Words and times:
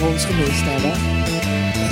luisteraar 0.00 0.12
ons 0.12 0.24
gemist 0.24 0.62
hebben? 0.64 0.90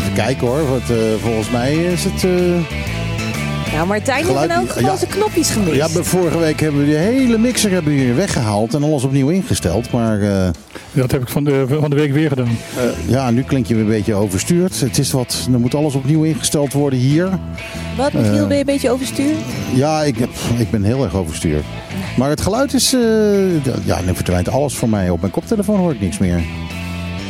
Even 0.01 0.13
kijken 0.15 0.47
hoor, 0.47 0.69
want 0.69 0.91
eh, 0.91 0.97
volgens 1.23 1.51
mij 1.51 1.75
is 1.75 2.05
het... 2.05 2.25
eh, 2.25 3.73
Nou, 3.75 3.87
Martijn 3.87 4.17
heeft 4.17 4.29
Geluid- 4.29 4.51
in 4.51 4.57
elk 4.57 4.69
geval 4.71 4.91
ja. 4.91 4.97
zijn 4.97 5.11
knopjes 5.11 5.51
gemist. 5.51 5.75
Ja, 5.77 5.89
vorige 5.89 6.39
week 6.39 6.61
hebben 6.61 6.81
we 6.81 6.87
die 6.87 6.95
hele 6.97 7.39
mixer 7.39 7.71
hebben 7.71 7.95
we 7.97 8.13
weggehaald 8.15 8.75
en 8.75 8.83
alles 8.83 9.05
opnieuw 9.05 9.29
ingesteld. 9.29 9.91
Maar 9.91 10.21
eh, 10.21 10.51
Dat 10.93 11.11
heb 11.11 11.23
ik 11.23 11.29
van 11.29 11.45
de, 11.45 11.65
van 11.81 11.91
de 11.91 11.97
week 11.97 12.13
weer 12.13 12.29
gedaan. 12.29 12.49
eh, 12.77 13.09
ja, 13.11 13.31
nu 13.31 13.43
klink 13.43 13.67
je 13.67 13.75
weer 13.75 13.83
een 13.83 13.89
beetje 13.89 14.15
overstuurd. 14.15 14.81
Het 14.81 14.99
is 14.99 15.11
wat, 15.13 15.49
er 15.53 15.61
moet 15.61 15.75
alles 15.75 15.95
opnieuw 15.95 16.23
ingesteld 16.23 16.73
worden 16.73 16.99
hier. 16.99 17.29
Wat, 17.97 18.13
Michiel, 18.13 18.33
Eh. 18.33 18.47
ben 18.47 18.53
je 18.53 18.61
een 18.61 18.67
beetje 18.67 18.91
overstuur? 18.91 19.35
Ja, 19.75 20.03
ik, 20.03 20.19
heb, 20.19 20.31
ik 20.59 20.71
ben 20.71 20.83
heel 20.85 21.05
erg 21.05 21.15
overstuurd. 21.15 21.65
Maar 22.17 22.31
het 22.31 22.41
geluid 22.41 22.75
is... 22.75 22.93
eh, 22.95 23.65
ja, 23.85 24.01
nu 24.07 24.15
verdwijnt 24.15 24.49
alles 24.49 24.75
voor 24.75 24.89
mij. 24.89 25.11
Op 25.11 25.21
mijn 25.21 25.33
koptelefoon 25.33 25.79
hoor 25.79 25.93
ik 25.93 26.01
niks 26.01 26.19
meer. 26.19 26.41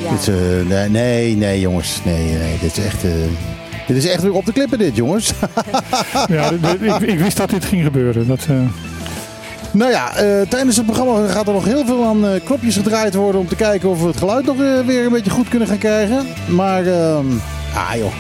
Ja. 0.03 0.11
Dit 0.11 0.29
eh, 0.29 0.35
nee, 0.69 0.89
nee, 0.89 1.37
nee, 1.37 1.61
jongens. 1.61 2.01
Nee, 2.05 2.25
nee, 2.33 2.59
dit 2.61 2.77
is 2.79 2.85
echt... 2.85 3.05
eh, 3.05 3.11
dit 3.87 3.97
is 3.97 4.07
echt 4.07 4.23
weer 4.23 4.33
op 4.33 4.47
de 4.47 4.53
klippen 4.53 4.79
dit, 4.79 4.97
jongens. 4.97 5.33
Ja, 6.29 6.51
ik, 6.81 7.01
ik 7.01 7.19
wist 7.19 7.37
dat 7.37 7.51
dit 7.51 7.65
ging 7.65 7.85
gebeuren. 7.85 8.27
Dat, 8.27 8.47
eh, 8.49 8.57
Nou 9.71 9.91
ja, 9.91 10.17
eh, 10.17 10.41
tijdens 10.49 10.77
het 10.77 10.87
programma 10.87 11.29
gaat 11.29 11.47
er 11.47 11.53
nog 11.53 11.65
heel 11.65 11.87
veel 11.87 12.05
aan 12.05 12.27
eh, 12.27 12.31
knopjes 12.45 12.77
gedraaid 12.77 13.15
worden 13.15 13.41
om 13.41 13.49
te 13.49 13.57
kijken 13.57 13.89
of 13.89 14.01
we 14.01 14.07
het 14.07 14.17
geluid 14.17 14.47
nog 14.47 14.57
weer 14.87 15.05
een 15.05 15.13
beetje 15.13 15.31
goed 15.31 15.49
kunnen 15.49 15.69
gaan 15.69 15.79
krijgen. 15.79 16.27
Maar, 16.49 16.87
ehm, 16.87 17.27
ah 17.75 17.95
joh, 17.97 18.13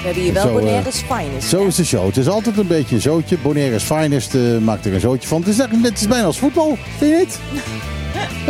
We 0.00 0.04
hebben 0.06 0.22
hier 0.22 0.32
wel 0.32 0.42
Zo, 0.46 0.52
Bonaire's 0.52 1.02
finest. 1.12 1.48
zo 1.48 1.60
hè? 1.60 1.66
is 1.66 1.74
de 1.74 1.84
show. 1.84 2.06
Het 2.06 2.16
is 2.16 2.28
altijd 2.28 2.58
een 2.58 2.66
beetje 2.66 2.94
een 2.94 3.00
zootje. 3.00 3.36
Bonaire's 3.42 3.82
Finest 3.82 4.34
maakt 4.60 4.86
er 4.86 4.94
een 4.94 5.00
zootje 5.00 5.28
van. 5.28 5.38
Het 5.40 5.48
is, 5.48 5.58
eigenlijk- 5.58 5.88
het 5.88 6.00
is 6.00 6.08
bijna 6.08 6.24
als 6.24 6.38
voetbal, 6.38 6.78
vind 6.98 7.10
je 7.10 7.16
niet? 7.18 7.38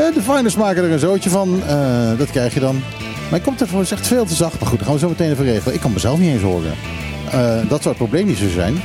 Eh, 0.01 0.15
de 0.15 0.23
Finest 0.23 0.57
maken 0.57 0.85
er 0.85 0.91
een 0.91 0.99
zootje 0.99 1.31
van. 1.31 1.63
Eh, 1.67 2.19
dat 2.19 2.31
krijg 2.31 2.55
je 2.55 2.61
dan. 2.61 2.83
Mijn 3.31 3.43
koptelefoon 3.43 3.81
is 3.81 3.91
echt 3.91 4.07
veel 4.07 4.25
te 4.25 4.35
zacht. 4.35 4.61
Maar 4.61 4.69
goed, 4.69 4.79
dat 4.79 4.87
gaan 4.87 4.97
we 4.97 5.01
zo 5.01 5.09
meteen 5.09 5.31
even 5.31 5.45
regelen. 5.45 5.75
Ik 5.75 5.81
kan 5.81 5.93
mezelf 5.93 6.19
niet 6.19 6.33
eens 6.33 6.43
horen. 6.43 6.73
Eh, 7.31 7.69
dat 7.69 7.83
zou 7.83 7.89
het 7.89 7.97
probleem 7.97 8.27
niet 8.27 8.39
zo 8.39 8.49
zijn. 8.49 8.83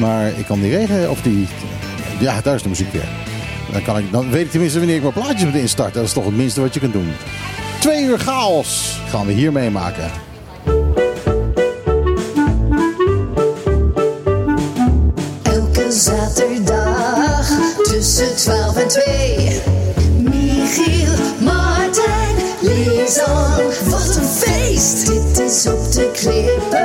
Maar 0.00 0.26
ik 0.38 0.46
kan 0.46 0.60
die 0.60 0.76
regen, 0.76 1.10
of 1.10 1.22
die... 1.22 1.46
Ja, 2.18 2.40
daar 2.40 2.54
is 2.54 2.62
de 2.62 2.68
muziek 2.68 2.92
weer. 2.92 3.08
Dan, 3.72 3.82
kan 3.82 3.98
ik, 3.98 4.12
dan 4.12 4.30
weet 4.30 4.44
ik 4.44 4.50
tenminste 4.50 4.78
wanneer 4.78 4.96
ik 4.96 5.02
mijn 5.02 5.14
plaatjes 5.14 5.44
moet 5.44 5.54
instarten. 5.54 5.94
Dat 5.94 6.04
is 6.04 6.12
toch 6.12 6.24
het 6.24 6.36
minste 6.36 6.60
wat 6.60 6.74
je 6.74 6.80
kunt 6.80 6.92
doen. 6.92 7.12
Twee 7.80 8.04
uur 8.04 8.18
chaos 8.18 9.00
gaan 9.08 9.26
we 9.26 9.32
hier 9.32 9.52
meemaken. 9.52 10.10
Elke 15.42 15.92
zaterdag 15.92 17.48
tussen 17.82 18.36
12 18.36 18.76
en 18.76 18.88
2. 18.88 19.75
Michiel, 20.66 21.14
Martijn, 21.40 22.36
Lisan. 22.60 23.56
Wat 23.84 24.16
een 24.16 24.24
feest! 24.24 25.06
Dit 25.06 25.38
is 25.38 25.66
op 25.66 25.92
de 25.92 26.10
klippen. 26.12 26.75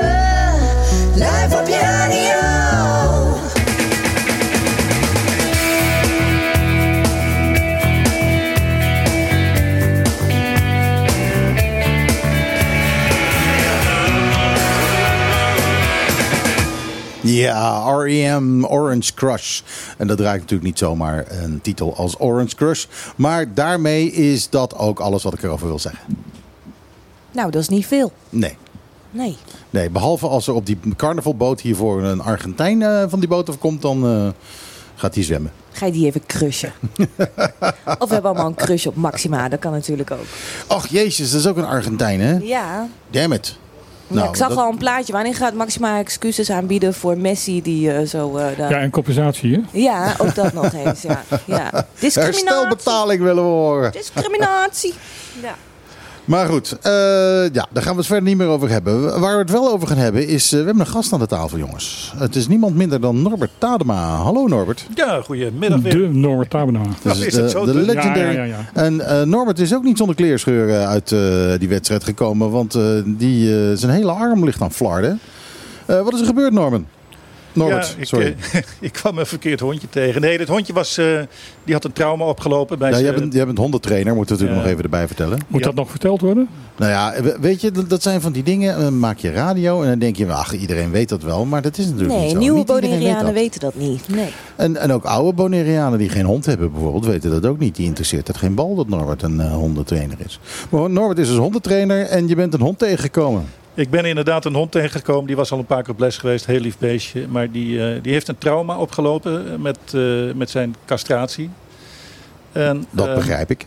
Ja, 17.34 17.94
R.E.M. 17.94 18.66
Orange 18.66 19.14
Crush. 19.14 19.62
En 19.97 20.08
dat 20.08 20.18
draait 20.18 20.40
natuurlijk 20.40 20.69
niet 20.69 20.78
zomaar 20.78 21.25
een 21.30 21.62
titel 21.62 21.96
als 21.96 22.19
Orange 22.19 22.56
Crush. 22.56 22.86
Maar 23.16 23.53
daarmee 23.53 24.12
is 24.12 24.50
dat 24.50 24.78
ook 24.78 25.00
alles 25.00 25.24
wat 25.24 25.34
ik 25.34 25.44
erover 25.44 25.68
wil 25.68 25.80
zeggen. 25.80 26.06
Nou, 27.31 27.52
dat 27.52 27.62
is 27.62 27.69
niet 27.69 27.86
veel. 27.86 28.12
Nee. 28.30 28.58
Nee. 29.12 29.38
Nee, 29.69 29.90
behalve 29.90 30.28
als 30.28 30.47
er 30.47 30.53
op 30.53 30.66
die 30.66 30.80
carnavalboot 30.96 31.62
hiervoor 31.62 32.03
een 32.03 32.22
Argentijn 32.22 32.81
eh, 32.81 33.03
van 33.08 33.19
die 33.19 33.30
boot 33.30 33.50
afkomt, 33.50 33.81
dan 33.81 34.06
eh, 34.06 34.28
gaat 34.96 35.16
hij 35.16 35.24
zwemmen. 35.24 35.52
Ga 35.72 35.86
je 35.86 35.92
die 35.92 36.06
even 36.06 36.25
crushen? 36.25 36.72
of 38.00 38.08
we 38.08 38.13
hebben 38.13 38.24
allemaal 38.24 38.48
een 38.48 38.56
crush 38.56 38.86
op 38.86 38.96
Maxima. 38.96 39.50
Dat 39.50 39.59
kan 39.59 39.72
natuurlijk 39.72 40.12
ook. 40.12 40.25
Ach 40.68 40.88
jezus, 40.88 41.31
dat 41.31 41.40
is 41.40 41.48
ook 41.48 41.58
een 41.58 41.66
Argentijn 41.66 42.19
hè? 42.19 42.38
Ja. 42.38 42.88
Damn 43.09 43.34
it. 43.34 43.58
Ja 44.13 44.19
Nou, 44.19 44.29
ik 44.29 44.35
zag 44.35 44.49
dat- 44.49 44.57
al 44.57 44.69
een 44.72 44.77
plaatje. 44.77 45.13
Wanneer 45.13 45.35
gaat 45.35 45.53
Maxima 45.53 45.99
excuses 45.99 46.49
aanbieden 46.51 46.94
voor 46.94 47.17
Messi 47.17 47.61
die 47.61 47.91
eh, 47.91 48.07
zo... 48.07 48.38
eh, 48.38 48.57
ja, 48.57 48.69
en 48.69 48.89
compensatie, 48.89 49.53
hè? 49.53 49.79
Ja, 49.79 50.16
ook 50.17 50.35
dat 50.35 50.53
nog 50.53 50.73
eens. 50.73 51.01
Ja. 51.01 51.23
Ja. 51.45 51.69
Discriminatie. 51.99 52.47
Herstelbetaling 52.50 53.21
willen 53.21 53.44
we 53.44 53.50
horen. 53.50 53.91
Discriminatie. 53.91 54.94
Ja. 55.41 55.55
Maar 56.25 56.47
goed, 56.47 56.77
eh, 56.81 56.91
ja, 57.53 57.67
daar 57.71 57.83
gaan 57.83 57.91
we 57.91 57.97
het 57.97 58.05
verder 58.05 58.23
niet 58.23 58.37
meer 58.37 58.47
over 58.47 58.69
hebben. 58.69 59.19
Waar 59.19 59.33
we 59.33 59.41
het 59.41 59.51
wel 59.51 59.71
over 59.71 59.87
gaan 59.87 59.97
hebben 59.97 60.27
is, 60.27 60.45
eh, 60.45 60.59
we 60.59 60.65
hebben 60.65 60.79
een 60.85 60.91
gast 60.91 61.13
aan 61.13 61.19
de 61.19 61.27
tafel 61.27 61.57
jongens. 61.57 62.13
Het 62.17 62.35
is 62.35 62.47
niemand 62.47 62.75
minder 62.75 63.01
dan 63.01 63.21
Norbert 63.21 63.51
Tadema. 63.57 64.15
Hallo 64.15 64.47
Norbert. 64.47 64.87
Ja, 64.95 65.21
goedemiddag 65.21 65.81
weer. 65.81 65.93
De 65.93 66.07
Norbert 66.07 66.49
Tabena. 66.49 66.81
Dus 67.01 67.19
is 67.25 67.33
de, 67.33 67.41
het 67.41 67.51
zo 67.51 67.65
de 67.65 67.71
druk? 67.71 67.85
legendary. 67.85 68.19
Ja, 68.19 68.31
ja, 68.31 68.43
ja, 68.43 68.57
ja. 68.73 68.81
En 68.81 69.07
eh, 69.07 69.21
Norbert 69.21 69.59
is 69.59 69.75
ook 69.75 69.83
niet 69.83 69.97
zonder 69.97 70.15
kleerscheuren 70.15 70.87
uit 70.87 71.11
eh, 71.11 71.19
die 71.59 71.69
wedstrijd 71.69 72.03
gekomen, 72.03 72.51
want 72.51 72.75
eh, 72.75 72.83
die, 73.05 73.75
zijn 73.77 73.91
hele 73.91 74.11
arm 74.11 74.45
ligt 74.45 74.61
aan 74.61 74.71
flarden. 74.71 75.19
Eh, 75.85 76.01
wat 76.01 76.13
is 76.13 76.19
er 76.19 76.25
gebeurd, 76.25 76.53
Norman? 76.53 76.85
Norbert, 77.53 77.88
ja, 77.88 77.94
ik, 78.01 78.06
sorry. 78.07 78.35
eh, 78.53 78.62
ik 78.88 78.91
kwam 78.94 79.17
een 79.17 79.25
verkeerd 79.25 79.59
hondje 79.59 79.89
tegen. 79.89 80.22
Nee, 80.22 80.38
dit 80.38 80.47
hondje 80.47 80.73
was, 80.73 80.97
eh, 80.97 81.06
die 81.63 81.73
had 81.73 81.84
een 81.84 81.91
trauma 81.94 82.25
opgelopen 82.25 82.79
bij 82.79 82.91
ja, 82.91 83.00
jij, 83.00 83.13
bent, 83.13 83.34
jij 83.34 83.45
bent 83.45 83.57
hondentrainer, 83.57 84.16
moeten 84.16 84.35
we 84.35 84.41
natuurlijk 84.41 84.67
Ja. 84.67 84.72
nog 84.72 84.79
even 84.79 84.91
erbij 84.91 85.07
vertellen. 85.07 85.39
Moet 85.47 85.59
Ja. 85.59 85.66
dat 85.66 85.75
nog 85.75 85.89
verteld 85.89 86.22
worden? 86.22 86.47
Nou 86.78 86.91
ja, 86.91 87.13
we- 87.23 87.38
weet 87.41 87.62
je, 87.62 87.72
dat, 87.72 87.89
dat 87.89 88.01
zijn 88.01 88.22
van 88.22 88.31
die 88.31 88.44
dingen. 88.44 88.78
eh, 88.78 88.88
maak 88.89 89.17
je 89.17 89.31
radio 89.31 89.81
en 89.81 89.89
dan 89.89 90.00
denk 90.00 90.16
je, 90.16 90.31
ach, 90.31 90.53
iedereen 90.53 90.91
weet 90.91 91.09
dat 91.09 91.23
wel. 91.23 91.45
Maar 91.45 91.62
dat 91.62 91.78
is 91.78 91.85
natuurlijk 91.85 92.12
niet 92.13 92.19
Nee, 92.22 92.29
zo. 92.29 92.38
nieuwe 92.38 92.57
Niet 92.57 92.67
iedereen 92.69 92.89
weet 92.89 93.00
Bonaireanen 93.00 93.25
dat. 93.34 93.41
weten 93.41 93.59
dat 93.59 93.75
niet. 93.75 94.07
Nee. 94.07 94.29
En, 94.56 94.78
en 94.78 94.91
ook 94.91 95.03
oude 95.06 95.33
Bonaireanen 95.33 96.00
die 96.00 96.09
geen 96.09 96.25
hond 96.25 96.45
hebben 96.45 96.72
bijvoorbeeld, 96.72 97.06
weten 97.06 97.31
dat 97.31 97.45
ook 97.45 97.59
niet. 97.59 97.75
Die 97.75 97.85
interesseert 97.85 98.28
het 98.28 98.38
geen 98.38 98.56
bal 98.56 98.75
dat 98.75 98.88
Norbert 98.88 99.22
een 99.22 99.39
eh, 99.39 99.53
hondentrainer 99.53 100.18
is. 100.25 100.39
Maar 100.69 100.89
Norbert 100.89 101.19
is 101.19 101.28
dus 101.28 101.38
hondentrainer 101.38 102.06
en 102.06 102.28
je 102.28 102.35
bent 102.35 102.53
een 102.53 102.62
hond 102.62 102.79
tegengekomen. 102.79 103.45
Ik 103.73 103.89
ben 103.89 104.05
inderdaad 104.05 104.45
een 104.45 104.53
hond 104.55 104.71
tegengekomen. 104.71 105.27
Die 105.27 105.35
was 105.35 105.51
al 105.51 105.59
een 105.59 105.65
paar 105.65 105.83
keer 105.83 105.93
op 105.93 105.99
les 105.99 106.17
geweest. 106.17 106.45
Heel 106.45 106.59
lief 106.59 106.77
beestje. 106.77 107.27
Maar 107.27 107.51
die, 107.51 107.85
eh, 107.93 108.01
die 108.03 108.11
heeft 108.13 108.27
een 108.27 108.37
trauma 108.37 108.77
opgelopen 108.77 109.61
met, 109.61 109.77
eh, 109.93 110.01
met 110.35 110.49
zijn 110.49 110.75
castratie. 110.85 111.49
En, 112.51 112.85
Dat 112.89 113.07
eh, 113.07 113.13
begrijp 113.15 113.49
ik. 113.51 113.65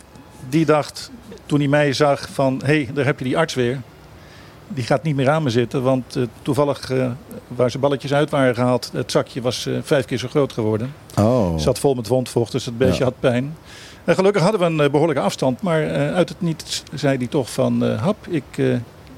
Die 0.48 0.65
dacht, 0.65 1.10
toen 1.47 1.59
hij 1.59 1.69
mij 1.69 1.92
zag 1.92 2.28
van... 2.32 2.60
Hé, 2.65 2.75
hey, 2.84 2.91
daar 2.94 3.04
heb 3.04 3.19
je 3.19 3.25
die 3.25 3.38
arts 3.38 3.54
weer. 3.54 3.81
Die 4.69 4.84
gaat 4.84 5.03
niet 5.03 5.16
meer 5.16 5.28
aan 5.31 5.42
me 5.42 5.50
zitten. 5.50 5.82
Want 5.82 6.16
eh, 6.16 6.22
toevallig, 6.42 6.91
eh, 6.91 7.10
waar 7.48 7.71
zijn 7.71 7.82
balletjes 7.82 8.15
uit 8.15 8.31
waren 8.31 8.54
gehaald... 8.54 8.91
Het 8.92 9.10
zakje 9.10 9.41
was 9.41 9.66
eh, 9.66 9.75
vijf 9.82 10.04
keer 10.04 10.19
zo 10.19 10.28
groot 10.28 10.53
geworden. 10.53 10.92
Oh. 11.19 11.59
Zat 11.59 11.78
vol 11.78 11.94
met 11.94 12.09
wondvocht, 12.09 12.53
dus 12.53 12.65
het 12.65 12.78
beestje 12.78 12.98
Ja. 12.98 13.04
had 13.04 13.21
pijn. 13.21 13.56
En 14.04 14.15
gelukkig 14.15 14.42
hadden 14.42 14.60
we 14.60 14.66
een 14.66 14.81
eh, 14.81 14.91
behoorlijke 14.91 15.22
afstand. 15.22 15.62
Maar 15.62 15.82
eh, 15.82 16.15
uit 16.15 16.28
het 16.28 16.41
niets 16.41 16.82
zei 16.94 17.16
hij 17.16 17.26
toch 17.26 17.50
van... 17.53 17.84
eh, 17.84 18.03
hap, 18.03 18.27
ik, 18.28 18.42
eh, 18.57 18.66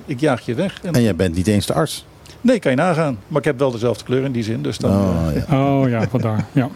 ik 0.06 0.20
jaag 0.20 0.40
je 0.46 0.54
weg. 0.54 0.78
En, 0.82 0.92
En 0.92 1.02
jij 1.02 1.16
bent 1.16 1.34
niet 1.34 1.46
eens 1.46 1.66
de 1.66 1.72
arts. 1.72 2.06
Nee, 2.40 2.58
kan 2.58 2.70
je 2.70 2.76
nagaan. 2.76 3.18
Maar 3.28 3.38
ik 3.38 3.44
heb 3.44 3.58
wel 3.58 3.70
dezelfde 3.70 4.04
kleur 4.04 4.24
in 4.24 4.32
die 4.32 4.42
zin. 4.42 4.62
Dus 4.62 4.78
dan, 4.78 4.90
Oh, 4.90 5.28
eh, 5.34 5.42
ja. 5.48 5.68
Oh 5.80 5.88
ja, 5.88 6.08
vandaar. 6.08 6.44
Ja. 6.52 6.68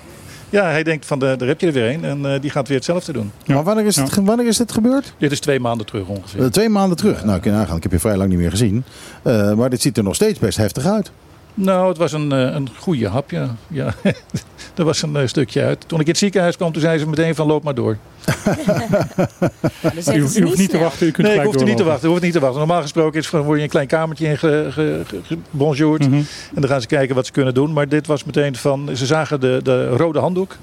ja, 0.50 0.64
hij 0.64 0.82
denkt 0.82 1.06
van, 1.06 1.18
de, 1.18 1.34
daar 1.38 1.48
heb 1.48 1.60
je 1.60 1.66
er 1.66 1.72
weer 1.72 1.90
een. 1.94 2.04
En 2.04 2.26
eh, 2.34 2.40
die 2.40 2.50
gaat 2.50 2.68
weer 2.68 2.76
hetzelfde 2.76 3.12
doen. 3.12 3.32
Ja. 3.44 3.54
Maar 3.54 3.64
wanneer 3.64 3.86
is, 3.86 3.96
het, 3.96 4.14
wanneer 4.14 4.46
is 4.46 4.56
dit 4.56 4.72
gebeurd? 4.72 5.14
Dit 5.18 5.32
is 5.32 5.40
twee 5.40 5.60
maanden 5.60 5.86
terug 5.86 6.06
ongeveer. 6.06 6.40
Eh, 6.42 6.46
twee 6.46 6.68
maanden 6.68 6.96
terug. 6.96 7.24
Nou, 7.24 7.40
kun 7.40 7.50
je 7.52 7.56
nagaan. 7.56 7.76
Ik 7.76 7.82
heb 7.82 7.92
je 7.92 7.98
vrij 7.98 8.16
lang 8.16 8.28
niet 8.30 8.38
meer 8.38 8.50
gezien. 8.50 8.84
Eh, 9.22 9.52
maar 9.52 9.70
dit 9.70 9.80
ziet 9.80 9.96
er 9.96 10.02
nog 10.02 10.14
steeds 10.14 10.38
best 10.38 10.56
heftig 10.58 10.86
uit. 10.86 11.10
Nou, 11.54 11.88
het 11.88 11.98
was 11.98 12.12
een, 12.12 12.32
eh, 12.32 12.38
een 12.38 12.68
goede 12.78 13.08
hap, 13.08 13.30
ja. 13.30 13.56
ja. 13.68 13.94
er 14.76 14.84
was 14.84 15.02
een 15.02 15.16
eh, 15.16 15.26
stukje 15.26 15.62
uit. 15.62 15.84
Toen 15.88 16.00
ik 16.00 16.04
in 16.04 16.10
het 16.10 16.20
ziekenhuis 16.20 16.56
kwam, 16.56 16.72
toen 16.72 16.82
zei 16.82 16.98
ze 16.98 17.08
meteen 17.08 17.34
van 17.34 17.46
loop 17.46 17.62
maar 17.62 17.74
door. 17.74 17.96
Dan 20.04 20.14
U, 20.14 20.20
hoeft 20.20 20.58
niet 20.58 20.70
te 20.70 20.78
wachten, 20.78 21.06
u 21.06 21.10
kunt 21.10 21.26
nee, 21.26 21.36
ik 21.36 21.44
hoefde 21.44 21.64
niet 21.64 21.76
te 21.76 21.84
wachten. 21.84 22.08
Hoeft 22.08 22.22
niet 22.22 22.32
te 22.32 22.40
wachten. 22.40 22.58
Normaal 22.58 22.82
gesproken 22.82 23.20
is, 23.20 23.28
van, 23.28 23.40
word 23.40 23.50
je 23.50 23.56
in 23.56 23.62
een 23.62 23.68
klein 23.68 23.86
kamertje 23.86 24.26
in 24.26 24.38
ge, 24.38 24.68
ge, 24.70 25.02
ge- 25.06 25.20
gebonjourd. 25.50 26.00
Mhm. 26.08 26.14
En 26.54 26.60
dan 26.60 26.68
gaan 26.68 26.80
ze 26.80 26.86
kijken 26.86 27.14
wat 27.14 27.26
ze 27.26 27.32
kunnen 27.32 27.54
doen. 27.54 27.72
Maar 27.72 27.88
dit 27.88 28.06
was 28.06 28.24
meteen 28.24 28.56
van, 28.56 28.88
ze 28.94 29.06
zagen 29.06 29.40
de, 29.40 29.60
de 29.62 29.88
rode 29.88 30.18
handdoek. 30.18 30.56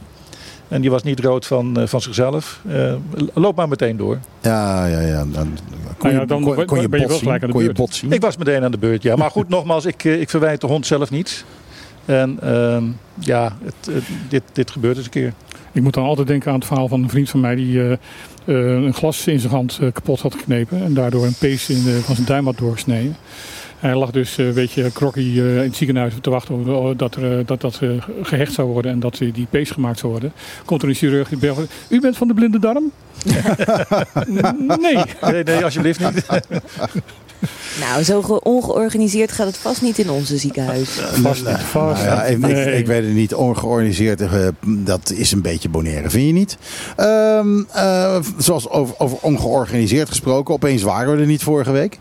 En 0.68 0.82
die 0.82 0.90
was 0.90 1.04
niet 1.04 1.20
rood 1.20 1.46
van, 1.46 1.80
eh, 1.80 1.88
van 1.88 2.02
zichzelf. 2.02 2.62
Eh, 2.70 2.94
loop 3.34 3.56
maar 3.56 3.68
meteen 3.68 3.98
door. 3.98 4.20
Ja, 4.42 4.86
ja, 4.86 5.00
ja. 5.00 5.18
Dan, 5.32 5.32
kon 5.32 5.94
Nou 6.00 6.14
je, 6.14 6.20
ja, 6.20 6.26
dan 6.26 6.66
kon, 6.66 6.82
je 6.82 6.90
ben 6.90 7.00
je 7.00 7.06
bot 7.06 7.08
wel 7.08 7.08
gelijk 7.08 7.20
zien? 7.20 7.32
aan 7.32 7.40
de 7.40 7.48
Kon 7.48 7.60
je 7.60 7.66
beurt. 7.66 7.78
bot 7.78 7.94
zien? 7.96 8.12
Ik 8.12 8.22
was 8.22 8.38
meteen 8.38 8.64
aan 8.64 8.72
de 8.72 8.78
beurt, 8.78 9.04
ja. 9.04 9.16
Maar 9.16 9.32
goed, 9.32 9.50
nogmaals, 9.58 9.86
ik, 9.86 10.04
eh, 10.06 10.22
ik 10.22 10.30
verwijt 10.30 10.62
de 10.62 10.68
hond 10.68 10.86
zelf 10.86 11.10
niets. 11.12 11.44
En 12.06 12.38
ehm, 12.42 12.84
ja, 13.20 13.58
het, 13.64 13.94
het- 13.96 14.04
dit, 14.30 14.42
dit 14.54 14.72
gebeurt 14.72 14.96
eens 14.98 15.06
een 15.06 15.12
keer. 15.12 15.34
Ik 15.72 15.82
moet 15.82 15.94
dan 15.94 16.04
altijd 16.06 16.28
denken 16.28 16.50
aan 16.52 16.58
het 16.58 16.66
verhaal 16.68 16.88
van 16.88 17.04
een 17.04 17.10
vriend 17.10 17.30
van 17.30 17.40
mij 17.40 17.56
die 17.56 17.98
een 18.46 18.94
glas 18.94 19.28
in 19.28 19.40
zijn 19.40 19.54
hand 19.54 19.78
eh, 19.82 19.92
kapot 19.94 20.20
had 20.22 20.36
geknepen. 20.36 20.84
En 20.84 20.94
daardoor 20.94 21.26
een 21.26 21.36
pees 21.40 21.70
in 21.70 21.84
de, 21.84 22.00
van 22.04 22.16
zijn 22.16 22.28
duim 22.28 22.46
had 22.46 22.58
doorgesneden. 22.58 23.16
Hij 23.80 23.96
lag 23.96 24.12
dus 24.12 24.38
een 24.38 24.54
beetje 24.54 24.92
krokkie 24.92 25.42
eh, 25.42 25.56
in 25.58 25.64
het 25.64 25.76
ziekenhuis 25.76 26.14
te 26.22 26.30
wachten 26.30 26.76
op 26.76 27.00
dat 27.00 27.16
er, 27.16 27.46
dat, 27.46 27.62
dat 27.62 27.80
eh, 27.82 27.90
gehecht 28.22 28.54
zou 28.54 28.68
worden 28.68 28.92
en 28.92 29.00
dat 29.00 29.18
die 29.18 29.48
pees 29.50 29.70
gemaakt 29.72 30.00
zou 30.00 30.12
worden. 30.12 30.32
Komt 30.66 30.82
er 30.82 30.90
een 30.90 30.96
chirurg 30.96 31.30
die 31.30 31.38
belt, 31.38 31.60
u 31.90 32.02
bent 32.02 32.18
van 32.18 32.28
de 32.28 32.34
blinde 32.34 32.60
darm? 32.60 32.92
nee. 34.82 34.98
Nee, 35.22 35.44
nee, 35.44 35.64
alsjeblieft 35.64 36.00
niet. 36.00 36.26
Nou, 37.80 38.04
zo 38.04 38.22
ge- 38.22 38.42
ongeorganiseerd 38.44 39.32
gaat 39.32 39.48
het 39.48 39.58
vast 39.58 39.82
niet 39.82 39.98
in 39.98 40.10
onze 40.10 40.38
ziekenhuis. 40.38 40.90
Vast 40.90 41.46
niet, 41.46 41.58
vast 41.58 42.06
Nou 42.06 42.16
ja, 42.16 42.24
ik, 42.24 42.68
ik, 42.80 42.88
weet 42.88 43.04
het 43.04 43.14
niet. 43.14 43.34
Ongeorganiseerd, 43.34 44.22
eh, 44.22 44.48
dat 44.66 45.12
is 45.12 45.32
een 45.32 45.42
beetje 45.42 45.70
boneren, 45.70 46.12
vind 46.12 46.28
je 46.28 46.34
niet? 46.34 46.58
Ehm, 46.96 47.64
eh, 47.74 48.20
zoals 48.38 48.70
over, 48.70 48.96
over 48.98 49.18
ongeorganiseerd 49.22 50.10
gesproken, 50.10 50.54
opeens 50.54 50.82
waren 50.82 51.16
we 51.16 51.22
er 51.22 51.28
niet 51.28 51.44
vorige 51.44 51.72
week. 51.72 51.98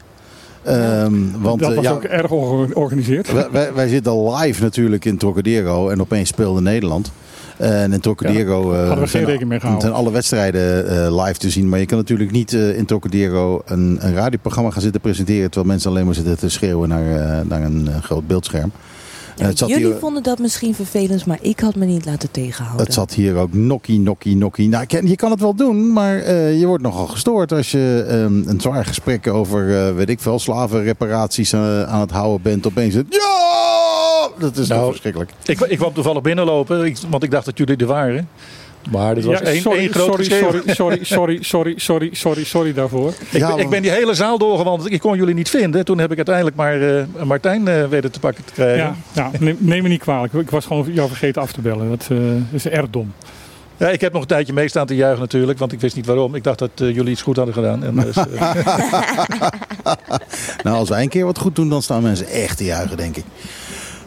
Ehm, 0.66 1.14
want 1.38 1.60
dat 1.60 1.70
eh, 1.70 1.76
was 1.76 1.84
ja, 1.84 1.90
ook 1.90 2.02
erg 2.02 2.30
ongeorganiseerd. 2.30 3.32
wij, 3.32 3.50
wij, 3.50 3.72
wij 3.74 3.88
zitten 3.88 4.34
live 4.34 4.62
natuurlijk 4.62 5.04
in 5.04 5.16
Trocadero 5.16 5.88
en 5.88 6.00
opeens 6.00 6.28
speelde 6.28 6.60
Nederland. 6.60 7.12
En 7.56 7.92
in 7.92 8.00
Trocadero 8.00 8.72
eh, 8.72 8.78
hadden 8.78 8.94
we 8.94 9.00
geen 9.00 9.08
zijn, 9.08 9.24
rekening 9.24 9.48
mee 9.48 9.60
gehouden. 9.60 9.88
zijn 9.88 10.00
alle 10.00 10.12
wedstrijden 10.12 10.88
eh, 10.88 11.24
live 11.24 11.38
te 11.38 11.50
zien. 11.50 11.68
Maar 11.68 11.78
je 11.78 11.86
kan 11.86 11.98
natuurlijk 11.98 12.30
niet 12.30 12.52
eh, 12.52 12.76
in 12.76 12.84
Trocadero 12.84 13.62
een, 13.64 13.98
een 14.00 14.14
radioprogramma 14.14 14.70
gaan 14.70 14.82
zitten 14.82 15.00
presenteren... 15.00 15.50
terwijl 15.50 15.72
mensen 15.72 15.90
alleen 15.90 16.04
maar 16.04 16.14
zitten 16.14 16.38
te 16.38 16.48
schreeuwen 16.48 16.88
naar, 16.88 17.16
eh, 17.16 17.46
naar 17.48 17.62
een 17.62 17.88
eh, 17.88 18.02
groot 18.02 18.26
beeldscherm. 18.26 18.72
En 19.37 19.47
het 19.47 19.59
zat 19.59 19.69
Jullie 19.69 19.87
hier- 19.87 19.97
vonden 19.99 20.23
dat 20.23 20.38
misschien 20.38 20.75
vervelend, 20.75 21.27
maar 21.27 21.38
ik 21.41 21.61
had 21.61 21.75
me 21.75 21.85
niet 21.85 22.05
laten 22.05 22.31
tegenhouden. 22.31 22.85
Het 22.87 22.94
zat 22.94 23.12
hier 23.15 23.37
ook 23.37 23.53
nokkie, 23.53 23.99
nokkie, 23.99 24.37
nokkie. 24.37 24.69
Nou, 24.69 24.85
je 25.06 25.17
kan 25.17 25.31
het 25.31 25.41
wel 25.41 25.55
doen, 25.55 25.93
maar 25.93 26.19
eh, 26.19 26.61
je 26.61 26.67
wordt 26.67 26.83
nogal 26.83 27.06
gestoord 27.06 27.53
als 27.53 27.71
je 27.71 28.05
ehm, 28.09 28.49
een 28.49 28.61
zwaar 28.61 28.85
gesprek 28.85 29.27
over, 29.27 29.87
eh, 29.88 29.94
weet 29.94 30.09
ik 30.09 30.21
veel, 30.21 30.38
slavenreparaties 30.38 31.53
eh, 31.53 31.83
aan 31.83 32.00
het 32.00 32.11
houden 32.11 32.43
bent. 32.43 32.67
Opeens 32.67 32.94
het, 32.94 33.06
ja, 33.09 34.29
dat 34.38 34.56
is 34.56 34.69
toch 34.69 34.77
Nou, 34.77 34.88
verschrikkelijk. 34.91 35.31
Ik, 35.44 35.61
ik 35.61 35.79
kwam 35.79 35.93
toevallig 35.93 36.23
binnenlopen, 36.23 36.94
want 37.11 37.23
ik 37.23 37.31
dacht 37.31 37.44
dat 37.44 37.59
jullie 37.59 37.77
er 37.77 37.87
waren. 37.87 38.29
Maar 38.91 39.15
dit 39.15 39.25
was 39.25 39.38
Ja, 39.38 39.44
één, 39.44 39.61
sorry, 39.61 39.79
één 39.79 39.93
groot 39.93 40.06
sorry, 40.06 40.25
sorry, 40.25 40.62
sorry, 40.75 41.05
sorry, 41.05 41.38
sorry, 41.43 41.75
sorry, 41.79 42.11
sorry, 42.12 42.44
sorry 42.44 42.75
daarvoor. 42.75 43.09
Ik, 43.09 43.38
Ja, 43.38 43.55
ben, 43.55 43.65
ik 43.65 43.71
ben 43.71 43.83
die 43.83 43.91
hele 43.91 44.15
zaal 44.15 44.38
doorgewandeld. 44.38 44.93
Ik 44.93 45.00
kon 45.00 45.17
jullie 45.17 45.35
niet 45.35 45.50
vinden. 45.50 45.85
Toen 45.85 45.99
heb 45.99 46.11
ik 46.11 46.17
uiteindelijk 46.17 46.56
maar 46.56 46.81
eh, 46.81 47.05
Martijn 47.25 47.69
eh 47.69 47.85
weten 47.88 48.12
te 48.12 48.21
pakken 48.21 48.44
te 48.44 48.53
krijgen. 48.53 48.77
Ja, 48.77 48.97
ja 49.12 49.31
neem, 49.38 49.56
neem 49.59 49.83
me 49.83 49.88
niet 49.88 50.00
kwalijk. 50.00 50.33
Ik 50.33 50.50
was 50.50 50.67
gewoon 50.67 50.93
jou 50.93 51.09
vergeten 51.09 51.43
af 51.43 51.53
te 51.53 51.61
bellen. 51.61 51.88
Dat 51.88 52.06
eh, 52.11 52.19
is 52.50 52.67
erg 52.69 52.87
dom. 52.91 53.12
Ja, 53.77 53.88
ik 53.88 54.00
heb 54.00 54.12
nog 54.12 54.23
een 54.23 54.29
tijdje 54.29 54.53
mee 54.53 54.69
staan 54.69 54.87
te 54.87 54.94
juichen 54.94 55.21
natuurlijk. 55.21 55.59
Want 55.59 55.73
ik 55.73 55.81
wist 55.81 55.97
niet 55.97 56.06
waarom. 56.06 56.35
Ik 56.35 56.44
dacht 56.44 56.59
dat 56.59 56.71
jullie 56.77 57.11
iets 57.11 57.23
goed 57.23 57.37
hadden 57.37 57.55
gedaan. 57.55 57.85
En, 57.85 57.94
dus, 58.05 58.17
Nou, 60.62 60.77
als 60.77 60.88
wij 60.88 61.03
een 61.03 61.09
keer 61.09 61.25
wat 61.25 61.38
goed 61.38 61.56
doen, 61.56 61.69
dan 61.69 61.83
staan 61.83 62.03
mensen 62.03 62.27
echt 62.27 62.56
te 62.56 62.65
juichen, 62.65 62.97
denk 62.97 63.17
ik. 63.17 63.25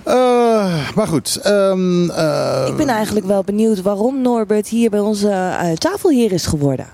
Eh, 0.10 0.90
maar 0.96 1.08
goed. 1.08 1.36
ehm, 1.44 2.10
eh, 2.10 2.66
Ik 2.68 2.76
ben 2.78 2.88
eigenlijk 2.88 3.26
wel 3.26 3.44
benieuwd 3.44 3.82
waarom 3.82 4.22
Norbert 4.22 4.68
hier 4.68 4.90
bij 4.90 5.00
onze 5.00 5.30
eh, 5.30 5.72
tafelheer 5.72 6.32
is 6.32 6.46
geworden. 6.46 6.86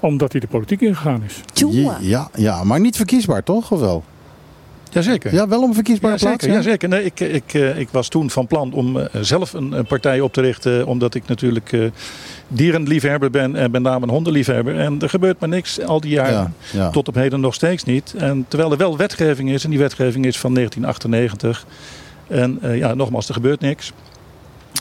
Omdat 0.00 0.32
hij 0.32 0.40
de 0.40 0.46
politiek 0.46 0.80
ingegaan 0.80 1.22
is. 1.26 1.40
Tjoe. 1.52 1.92
ja, 2.00 2.28
ja, 2.34 2.64
maar 2.64 2.80
niet 2.80 2.96
verkiesbaar, 2.96 3.42
toch? 3.42 3.70
Of 3.72 3.80
wel? 3.80 4.04
jazeker. 4.92 5.32
Ja, 5.34 5.48
wel 5.48 5.62
om 5.62 5.68
een 5.68 5.74
verkiesbare 5.74 6.16
Ja, 6.18 6.26
plaats? 6.26 6.44
ja? 6.44 6.62
Zeker. 6.62 6.88
Nee, 6.88 7.04
ik, 7.04 7.20
ik, 7.20 7.54
eh, 7.54 7.78
ik 7.78 7.88
was 7.90 8.08
toen 8.08 8.30
van 8.30 8.46
plan 8.46 8.72
om 8.72 9.08
zelf 9.20 9.52
een, 9.52 9.72
een 9.72 9.86
partij 9.86 10.20
op 10.20 10.32
te 10.32 10.40
richten. 10.40 10.86
Omdat 10.86 11.14
ik 11.14 11.22
natuurlijk 11.26 11.72
eh, 11.72 11.80
dierenliefhebber 12.48 13.30
ben 13.30 13.56
en 13.56 13.70
met 13.70 13.82
name 13.82 14.02
een 14.04 14.10
hondenliefhebber. 14.12 14.78
En 14.78 15.00
er 15.00 15.08
gebeurt 15.08 15.40
maar 15.40 15.48
niks 15.48 15.80
al 15.80 16.00
die 16.00 16.10
jaren. 16.10 16.32
Ja, 16.32 16.50
ja. 16.80 16.90
Tot 16.90 17.08
op 17.08 17.14
heden 17.14 17.40
nog 17.40 17.54
steeds 17.54 17.84
niet. 17.84 18.14
En 18.16 18.44
terwijl 18.48 18.70
er 18.72 18.78
wel 18.78 18.96
wetgeving 18.96 19.50
is. 19.50 19.64
En 19.64 19.70
die 19.70 19.78
wetgeving 19.78 20.26
is 20.26 20.38
van 20.38 20.54
1998. 20.54 21.66
En 22.30 22.58
eh, 22.62 22.76
ja, 22.76 22.94
nogmaals, 22.94 23.28
er 23.28 23.34
gebeurt 23.34 23.60
niks. 23.60 23.92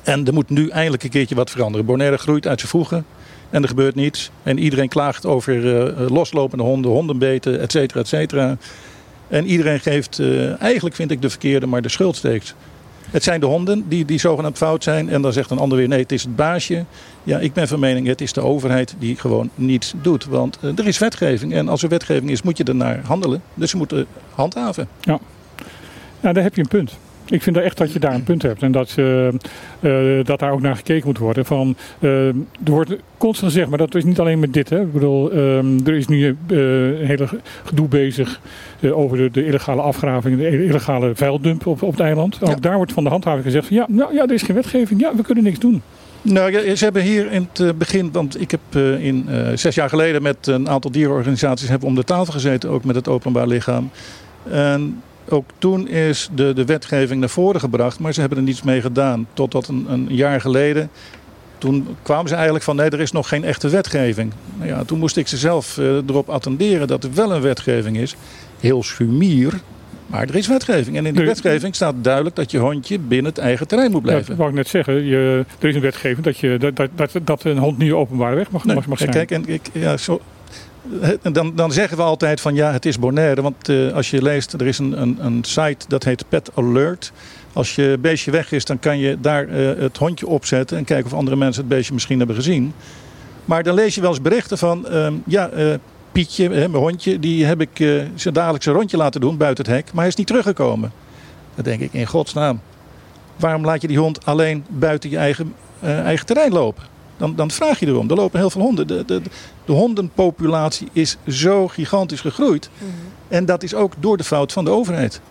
En 0.03 0.27
er 0.27 0.33
moet 0.33 0.49
nu 0.49 0.69
eindelijk 0.69 1.03
een 1.03 1.09
keertje 1.09 1.35
wat 1.35 1.49
veranderen. 1.49 1.85
Bonaire 1.85 2.17
groeit 2.17 2.47
uit 2.47 2.59
zijn 2.59 2.71
voegen. 2.71 3.05
En 3.49 3.61
er 3.61 3.67
gebeurt 3.67 3.95
niets. 3.95 4.31
En 4.43 4.57
iedereen 4.57 4.87
klaagt 4.87 5.25
over 5.25 5.77
eh, 5.77 6.09
loslopende 6.09 6.63
honden, 6.63 6.91
hondenbeten, 6.91 7.59
et 7.59 7.71
cetera, 7.71 7.99
et 7.99 8.07
cetera. 8.07 8.57
En 9.27 9.45
iedereen 9.45 9.79
geeft, 9.79 10.21
eigenlijk 10.59 10.95
vind 10.95 11.11
ik 11.11 11.21
de 11.21 11.29
verkeerde, 11.29 11.65
maar 11.67 11.81
de 11.81 11.89
schuld 11.89 12.15
steekt. 12.15 12.55
Het 13.09 13.23
zijn 13.23 13.39
de 13.39 13.45
honden 13.45 13.85
die, 13.87 14.05
die 14.05 14.19
zogenaamd 14.19 14.57
fout 14.57 14.83
zijn. 14.83 15.09
En 15.09 15.21
dan 15.21 15.33
zegt 15.33 15.51
een 15.51 15.57
ander 15.57 15.77
weer, 15.77 15.87
nee, 15.87 16.01
het 16.01 16.11
is 16.11 16.23
het 16.23 16.35
baasje. 16.35 16.85
Ja, 17.23 17.39
ik 17.39 17.53
ben 17.53 17.67
van 17.67 17.79
mening, 17.79 18.07
het 18.07 18.21
is 18.21 18.33
de 18.33 18.41
overheid 18.41 18.95
die 18.99 19.15
gewoon 19.15 19.49
niets 19.55 19.93
doet. 20.01 20.25
Want 20.25 20.57
er 20.61 20.87
is 20.87 20.97
wetgeving. 20.97 21.53
En 21.53 21.67
als 21.67 21.83
er 21.83 21.89
wetgeving 21.89 22.29
is, 22.29 22.41
moet 22.41 22.57
je 22.57 22.63
ernaar 22.63 22.99
handelen. 23.03 23.41
Dus 23.53 23.69
ze 23.69 23.77
moeten 23.77 24.05
handhaven. 24.33 24.87
Ja, 25.01 25.19
daar 26.19 26.43
heb 26.43 26.55
je 26.55 26.61
een 26.61 26.67
punt. 26.67 26.97
Ik 27.29 27.41
vind 27.41 27.57
echt 27.57 27.77
dat 27.77 27.93
je 27.93 27.99
daar 27.99 28.13
een 28.13 28.23
punt 28.23 28.41
hebt. 28.41 28.61
En 28.61 28.71
dat, 28.71 28.93
eh, 28.95 29.27
eh, 29.27 30.25
dat 30.25 30.39
daar 30.39 30.51
ook 30.51 30.61
naar 30.61 30.75
gekeken 30.75 31.07
moet 31.07 31.17
worden. 31.17 31.45
Van, 31.45 31.75
eh, 31.99 32.27
er 32.27 32.33
wordt 32.63 32.95
constant 33.17 33.51
gezegd, 33.51 33.69
maar 33.69 33.77
dat 33.77 33.95
is 33.95 34.03
niet 34.03 34.19
alleen 34.19 34.39
met 34.39 34.53
dit. 34.53 34.69
Hè. 34.69 34.81
Ik 34.81 34.93
bedoel, 34.93 35.31
ehm, 35.31 35.79
er 35.85 35.93
is 35.93 36.07
nu 36.07 36.37
een 36.47 37.05
hele 37.05 37.27
gedoe 37.63 37.87
bezig 37.87 38.41
over 38.91 39.17
de, 39.17 39.31
de 39.31 39.45
illegale 39.45 39.81
afgraving. 39.81 40.37
De 40.37 40.65
illegale 40.65 41.15
vuildump 41.15 41.65
op, 41.65 41.81
op 41.81 41.91
het 41.91 41.99
eiland. 41.99 42.37
Ook 42.41 42.49
Ja. 42.49 42.55
daar 42.55 42.75
wordt 42.75 42.93
van 42.93 43.03
de 43.03 43.09
handhaving 43.09 43.43
gezegd 43.43 43.67
van, 43.67 43.75
ja, 43.75 43.85
nou, 43.89 44.13
ja, 44.13 44.23
er 44.23 44.33
is 44.33 44.41
geen 44.41 44.55
wetgeving. 44.55 44.99
Ja, 44.99 45.15
we 45.15 45.23
kunnen 45.23 45.43
niks 45.43 45.59
doen. 45.59 45.81
Nou, 46.21 46.75
ze 46.75 46.83
hebben 46.83 47.01
hier 47.01 47.31
in 47.31 47.47
het 47.53 47.77
begin, 47.77 48.09
want 48.11 48.41
ik 48.41 48.51
heb 48.51 48.81
in, 48.99 49.27
zes 49.55 49.75
jaar 49.75 49.89
geleden 49.89 50.21
met 50.21 50.47
een 50.47 50.69
aantal 50.69 50.91
dierenorganisaties 50.91 51.69
hebben 51.69 51.87
om 51.87 51.95
de 51.95 52.03
tafel 52.03 52.33
gezeten, 52.33 52.69
ook 52.69 52.83
met 52.83 52.95
het 52.95 53.07
openbaar 53.07 53.47
lichaam. 53.47 53.89
En 54.51 55.01
ook 55.31 55.49
toen 55.57 55.87
is 55.87 56.29
de, 56.35 56.53
de 56.53 56.65
wetgeving 56.65 57.19
naar 57.19 57.29
voren 57.29 57.59
gebracht, 57.59 57.99
maar 57.99 58.13
ze 58.13 58.19
hebben 58.19 58.37
er 58.37 58.43
niets 58.43 58.61
mee 58.63 58.81
gedaan. 58.81 59.27
Totdat 59.33 59.67
een, 59.67 59.85
een 59.89 60.07
jaar 60.09 60.41
geleden, 60.41 60.89
toen 61.57 61.87
kwamen 62.01 62.27
ze 62.29 62.33
eigenlijk 62.35 62.63
van 62.63 62.75
nee, 62.75 62.89
er 62.89 62.99
is 63.01 63.11
nog 63.11 63.27
geen 63.27 63.43
echte 63.43 63.69
wetgeving. 63.69 64.31
Nou 64.57 64.69
ja, 64.69 64.83
toen 64.83 64.99
moest 64.99 65.17
ik 65.17 65.27
ze 65.27 65.37
zelf 65.37 65.77
eh, 65.77 65.85
erop 65.85 66.29
attenderen 66.29 66.87
dat 66.87 67.03
er 67.03 67.13
wel 67.13 67.31
een 67.33 67.41
wetgeving 67.41 67.97
is. 67.97 68.15
Heel 68.59 68.83
sumier, 68.83 69.53
maar 70.07 70.21
er 70.21 70.35
is 70.35 70.47
wetgeving. 70.47 70.97
En 70.97 71.05
in 71.05 71.13
de 71.13 71.19
Er- 71.19 71.25
wetgeving 71.25 71.75
staat 71.75 71.95
duidelijk 72.01 72.35
dat 72.35 72.51
je 72.51 72.57
hondje 72.57 72.99
binnen 72.99 73.31
het 73.31 73.41
eigen 73.41 73.67
terrein 73.67 73.91
moet 73.91 74.01
Ja, 74.01 74.07
blijven. 74.07 74.27
dat 74.27 74.37
wou 74.37 74.49
ik 74.49 74.55
net 74.55 74.67
zeggen. 74.67 75.03
Je, 75.05 75.45
er 75.59 75.67
is 75.69 75.75
een 75.75 75.81
wetgeving 75.81 76.25
dat, 76.25 76.37
je, 76.37 76.57
dat, 76.57 76.89
dat, 76.95 77.11
dat, 77.23 77.43
een 77.43 77.57
hond 77.57 77.77
niet 77.77 77.91
openbaar 77.91 78.35
weg 78.35 78.51
mag, 78.51 78.65
Nee, 78.65 78.75
mag, 78.75 78.85
mag 78.87 78.97
zijn. 78.97 79.09
Kijk, 79.11 79.31
en 79.31 79.43
ik, 79.47 79.61
ja, 79.71 79.97
zo, 79.97 80.21
dan, 81.31 81.55
dan 81.55 81.71
zeggen 81.71 81.97
we 81.97 82.03
altijd 82.03 82.41
van 82.41 82.55
ja, 82.55 82.71
het 82.71 82.85
is 82.85 82.99
Bonaire. 82.99 83.41
Want 83.41 83.69
eh, 83.69 83.93
als 83.93 84.09
je 84.09 84.21
leest, 84.21 84.53
er 84.53 84.67
is 84.67 84.77
een, 84.77 85.01
een, 85.01 85.17
een 85.25 85.43
site 85.43 85.85
dat 85.87 86.03
heet 86.03 86.29
Pet 86.29 86.49
Alert. 86.55 87.11
Als 87.53 87.75
je 87.75 87.97
beestje 88.01 88.31
weg 88.31 88.51
is, 88.51 88.65
dan 88.65 88.79
kan 88.79 88.97
je 88.97 89.17
daar 89.21 89.47
eh, 89.47 89.81
het 89.81 89.97
hondje 89.97 90.27
opzetten 90.27 90.77
en 90.77 90.83
kijken 90.83 91.11
of 91.11 91.17
andere 91.17 91.35
mensen 91.35 91.61
het 91.61 91.71
beestje 91.71 91.93
misschien 91.93 92.17
hebben 92.17 92.35
gezien. 92.35 92.73
Maar 93.45 93.63
dan 93.63 93.73
lees 93.73 93.95
je 93.95 94.01
wel 94.01 94.09
eens 94.09 94.21
berichten 94.21 94.57
van 94.57 94.87
ehm, 94.87 95.13
ja, 95.25 95.49
eh, 95.49 95.73
Pietje, 96.11 96.43
hè, 96.43 96.69
mijn 96.69 96.83
hondje, 96.83 97.19
die 97.19 97.45
heb 97.45 97.61
ik 97.61 97.77
zijn 98.15 98.33
dagelijkse 98.33 98.71
rondje 98.71 98.97
laten 98.97 99.21
doen 99.21 99.37
buiten 99.37 99.65
het 99.65 99.73
hek, 99.73 99.85
maar 99.85 99.99
hij 99.99 100.07
is 100.07 100.15
niet 100.15 100.27
teruggekomen. 100.27 100.91
Dan 101.55 101.63
denk 101.63 101.81
ik, 101.81 101.93
in 101.93 102.05
godsnaam, 102.05 102.61
waarom 103.35 103.65
laat 103.65 103.81
je 103.81 103.87
die 103.87 103.99
hond 103.99 104.25
alleen 104.25 104.65
buiten 104.69 105.09
je 105.09 105.17
eigen, 105.17 105.55
eigen 105.81 106.25
terrein 106.25 106.51
lopen? 106.51 106.83
Dan, 107.19 107.35
dan 107.35 107.51
vraag 107.51 107.79
je 107.79 107.87
erom. 107.87 108.09
Er 108.09 108.15
lopen 108.15 108.39
heel 108.39 108.49
veel 108.49 108.61
honden. 108.61 108.87
De, 108.87 109.03
de, 109.05 109.21
de 109.65 109.71
hondenpopulatie 109.71 110.87
is 110.93 111.17
zo 111.27 111.67
gigantisch 111.67 112.21
gegroeid. 112.21 112.69
En 113.27 113.45
dat 113.45 113.63
is 113.63 113.73
ook 113.73 113.93
door 113.99 114.17
de 114.17 114.23
fout 114.23 114.51
van 114.51 114.65
de 114.65 114.71
overheid. 114.71 115.21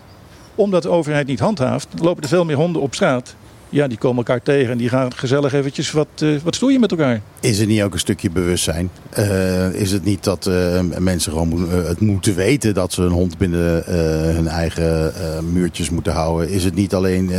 Omdat 0.54 0.82
de 0.82 0.88
overheid 0.88 1.26
niet 1.26 1.40
handhaaft, 1.40 1.88
lopen 2.00 2.22
er 2.22 2.28
veel 2.28 2.44
meer 2.44 2.56
honden 2.56 2.82
op 2.82 2.94
straat. 2.94 3.34
Ja, 3.70 3.88
die 3.88 3.98
komen 3.98 4.16
elkaar 4.16 4.42
tegen 4.42 4.70
en 4.72 4.78
die 4.78 4.88
gaan 4.88 5.14
gezellig 5.14 5.52
eventjes 5.52 5.90
wat, 5.90 6.08
eh, 6.18 6.28
wat 6.42 6.54
stoeien 6.54 6.80
met 6.80 6.90
elkaar. 6.90 7.20
Is 7.40 7.58
het 7.58 7.68
niet 7.68 7.82
ook 7.82 7.92
een 7.92 7.98
stukje 7.98 8.30
bewustzijn? 8.30 8.90
Eh, 9.10 9.72
is 9.72 9.92
het 9.92 10.04
niet 10.04 10.24
dat 10.24 10.46
eh, 10.46 10.80
mensen 10.98 11.32
gewoon 11.32 11.68
het 11.70 12.00
moeten 12.00 12.34
weten 12.34 12.74
dat 12.74 12.92
ze 12.92 13.02
een 13.02 13.10
hond 13.10 13.38
binnen 13.38 13.86
eh, 13.86 13.94
hun 14.34 14.48
eigen 14.48 15.14
eh, 15.14 15.40
muurtjes 15.52 15.90
moeten 15.90 16.12
houden? 16.12 16.48
Is 16.50 16.64
het 16.64 16.74
niet 16.74 16.94
alleen, 16.94 17.30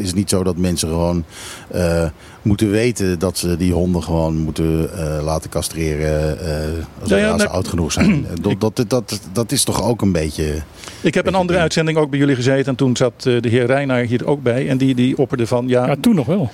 is 0.00 0.06
het 0.06 0.16
niet 0.16 0.30
zo 0.30 0.42
dat 0.42 0.56
mensen 0.56 0.88
gewoon 0.88 1.24
eh, 1.70 2.04
moeten 2.48 2.70
weten 2.70 3.18
dat 3.18 3.38
ze 3.38 3.56
die 3.56 3.72
honden 3.72 4.02
gewoon 4.02 4.36
moeten 4.36 4.90
eh, 4.98 5.24
laten 5.24 5.50
castreren 5.50 6.40
eh, 6.40 6.56
als, 7.00 7.10
Ja, 7.10 7.16
ja, 7.16 7.30
als 7.30 7.40
ze 7.40 7.46
nee. 7.46 7.56
oud 7.56 7.68
genoeg 7.68 7.92
zijn? 7.92 8.26
dat, 8.58 8.60
dat, 8.76 8.84
dat, 8.88 9.20
dat 9.32 9.52
is 9.52 9.64
toch 9.64 9.82
ook 9.82 10.02
een 10.02 10.12
beetje. 10.12 10.62
Ik 11.00 11.14
heb 11.14 11.26
een 11.26 11.32
andere 11.34 11.48
ding. 11.52 11.60
uitzending 11.62 11.98
ook 11.98 12.10
bij 12.10 12.18
jullie 12.18 12.34
gezeten. 12.34 12.66
En 12.66 12.74
toen 12.74 12.96
zat 12.96 13.12
eh, 13.18 13.40
de 13.40 13.48
heer 13.48 13.66
Reinaar 13.66 14.02
hier 14.02 14.26
ook 14.26 14.42
bij. 14.42 14.68
En 14.68 14.78
die, 14.78 14.94
die 14.94 15.18
opperde 15.18 15.46
van 15.46 15.68
ja, 15.68 15.86
Ja, 15.86 15.96
toen 16.00 16.14
nog 16.14 16.26
wel. 16.26 16.50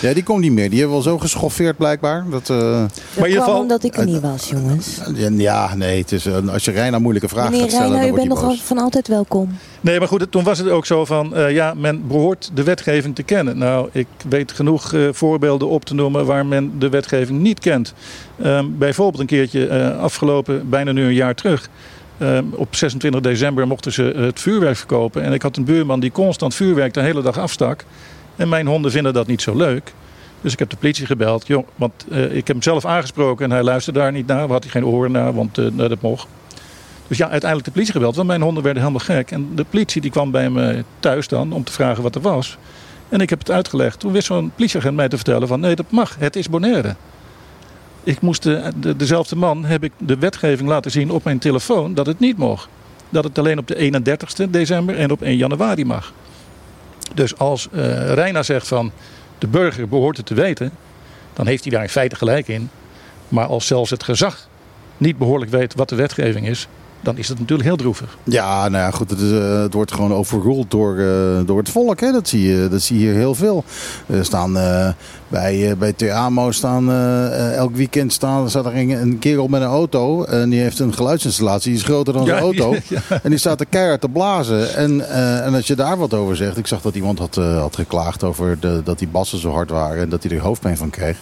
Ja, 0.00 0.12
die 0.14 0.22
komt 0.22 0.40
niet 0.40 0.52
meer. 0.52 0.70
Die 0.70 0.78
hebben 0.78 0.96
wel 0.96 1.04
zo 1.06 1.18
geschoffeerd 1.18 1.76
blijkbaar. 1.76 2.24
Dat, 2.30 2.50
eh, 2.50 2.58
Dat 2.58 2.90
Maar 3.18 3.28
in 3.28 3.34
geval- 3.34 3.60
omdat 3.60 3.84
ik 3.84 3.96
er 3.96 4.04
niet 4.06 4.20
was, 4.20 4.48
jongens. 4.48 5.00
ja, 5.36 5.74
nee. 5.74 6.00
Het 6.00 6.12
is, 6.12 6.26
eh, 6.26 6.48
als 6.48 6.64
je 6.64 6.70
Reina 6.70 6.98
moeilijke 6.98 7.28
vragen 7.28 7.50
Meneer 7.50 7.66
gaat 7.66 7.74
stellen, 7.74 7.92
Reiner, 7.96 8.16
dan 8.16 8.26
u 8.26 8.28
bent 8.28 8.42
nog 8.42 8.64
van 8.64 8.78
altijd 8.78 9.08
welkom. 9.08 9.56
Nee, 9.82 9.98
maar 9.98 10.08
goed, 10.08 10.30
toen 10.30 10.44
was 10.44 10.58
het 10.58 10.68
ook 10.68 10.86
zo 10.86 11.04
van, 11.04 11.36
eh, 11.36 11.50
ja, 11.50 11.74
men 11.76 12.06
behoort 12.06 12.50
de 12.54 12.62
wetgeving 12.62 13.14
te 13.14 13.22
kennen. 13.22 13.58
Nou, 13.58 13.88
ik 13.92 14.06
weet 14.28 14.52
genoeg 14.52 14.92
eh, 14.92 15.08
voorbeelden 15.12 15.68
op 15.68 15.84
te 15.84 15.94
noemen 15.94 16.26
waar 16.26 16.46
men 16.46 16.78
de 16.78 16.88
wetgeving 16.88 17.40
niet 17.40 17.58
kent. 17.58 17.94
Ehm, 18.42 18.66
bijvoorbeeld 18.68 19.20
een 19.20 19.26
keertje 19.26 19.66
eh, 19.66 19.98
afgelopen, 19.98 20.68
bijna 20.68 20.92
nu 20.92 21.04
een 21.04 21.14
jaar 21.14 21.34
terug, 21.34 21.68
Ehm, 22.22 22.44
op 22.50 22.76
26 22.76 23.20
december 23.20 23.66
mochten 23.66 23.92
ze 23.92 24.02
het 24.02 24.40
vuurwerk 24.40 24.76
verkopen. 24.76 25.22
En 25.22 25.32
ik 25.32 25.42
had 25.42 25.56
een 25.56 25.64
buurman 25.64 26.00
die 26.00 26.12
constant 26.12 26.54
vuurwerk 26.54 26.94
de 26.94 27.00
hele 27.00 27.22
dag 27.22 27.38
afstak. 27.38 27.84
En 28.36 28.48
mijn 28.48 28.66
honden 28.66 28.90
vinden 28.90 29.12
dat 29.12 29.26
niet 29.26 29.42
zo 29.42 29.56
leuk. 29.56 29.92
Dus 30.40 30.52
ik 30.52 30.58
heb 30.58 30.70
de 30.70 30.76
politie 30.76 31.06
gebeld. 31.06 31.46
Jong, 31.46 31.64
want 31.76 31.92
ik 32.10 32.46
heb 32.46 32.46
hem 32.46 32.62
zelf 32.62 32.84
aangesproken 32.84 33.44
en 33.44 33.50
hij 33.50 33.62
luisterde 33.62 33.98
daar 33.98 34.12
niet 34.12 34.26
naar. 34.26 34.48
Had 34.48 34.62
hij 34.62 34.72
geen 34.72 34.86
oren 34.86 35.12
naar, 35.12 35.34
want 35.34 35.58
uh, 35.58 35.66
dat 35.76 36.00
mocht. 36.00 36.26
Dus 37.08 37.18
ja, 37.18 37.28
uiteindelijk 37.28 37.64
de 37.64 37.72
politie 37.74 37.92
gebeld. 37.94 38.16
Want 38.16 38.28
mijn 38.28 38.42
honden 38.42 38.62
werden 38.62 38.82
helemaal 38.82 39.04
gek. 39.04 39.30
En 39.30 39.48
de 39.54 39.64
politie 39.64 40.00
die 40.00 40.10
kwam 40.10 40.30
bij 40.30 40.50
me 40.50 40.84
thuis 41.00 41.28
dan 41.28 41.52
om 41.52 41.64
te 41.64 41.72
vragen 41.72 42.02
wat 42.02 42.14
er 42.14 42.20
was. 42.20 42.58
En 43.08 43.20
ik 43.20 43.30
heb 43.30 43.38
het 43.38 43.50
uitgelegd. 43.50 43.98
Toen 43.98 44.12
wist 44.12 44.26
zo'n 44.26 44.52
politieagent 44.56 44.96
mij 44.96 45.08
te 45.08 45.16
vertellen 45.16 45.48
van 45.48 45.60
nee, 45.60 45.76
dat 45.76 45.90
mag. 45.90 46.16
Het 46.18 46.36
is 46.36 46.48
Bonaire. 46.48 46.94
Ik 48.04 48.20
moest 48.20 48.42
de, 48.42 48.72
de, 48.80 48.96
dezelfde 48.96 49.36
man 49.36 49.64
heb 49.64 49.84
ik 49.84 49.92
de 49.98 50.18
wetgeving 50.18 50.68
laten 50.68 50.90
zien 50.90 51.10
op 51.10 51.24
mijn 51.24 51.38
telefoon 51.38 51.94
dat 51.94 52.06
het 52.06 52.18
niet 52.18 52.36
mocht. 52.36 52.68
Dat 53.08 53.24
het 53.24 53.38
alleen 53.38 53.58
op 53.58 53.66
de 53.66 54.02
31ste 54.02 54.50
december 54.50 54.96
en 54.96 55.10
op 55.10 55.22
1 55.22 55.36
januari 55.36 55.84
mag. 55.84 56.12
Dus 57.14 57.38
als 57.38 57.68
uh, 57.72 58.12
Reina 58.12 58.42
zegt 58.42 58.68
van 58.68 58.92
de 59.38 59.46
burger 59.46 59.88
behoort 59.88 60.16
het 60.16 60.26
te 60.26 60.34
weten, 60.34 60.72
dan 61.32 61.46
heeft 61.46 61.62
hij 61.62 61.72
daar 61.72 61.82
in 61.82 61.88
feite 61.88 62.16
gelijk 62.16 62.48
in. 62.48 62.70
Maar 63.28 63.46
als 63.46 63.66
zelfs 63.66 63.90
het 63.90 64.02
gezag 64.02 64.48
niet 64.96 65.18
behoorlijk 65.18 65.50
weet 65.50 65.74
wat 65.74 65.88
de 65.88 65.94
wetgeving 65.94 66.48
is, 66.48 66.68
dan 67.02 67.18
is 67.18 67.28
dat 67.28 67.38
natuurlijk 67.38 67.68
heel 67.68 67.76
droevig. 67.76 68.16
Ja, 68.24 68.68
nou 68.68 68.84
ja, 68.84 68.90
goed. 68.90 69.10
Het, 69.10 69.20
uh, 69.20 69.60
het 69.60 69.74
wordt 69.74 69.92
gewoon 69.92 70.14
overruled 70.14 70.70
door, 70.70 70.96
uh, 70.96 71.40
door 71.46 71.58
het 71.58 71.68
volk. 71.68 72.00
Hè? 72.00 72.12
Dat, 72.12 72.28
zie 72.28 72.48
je, 72.48 72.68
dat 72.68 72.82
zie 72.82 72.98
je 72.98 73.04
hier 73.04 73.14
heel 73.14 73.34
veel. 73.34 73.64
Er 74.06 74.24
staan 74.24 74.56
uh, 74.56 74.88
bij, 75.28 75.76
bij 75.78 75.92
Teamo 75.92 76.50
staan 76.50 76.92
elk 77.52 77.76
weekend 77.76 78.12
staan, 78.12 78.50
staat 78.50 78.66
er 78.66 78.76
een, 78.76 79.18
kerel 79.18 79.48
met 79.48 79.62
een 79.62 79.68
auto. 79.68 80.24
En 80.24 80.50
die 80.50 80.60
heeft 80.60 80.78
een 80.78 80.94
geluidsinstallatie. 80.94 81.70
Die 81.70 81.80
is 81.80 81.86
groter 81.86 82.12
dan 82.12 82.26
zijn 82.26 82.40
auto. 82.50 82.74
Ja. 82.88 83.00
En 83.22 83.30
die 83.30 83.38
staat 83.38 83.60
er 83.60 83.66
keihard 83.66 84.00
te 84.00 84.08
blazen. 84.08 84.74
En, 84.74 85.10
en 85.44 85.54
als 85.54 85.66
je 85.66 85.74
daar 85.74 85.98
wat 85.98 86.14
over 86.14 86.36
zegt. 86.36 86.56
Ik 86.56 86.66
zag 86.66 86.80
dat 86.80 86.94
iemand 86.94 87.18
had, 87.18 87.34
had 87.34 87.76
geklaagd 87.76 88.24
over 88.24 88.60
de, 88.60 88.80
dat 88.84 88.98
die 88.98 89.08
bassen 89.08 89.38
zo 89.38 89.50
hard 89.50 89.70
waren. 89.70 90.02
En 90.02 90.08
dat 90.08 90.22
hij 90.22 90.32
er 90.32 90.42
hoofdpijn 90.42 90.76
van 90.76 90.90
kreeg. 90.90 91.18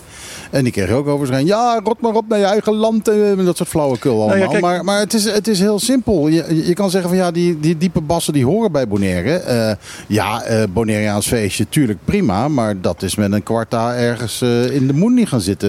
En 0.51 0.65
die 0.65 0.73
kreeg 0.73 0.91
ook 0.91 1.07
over. 1.07 1.45
Ja, 1.45 1.81
rot 1.85 2.01
maar 2.01 2.15
op 2.15 2.29
naar 2.29 2.39
je 2.39 2.45
eigen 2.45 2.75
land. 2.75 3.09
En 3.09 3.45
dat 3.45 3.57
soort 3.57 3.69
flauwekul 3.69 4.15
allemaal. 4.15 4.29
Nou 4.29 4.41
ja, 4.41 4.47
kijk, 4.47 4.63
maar, 4.63 4.85
maar 4.85 4.99
het, 4.99 5.15
is, 5.15 5.25
het 5.25 5.49
is 5.49 5.61
heel 5.61 5.79
simpel. 5.79 6.29
Je, 6.29 6.67
je 6.67 6.75
kan 6.75 6.91
zeggen 6.91 7.11
van 7.11 7.19
ja, 7.19 7.31
die, 7.31 7.61
die 7.61 7.77
diepe 7.77 8.01
bassen 8.01 8.33
die 8.33 8.45
horen 8.45 8.73
bij 8.73 8.89
Bonaire. 8.89 9.43
Uh, 9.49 9.73
ja, 10.07 10.51
uh, 10.51 10.63
Bonaireaans 10.73 11.27
feestje, 11.27 11.69
tuurlijk 11.69 11.99
prima. 12.05 12.49
Maar 12.49 12.81
dat 12.81 13.03
is 13.03 13.15
met 13.15 13.33
een 13.33 13.43
kwarta 13.43 13.95
ergens 13.95 14.43
uh, 14.43 14.75
in 14.75 14.87
de 14.87 14.93
moenie 14.93 15.27
gaan 15.27 15.41
zitten. 15.41 15.69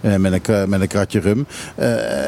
met, 0.00 0.48
een, 0.48 0.68
met 0.68 0.80
een 0.80 0.88
kratje 0.88 1.20
rum. 1.20 1.46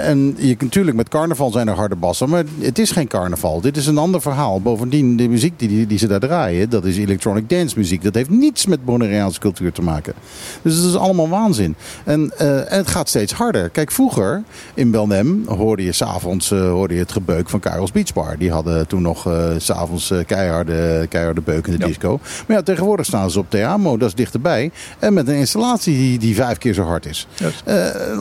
en 0.00 0.34
je, 0.38 0.56
natuurlijk 0.58 0.96
met 0.96 1.08
carnaval 1.08 1.50
zijn 1.50 1.68
er 1.68 1.74
harde 1.74 1.96
bassen. 1.96 2.28
Maar 2.28 2.44
het 2.58 2.78
is 2.78 2.90
geen 2.90 3.08
carnaval. 3.08 3.60
Dit 3.60 3.76
is 3.76 3.86
een 3.86 3.98
ander 3.98 4.20
verhaal. 4.20 4.60
Bovendien, 4.60 5.16
de 5.16 5.28
muziek 5.28 5.58
die, 5.58 5.68
die, 5.68 5.86
die 5.86 5.98
ze 5.98 6.06
daar 6.06 6.20
draaien. 6.20 6.70
Dat 6.70 6.84
is 6.84 6.96
electronic 6.96 7.48
dance 7.48 7.78
muziek. 7.78 8.02
Dat 8.02 8.14
heeft 8.14 8.30
niets 8.30 8.66
met 8.66 8.84
Bonaireaanse 8.84 9.40
cultuur 9.40 9.72
te 9.72 9.82
maken. 9.82 10.14
Dus 10.62 10.76
het 10.76 10.84
is 10.84 10.96
allemaal 10.96 11.28
waar 11.28 11.43
waanzin. 11.44 11.76
En, 12.04 12.32
uh, 12.40 12.72
en 12.72 12.78
het 12.78 12.88
gaat 12.88 13.08
steeds 13.08 13.32
harder. 13.32 13.68
Kijk, 13.68 13.90
vroeger 13.90 14.42
in 14.74 14.90
Belnem 14.90 15.44
hoorde 15.46 15.84
je 15.84 15.92
s'avonds 15.92 16.50
uh, 16.50 16.70
hoorde 16.70 16.94
je 16.94 17.00
het 17.00 17.12
gebeuk 17.12 17.50
van 17.50 17.60
Karels 17.60 17.92
Beach 17.92 18.12
Bar. 18.12 18.38
Die 18.38 18.50
hadden 18.50 18.86
toen 18.86 19.02
nog 19.02 19.28
uh, 19.28 19.48
s'avonds 19.56 20.12
keiharde, 20.26 21.06
keiharde 21.08 21.40
beuk 21.40 21.66
in 21.66 21.72
de 21.72 21.78
ja. 21.78 21.86
disco. 21.86 22.20
Maar 22.46 22.56
ja, 22.56 22.62
tegenwoordig 22.62 23.06
staan 23.06 23.30
ze 23.30 23.38
op 23.38 23.50
Teamo, 23.50 23.96
dat 23.96 24.08
is 24.08 24.14
dichterbij. 24.14 24.70
En 24.98 25.14
met 25.14 25.28
een 25.28 25.34
installatie 25.34 25.96
die, 25.96 26.18
die 26.18 26.34
vijf 26.34 26.58
keer 26.58 26.74
zo 26.74 26.82
hard 26.82 27.06
is. 27.06 27.26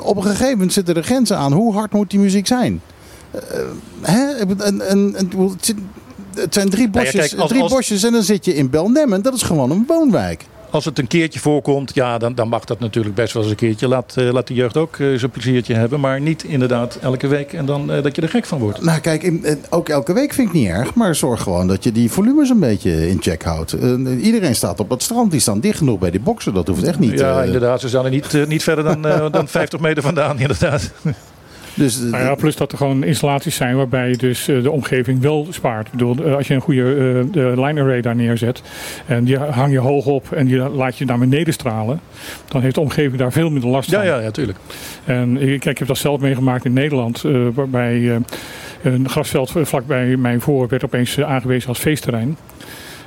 Op 0.03 0.15
een 0.15 0.23
gegeven 0.23 0.51
moment 0.51 0.73
zitten 0.73 0.95
er 0.95 1.03
grenzen 1.03 1.37
aan. 1.37 1.53
Hoe 1.53 1.73
hard 1.73 1.91
moet 1.91 2.09
die 2.09 2.19
muziek 2.19 2.47
zijn? 2.47 2.81
hè? 4.01 4.31
En, 4.31 4.61
en, 4.61 4.81
en, 5.15 5.29
het 6.35 6.53
zijn 6.53 6.69
drie 6.69 6.89
bosjes, 6.89 7.13
nou 7.13 7.23
ja, 7.23 7.29
kijk, 7.29 7.41
als, 7.41 7.49
drie 7.49 7.61
als... 7.61 7.71
bosjes 7.71 8.03
en 8.03 8.11
dan 8.11 8.23
zit 8.23 8.45
je 8.45 8.55
in 8.55 8.69
Belnem 8.69 9.13
en 9.13 9.21
dat 9.21 9.33
is 9.33 9.41
gewoon 9.41 9.71
een 9.71 9.83
woonwijk 9.87 10.45
als 10.73 10.85
het 10.85 10.99
een 10.99 11.07
keertje 11.07 11.39
voorkomt, 11.39 11.91
ja, 11.93 12.17
dan, 12.17 12.35
dan 12.35 12.47
mag 12.47 12.65
dat 12.65 12.79
natuurlijk 12.79 13.15
best 13.15 13.33
wel 13.33 13.41
eens 13.41 13.51
een 13.51 13.57
keertje. 13.57 13.87
Laat, 13.87 14.15
uh, 14.19 14.31
laat 14.31 14.47
de 14.47 14.53
jeugd 14.53 14.77
ook 14.77 14.97
uh, 14.97 15.19
zijn 15.19 15.31
pleziertje 15.31 15.73
hebben. 15.73 15.99
Maar 15.99 16.21
niet 16.21 16.43
inderdaad 16.43 16.97
elke 17.01 17.27
week 17.27 17.53
en 17.53 17.65
dan 17.65 17.91
uh, 17.91 18.03
dat 18.03 18.15
je 18.15 18.21
er 18.21 18.29
gek 18.29 18.45
van 18.45 18.59
wordt. 18.59 18.81
Nou, 18.81 18.99
kijk, 18.99 19.23
in, 19.23 19.45
ook 19.69 19.89
elke 19.89 20.13
week 20.13 20.33
vind 20.33 20.47
ik 20.47 20.53
niet 20.53 20.67
erg. 20.67 20.93
Maar 20.93 21.15
zorg 21.15 21.41
gewoon 21.41 21.67
dat 21.67 21.83
je 21.83 21.91
die 21.91 22.11
volumes 22.11 22.49
een 22.49 22.59
beetje 22.59 23.09
in 23.09 23.21
check 23.21 23.43
houdt. 23.43 23.71
iedereen 24.21 24.55
staat 24.55 24.79
op 24.79 24.89
het 24.89 25.03
strand. 25.03 25.31
Die 25.31 25.39
staan 25.39 25.59
dicht 25.59 25.77
genoeg 25.77 25.99
bij 25.99 26.11
die 26.11 26.19
boksen. 26.19 26.53
Dat 26.53 26.67
hoeft 26.67 26.83
echt 26.83 26.99
niet. 26.99 27.19
Ja, 27.19 27.43
inderdaad. 27.43 27.81
Ze 27.81 27.87
staan 27.87 28.05
er 28.05 28.11
niet, 28.11 28.47
niet 28.47 28.63
verder 28.63 28.83
dan, 28.83 29.31
dan 29.31 29.47
50 29.47 29.79
meter 29.79 30.03
vandaan, 30.03 30.39
inderdaad. 30.45 30.91
Dus, 31.75 31.99
nou 31.99 32.23
ja, 32.23 32.35
plus 32.35 32.55
dat 32.55 32.71
er 32.71 32.77
gewoon 32.77 33.03
installaties 33.03 33.55
zijn 33.55 33.75
waarbij 33.75 34.09
je 34.09 34.17
dus 34.17 34.47
uh, 34.47 34.63
de 34.63 34.71
omgeving 34.71 35.21
wel 35.21 35.47
spaart. 35.49 35.85
Ik 35.85 35.91
bedoel, 35.91 36.25
uh, 36.25 36.35
als 36.35 36.47
je 36.47 36.53
een 36.53 36.61
goede 36.61 36.83
line 37.33 37.81
array 37.81 38.01
daar 38.01 38.15
neerzet 38.15 38.61
en 39.05 39.23
die 39.23 39.37
hang 39.37 39.71
je 39.71 39.79
hoog 39.79 40.05
op 40.05 40.31
en 40.31 40.45
die 40.45 40.57
laat 40.57 40.97
je 40.97 41.05
naar 41.05 41.17
beneden 41.17 41.53
stralen, 41.53 41.99
dan 42.47 42.61
heeft 42.61 42.75
de 42.75 42.81
omgeving 42.81 43.15
daar 43.15 43.31
veel 43.31 43.49
minder 43.49 43.69
last 43.69 43.91
van. 43.91 44.05
Ja, 44.05 44.17
ja, 44.17 44.23
natuurlijk. 44.23 44.57
En 45.05 45.37
kijk, 45.37 45.65
ik 45.65 45.77
heb 45.77 45.87
dat 45.87 45.97
zelf 45.97 46.19
meegemaakt 46.19 46.65
in 46.65 46.73
Nederland, 46.73 47.21
waarbij 47.53 48.21
een 48.81 49.09
grasveld 49.09 49.53
vlakbij 49.61 50.17
mijn 50.17 50.41
voor 50.41 50.67
werd 50.67 50.83
opeens 50.83 51.21
aangewezen 51.21 51.69
als 51.69 51.79
feestterrein. 51.79 52.37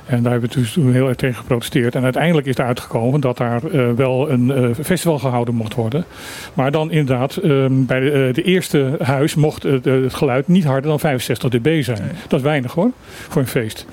En 0.07 0.23
daar 0.23 0.31
hebben 0.31 0.49
we 0.49 0.59
dus 0.59 0.73
toen 0.73 0.91
heel 0.91 1.07
erg 1.07 1.17
tegen 1.17 1.35
geprotesteerd. 1.35 1.95
En 1.95 2.03
uiteindelijk 2.03 2.47
is 2.47 2.57
er 2.57 2.65
uitgekomen 2.65 3.21
dat 3.21 3.37
daar 3.37 3.61
uh, 3.63 3.91
wel 3.91 4.29
een 4.29 4.47
uh, 4.47 4.69
festival 4.81 5.19
gehouden 5.19 5.55
mocht 5.55 5.73
worden. 5.73 6.05
Maar 6.53 6.71
dan 6.71 6.91
inderdaad, 6.91 7.39
um, 7.43 7.85
bij 7.85 7.99
de, 7.99 8.27
uh, 8.27 8.33
de, 8.33 8.43
eerste 8.43 8.95
huis 9.01 9.35
mocht 9.35 9.63
het 9.63 10.13
geluid 10.13 10.47
niet 10.47 10.63
harder 10.63 10.89
dan 10.89 10.99
65 10.99 11.49
dB 11.49 11.83
zijn. 11.83 12.01
Nee. 12.01 12.11
Dat 12.27 12.39
is 12.39 12.45
weinig 12.45 12.73
hoor, 12.73 12.91
voor 13.27 13.41
een 13.41 13.47
feest. 13.47 13.85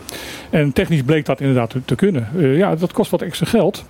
En 0.51 0.73
technisch 0.73 1.03
bleek 1.03 1.27
dat 1.27 1.41
inderdaad 1.41 1.71
te, 1.71 1.85
te 1.85 1.95
kunnen. 1.95 2.29
ja, 2.57 2.75
dat 2.75 2.93
kost 2.93 3.11
wat 3.11 3.23
extra 3.23 3.47
geld. 3.47 3.85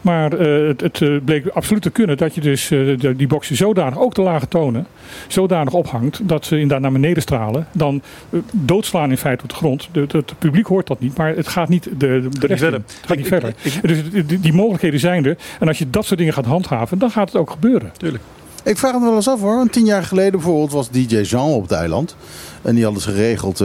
Maar 0.00 0.40
uh, 0.40 0.68
het, 0.68 0.80
het 0.80 1.00
uh, 1.00 1.20
bleek 1.24 1.46
absoluut 1.46 1.82
te 1.82 1.90
kunnen 1.90 2.16
dat 2.16 2.34
je 2.34 2.40
dus 2.40 2.70
uh, 2.70 2.98
de, 2.98 3.16
die 3.16 3.26
boxen 3.26 3.56
zodanig, 3.56 3.98
ook 3.98 4.14
de 4.14 4.22
lage 4.22 4.48
tonen, 4.48 4.86
zodanig 5.28 5.72
ophangt 5.72 6.28
dat 6.28 6.44
ze 6.44 6.54
inderdaad 6.54 6.80
naar 6.80 6.92
beneden 6.92 7.22
stralen. 7.22 7.66
Dan 7.72 8.02
doodslaan 8.52 9.10
in 9.10 9.16
feite 9.16 9.42
op 9.42 9.48
de 9.48 9.54
grond. 9.54 9.88
De, 9.92 10.06
de, 10.06 10.18
het 10.18 10.38
publiek 10.38 10.66
hoort 10.66 10.86
dat 10.86 11.00
niet, 11.00 11.16
maar 11.16 11.36
het 11.36 11.48
gaat 11.48 11.68
niet 11.68 11.84
de, 11.84 11.90
de, 11.98 12.28
de 12.28 12.46
rest 12.46 12.62
verder. 12.62 12.80
Het 12.86 13.06
gaat 13.06 13.16
niet 13.16 13.26
verder. 13.26 13.48
Ik, 13.48 13.72
ik, 13.72 13.82
dus 13.82 14.26
die, 14.26 14.40
die, 14.40 14.52
mogelijkheden 14.52 15.00
zijn 15.00 15.24
er. 15.24 15.36
En 15.60 15.68
als 15.68 15.78
je 15.78 15.90
dat 15.90 16.04
soort 16.04 16.18
dingen 16.18 16.34
gaat 16.34 16.44
handhaven, 16.44 16.98
dan 16.98 17.10
gaat 17.10 17.32
het 17.32 17.40
ook 17.40 17.50
gebeuren. 17.50 17.92
Tuurlijk. 17.96 18.22
Ik 18.64 18.78
vraag 18.78 18.92
me 18.92 19.00
wel 19.00 19.14
eens 19.14 19.28
af 19.28 19.40
hoor. 19.40 19.56
Want 19.56 19.72
tien 19.72 19.84
jaar 19.84 20.02
geleden 20.02 20.32
bijvoorbeeld 20.32 20.72
was 20.72 20.90
DJ 20.90 21.16
Jean 21.16 21.50
op 21.50 21.62
het 21.62 21.72
eiland. 21.72 22.16
En 22.62 22.74
die 22.74 22.84
hadden 22.84 23.02
ze 23.02 23.10
geregeld 23.10 23.60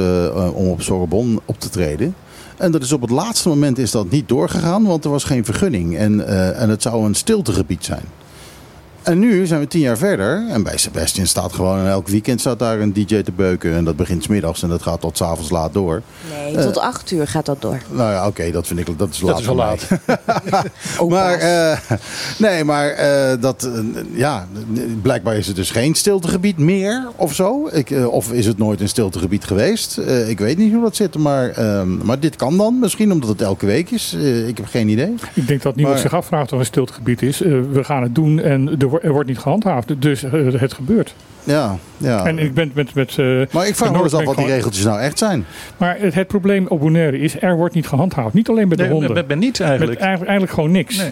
om 0.54 0.68
op 0.68 0.82
Sorbonne 0.82 1.40
op 1.46 1.60
te 1.60 1.70
treden. 1.70 2.16
En 2.60 2.72
dat 2.72 2.82
is 2.82 2.92
op 2.92 3.02
het 3.02 3.10
laatste 3.10 3.50
moment 3.50 3.78
is 3.78 3.92
dat 3.92 4.10
niet 4.10 4.28
doorgegaan, 4.28 4.84
want 4.84 5.04
er 5.04 5.12
was 5.12 5.24
geen 5.24 5.46
vergunning. 5.46 5.98
En, 5.98 6.20
uh, 6.20 6.62
en 6.62 6.70
het 6.70 6.82
zou 6.82 7.06
een 7.06 7.16
stiltegebied 7.16 7.86
zijn. 7.86 8.04
En 9.04 9.20
nu 9.20 9.46
zijn 9.46 9.60
we 9.60 9.68
tien 9.68 9.82
jaar 9.82 9.98
verder. 9.98 10.46
En 10.50 10.64
bij 10.64 10.78
Sebastian 10.78 11.28
staat 11.28 11.54
gewoon 11.54 11.86
elk 11.86 12.08
weekend 12.08 12.40
staat 12.40 12.60
daar 12.60 12.80
een 12.80 12.94
DJ 12.94 13.22
te 13.22 13.32
beuken. 13.32 13.76
En 13.76 13.84
dat 13.84 13.96
begint 13.96 14.24
smiddags 14.24 14.64
en 14.64 14.70
dat 14.70 14.82
gaat 14.82 15.02
tot 15.02 15.18
s 15.18 15.22
avonds 15.22 15.50
laat 15.50 15.74
door. 15.74 16.02
Nee, 16.30 16.56
tot 16.56 16.78
uh, 16.78 16.84
acht 16.84 17.12
uur 17.12 17.28
gaat 17.28 17.46
dat 17.46 17.62
door. 17.62 17.82
Nou 17.90 18.12
ja, 18.12 18.28
oké, 18.28 18.52
dat 18.52 18.68
vind 18.68 18.80
ik 18.80 18.98
dat 18.98 19.10
is 19.10 19.22
laat. 19.22 19.32
Dat 19.32 19.40
is 19.40 19.46
wel 19.46 19.56
laat. 19.56 19.88
maar 21.10 21.42
uh, 21.42 21.98
nee, 22.38 22.64
maar 22.64 23.00
uh, 23.00 23.42
dat 23.42 23.70
ja, 24.14 24.48
blijkbaar 25.02 25.38
is 25.38 25.48
het 25.48 25.56
dus 25.56 25.72
geen 25.72 25.96
stiltegebied 25.96 26.58
meer 26.58 27.08
of 27.16 27.34
zo. 27.34 27.70
Ik, 27.72 27.94
of 28.10 28.32
is 28.32 28.46
het 28.46 28.58
nooit 28.58 28.82
een 28.82 28.90
stiltegebied 28.90 29.44
geweest? 29.46 29.98
ik 30.28 30.40
weet 30.40 30.58
niet 30.58 30.74
hoe 30.74 30.82
dat 30.82 30.96
zit, 30.96 31.18
maar, 31.18 31.54
maar 32.04 32.20
dit 32.20 32.36
kan 32.36 32.58
dan. 32.58 32.80
Misschien 32.80 33.12
omdat 33.12 33.30
het 33.30 33.42
elke 33.42 33.66
week 33.66 33.92
is. 33.92 34.14
ik 34.48 34.58
heb 34.58 34.66
geen 34.66 34.88
idee. 34.88 35.14
Ik 35.34 35.48
denk 35.48 35.62
dat 35.62 35.76
niemand 35.76 35.96
maar, 35.96 36.10
zich 36.10 36.14
afvraagt 36.14 36.54
of 36.54 36.60
een 36.60 36.66
stiltegebied 36.66 37.22
is. 37.22 37.40
we 37.40 37.84
gaan 37.84 38.04
het 38.04 38.16
doen 38.16 38.40
en 38.40 38.66
de 38.66 38.99
er 39.02 39.12
wordt 39.12 39.28
niet 39.28 39.40
gehandhaafd. 39.40 40.02
Dus 40.02 40.24
uh, 40.24 40.54
het 40.54 40.74
gebeurt. 40.74 41.16
Ja, 41.44 41.78
ja. 41.98 42.26
En 42.26 42.40
ik 42.40 42.54
ben 42.54 42.72
met... 42.74 42.94
met 42.94 43.18
uh, 43.18 43.46
maar 43.52 43.68
ik 43.68 43.76
vraag 43.76 43.92
me 43.92 44.04
eens 44.04 44.14
af 44.14 44.24
wat 44.24 44.38
die 44.38 44.46
regeltjes 44.46 44.86
nou 44.86 45.00
echt 45.00 45.18
zijn. 45.18 45.46
Maar 45.78 45.98
het, 46.00 46.14
het, 46.14 46.28
probleem 46.28 46.68
op 46.68 46.80
Bonaire 46.80 47.20
is, 47.20 47.42
er 47.42 47.56
wordt 47.56 47.76
niet 47.76 47.88
gehandhaafd. 47.88 48.34
Niet 48.34 48.50
alleen 48.50 48.68
bij 48.68 48.78
de 48.78 48.84
nee, 48.84 48.92
honden. 48.92 49.14
Met, 49.14 49.28
met 49.28 49.40
niets 49.40 49.60
eigenlijk. 49.60 49.92
Met 49.92 50.00
eigenlijk, 50.00 50.30
eigenlijk 50.30 50.60
gewoon 50.60 50.72
niks. 50.72 50.98
Nee. 50.98 51.12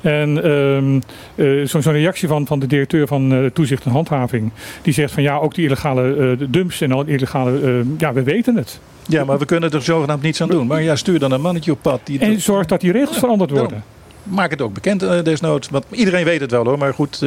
En 0.00 0.50
um, 0.50 1.02
uh, 1.34 1.66
zo'n 1.66 1.82
zo 1.82 1.90
reactie 1.90 2.28
van, 2.28 2.46
van 2.46 2.58
de 2.58 2.66
directeur 2.66 3.06
van 3.06 3.32
uh, 3.32 3.46
toezicht 3.46 3.84
en 3.84 3.90
handhaving. 3.90 4.50
Die 4.82 4.92
zegt 4.92 5.12
van 5.12 5.22
ja, 5.22 5.36
ook 5.36 5.54
die 5.54 5.64
illegale 5.64 6.36
uh, 6.40 6.46
dumps 6.48 6.80
en 6.80 6.92
al 6.92 7.04
illegale... 7.04 7.84
ja, 7.98 8.12
we 8.12 8.22
weten 8.22 8.56
het. 8.56 8.80
Ja, 9.08 9.24
maar 9.24 9.38
we 9.38 9.44
kunnen 9.44 9.70
er 9.70 9.82
zogenaamd 9.82 10.22
niets 10.22 10.40
aan 10.42 10.48
doen. 10.48 10.66
Maar 10.66 10.82
ja, 10.82 10.96
stuur 10.96 11.18
dan 11.18 11.32
een 11.32 11.40
mannetje 11.40 11.72
op 11.72 11.78
pad. 11.82 12.00
Die 12.04 12.18
en 12.18 12.40
zorg 12.40 12.66
dat 12.66 12.80
die 12.80 12.92
regels 12.92 13.18
veranderd 13.18 13.50
worden 13.50 13.82
maak 14.22 14.50
het 14.50 14.60
ook 14.60 14.74
bekend 14.74 15.02
uh, 15.02 15.22
desnoods. 15.22 15.68
Want 15.68 15.84
iedereen 15.90 16.24
weet 16.24 16.40
het 16.40 16.50
wel 16.50 16.64
hoor, 16.64 16.78
maar 16.78 16.94
goed. 16.94 17.22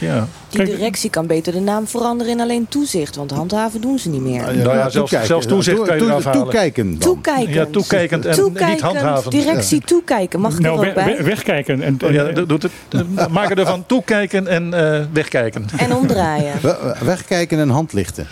Uh... 0.00 0.08
ja. 0.08 0.26
Die 0.48 0.64
directie 0.64 1.10
kan 1.10 1.26
beter 1.26 1.52
de 1.52 1.60
naam 1.60 1.86
veranderen 1.86 2.32
in 2.32 2.40
alleen 2.40 2.66
toezicht, 2.68 3.16
want 3.16 3.30
handhaven 3.30 3.80
doen 3.80 3.98
ze 3.98 4.08
niet 4.08 4.20
meer. 4.20 4.42
Nou 4.42 4.56
ja, 4.56 4.74
zelfs- 4.74 4.94
toekijken. 4.94 5.26
zelfs 5.26 5.46
toezicht 5.46 5.82
kan 5.82 5.94
je 5.94 6.00
Toe- 6.00 6.10
eraf 6.10 6.24
halen. 6.24 6.40
Toekijken 6.42 6.90
dan. 6.90 6.98
Toekijkend. 6.98 7.54
ja, 7.54 7.66
toekijkend 7.70 8.26
en 8.26 8.42
niet 8.52 8.80
handhavend. 8.80 9.30
directie 9.32 9.80
toekijken, 9.80 10.40
mag 10.40 10.52
ik 10.54 10.58
Nou, 10.60 10.74
er 10.74 10.88
ook 10.88 10.94
we- 10.94 11.02
bij? 11.04 11.16
we- 11.16 11.22
wegkijken. 11.22 11.82
En, 11.82 11.98
ja, 12.10 12.24
en- 12.24 12.34
doe- 12.34 12.46
doet 12.46 12.62
het, 12.62 12.72
maken 13.30 13.56
ervan 13.56 13.86
toekijken 13.86 14.46
en 14.46 14.74
eh, 14.94 15.00
wegkijken. 15.12 15.64
En 15.76 15.94
omdraaien. 15.94 16.52
We- 16.62 16.94
Wegkijken 17.04 17.58
en 17.58 17.68
handlichten. 17.68 18.26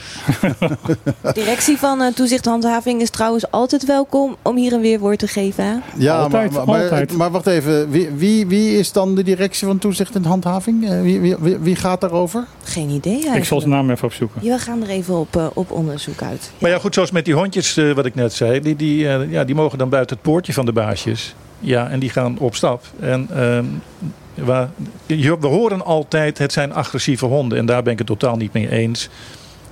Directie 1.35 1.77
van 1.79 2.01
eh, 2.03 2.13
toezicht 2.13 2.45
handhaving 2.45 3.01
is 3.01 3.11
trouwens 3.11 3.51
altijd 3.51 3.85
welkom 3.87 4.37
om 4.43 4.57
hier 4.57 4.73
een 4.73 4.81
weerwoord 4.81 5.19
te 5.19 5.27
geven. 5.27 5.65
hè? 5.65 5.73
Ja, 5.97 6.17
Altijd, 6.19 6.51
maar, 6.53 6.67
maar, 6.67 6.83
altijd. 6.83 7.13
maar 7.13 7.31
wacht 7.31 7.47
even. 7.47 7.91
Wie, 7.91 8.09
wie, 8.17 8.47
wie 8.47 8.79
is 8.79 8.93
dan 8.93 9.15
de 9.15 9.23
directie 9.23 9.67
van 9.67 9.79
toezicht 9.79 10.15
en 10.15 10.25
handhaving? 10.25 10.91
Eh, 10.91 11.01
Wie, 11.01 11.21
wie, 11.21 11.37
wie, 11.51 11.59
wie 11.65 11.77
gaat 11.77 12.01
daarover? 12.01 12.47
Geen 12.65 12.89
idee 12.89 13.13
eigenlijk. 13.13 13.41
ik 13.41 13.45
zal 13.45 13.59
zijn 13.61 13.73
naam 13.73 13.91
even 13.91 14.05
opzoeken. 14.05 14.41
Ja, 14.45 14.55
we 14.57 14.61
gaan 14.63 14.83
er 14.83 14.89
even 14.89 15.15
op, 15.19 15.37
eh, 15.37 15.47
op 15.55 15.71
onderzoek 15.71 16.23
uit. 16.23 16.53
Maar 16.59 16.71
ja, 16.71 16.79
goed, 16.79 16.95
zoals 16.95 17.11
met 17.11 17.25
die 17.25 17.35
hondjes, 17.35 17.77
eh, 17.77 17.93
wat 17.93 18.07
ik 18.07 18.15
net 18.15 18.33
zei, 18.33 18.61
die, 18.61 18.77
die, 18.77 19.09
eh, 19.09 19.31
ja, 19.31 19.45
die 19.45 19.55
mogen 19.55 19.79
dan 19.79 19.89
buiten 19.89 20.17
het 20.17 20.25
poortje 20.25 20.53
van 20.53 20.67
de 20.67 20.73
baasjes. 20.73 21.35
Ja, 21.61 21.89
en 21.89 21.99
die 21.99 22.11
gaan 22.11 22.39
op 22.39 22.55
stap. 22.55 22.85
En 23.01 23.29
ehm, 23.35 23.65
waar, 24.35 24.71
je- 25.07 25.39
we 25.41 25.47
horen 25.47 25.85
altijd, 25.85 26.39
het 26.39 26.53
zijn 26.53 26.73
agressieve 26.75 27.27
honden. 27.27 27.59
En 27.59 27.67
daar 27.67 27.83
ben 27.83 27.93
ik 27.93 27.99
het 27.99 28.07
totaal 28.07 28.37
niet 28.37 28.53
mee 28.53 28.71
eens. 28.71 29.09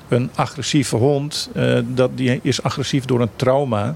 Een 0.09 0.31
agressieve 0.35 0.97
hond, 0.97 1.51
eh, 1.55 1.79
dat, 1.87 2.11
die 2.15 2.41
is 2.43 2.63
agressief 2.63 3.05
door 3.05 3.21
een 3.21 3.31
trauma. 3.37 3.95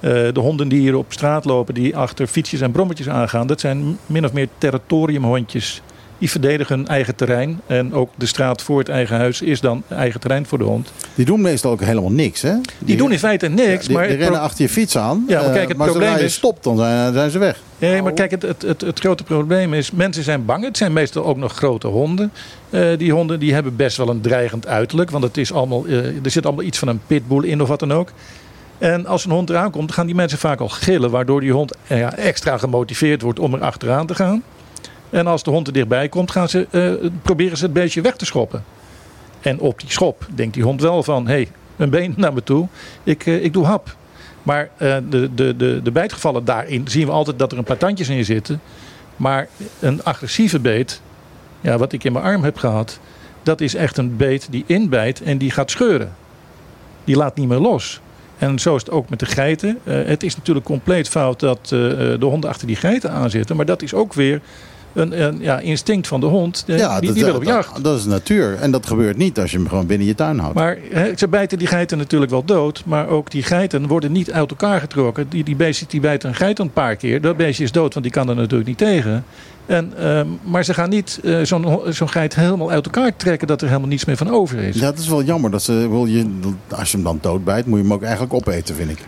Eh, 0.00 0.10
de 0.10 0.40
honden 0.40 0.68
die 0.68 0.80
hier 0.80 0.96
op 0.96 1.12
straat 1.12 1.44
lopen, 1.44 1.74
die 1.74 1.96
achter 1.96 2.26
fietsjes 2.26 2.60
en 2.60 2.70
brommetjes 2.72 3.08
aangaan, 3.08 3.46
dat 3.46 3.60
zijn 3.60 3.98
min 4.06 4.24
of 4.24 4.32
meer 4.32 4.48
territoriumhondjes. 4.58 5.82
Die 6.18 6.30
verdedigen 6.30 6.76
hun 6.76 6.86
eigen 6.88 7.14
terrein. 7.14 7.60
En 7.66 7.94
ook 7.94 8.10
de 8.16 8.26
straat 8.26 8.62
voor 8.62 8.78
het 8.78 8.88
eigen 8.88 9.16
huis 9.16 9.42
is 9.42 9.60
dan 9.60 9.82
eigen 9.88 10.20
terrein 10.20 10.46
voor 10.46 10.58
de 10.58 10.64
hond. 10.64 10.92
Die 11.14 11.24
doen 11.24 11.40
meestal 11.40 11.70
ook 11.70 11.80
helemaal 11.80 12.10
niks, 12.12 12.42
hè? 12.42 12.54
Die 12.78 12.96
doen 12.96 13.12
in 13.12 13.18
feite 13.18 13.48
niks. 13.48 13.86
die, 13.86 13.96
maar 13.96 14.08
die 14.08 14.16
rennen 14.16 14.40
achter 14.40 14.62
je 14.64 14.68
fiets 14.70 14.96
aan. 14.98 15.24
Ja, 15.28 15.40
maar 15.40 15.48
eh, 15.48 15.54
kijk, 15.54 15.68
het 15.68 15.76
maar 15.76 15.86
zodra 15.86 16.00
probleem 16.02 16.20
je 16.20 16.26
is- 16.28 16.34
stopt, 16.34 16.64
dan 16.64 16.76
zijn, 16.76 17.12
zijn 17.12 17.30
ze 17.30 17.38
weg. 17.38 17.60
Nee, 17.78 18.02
maar 18.02 18.12
kijk, 18.12 18.30
het, 18.30 18.42
het, 18.42 18.62
het, 18.62 18.80
het 18.80 18.98
grote 19.00 19.24
probleem 19.24 19.74
is, 19.74 19.90
mensen 19.90 20.22
zijn 20.24 20.44
bang. 20.44 20.64
Het 20.64 20.76
zijn 20.76 20.92
meestal 20.92 21.24
ook 21.24 21.36
nog 21.36 21.52
grote 21.52 21.86
honden. 21.86 22.32
Eh, 22.70 22.82
die 22.98 23.12
honden 23.12 23.38
die 23.40 23.54
hebben 23.54 23.76
best 23.76 23.96
wel 23.96 24.08
een 24.08 24.20
dreigend 24.20 24.66
uiterlijk. 24.66 25.10
Want 25.10 25.24
het 25.24 25.36
is 25.36 25.52
allemaal, 25.52 25.84
eh, 25.86 25.96
er 26.24 26.30
zit 26.30 26.46
allemaal 26.46 26.64
iets 26.64 26.78
van 26.78 26.88
een 26.88 27.00
pitbull 27.06 27.44
in 27.44 27.62
of 27.62 27.68
wat 27.68 27.80
dan 27.80 27.92
ook. 27.92 28.08
En 28.78 29.06
als 29.06 29.24
een 29.24 29.30
hond 29.30 29.50
eraan 29.50 29.70
komt, 29.70 29.92
gaan 29.92 30.06
die 30.06 30.14
mensen 30.14 30.38
vaak 30.38 30.60
al 30.60 30.68
gillen. 30.68 31.10
Waardoor 31.10 31.40
die 31.40 31.52
hond 31.52 31.72
eh, 31.86 32.18
extra 32.18 32.58
gemotiveerd 32.58 33.22
wordt 33.22 33.38
om 33.38 33.54
er 33.54 33.60
achteraan 33.60 34.06
te 34.06 34.14
gaan. 34.14 34.42
En 35.14 35.26
als 35.26 35.42
de 35.42 35.50
hond 35.50 35.66
er 35.66 35.72
dichtbij 35.72 36.08
komt, 36.08 36.30
gaan 36.30 36.48
ze, 36.48 36.66
eh, 36.70 37.10
proberen 37.22 37.56
ze 37.56 37.64
het 37.64 37.72
beestje 37.72 38.00
weg 38.00 38.16
te 38.16 38.24
schoppen. 38.24 38.64
En 39.40 39.60
op 39.60 39.80
die 39.80 39.90
schop 39.90 40.26
denkt 40.34 40.54
die 40.54 40.62
hond 40.62 40.80
wel 40.80 41.02
van... 41.02 41.26
hé, 41.26 41.32
hey, 41.32 41.48
een 41.76 41.90
been 41.90 42.14
naar 42.16 42.32
me 42.32 42.42
toe, 42.42 42.68
ik, 43.02 43.26
eh, 43.26 43.44
ik 43.44 43.52
doe 43.52 43.64
hap. 43.64 43.96
Maar 44.42 44.70
eh, 44.76 44.96
de, 45.08 45.34
de, 45.34 45.56
de, 45.56 45.80
de 45.82 45.90
bijtgevallen 45.90 46.44
daarin 46.44 46.88
zien 46.88 47.06
we 47.06 47.12
altijd 47.12 47.38
dat 47.38 47.52
er 47.52 47.58
een 47.58 47.64
paar 47.64 47.76
tandjes 47.76 48.08
in 48.08 48.24
zitten. 48.24 48.60
Maar 49.16 49.48
een 49.80 50.04
agressieve 50.04 50.60
beet, 50.60 51.00
ja, 51.60 51.78
wat 51.78 51.92
ik 51.92 52.04
in 52.04 52.12
mijn 52.12 52.24
arm 52.24 52.44
heb 52.44 52.56
gehad... 52.56 52.98
dat 53.42 53.60
is 53.60 53.74
echt 53.74 53.96
een 53.96 54.16
beet 54.16 54.46
die 54.50 54.64
inbijt 54.66 55.22
en 55.22 55.38
die 55.38 55.50
gaat 55.50 55.70
scheuren. 55.70 56.14
Die 57.04 57.16
laat 57.16 57.36
niet 57.36 57.48
meer 57.48 57.58
los. 57.58 58.00
En 58.38 58.58
zo 58.58 58.74
is 58.74 58.82
het 58.82 58.90
ook 58.90 59.08
met 59.08 59.18
de 59.18 59.26
geiten. 59.26 59.78
Het 59.84 60.22
is 60.22 60.36
natuurlijk 60.36 60.66
compleet 60.66 61.08
fout 61.08 61.40
dat 61.40 61.68
de 61.68 62.16
honden 62.20 62.50
achter 62.50 62.66
die 62.66 62.76
geiten 62.76 63.10
aanzitten. 63.10 63.56
Maar 63.56 63.66
dat 63.66 63.82
is 63.82 63.94
ook 63.94 64.12
weer 64.12 64.40
een, 64.94 65.22
een 65.22 65.36
ja, 65.40 65.58
instinct 65.58 66.06
van 66.06 66.20
de 66.20 66.26
hond. 66.26 66.64
Ja, 66.66 66.98
die, 66.98 67.06
dat, 67.06 67.14
die 67.16 67.24
wil 67.24 67.34
op 67.34 67.44
dat- 67.44 67.54
jacht. 67.54 67.84
Dat, 67.84 67.98
is 67.98 68.04
natuur. 68.04 68.54
En 68.60 68.70
dat 68.70 68.86
gebeurt 68.86 69.16
niet 69.16 69.38
als 69.40 69.50
je 69.50 69.56
hem 69.56 69.68
gewoon 69.68 69.86
binnen 69.86 70.06
je 70.06 70.14
tuin 70.14 70.38
houdt. 70.38 70.54
Maar 70.54 70.78
ze 71.16 71.28
bijten 71.28 71.58
die 71.58 71.66
geiten 71.66 71.98
natuurlijk 71.98 72.30
wel 72.30 72.44
dood. 72.44 72.82
Maar 72.86 73.08
ook 73.08 73.30
die 73.30 73.42
geiten 73.42 73.86
worden 73.86 74.12
niet 74.12 74.32
uit 74.32 74.50
elkaar 74.50 74.80
getrokken. 74.80 75.26
Die, 75.28 75.44
die 75.44 75.56
beestjes 75.56 75.88
die 75.88 76.00
bijten 76.00 76.28
een 76.28 76.34
geit 76.34 76.58
een 76.58 76.72
paar 76.72 76.96
keer. 76.96 77.20
Dat 77.20 77.36
beestje 77.36 77.64
is 77.64 77.72
dood, 77.72 77.92
want 77.94 78.04
die 78.06 78.14
kan 78.14 78.28
er 78.28 78.34
natuurlijk 78.36 78.68
niet 78.68 78.78
tegen. 78.78 79.24
En, 79.66 79.92
ehm, 79.98 80.26
maar 80.42 80.64
ze 80.64 80.74
gaan 80.74 80.88
niet 80.90 81.20
zo'n 81.42 81.64
ho- 81.64 81.90
zo'n 81.90 82.08
geit 82.08 82.34
helemaal 82.34 82.70
uit 82.70 82.84
elkaar 82.84 83.16
trekken 83.16 83.46
dat 83.46 83.60
er 83.62 83.68
helemaal 83.68 83.88
niets 83.88 84.04
meer 84.04 84.16
van 84.16 84.30
over 84.30 84.58
is. 84.58 84.74
Ja, 84.76 84.80
dat 84.90 84.98
is 84.98 85.08
wel 85.08 85.22
jammer. 85.22 85.50
Dat 85.50 85.62
ze, 85.62 85.86
wil 85.90 86.06
je, 86.06 86.26
als 86.68 86.90
je 86.90 86.96
hem 86.96 87.04
dan 87.06 87.18
doodbijt, 87.20 87.66
moet 87.66 87.76
je 87.78 87.84
hem 87.84 87.92
ook 87.92 88.02
eigenlijk 88.02 88.34
opeten, 88.34 88.74
vind 88.74 88.90
ik. 88.90 88.98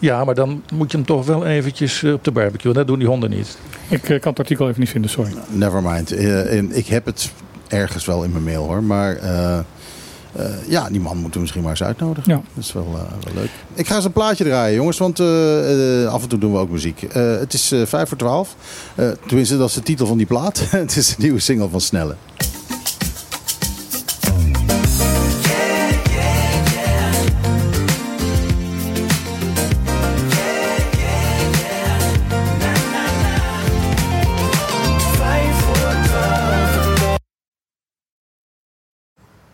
Ja, 0.00 0.24
maar 0.24 0.34
dan 0.34 0.62
moet 0.74 0.90
je 0.90 0.96
hem 0.96 1.06
toch 1.06 1.26
wel 1.26 1.46
eventjes 1.46 2.02
eh, 2.02 2.12
op 2.12 2.24
de 2.24 2.30
barbecue. 2.32 2.72
Dat 2.72 2.86
doen 2.86 2.98
die 2.98 3.08
honden 3.08 3.30
niet. 3.30 3.58
Ik 3.88 4.08
eh, 4.08 4.20
kan 4.20 4.30
het 4.30 4.38
artikel 4.38 4.68
even 4.68 4.80
niet 4.80 4.88
vinden, 4.90 5.10
sorry. 5.10 5.32
Nevermind. 5.48 6.12
Eh, 6.12 6.56
en 6.58 6.76
ik 6.76 6.86
heb 6.86 7.04
het 7.06 7.32
ergens 7.68 8.04
wel 8.04 8.24
in 8.24 8.30
mijn 8.32 8.44
mail 8.44 8.64
hoor. 8.66 8.82
Maar 8.82 9.16
eh, 9.16 9.58
eh, 9.58 9.64
ja, 10.68 10.88
die 10.90 11.00
man 11.00 11.14
moeten 11.16 11.32
we 11.34 11.40
misschien 11.40 11.62
maar 11.62 11.70
eens 11.70 11.82
uitnodigen. 11.82 12.32
Ja. 12.32 12.42
Dat 12.54 12.64
is 12.64 12.72
wel, 12.72 12.86
eh, 12.86 13.24
wel 13.24 13.34
leuk. 13.34 13.50
Ik 13.74 13.86
ga 13.86 13.94
eens 13.96 14.04
een 14.04 14.12
plaatje 14.12 14.44
draaien, 14.44 14.74
jongens. 14.74 14.98
Want 14.98 15.20
eh, 15.20 16.02
eh, 16.04 16.12
af 16.12 16.22
en 16.22 16.28
toe 16.28 16.38
doen 16.38 16.52
we 16.52 16.58
ook 16.58 16.70
muziek. 16.70 17.02
Eh, 17.02 17.38
het 17.38 17.52
is 17.52 17.72
eh, 17.72 17.86
vijf 17.86 18.08
voor 18.08 18.18
twaalf. 18.18 18.56
Eh, 18.94 19.08
tenminste, 19.26 19.58
dat 19.58 19.68
is 19.68 19.74
de 19.74 19.82
titel 19.82 20.06
van 20.06 20.16
die 20.16 20.26
plaat. 20.26 20.62
het 20.70 20.96
is 20.96 21.08
een 21.08 21.14
nieuwe 21.18 21.40
single 21.40 21.68
van 21.68 21.80
Snelle. 21.80 22.14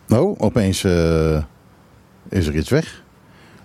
Oh, 0.09 0.35
opeens 0.37 0.83
eh, 0.83 1.37
is 2.29 2.47
er 2.47 2.55
iets 2.55 2.69
weg. 2.69 3.03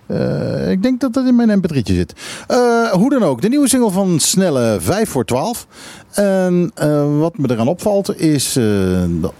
Eh, 0.05 0.71
ik 0.71 0.83
denk 0.83 0.99
dat 0.99 1.13
dat 1.13 1.25
in 1.25 1.35
mijn 1.35 1.61
mp3'tje 1.61 1.93
zit. 1.93 2.13
Eh, 2.47 2.91
hoe 2.91 3.09
dan 3.09 3.23
ook, 3.23 3.41
de 3.41 3.49
nieuwe 3.49 3.67
single 3.67 3.91
van 3.91 4.19
Snelle 4.19 4.77
5 4.79 5.09
voor 5.09 5.25
12. 5.25 5.67
En 6.11 6.71
wat 7.19 7.37
me 7.37 7.51
eraan 7.51 7.67
opvalt 7.67 8.19
is 8.19 8.59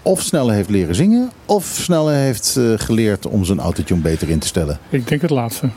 of 0.02 0.20
Snelle 0.20 0.52
heeft 0.52 0.70
leren 0.70 0.94
zingen... 0.94 1.30
of 1.46 1.64
Snelle 1.64 2.12
heeft 2.12 2.60
geleerd 2.76 3.26
om 3.26 3.44
zijn 3.44 3.60
autotune 3.60 4.00
beter 4.00 4.28
in 4.28 4.38
te 4.38 4.46
stellen. 4.46 4.78
Ik 4.88 5.08
denk 5.08 5.20
het 5.20 5.30
laatste. 5.30 5.68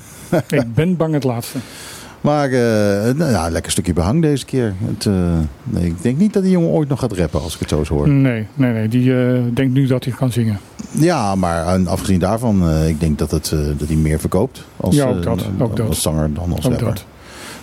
ik 0.48 0.74
ben 0.74 0.96
bang 0.96 1.14
het 1.14 1.24
laatste. 1.24 1.58
Maar 2.26 2.50
nou 3.16 3.30
ja, 3.30 3.48
lekker 3.50 3.72
stukje 3.72 3.92
behang 3.92 4.22
deze 4.22 4.44
keer. 4.44 4.74
Het, 4.84 5.06
eh, 5.06 5.12
nee, 5.64 5.84
ik 5.86 6.02
denk 6.02 6.18
niet 6.18 6.32
dat 6.32 6.42
die 6.42 6.52
jongen 6.52 6.68
ooit 6.68 6.88
nog 6.88 7.00
gaat 7.00 7.12
rappen 7.12 7.42
als 7.42 7.54
ik 7.54 7.60
het 7.60 7.68
zo 7.68 7.78
eens 7.78 7.88
hoor. 7.88 8.08
Nee, 8.08 8.46
nee, 8.54 8.72
nee. 8.72 8.88
Die 8.88 9.14
eh, 9.24 9.42
denkt 9.54 9.74
nu 9.74 9.86
dat 9.86 10.04
hij 10.04 10.12
kan 10.14 10.32
zingen. 10.32 10.58
Ja, 10.90 11.34
maar 11.34 11.66
en 11.66 11.86
afgezien 11.86 12.18
daarvan, 12.18 12.70
ik 12.86 13.00
denk 13.00 13.18
dat, 13.18 13.30
het, 13.30 13.54
dat 13.78 13.88
hij 13.88 13.96
meer 13.96 14.20
verkoopt 14.20 14.64
als, 14.76 14.94
Ja, 14.94 15.06
ook 15.06 15.22
dat, 15.22 15.44
ook 15.58 15.76
dat. 15.76 15.88
als 15.88 16.02
zanger 16.02 16.34
dan 16.34 16.52
als 16.52 16.66
Ook 16.66 16.70
rapper. 16.72 16.86
dat. 16.86 17.04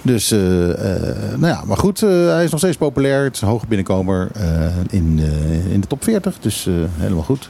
Dus, 0.01 0.29
nou 0.29 1.47
ja, 1.47 1.63
maar 1.65 1.77
goed, 1.77 1.99
hij 1.99 2.43
is 2.43 2.51
nog 2.51 2.59
steeds 2.59 2.77
populair. 2.77 3.23
Het 3.23 3.35
is 3.35 3.41
een 3.41 3.47
hoge 3.47 3.67
binnenkomer 3.67 4.31
in, 4.89 5.19
in 5.71 5.81
de 5.81 5.87
top 5.87 6.03
40, 6.03 6.39
dus 6.39 6.67
helemaal 6.97 7.23
goed. 7.23 7.49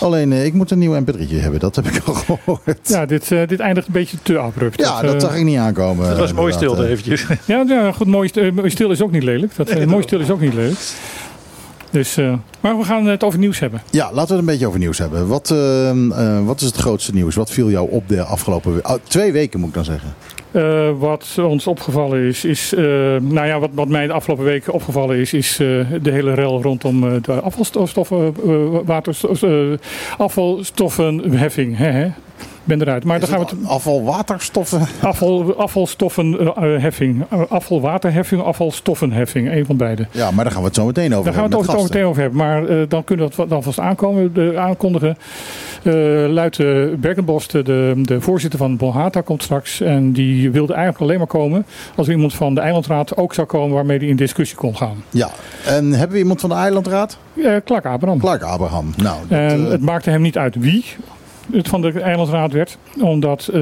Alleen, 0.00 0.32
eh, 0.32 0.44
ik 0.44 0.52
moet 0.52 0.70
een 0.70 0.78
nieuw 0.78 1.00
mp3'tje 1.00 1.40
hebben, 1.40 1.60
dat 1.60 1.76
heb 1.76 1.86
ik 1.86 2.02
al 2.04 2.14
gehoord. 2.14 2.78
Ja, 2.82 3.06
dit, 3.06 3.32
eh, 3.32 3.46
dit 3.48 3.60
eindigt 3.60 3.86
een 3.86 3.92
beetje 3.92 4.16
te 4.22 4.38
abrupt. 4.38 4.80
Ja, 4.80 4.92
Dat, 5.00 5.02
dat 5.12 5.14
eh, 5.22 5.28
zag 5.28 5.36
ik 5.38 5.44
niet 5.44 5.58
aankomen. 5.58 6.08
Dat 6.08 6.18
was 6.18 6.32
mooi 6.32 6.54
eh. 6.54 6.90
eventjes. 6.90 7.26
Ja, 7.44 7.64
ja 7.66 7.92
goed, 7.92 8.06
mooi, 8.06 8.28
st- 8.28 8.52
mooi 8.54 8.70
stil 8.70 8.90
is 8.90 9.02
ook 9.02 9.10
niet 9.10 9.22
lelijk. 9.22 9.56
Dat, 9.56 9.84
mooi 9.86 10.02
stil 10.02 10.20
is 10.20 10.30
ook 10.30 10.40
niet 10.40 10.54
lelijk. 10.54 10.78
Dus, 11.90 12.16
eh, 12.16 12.34
maar 12.60 12.78
we 12.78 12.84
gaan 12.84 13.06
het 13.06 13.24
over 13.24 13.38
nieuws 13.38 13.58
hebben. 13.58 13.82
Ja, 13.90 14.04
laten 14.04 14.20
we 14.26 14.32
het 14.32 14.38
een 14.40 14.44
beetje 14.44 14.66
over 14.66 14.78
nieuws 14.78 14.98
hebben. 14.98 15.26
Wat, 15.26 15.50
eh, 15.50 15.90
eh, 15.90 16.44
wat 16.46 16.60
is 16.60 16.66
het 16.66 16.76
grootste 16.76 17.14
nieuws? 17.14 17.34
Wat 17.34 17.50
viel 17.50 17.70
jou 17.70 17.90
op 17.90 18.08
de 18.08 18.22
afgelopen 18.22 18.74
we- 18.74 18.82
oh, 18.82 18.94
twee 19.08 19.32
weken, 19.32 19.60
moet 19.60 19.68
ik 19.68 19.74
dan 19.74 19.84
zeggen? 19.84 20.14
Eh, 20.52 20.90
wat 20.98 21.38
ons 21.42 21.66
opgevallen 21.66 22.20
is, 22.20 22.44
is 22.44 22.74
eh, 22.74 22.84
nou 23.20 23.46
ja, 23.46 23.58
wat, 23.58 23.70
wat 23.72 23.88
mij 23.88 24.06
de 24.06 24.12
afgelopen 24.12 24.44
weken 24.44 24.72
opgevallen 24.72 25.16
is, 25.16 25.32
is 25.32 25.52
eh, 25.52 25.66
de 26.02 26.10
hele 26.10 26.34
rel 26.34 26.62
rondom 26.62 27.22
de 27.22 27.32
afvalstoffen, 27.32 28.34
waterstof, 28.84 29.44
afvalstoffenheffing. 30.18 31.76
Hè, 31.76 31.90
hè? 31.90 32.08
Ik 32.40 32.46
ben 32.64 32.80
eruit. 32.80 33.04
Maar 33.04 33.20
dan 33.20 33.28
gaan 33.28 33.38
we 33.38 33.44
het 33.44 33.68
Afval, 33.68 34.04
waterstoffen? 34.04 34.86
afval, 35.00 35.56
afvalstoffenheffing, 35.56 37.24
eh, 37.30 37.40
afvalwaterheffing, 37.48 38.42
afvalstoffenheffing, 38.42 39.52
een 39.52 39.66
van 39.66 39.76
beide. 39.76 40.06
Ja, 40.10 40.30
maar 40.30 40.44
daar 40.44 40.52
gaan 40.52 40.62
we 40.62 40.66
het 40.68 40.76
zo 40.76 40.86
meteen 40.86 41.12
over 41.12 41.24
Daar 41.24 41.40
gaan 41.40 41.50
we 41.50 41.56
het 41.56 41.66
hebben 41.66 41.80
zo 41.80 41.92
meteen 41.92 42.08
over 42.08 42.22
hebben. 42.22 42.38
Maar 42.38 42.66
eh, 42.66 42.76
dan 42.88 43.04
kunnen 43.04 43.28
we 43.28 43.36
dat 43.36 43.48
dan 43.48 43.62
vast 43.62 43.78
aankomen, 43.78 44.34
de, 44.34 44.54
aankondigen. 44.58 45.16
Eh 45.82 45.92
Luid 46.28 46.58
uh, 46.58 46.94
Berkenbos, 46.94 47.48
de, 47.48 47.92
de 48.02 48.20
voorzitter 48.20 48.58
van 48.58 48.76
Bonhata, 48.76 49.20
komt 49.20 49.42
straks. 49.42 49.80
En 49.80 50.12
die 50.12 50.50
wilde 50.50 50.72
eigenlijk 50.72 51.02
alleen 51.02 51.18
maar 51.18 51.26
komen 51.26 51.66
als 51.96 52.06
er 52.06 52.12
iemand 52.12 52.34
van 52.34 52.54
de 52.54 52.60
eilandraad 52.60 53.16
ook 53.16 53.34
zou 53.34 53.46
komen 53.46 53.74
waarmee 53.74 53.98
hij 53.98 54.06
in 54.06 54.16
discussie 54.16 54.56
kon 54.56 54.76
gaan. 54.76 55.04
Ja, 55.10 55.30
en 55.64 55.92
hebben 55.92 56.12
we 56.12 56.18
iemand 56.18 56.40
van 56.40 56.50
de 56.50 56.56
eilandraad? 56.56 57.18
Eh 57.36 57.56
Clark 57.64 57.86
Abraham. 57.86 58.18
Clark 58.18 58.42
Abraham. 58.42 58.92
Nou, 58.96 59.18
dat, 59.28 59.38
En 59.38 59.64
eh, 59.64 59.70
het 59.70 59.80
maakte 59.80 60.10
hem 60.10 60.22
niet 60.22 60.38
uit 60.38 60.54
wie 60.54 60.84
het 61.52 61.68
van 61.68 61.80
de 61.80 62.00
eilandraad 62.00 62.52
werd. 62.52 62.78
Omdat 63.00 63.48
eh, 63.48 63.60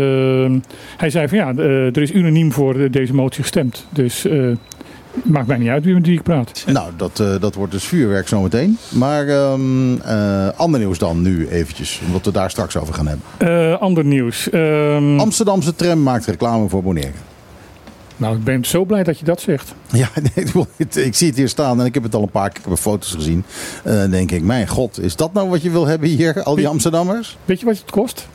hij 0.96 1.10
zei 1.10 1.28
van 1.28 1.38
ja, 1.38 1.52
eh, 1.56 1.86
er 1.86 2.02
is 2.02 2.12
unaniem 2.12 2.52
voor 2.52 2.90
deze 2.90 3.14
motie 3.14 3.42
gestemd. 3.42 3.86
Dus 3.90 4.26
eh, 4.26 4.50
Maakt 5.22 5.46
mij 5.46 5.58
niet 5.58 5.68
uit 5.68 5.84
wie 5.84 5.94
met 5.94 6.06
wie 6.06 6.16
ik 6.16 6.22
praat. 6.22 6.64
Nou, 6.66 6.90
dat, 6.96 7.16
dat 7.40 7.54
wordt 7.54 7.72
dus 7.72 7.84
vuurwerk 7.84 8.28
zometeen. 8.28 8.78
Maar 8.88 9.28
ehm 9.28 9.96
eh, 10.46 10.48
ander 10.56 10.80
nieuws 10.80 10.98
dan 10.98 11.22
nu 11.22 11.48
eventjes, 11.48 12.00
omdat 12.06 12.24
we 12.24 12.32
daar 12.32 12.50
straks 12.50 12.76
over 12.76 12.94
gaan 12.94 13.06
hebben. 13.06 13.80
Ander 13.80 14.04
nieuws. 14.04 14.50
Ehm, 14.50 15.18
Amsterdamse 15.18 15.74
tram 15.74 16.02
maakt 16.02 16.26
reclame 16.26 16.68
voor 16.68 16.82
Bonaire. 16.82 17.12
Nou, 18.16 18.36
ik 18.36 18.44
ben 18.44 18.64
zo 18.64 18.84
blij 18.84 19.02
dat 19.02 19.18
je 19.18 19.24
dat 19.24 19.40
zegt. 19.40 19.74
Ja, 19.92 20.08
nee, 20.22 20.30
ik 20.34 20.44
bedoel, 20.46 20.66
het- 20.76 20.96
ik 20.96 21.14
zie 21.14 21.28
het 21.28 21.36
hier 21.36 21.48
staan 21.48 21.80
en 21.80 21.86
ik 21.86 21.94
heb 21.94 22.02
het 22.02 22.14
al 22.14 22.22
een 22.22 22.28
paar 22.30 22.50
keer 22.50 22.70
op 22.72 22.78
foto's 22.78 23.12
gezien. 23.12 23.44
Eh, 23.84 23.94
Dan 23.96 24.10
denk 24.10 24.30
ik, 24.30 24.42
mijn 24.42 24.68
god, 24.68 25.00
is 25.00 25.16
dat 25.16 25.32
nou 25.32 25.48
wat 25.48 25.62
je 25.62 25.70
wil 25.70 25.86
hebben 25.86 26.08
hier, 26.08 26.42
al 26.42 26.54
die 26.54 26.68
Amsterdammers? 26.68 27.38
Weet 27.44 27.60
je 27.60 27.66
wat 27.66 27.78
het 27.78 27.90
kost? 27.90 28.28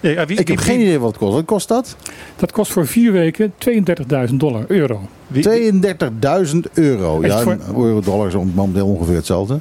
Ja, 0.00 0.10
ja, 0.10 0.26
wie, 0.26 0.38
Ik 0.38 0.48
heb 0.48 0.56
wie- 0.56 0.66
geen 0.66 0.80
idee 0.80 0.98
wat 0.98 1.08
het 1.08 1.18
kost. 1.18 1.32
Wat 1.34 1.44
kost 1.44 1.68
dat? 1.68 1.96
Dat 2.36 2.52
kost 2.52 2.72
voor 2.72 2.86
vier 2.86 3.12
weken 3.12 3.52
32.000 3.58 4.40
dollar, 4.40 4.64
euro. 4.68 5.08
wie- 5.26 5.42
32.000 5.42 6.68
euro. 6.72 7.26
Ja, 7.26 7.40
voor- 7.40 7.58
euro 7.76 8.00
dollar 8.00 8.26
is 8.26 8.34
momenteel 8.54 8.86
ongeveer 8.86 9.14
hetzelfde. 9.14 9.58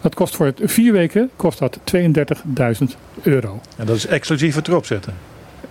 Dat 0.00 0.14
kost 0.14 0.36
voor 0.36 0.46
het 0.46 0.60
vier 0.64 0.92
weken 0.92 1.30
kost 1.36 1.58
dat 1.58 1.78
32.000 1.84 2.96
euro. 3.22 3.60
En 3.76 3.86
dat 3.86 3.96
is 3.96 4.06
exclusief 4.06 4.54
het 4.54 4.68
erop 4.68 4.86
zetten. 4.86 5.14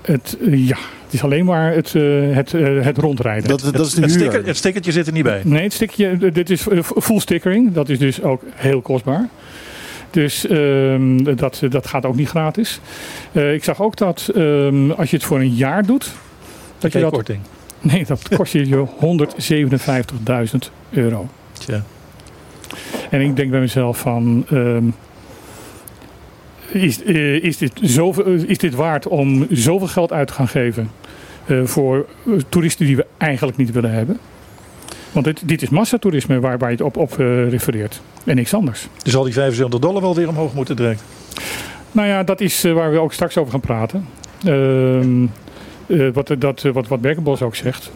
Het, 0.01 0.37
eh, 0.45 0.67
ja, 0.67 0.77
is 1.15 1.23
alleen 1.23 1.45
maar 1.45 1.73
het, 1.73 1.95
eh, 1.95 2.03
het, 2.31 2.53
eh, 2.53 2.81
het 2.81 2.97
rondrijden. 2.97 3.49
Dat, 3.49 3.59
dat 3.59 3.85
is 3.85 3.93
de 3.93 4.01
het, 4.01 4.09
huur. 4.09 4.19
sticker, 4.19 4.45
het 4.45 4.57
stickertje 4.57 4.91
zit 4.91 5.07
er 5.07 5.13
niet 5.13 5.23
bij. 5.23 5.41
Nee, 5.43 5.63
het 5.63 5.73
stikje, 5.73 6.17
eh, 6.21 6.33
dit 6.33 6.49
is 6.49 6.67
eh, 6.67 6.83
full 6.83 7.19
stickering. 7.19 7.73
Dat 7.73 7.89
is 7.89 7.99
dus 7.99 8.21
ook 8.21 8.41
heel 8.53 8.81
kostbaar. 8.81 9.29
Dus 10.11 10.47
ehm, 10.47 11.35
dat, 11.35 11.61
dat 11.69 11.87
gaat 11.87 12.05
ook 12.05 12.15
niet 12.15 12.29
gratis. 12.29 12.79
Eh, 13.31 13.53
ik 13.53 13.63
zag 13.63 13.81
ook 13.81 13.97
dat 13.97 14.31
ehm, 14.35 14.91
als 14.91 15.09
je 15.09 15.15
het 15.15 15.25
voor 15.25 15.39
een 15.39 15.55
jaar 15.55 15.85
doet, 15.85 16.11
dat 16.77 16.91
je 16.91 16.99
dat, 16.99 17.11
korting. 17.11 17.39
nee, 17.81 18.05
dat 18.05 18.35
kost 18.35 18.53
je 18.53 18.67
je 18.67 18.85
157.000 20.51 20.71
euro. 20.91 21.27
Tja. 21.53 21.83
En 23.09 23.21
ik 23.21 23.35
denk 23.35 23.51
bij 23.51 23.59
mezelf 23.59 23.97
van, 23.97 24.45
ehm, 24.49 24.85
is, 26.71 27.01
is, 27.41 27.57
dit 27.57 27.71
zoveel, 27.81 28.25
is 28.25 28.57
dit 28.57 28.73
waard 28.73 29.07
om 29.07 29.47
zoveel 29.49 29.87
geld 29.87 30.11
uit 30.11 30.27
te 30.27 30.33
gaan 30.33 30.47
geven 30.47 30.89
voor 31.63 32.05
eh, 32.25 32.33
toeristen 32.49 32.85
die 32.85 32.95
we 32.95 33.05
eigenlijk 33.17 33.57
niet 33.57 33.71
willen 33.71 33.91
hebben? 33.91 34.19
Want 35.15 35.25
dit, 35.25 35.47
dit 35.47 35.61
is 35.61 35.69
massatoerisme 35.69 36.39
waar, 36.39 36.57
waar 36.57 36.69
je 36.69 36.75
het 36.75 36.85
op, 36.85 36.97
op 36.97 37.19
eh, 37.19 37.49
refereert 37.49 38.01
en 38.23 38.35
niks 38.35 38.53
anders. 38.53 38.87
Dus 39.03 39.13
zal 39.13 39.23
die 39.23 39.33
75 39.33 39.79
dollar 39.79 40.01
wel 40.01 40.15
weer 40.15 40.27
omhoog 40.27 40.53
moeten 40.53 40.75
direct. 40.75 41.03
Nou 41.91 42.07
ja, 42.07 42.23
dat 42.23 42.41
is 42.41 42.63
eh, 42.63 42.73
waar 42.73 42.91
we 42.91 42.99
ook 42.99 43.13
straks 43.13 43.37
over 43.37 43.51
gaan 43.51 43.59
praten. 43.59 44.05
Ehm, 44.43 45.25
eh, 45.87 46.09
wat, 46.13 46.35
dat, 46.39 46.61
wat, 46.61 46.87
wat 46.87 47.01
Berkenbos 47.01 47.41
ook 47.41 47.55
zegt. 47.55 47.91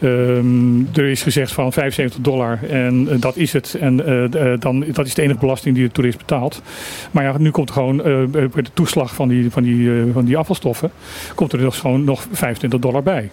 Ehm, 0.00 0.80
er 0.94 1.04
is 1.04 1.22
gezegd 1.22 1.52
van 1.52 1.72
75 1.72 2.20
dollar 2.20 2.58
en 2.68 3.08
eh, 3.10 3.20
dat 3.20 3.36
is 3.36 3.52
het. 3.52 3.76
En 3.80 4.06
eh, 4.06 4.52
eh, 4.52 4.60
dan, 4.60 4.84
dat 4.92 5.06
is 5.06 5.14
de 5.14 5.22
enige 5.22 5.38
belasting 5.38 5.74
die 5.74 5.84
de 5.84 5.92
toerist 5.92 6.18
betaalt. 6.18 6.62
Maar 7.10 7.24
ja, 7.24 7.38
nu 7.38 7.50
komt 7.50 7.68
er 7.68 7.74
gewoon 7.74 7.98
eh, 8.04 8.24
bij 8.24 8.62
de 8.62 8.70
toeslag 8.74 9.14
van 9.14 9.28
die, 9.28 9.50
van, 9.50 9.62
die, 9.62 9.90
eh, 9.90 10.02
van 10.12 10.24
die 10.24 10.36
afvalstoffen, 10.36 10.90
komt 11.34 11.52
er 11.52 11.58
dus 11.58 11.78
gewoon 11.78 12.04
nog 12.04 12.26
25 12.32 12.80
dollar 12.80 13.02
bij. 13.02 13.30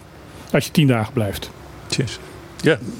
Als 0.52 0.64
je 0.64 0.70
10 0.70 0.86
dagen 0.86 1.12
blijft. 1.12 1.50
Tjus. 1.86 2.18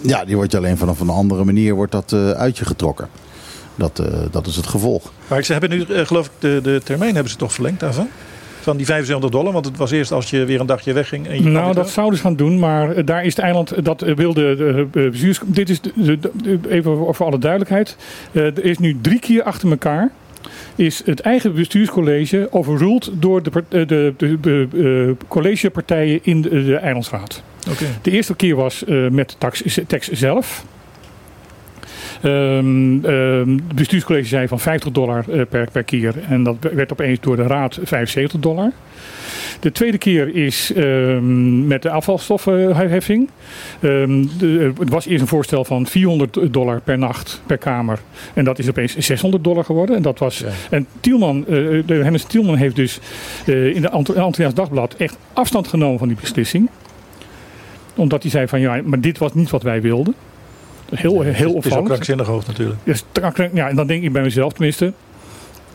Ja, 0.00 0.24
die 0.24 0.36
wordt 0.36 0.52
je 0.52 0.58
alleen 0.58 0.76
vanaf 0.76 1.00
een 1.00 1.08
andere 1.08 1.44
manier 1.44 1.74
wordt 1.74 1.92
dat, 1.92 2.12
eh, 2.12 2.30
uit 2.30 2.58
je 2.58 2.64
getrokken. 2.64 3.08
Dat, 3.74 3.98
eh, 3.98 4.06
dat 4.30 4.46
is 4.46 4.56
het 4.56 4.66
gevolg. 4.66 5.12
Maar 5.28 5.42
ze 5.42 5.52
hebben 5.52 5.70
nu, 5.70 5.84
geloof 5.88 6.26
ik, 6.26 6.32
de, 6.38 6.60
de 6.62 6.80
termijn 6.84 7.14
hebben 7.14 7.32
ze 7.32 7.38
toch 7.38 7.52
verlengd 7.52 7.80
daarvan? 7.80 8.08
Van 8.60 8.76
die 8.76 8.86
75 8.86 9.30
dollar, 9.30 9.52
want 9.52 9.64
het 9.64 9.76
was 9.76 9.90
eerst 9.90 10.12
als 10.12 10.30
je 10.30 10.44
weer 10.44 10.60
een 10.60 10.66
dagje 10.66 10.92
wegging. 10.92 11.26
En 11.26 11.42
je 11.42 11.50
Nou, 11.50 11.74
dat 11.74 11.90
zouden 11.90 12.18
ze 12.18 12.24
gaan 12.24 12.36
doen, 12.36 12.58
maar 12.58 12.90
eh, 12.90 13.06
daar 13.06 13.24
is 13.24 13.36
het 13.36 13.44
eiland, 13.44 13.84
dat 13.84 14.02
eh, 14.02 14.14
wilde 14.14 14.56
de 14.56 14.86
eh, 14.92 15.10
bestuurs... 15.10 15.40
Dit 15.46 15.70
is, 15.70 15.80
de, 15.80 16.18
even 16.68 17.14
voor 17.14 17.26
alle 17.26 17.38
duidelijkheid, 17.38 17.96
er 18.32 18.64
is 18.64 18.78
nu 18.78 18.96
drie 19.00 19.18
keer 19.18 19.42
achter 19.42 19.70
elkaar... 19.70 20.10
is 20.74 21.02
het 21.04 21.20
eigen 21.20 21.54
bestuurscollege 21.54 22.48
overruled 22.50 23.10
door 23.12 23.42
de, 23.42 23.50
de, 23.68 24.14
de, 24.16 24.38
de, 24.40 25.16
collegepartijen 25.28 26.20
in 26.22 26.42
de, 26.42 26.64
de 26.64 26.76
eilandsraad. 26.76 27.42
De 28.02 28.10
eerste 28.10 28.36
keer 28.36 28.56
was 28.56 28.84
met 29.10 29.36
tax, 29.38 29.78
tax 29.86 30.10
zelf. 30.10 30.64
Ehm, 32.22 33.04
ehm, 33.04 33.50
het 33.50 33.74
bestuurscollege 33.74 34.26
zei 34.28 34.48
van 34.48 34.60
50 34.60 34.92
dollar 34.92 35.24
eh, 35.30 35.40
per, 35.48 35.68
per 35.72 35.82
keer. 35.82 36.14
En 36.28 36.42
dat 36.42 36.56
werd 36.72 36.92
opeens 36.92 37.20
door 37.20 37.36
de 37.36 37.42
raad 37.46 37.78
75 37.82 38.40
dollar. 38.40 38.70
De 39.60 39.72
tweede 39.72 39.98
keer 39.98 40.34
is 40.34 40.72
ehm, 40.72 41.66
met 41.66 41.82
de 41.82 41.90
afvalstoffenheffing. 41.90 43.28
Ehm, 43.80 44.24
de- 44.38 44.72
het 44.78 44.88
was 44.88 45.06
eerst 45.06 45.20
een 45.22 45.28
voorstel 45.28 45.64
van 45.64 45.86
400 45.86 46.52
dollar 46.52 46.80
per 46.80 46.98
nacht 46.98 47.42
per 47.46 47.58
kamer. 47.58 47.98
En 48.34 48.44
dat 48.44 48.58
is 48.58 48.68
opeens 48.68 48.96
600 48.96 49.44
dollar 49.44 49.64
geworden. 49.64 49.96
En, 49.96 50.02
dat 50.02 50.18
was, 50.18 50.38
Ja. 50.38 50.46
en 50.70 50.86
Tielman, 51.00 51.38
eh, 51.46 51.54
de 51.86 51.94
Hennis 52.02 52.24
Tielman 52.24 52.56
heeft 52.56 52.76
dus 52.76 53.00
eh, 53.46 53.74
in 53.74 53.80
de 53.82 53.90
Ant- 53.90 54.16
Antilliaans 54.16 54.54
Dagblad 54.56 54.94
echt 54.94 55.16
afstand 55.32 55.68
genomen 55.68 55.98
van 55.98 56.08
die 56.08 56.16
beslissing. 56.20 56.68
Omdat 57.94 58.22
hij 58.22 58.30
zei 58.30 58.48
van 58.48 58.60
ja, 58.60 58.80
maar 58.84 59.00
dit 59.00 59.18
was 59.18 59.34
niet 59.34 59.50
wat 59.50 59.62
wij 59.62 59.80
wilden. 59.80 60.14
Heel, 60.94 61.20
heel 61.20 61.32
Het 61.32 61.38
is 61.40 61.46
ook 61.46 61.54
opvallend. 61.56 61.86
krankzinnig 61.86 62.26
hoog 62.26 62.46
natuurlijk. 62.46 62.80
Ja, 63.54 63.68
en 63.68 63.76
dan 63.76 63.86
denk 63.86 64.02
ik 64.02 64.12
bij 64.12 64.22
mezelf 64.22 64.52
tenminste. 64.52 64.92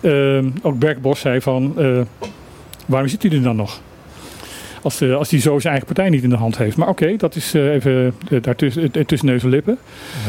ehm, 0.01 0.49
ook 0.61 0.79
Berk 0.79 1.01
Bos 1.01 1.19
zei 1.19 1.41
van, 1.41 1.73
eh, 1.77 2.01
waarom 2.85 3.09
zit 3.09 3.21
hij 3.23 3.31
er 3.31 3.41
dan 3.41 3.55
nog? 3.55 3.81
Als, 4.83 5.01
eh, 5.01 5.15
als 5.15 5.31
hij 5.31 5.39
zo 5.39 5.59
zijn 5.59 5.73
eigen 5.73 5.93
partij 5.93 6.09
niet 6.09 6.23
in 6.23 6.29
de 6.29 6.35
hand 6.35 6.57
heeft. 6.57 6.77
Maar 6.77 6.87
oké, 6.87 7.15
dat 7.17 7.35
is 7.35 7.53
eh, 7.53 7.73
even 7.73 8.13
uh, 8.29 8.41
daartussen 8.41 8.91
eh, 8.93 9.05
tussen 9.05 9.27
neus 9.27 9.43
en 9.43 9.49
lippen. 9.49 9.77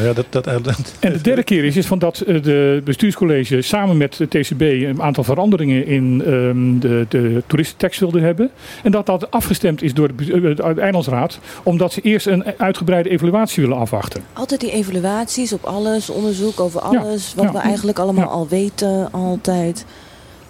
Ja, 0.03 0.13
dat, 0.13 0.27
dat, 0.31 0.45
dat, 0.45 0.95
En 1.01 1.13
de 1.13 1.21
derde 1.21 1.43
keer 1.43 1.65
is, 1.65 1.77
is 1.77 1.87
van 1.87 1.99
dat 1.99 2.17
de 2.27 2.81
bestuurscollege 2.85 3.63
samen 3.63 3.97
met 3.97 4.17
de 4.17 4.29
TCB 4.29 4.61
een 4.61 5.03
aantal 5.03 5.25
veranderingen 5.25 5.87
in 5.87 6.23
ehm, 6.27 6.79
de, 6.79 7.07
de 7.09 7.43
toeristentekst 7.47 8.01
wilde 8.01 8.21
hebben. 8.21 8.51
En 8.83 8.91
dat 8.91 9.07
dat 9.07 9.31
afgestemd 9.31 9.83
is 9.83 9.95
door 9.95 10.17
de, 10.17 10.55
de 10.55 10.81
Eilandsraad, 10.81 11.39
omdat 11.63 11.93
ze 11.93 12.01
eerst 12.01 12.27
een 12.27 12.45
uitgebreide 12.57 13.09
evaluatie 13.09 13.63
willen 13.63 13.79
afwachten. 13.79 14.23
Altijd 14.33 14.61
die 14.61 14.71
evaluaties 14.73 15.53
op 15.53 15.65
alles, 15.65 16.11
onderzoek 16.11 16.61
over 16.61 16.81
alles, 16.81 17.35
wat 17.37 17.45
ja. 17.45 17.53
we 17.53 17.59
eigenlijk 17.59 17.99
allemaal 17.99 18.25
Ja. 18.25 18.31
al 18.31 18.49
weten, 18.49 19.09
altijd. 19.13 19.85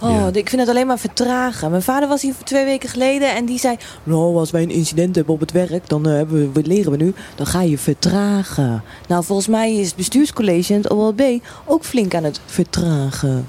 Oh, 0.05 0.11
Ja. 0.11 0.27
ik 0.33 0.49
vind 0.49 0.61
het 0.61 0.71
alleen 0.71 0.87
maar 0.87 0.99
vertragen. 0.99 1.71
Mijn 1.71 1.83
vader 1.83 2.09
was 2.09 2.23
hier 2.23 2.35
twee 2.45 2.65
weken 2.65 2.89
geleden 2.89 3.35
en 3.35 3.45
die 3.45 3.59
zei... 3.59 3.77
Nou, 4.03 4.37
als 4.37 4.51
wij 4.51 4.63
een 4.63 4.71
incident 4.71 5.17
hebben 5.17 5.35
op 5.35 5.41
het 5.41 5.53
werk, 5.53 5.89
dan 5.89 6.07
eh, 6.09 6.13
hebben 6.15 6.39
we, 6.41 6.53
wat 6.53 6.67
leren 6.67 6.91
we 6.91 6.97
nu, 6.97 7.15
dan 7.35 7.47
ga 7.47 7.61
je 7.63 7.79
vertragen. 7.79 8.83
Nou, 9.09 9.25
volgens 9.25 9.49
mij 9.49 9.75
is 9.75 9.87
het 9.87 9.97
bestuurscollege 9.97 10.73
en 10.75 10.81
het 10.83 10.91
OLB 10.91 11.21
ook 11.67 11.85
flink 11.85 12.15
aan 12.15 12.25
het 12.25 12.41
vertragen. 12.47 13.47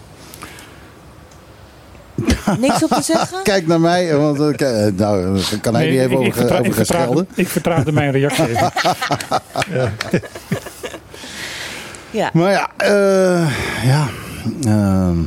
Niks 2.59 2.83
op 2.83 2.89
te 2.89 3.01
zeggen? 3.01 3.43
Kijk 3.43 3.67
naar 3.67 3.79
mij, 3.81 4.17
want 4.17 4.39
eh, 4.39 4.87
eh, 4.87 4.93
nou, 4.95 5.37
eh, 5.37 5.43
kan 5.61 5.73
hij 5.75 5.83
Nee, 5.83 5.91
niet 5.91 5.99
even 6.01 6.11
ik, 6.11 6.17
over, 6.19 6.33
vertra- 6.33 6.55
over 6.57 6.65
ik, 6.65 6.73
vertraagde, 6.73 7.05
schelden? 7.13 7.27
ik 7.35 7.47
vertraagde 7.47 7.91
mijn 7.91 8.11
reactie 8.11 8.47
even. 8.49 8.71
Ja. 12.11 12.29
Maar 12.33 12.51
ja, 12.51 12.69
eh, 12.77 13.55
ja. 13.85 14.07
ehm, 14.63 15.17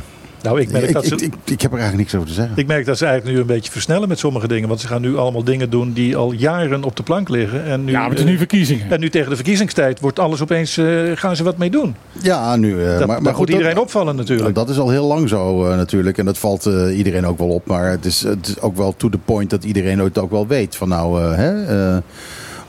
nou, 0.41 0.61
ik 0.61 0.71
merk, 0.71 0.83
ik, 0.87 0.93
dat 0.93 1.05
ze, 1.05 1.15
ik, 1.15 1.21
ik, 1.21 1.33
ik 1.45 1.61
heb 1.61 1.71
er 1.71 1.77
eigenlijk 1.77 1.97
niks 1.97 2.15
over 2.15 2.27
te 2.27 2.33
zeggen. 2.33 2.57
ik 2.57 2.67
merk 2.67 2.85
dat 2.85 2.97
ze 2.97 3.05
eigenlijk 3.05 3.35
nu 3.35 3.41
een 3.41 3.47
beetje 3.47 3.71
versnellen 3.71 4.07
met 4.07 4.19
sommige 4.19 4.47
dingen. 4.47 4.67
Want 4.67 4.79
ze 4.81 4.87
gaan 4.87 5.01
nu 5.01 5.17
allemaal 5.17 5.43
dingen 5.43 5.69
doen 5.69 5.93
die 5.93 6.15
al 6.15 6.31
jaren 6.31 6.83
op 6.83 6.95
de 6.95 7.03
plank 7.03 7.29
liggen. 7.29 7.65
En 7.65 7.83
nu, 7.85 7.91
Ja, 7.91 7.99
maar 7.99 8.09
het 8.09 8.19
is 8.19 8.25
nu 8.25 8.37
verkiezingen. 8.37 8.91
en 8.91 8.99
nu 8.99 9.09
tegen 9.09 9.29
de 9.29 9.35
verkiezingstijd 9.35 9.99
wordt 9.99 10.19
alles 10.19 10.41
opeens, 10.41 10.77
eh, 10.77 10.85
gaan 11.15 11.35
ze 11.35 11.43
wat 11.43 11.57
mee 11.57 11.69
doen. 11.69 11.95
Ja, 12.21 12.55
nu. 12.55 12.83
eh, 12.83 12.97
dat 12.97 13.07
maar, 13.07 13.21
maar 13.21 13.31
goed, 13.33 13.39
moet 13.39 13.49
iedereen 13.49 13.75
dat, 13.75 13.83
opvallen 13.83 14.15
natuurlijk. 14.15 14.55
Dat 14.55 14.69
is 14.69 14.79
al 14.79 14.89
heel 14.89 15.05
lang 15.07 15.29
zo 15.29 15.65
eh, 15.65 15.75
natuurlijk. 15.77 16.17
En 16.17 16.25
dat 16.25 16.37
valt 16.37 16.65
eh, 16.65 16.97
iedereen 16.97 17.25
ook 17.25 17.37
wel 17.37 17.49
op. 17.49 17.65
Maar 17.65 17.89
het 17.89 18.05
is, 18.05 18.21
het 18.21 18.47
is 18.47 18.59
ook 18.61 18.77
wel 18.77 18.93
to 18.97 19.09
the 19.09 19.17
point 19.17 19.49
dat 19.49 19.63
iedereen 19.63 19.99
het 19.99 20.17
ook 20.17 20.31
wel 20.31 20.47
weet. 20.47 20.75
Van 20.75 20.87
nou, 20.89 21.21
eh, 21.23 21.35
hè, 21.35 21.65
eh, 21.65 21.97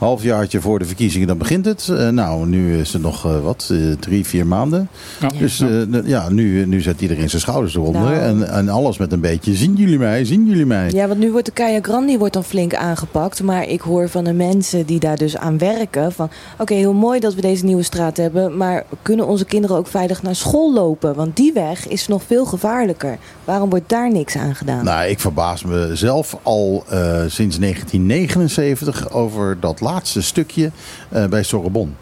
halfjaartje 0.01 0.61
voor 0.61 0.79
de 0.79 0.85
verkiezingen, 0.85 1.27
dan 1.27 1.37
begint 1.37 1.65
het. 1.65 1.87
Eh, 1.89 2.09
nou, 2.09 2.47
nu 2.47 2.77
is 2.77 2.93
het 2.93 3.01
nog 3.01 3.25
eh, 3.25 3.39
wat, 3.39 3.69
eh, 3.71 3.77
drie, 3.99 4.25
vier 4.25 4.47
maanden. 4.47 4.89
Ja. 5.19 5.27
Dus 5.39 5.59
eh, 5.59 5.69
ja, 6.05 6.29
nu, 6.29 6.65
nu 6.65 6.81
zet 6.81 7.01
iedereen 7.01 7.29
zijn 7.29 7.41
schouders 7.41 7.75
eronder. 7.75 8.01
Nou. 8.01 8.15
En, 8.15 8.49
en 8.49 8.69
alles 8.69 8.97
met 8.97 9.11
een 9.11 9.19
beetje, 9.19 9.55
zien 9.55 9.75
jullie 9.75 9.97
mij, 9.97 10.25
zien 10.25 10.45
jullie 10.45 10.65
mij? 10.65 10.89
Ja, 10.91 11.07
want 11.07 11.19
nu 11.19 11.31
wordt 11.31 11.45
de 11.45 11.51
Kaya 11.51 11.79
Grandi 11.81 12.17
wordt 12.17 12.33
dan 12.33 12.43
flink 12.43 12.75
aangepakt. 12.75 13.43
Maar 13.43 13.67
ik 13.67 13.81
hoor 13.81 14.09
van 14.09 14.23
de 14.23 14.33
mensen 14.33 14.85
die 14.85 14.99
daar 14.99 15.17
dus 15.17 15.37
aan 15.37 15.57
werken 15.57 16.11
van... 16.11 16.29
Oké, 16.57 16.73
heel 16.73 16.93
mooi 16.93 17.19
dat 17.19 17.33
we 17.33 17.41
deze 17.41 17.65
nieuwe 17.65 17.83
straat 17.83 18.17
hebben. 18.17 18.57
Maar 18.57 18.83
kunnen 19.01 19.27
onze 19.27 19.45
kinderen 19.45 19.77
ook 19.77 19.87
veilig 19.87 20.21
naar 20.21 20.35
school 20.35 20.73
lopen? 20.73 21.15
Want 21.15 21.35
die 21.35 21.53
weg 21.53 21.87
is 21.87 22.07
nog 22.07 22.23
veel 22.27 22.45
gevaarlijker. 22.45 23.17
Waarom 23.45 23.69
wordt 23.69 23.89
daar 23.89 24.11
niks 24.11 24.35
aan 24.35 24.55
gedaan? 24.55 24.83
Nou, 24.83 25.09
ik 25.09 25.19
verbaas 25.19 25.63
me 25.63 25.91
zelf 25.93 26.37
al 26.41 26.83
eh, 26.89 26.99
sinds 27.27 27.59
1979 27.59 29.11
over 29.11 29.59
dat 29.59 29.81
laatste 29.81 29.89
stukje 29.99 30.71
eh, 31.09 31.25
bij 31.25 31.43
Sorbonne. 31.43 31.93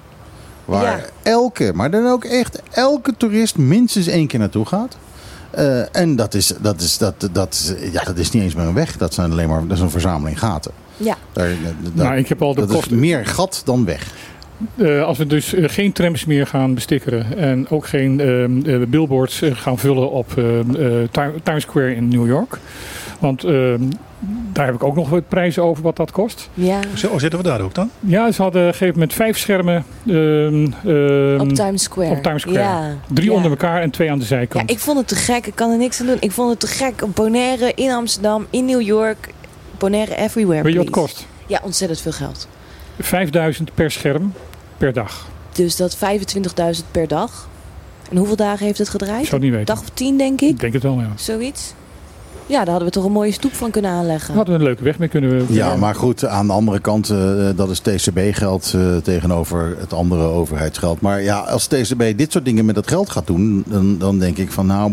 Waar 0.66 0.84
Ja. 0.98 1.06
elke, 1.32 1.72
maar 1.76 1.92
dan 1.92 2.08
ook 2.08 2.24
echt 2.24 2.62
elke 2.72 3.14
toerist 3.18 3.58
minstens 3.58 4.08
één 4.08 4.28
keer 4.28 4.40
naartoe 4.40 4.66
gaat. 4.66 4.98
Eh, 5.52 5.96
en 5.96 6.16
dat 6.16 6.34
is, 6.34 6.54
dat, 6.62 6.82
is, 6.82 6.98
dat, 6.98 7.30
dat, 7.32 7.54
is, 7.54 7.92
ja, 7.92 8.04
dat 8.04 8.18
is 8.18 8.32
niet 8.32 8.44
eens 8.44 8.56
meer 8.56 8.66
een 8.66 8.74
weg. 8.74 8.98
Dat, 8.98 9.14
zijn 9.14 9.32
alleen 9.32 9.50
maar, 9.50 9.68
dat 9.68 9.78
is 9.78 9.84
een 9.84 9.90
verzameling 9.90 10.40
gaten. 10.40 10.72
Ja, 10.98 11.18
Daar, 11.34 11.48
daar- 11.48 11.74
Nou, 11.94 12.18
ik 12.18 12.28
heb 12.30 12.42
al 12.42 12.54
de 12.54 12.60
dat 12.60 12.70
is 12.70 12.76
kosten. 12.76 13.00
meer 13.00 13.26
gat 13.26 13.62
dan 13.66 13.86
weg. 13.86 14.14
eh, 14.76 15.04
als 15.04 15.18
we 15.18 15.26
dus 15.28 15.54
geen 15.58 15.92
trams 15.92 16.26
meer 16.26 16.48
gaan 16.48 16.74
bestikkeren 16.74 17.38
en 17.38 17.70
ook 17.70 17.88
geen 17.88 18.20
ehm, 18.20 18.66
eh, 18.82 18.88
billboards 18.88 19.42
gaan 19.54 19.78
vullen 19.78 20.12
op 20.12 20.38
ehm, 20.38 20.76
eh, 20.76 20.88
Ti- 21.12 21.42
Times 21.44 21.62
Square 21.64 21.96
in 21.96 22.08
New 22.08 22.28
York. 22.28 22.58
Want 23.20 23.44
ehm, 23.44 23.82
daar 24.54 24.66
heb 24.66 24.76
ik 24.76 24.84
ook 24.84 24.96
nog 24.96 25.10
wat 25.10 25.28
prijzen 25.28 25.64
over 25.64 25.84
wat 25.84 25.96
dat 25.96 26.12
kost. 26.12 26.50
Ja, 26.54 26.80
Zo 26.96 27.18
zitten 27.18 27.40
we 27.40 27.46
daar 27.46 27.62
ook 27.62 27.74
dan? 27.76 27.90
Ja, 28.00 28.32
ze 28.32 28.42
hadden 28.42 28.62
op 28.62 28.68
een 28.68 28.74
gegeven 28.74 28.94
moment 28.94 29.14
vijf 29.14 29.38
schermen. 29.38 29.86
ehm, 30.08 30.68
ehm, 30.86 31.40
op 31.40 31.54
Times 31.54 31.84
Square. 31.84 32.10
op 32.12 32.24
Times 32.24 32.42
Square. 32.42 32.60
Ja. 32.60 32.96
drie 33.08 33.30
Ja. 33.30 33.36
onder 33.36 33.52
elkaar 33.52 33.82
en 33.82 33.90
twee 33.92 34.12
aan 34.12 34.18
de 34.18 34.22
Ja, 34.24 34.28
zijkant. 34.30 34.70
ik 34.72 34.80
vond 34.80 34.98
het 34.98 35.08
te 35.08 35.16
gek. 35.16 35.48
Ik 35.48 35.56
kan 35.56 35.72
er 35.72 35.78
niks 35.78 36.00
aan 36.00 36.06
doen. 36.06 36.18
Ik 36.20 36.32
vond 36.32 36.50
het 36.50 36.60
te 36.60 36.68
gek. 36.68 37.04
Bonaire 37.14 37.72
in 37.76 37.92
Amsterdam, 37.92 38.46
in 38.50 38.66
New 38.66 38.82
York. 38.82 39.30
Bonaire 39.78 40.16
everywhere, 40.16 40.64
Weet 40.64 40.74
je 40.74 40.78
wat 40.80 40.90
kost? 40.90 41.28
Ja, 41.48 41.60
ontzettend 41.64 42.02
veel 42.02 42.12
geld. 42.12 42.48
5000 43.00 43.74
per 43.74 43.92
scherm 43.92 44.34
per 44.78 44.94
dag. 44.94 45.28
Dus 45.52 45.76
dat 45.76 45.98
25.000 45.98 46.86
per 46.92 47.08
dag. 47.08 47.48
En 48.12 48.18
hoeveel 48.18 48.36
dagen 48.36 48.66
heeft 48.66 48.78
het 48.78 48.88
Ik 48.88 48.94
gedraaid? 48.94 49.22
zou 49.26 49.32
het 49.36 49.42
niet 49.42 49.52
weten. 49.52 49.66
Dag 49.76 49.80
of 49.80 49.90
tien, 49.94 50.18
denk 50.18 50.42
ik. 50.42 50.50
Ik 50.50 50.60
denk 50.60 50.74
het 50.74 50.84
wel, 50.84 51.00
ja. 51.00 51.12
Zoiets. 51.16 51.74
Ja, 52.50 52.58
daar 52.58 52.68
hadden 52.70 52.86
we 52.86 52.92
toch 52.94 53.04
een 53.06 53.12
mooie 53.12 53.32
stoep 53.32 53.54
van 53.54 53.72
kunnen 53.72 53.92
aanleggen. 53.92 54.34
Hadden 54.34 54.54
we 54.54 54.60
een 54.60 54.66
leuke 54.66 54.84
weg 54.84 54.98
mee 55.00 55.08
kunnen... 55.08 55.46
Ja, 55.50 55.76
maar 55.76 55.96
goed, 55.96 56.26
aan 56.26 56.48
de 56.48 56.54
andere 56.54 56.80
kant, 56.80 57.10
eh, 57.10 57.50
dat 57.56 57.70
is 57.70 57.80
TCB-geld 57.80 58.74
eh, 58.76 58.98
tegenover 58.98 59.76
het 59.80 59.94
andere 59.94 60.24
overheidsgeld. 60.24 61.02
Maar 61.02 61.22
ja, 61.22 61.40
als 61.40 61.68
TCB 61.68 62.04
dit 62.18 62.32
soort 62.32 62.46
dingen 62.46 62.66
met 62.66 62.76
dat 62.76 62.88
geld 62.88 63.10
gaat 63.10 63.28
doen, 63.28 63.64
dan, 63.68 63.98
dan 63.98 64.20
denk 64.20 64.38
ik 64.38 64.52
van 64.52 64.66
nou... 64.66 64.92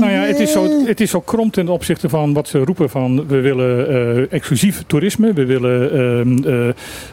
Nou 0.00 0.10
ja, 0.12 0.20
het 0.22 0.38
is, 0.40 0.52
zo, 0.52 0.84
het 0.86 1.00
is 1.00 1.10
zo 1.10 1.20
krom 1.20 1.50
ten 1.50 1.68
opzichte 1.68 2.08
van 2.08 2.32
wat 2.32 2.48
ze 2.48 2.58
roepen 2.58 2.90
van 2.90 3.26
we 3.26 3.40
willen 3.40 3.88
eh, 3.88 4.32
exclusief 4.32 4.82
toerisme, 4.86 5.32
we 5.32 5.44
willen 5.44 5.90
ehm, 5.92 6.44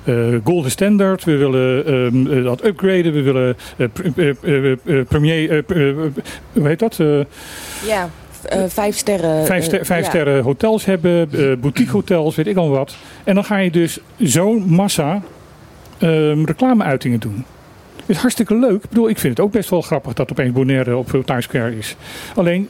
eh, 0.06 0.34
eh, 0.36 0.42
golden 0.44 0.72
standard, 0.72 1.24
we 1.24 1.36
willen 1.36 1.86
ehm, 1.86 2.38
eh, 2.38 2.44
dat 2.44 2.66
upgraden, 2.66 3.14
we 3.14 3.22
willen 3.22 3.56
pr- 3.94 5.04
premier, 5.08 5.64
pr- 5.64 5.74
hoe 6.54 6.68
heet 6.68 6.80
dat? 6.80 7.00
Eh, 7.00 7.20
Ja, 7.88 8.10
eh, 8.46 8.64
vijf 8.68 8.98
sterren. 8.98 9.46
vijf, 9.46 9.62
eh, 9.62 9.68
ster- 9.68 9.86
vijf 9.86 10.04
ja. 10.04 10.10
sterren 10.10 10.44
hotels 10.44 10.86
hebben, 10.86 11.30
eh, 11.32 11.58
boutique 11.62 11.92
hotels, 11.92 12.36
weet 12.36 12.48
ik 12.48 12.58
al 12.58 12.70
wat. 12.70 12.96
En 13.24 13.36
dan 13.36 13.44
ga 13.44 13.58
je 13.58 13.72
dus 13.72 14.00
zo'n 14.18 14.64
massa 14.68 15.22
ehm, 15.98 16.44
reclameuitingen 16.44 17.20
doen. 17.20 17.46
Het 17.96 18.16
is 18.16 18.18
hartstikke 18.18 18.56
leuk. 18.56 18.84
Ik 18.84 18.90
bedoel, 18.90 19.10
ik 19.10 19.20
vind 19.20 19.38
het 19.38 19.46
ook 19.46 19.52
best 19.52 19.70
wel 19.70 19.82
grappig 19.82 20.14
dat 20.14 20.32
opeens 20.32 20.54
Bonaire 20.54 20.98
op 20.98 21.22
Times 21.26 21.44
Square 21.44 21.78
is. 21.78 21.96
Alleen, 22.36 22.70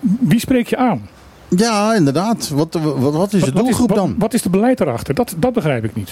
wie 0.00 0.38
spreek 0.38 0.66
je 0.66 0.76
aan? 0.76 1.08
Ja, 1.48 1.94
inderdaad. 1.94 2.48
Wat, 2.48 2.78
wat, 2.96 3.14
wat 3.14 3.32
is 3.32 3.42
de 3.42 3.52
doelgroep 3.52 3.88
wat, 3.88 3.98
dan? 3.98 4.14
Wat 4.18 4.34
is 4.34 4.42
de 4.42 4.50
beleid 4.50 4.80
erachter? 4.80 5.14
Dat, 5.14 5.34
dat 5.38 5.52
begrijp 5.52 5.84
ik 5.84 5.94
niet. 5.94 6.10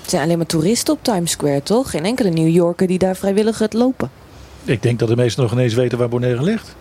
Het 0.00 0.10
zijn 0.10 0.22
alleen 0.22 0.36
maar 0.36 0.46
toeristen 0.46 0.94
op 0.94 1.02
Times 1.02 1.30
Square, 1.30 1.62
toch? 1.62 1.90
Geen 1.90 2.04
enkele 2.04 2.30
New 2.30 2.48
Yorker 2.48 2.86
die 2.86 2.98
daar 2.98 3.16
vrijwillig 3.16 3.56
gaat 3.56 3.72
lopen. 3.72 4.10
Ik 4.64 4.82
denk 4.82 4.98
dat 4.98 5.08
de 5.08 5.16
meesten 5.16 5.42
nog 5.42 5.52
ineens 5.52 5.74
weten 5.74 5.98
waar 5.98 6.08
Bonaire 6.08 6.42
ligt. 6.42 6.74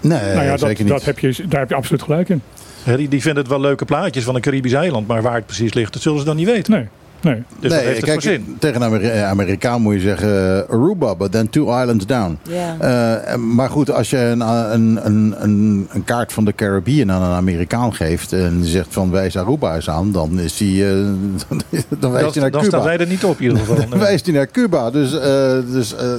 Nee, 0.00 0.20
nou 0.20 0.44
ja, 0.44 0.50
dat, 0.50 0.60
zeker 0.60 0.84
niet. 0.84 0.92
dat 0.92 1.04
heb 1.04 1.18
je, 1.18 1.34
daar 1.48 1.60
heb 1.60 1.68
je 1.68 1.74
absoluut 1.74 2.02
gelijk 2.02 2.28
in. 2.28 2.42
Hè, 2.82 2.96
Die, 2.96 3.08
die 3.08 3.20
vinden 3.20 3.42
het 3.42 3.52
wel 3.52 3.60
leuke 3.60 3.84
plaatjes 3.84 4.24
van 4.24 4.34
een 4.34 4.40
Caribisch 4.40 4.72
eiland. 4.72 5.06
Maar 5.06 5.22
waar 5.22 5.34
het 5.34 5.46
precies 5.46 5.74
ligt, 5.74 5.92
dat 5.92 6.02
zullen 6.02 6.18
ze 6.18 6.24
dan 6.24 6.36
niet 6.36 6.46
weten. 6.46 6.72
Nee, 6.72 6.86
nee. 7.20 7.42
Dus 7.60 7.70
nee, 7.72 7.80
heeft 7.80 7.96
het 7.96 8.04
kijk, 8.04 8.20
zin. 8.20 8.56
tegen 8.58 8.82
een 8.82 9.00
eh, 9.00 9.28
Amerikaan 9.28 9.82
moet 9.82 9.94
je 9.94 10.00
zeggen 10.00 10.64
eh, 10.68 10.74
Aruba, 10.74 11.14
but 11.16 11.32
then 11.32 11.50
two 11.50 11.80
islands 11.80 12.06
down. 12.06 12.38
Ja. 12.42 12.76
Eh, 12.78 13.36
maar 13.36 13.70
goed, 13.70 13.90
als 13.90 14.10
je 14.10 14.18
een, 14.18 14.40
een, 14.40 15.06
een, 15.06 15.34
een, 15.38 15.86
een 15.90 16.04
kaart 16.04 16.32
van 16.32 16.44
de 16.44 16.54
Caribbean 16.54 17.12
aan 17.12 17.22
een 17.22 17.36
Amerikaan 17.36 17.94
geeft 17.94 18.32
en 18.32 18.60
zegt 18.64 18.86
van 18.90 19.10
wijs 19.10 19.36
Aruba 19.36 19.74
eens 19.74 19.90
aan, 19.90 20.12
dan 20.12 20.40
is 20.40 20.56
die, 20.56 20.86
eh, 20.88 20.92
dan 20.98 21.62
wijst 21.70 21.90
Dan, 22.00 22.10
hij 22.10 22.42
naar 22.42 22.50
dan 22.50 22.60
Cuba. 22.60 22.64
staan 22.76 22.82
wij 22.82 22.98
er 22.98 23.06
niet 23.06 23.24
op 23.24 23.36
in 23.38 23.42
ieder 23.42 23.58
geval. 23.58 23.88
Dan 23.90 23.98
wijst 23.98 24.26
hij 24.26 24.34
naar 24.34 24.46
Cuba. 24.50 24.90
Dus, 24.90 25.18
eh, 25.18 25.58
dus 25.72 25.94
eh, 25.96 26.12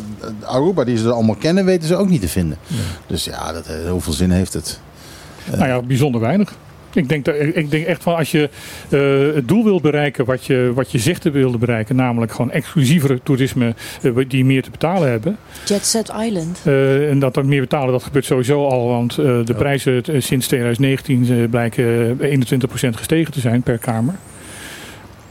Aruba, 0.44 0.84
die 0.84 0.98
ze 0.98 1.12
allemaal 1.12 1.36
kennen, 1.36 1.66
weten 1.66 1.88
ze 1.88 1.96
ook 1.96 2.10
niet 2.10 2.22
te 2.22 2.28
vinden. 2.28 2.58
Dus 3.08 3.26
ja, 3.26 3.54
dat, 3.54 3.68
eh, 3.68 3.90
hoeveel 3.90 4.14
zin 4.14 4.32
heeft 4.32 4.54
het? 4.54 4.80
Nou 5.56 5.68
ja, 5.68 5.82
bijzonder 5.82 6.22
weinig. 6.22 6.54
Ik 6.94 7.10
denk, 7.10 7.26
dat, 7.26 7.36
ik 7.54 7.72
denk 7.72 7.86
echt 7.86 8.04
van 8.04 8.16
als 8.16 8.32
je 8.32 8.50
eh, 8.90 9.36
het 9.36 9.48
doel 9.48 9.64
wil 9.64 9.82
bereiken 9.82 10.26
wat 10.26 10.46
je, 10.46 10.72
wat 10.76 10.92
je 10.92 10.98
zegt 10.98 11.22
te 11.22 11.32
willen 11.32 11.60
bereiken, 11.60 11.96
namelijk 11.96 12.32
gewoon 12.32 12.52
exclusievere 12.52 13.20
toerisme 13.24 13.74
eh, 14.02 14.12
die 14.28 14.46
meer 14.46 14.62
te 14.64 14.72
betalen 14.72 15.10
hebben. 15.10 15.38
Jet 15.66 15.86
Set 15.86 16.12
Island. 16.26 16.62
Eh, 16.66 17.10
en 17.10 17.20
dat 17.20 17.38
er 17.38 17.46
meer 17.46 17.62
betalen, 17.62 17.92
dat 17.92 18.04
gebeurt 18.04 18.26
sowieso 18.26 18.68
al, 18.68 18.88
want 18.88 19.12
eh, 19.18 19.26
de 19.26 19.44
Ja. 19.46 19.54
prijzen 19.54 20.04
sinds 20.18 20.48
2019 20.48 21.28
eh, 21.30 21.50
blijken 21.50 22.18
eh, 22.20 22.32
21% 22.32 22.90
gestegen 22.96 23.34
te 23.34 23.40
zijn 23.40 23.62
per 23.62 23.78
kamer. 23.78 24.14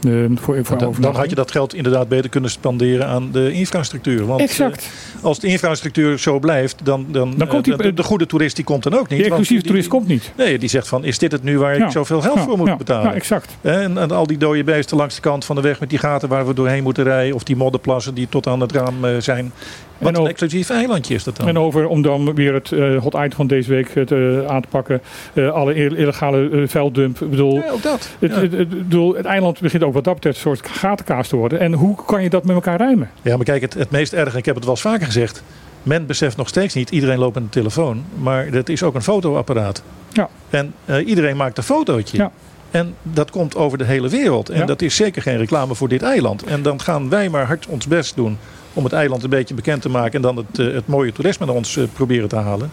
Eh, 0.03 0.13
voor, 0.35 0.59
voor 0.65 0.77
Dan, 0.99 1.15
had 1.15 1.29
je 1.29 1.35
dat 1.35 1.51
geld 1.51 1.73
inderdaad 1.73 2.07
beter 2.07 2.29
kunnen 2.29 2.49
spanderen 2.49 3.07
aan 3.07 3.31
de 3.31 3.51
infrastructuur. 3.51 4.25
Want 4.25 4.41
Exact. 4.41 4.89
eh, 5.17 5.23
als 5.23 5.39
de 5.39 5.47
infrastructuur 5.47 6.17
zo 6.19 6.39
blijft, 6.39 6.75
dan, 6.83 7.05
dan, 7.11 7.33
Dan 7.37 7.47
komt 7.47 7.63
die- 7.63 7.73
eh, 7.73 7.79
de, 7.79 7.93
de 7.93 8.03
goede 8.03 8.25
toerist 8.25 8.55
die 8.55 8.65
komt 8.65 8.83
dan 8.83 8.93
ook 8.93 8.99
niet. 8.99 9.09
Die 9.09 9.17
want 9.19 9.29
exclusieve 9.29 9.61
die- 9.61 9.71
toerist 9.71 9.89
komt 9.89 10.07
niet. 10.07 10.31
Nee, 10.37 10.59
die 10.59 10.69
zegt 10.69 10.87
van, 10.87 11.03
is 11.03 11.17
dit 11.17 11.31
het 11.31 11.43
nu 11.43 11.59
waar 11.59 11.73
ik 11.73 11.79
Ja. 11.79 11.89
zoveel 11.89 12.21
geld 12.21 12.35
Ja, 12.35 12.43
voor 12.43 12.57
moet 12.57 12.67
ja, 12.67 12.75
betalen? 12.75 13.09
Ja, 13.09 13.13
exact. 13.15 13.57
En, 13.61 13.97
en 13.97 14.11
al 14.11 14.27
die 14.27 14.37
dode 14.37 14.63
beesten 14.63 14.97
langs 14.97 15.15
de 15.15 15.21
kant 15.21 15.45
van 15.45 15.55
de 15.55 15.61
weg 15.61 15.79
met 15.79 15.89
die 15.89 15.99
gaten 15.99 16.29
waar 16.29 16.47
we 16.47 16.53
doorheen 16.53 16.83
moeten 16.83 17.03
rijden. 17.03 17.35
Of 17.35 17.43
die 17.43 17.55
modderplassen 17.55 18.13
die 18.13 18.27
tot 18.29 18.47
aan 18.47 18.59
het 18.59 18.71
raam 18.71 18.95
zijn. 19.21 19.51
Wat 19.99 20.13
En 20.15 20.19
een 20.21 20.27
exclusief 20.27 20.69
eilandje 20.69 21.13
is 21.13 21.23
dat 21.23 21.35
dan. 21.37 21.47
En 21.47 21.57
over, 21.59 21.87
om 21.87 22.01
dan 22.01 22.35
weer 22.35 22.53
het 22.53 22.71
eh, 22.71 22.97
hot 23.01 23.13
item 23.13 23.31
van 23.31 23.47
deze 23.47 23.69
week 23.69 23.89
eh, 23.89 24.05
te- 24.05 24.45
aan 24.47 24.61
te 24.61 24.67
pakken, 24.67 25.01
eh, 25.33 25.49
alle 25.51 25.73
ill- 25.75 25.95
illegale 25.95 26.49
eh, 26.49 26.61
vuildump. 26.67 27.21
Ik 27.21 27.29
bedoel, 27.29 27.53
ja, 27.55 27.69
ook 27.71 27.83
dat. 27.83 28.09
Het, 28.19 28.31
Ja. 28.31 28.39
het, 28.57 28.69
bedoel, 28.69 29.15
het 29.15 29.25
eiland 29.25 29.59
begint 29.61 29.83
ook 29.83 29.93
wat 29.93 30.03
dat 30.03 30.13
betreft 30.13 30.35
een 30.35 30.41
soort 30.41 30.67
gatenkaas 30.67 31.27
te 31.27 31.35
worden. 31.35 31.59
En 31.59 31.73
hoe 31.73 31.95
kan 32.05 32.23
je 32.23 32.29
dat 32.29 32.43
met 32.43 32.55
elkaar 32.55 32.77
rijmen? 32.77 33.09
Ja, 33.21 33.35
maar 33.35 33.45
kijk, 33.45 33.61
het, 33.61 33.73
het 33.73 33.91
meest 33.91 34.13
erge, 34.13 34.37
ik 34.37 34.45
heb 34.45 34.55
het 34.55 34.63
wel 34.63 34.73
eens 34.73 34.83
vaker 34.83 35.05
gezegd. 35.05 35.43
Men 35.83 36.05
beseft 36.05 36.37
nog 36.37 36.47
steeds 36.47 36.73
niet, 36.73 36.89
iedereen 36.89 37.17
loopt 37.19 37.33
met 37.33 37.43
een 37.43 37.49
telefoon. 37.49 38.03
Maar 38.17 38.51
dat 38.51 38.69
is 38.69 38.83
ook 38.83 38.95
een 38.95 39.01
fotoapparaat. 39.01 39.83
Ja. 40.11 40.29
En 40.49 40.73
eh, 40.85 41.07
iedereen 41.07 41.37
maakt 41.37 41.57
een 41.57 41.63
fotootje. 41.63 42.17
Ja. 42.17 42.31
En 42.71 42.95
dat 43.03 43.31
komt 43.31 43.55
over 43.55 43.77
de 43.77 43.83
hele 43.83 44.09
wereld. 44.09 44.49
En 44.49 44.59
Ja. 44.59 44.65
dat 44.65 44.81
is 44.81 44.95
zeker 44.95 45.21
geen 45.21 45.37
reclame 45.37 45.75
voor 45.75 45.87
dit 45.87 46.01
eiland. 46.01 46.43
En 46.43 46.61
dan 46.61 46.81
gaan 46.81 47.09
wij 47.09 47.29
maar 47.29 47.45
hard 47.45 47.67
ons 47.67 47.87
best 47.87 48.15
doen 48.15 48.37
om 48.73 48.83
het 48.83 48.93
eiland 48.93 49.23
een 49.23 49.29
beetje 49.29 49.53
bekend 49.53 49.81
te 49.81 49.89
maken. 49.89 50.13
En 50.13 50.21
dan 50.21 50.37
het, 50.37 50.59
eh, 50.59 50.73
het 50.73 50.87
mooie 50.87 51.11
toerisme 51.11 51.45
naar 51.45 51.55
ons 51.55 51.77
eh, 51.77 51.83
proberen 51.93 52.29
te 52.29 52.35
halen. 52.35 52.69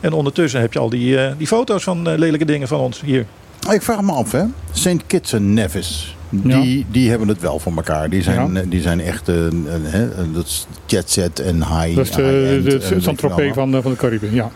En 0.00 0.12
ondertussen 0.12 0.60
heb 0.60 0.72
je 0.72 0.78
al 0.78 0.88
die, 0.90 1.18
eh, 1.18 1.32
die 1.38 1.46
foto's 1.46 1.82
van 1.82 2.08
eh, 2.08 2.18
lelijke 2.18 2.44
dingen 2.44 2.68
van 2.68 2.80
ons 2.80 3.00
hier. 3.00 3.26
Ik 3.70 3.82
vraag 3.82 4.02
me 4.02 4.12
af, 4.12 4.32
hè. 4.32 4.44
St. 4.72 5.06
Kitts 5.06 5.32
en 5.32 5.54
Nevis. 5.54 6.16
Die, 6.30 6.86
die 6.90 7.10
hebben 7.10 7.28
het 7.28 7.40
wel 7.40 7.58
voor 7.58 7.72
elkaar. 7.76 8.10
Die 8.10 8.22
zijn, 8.22 8.52
Ja. 8.52 8.62
die 8.68 8.80
zijn 8.80 9.00
echt 9.00 9.28
een, 9.28 9.66
een, 9.74 9.84
hè, 9.84 10.32
dat 10.32 10.44
is 10.46 10.66
jet 10.86 11.10
set 11.10 11.40
en 11.40 11.56
high. 11.56 11.96
Dat 11.96 12.04
is 12.08 12.10
de, 12.10 12.60
de, 12.64 13.00
Saint-Tropez 13.00 13.54
van, 13.54 13.82
van 13.82 13.90
de 13.90 13.96
Cariben. 13.96 14.34
Ja. 14.34 14.50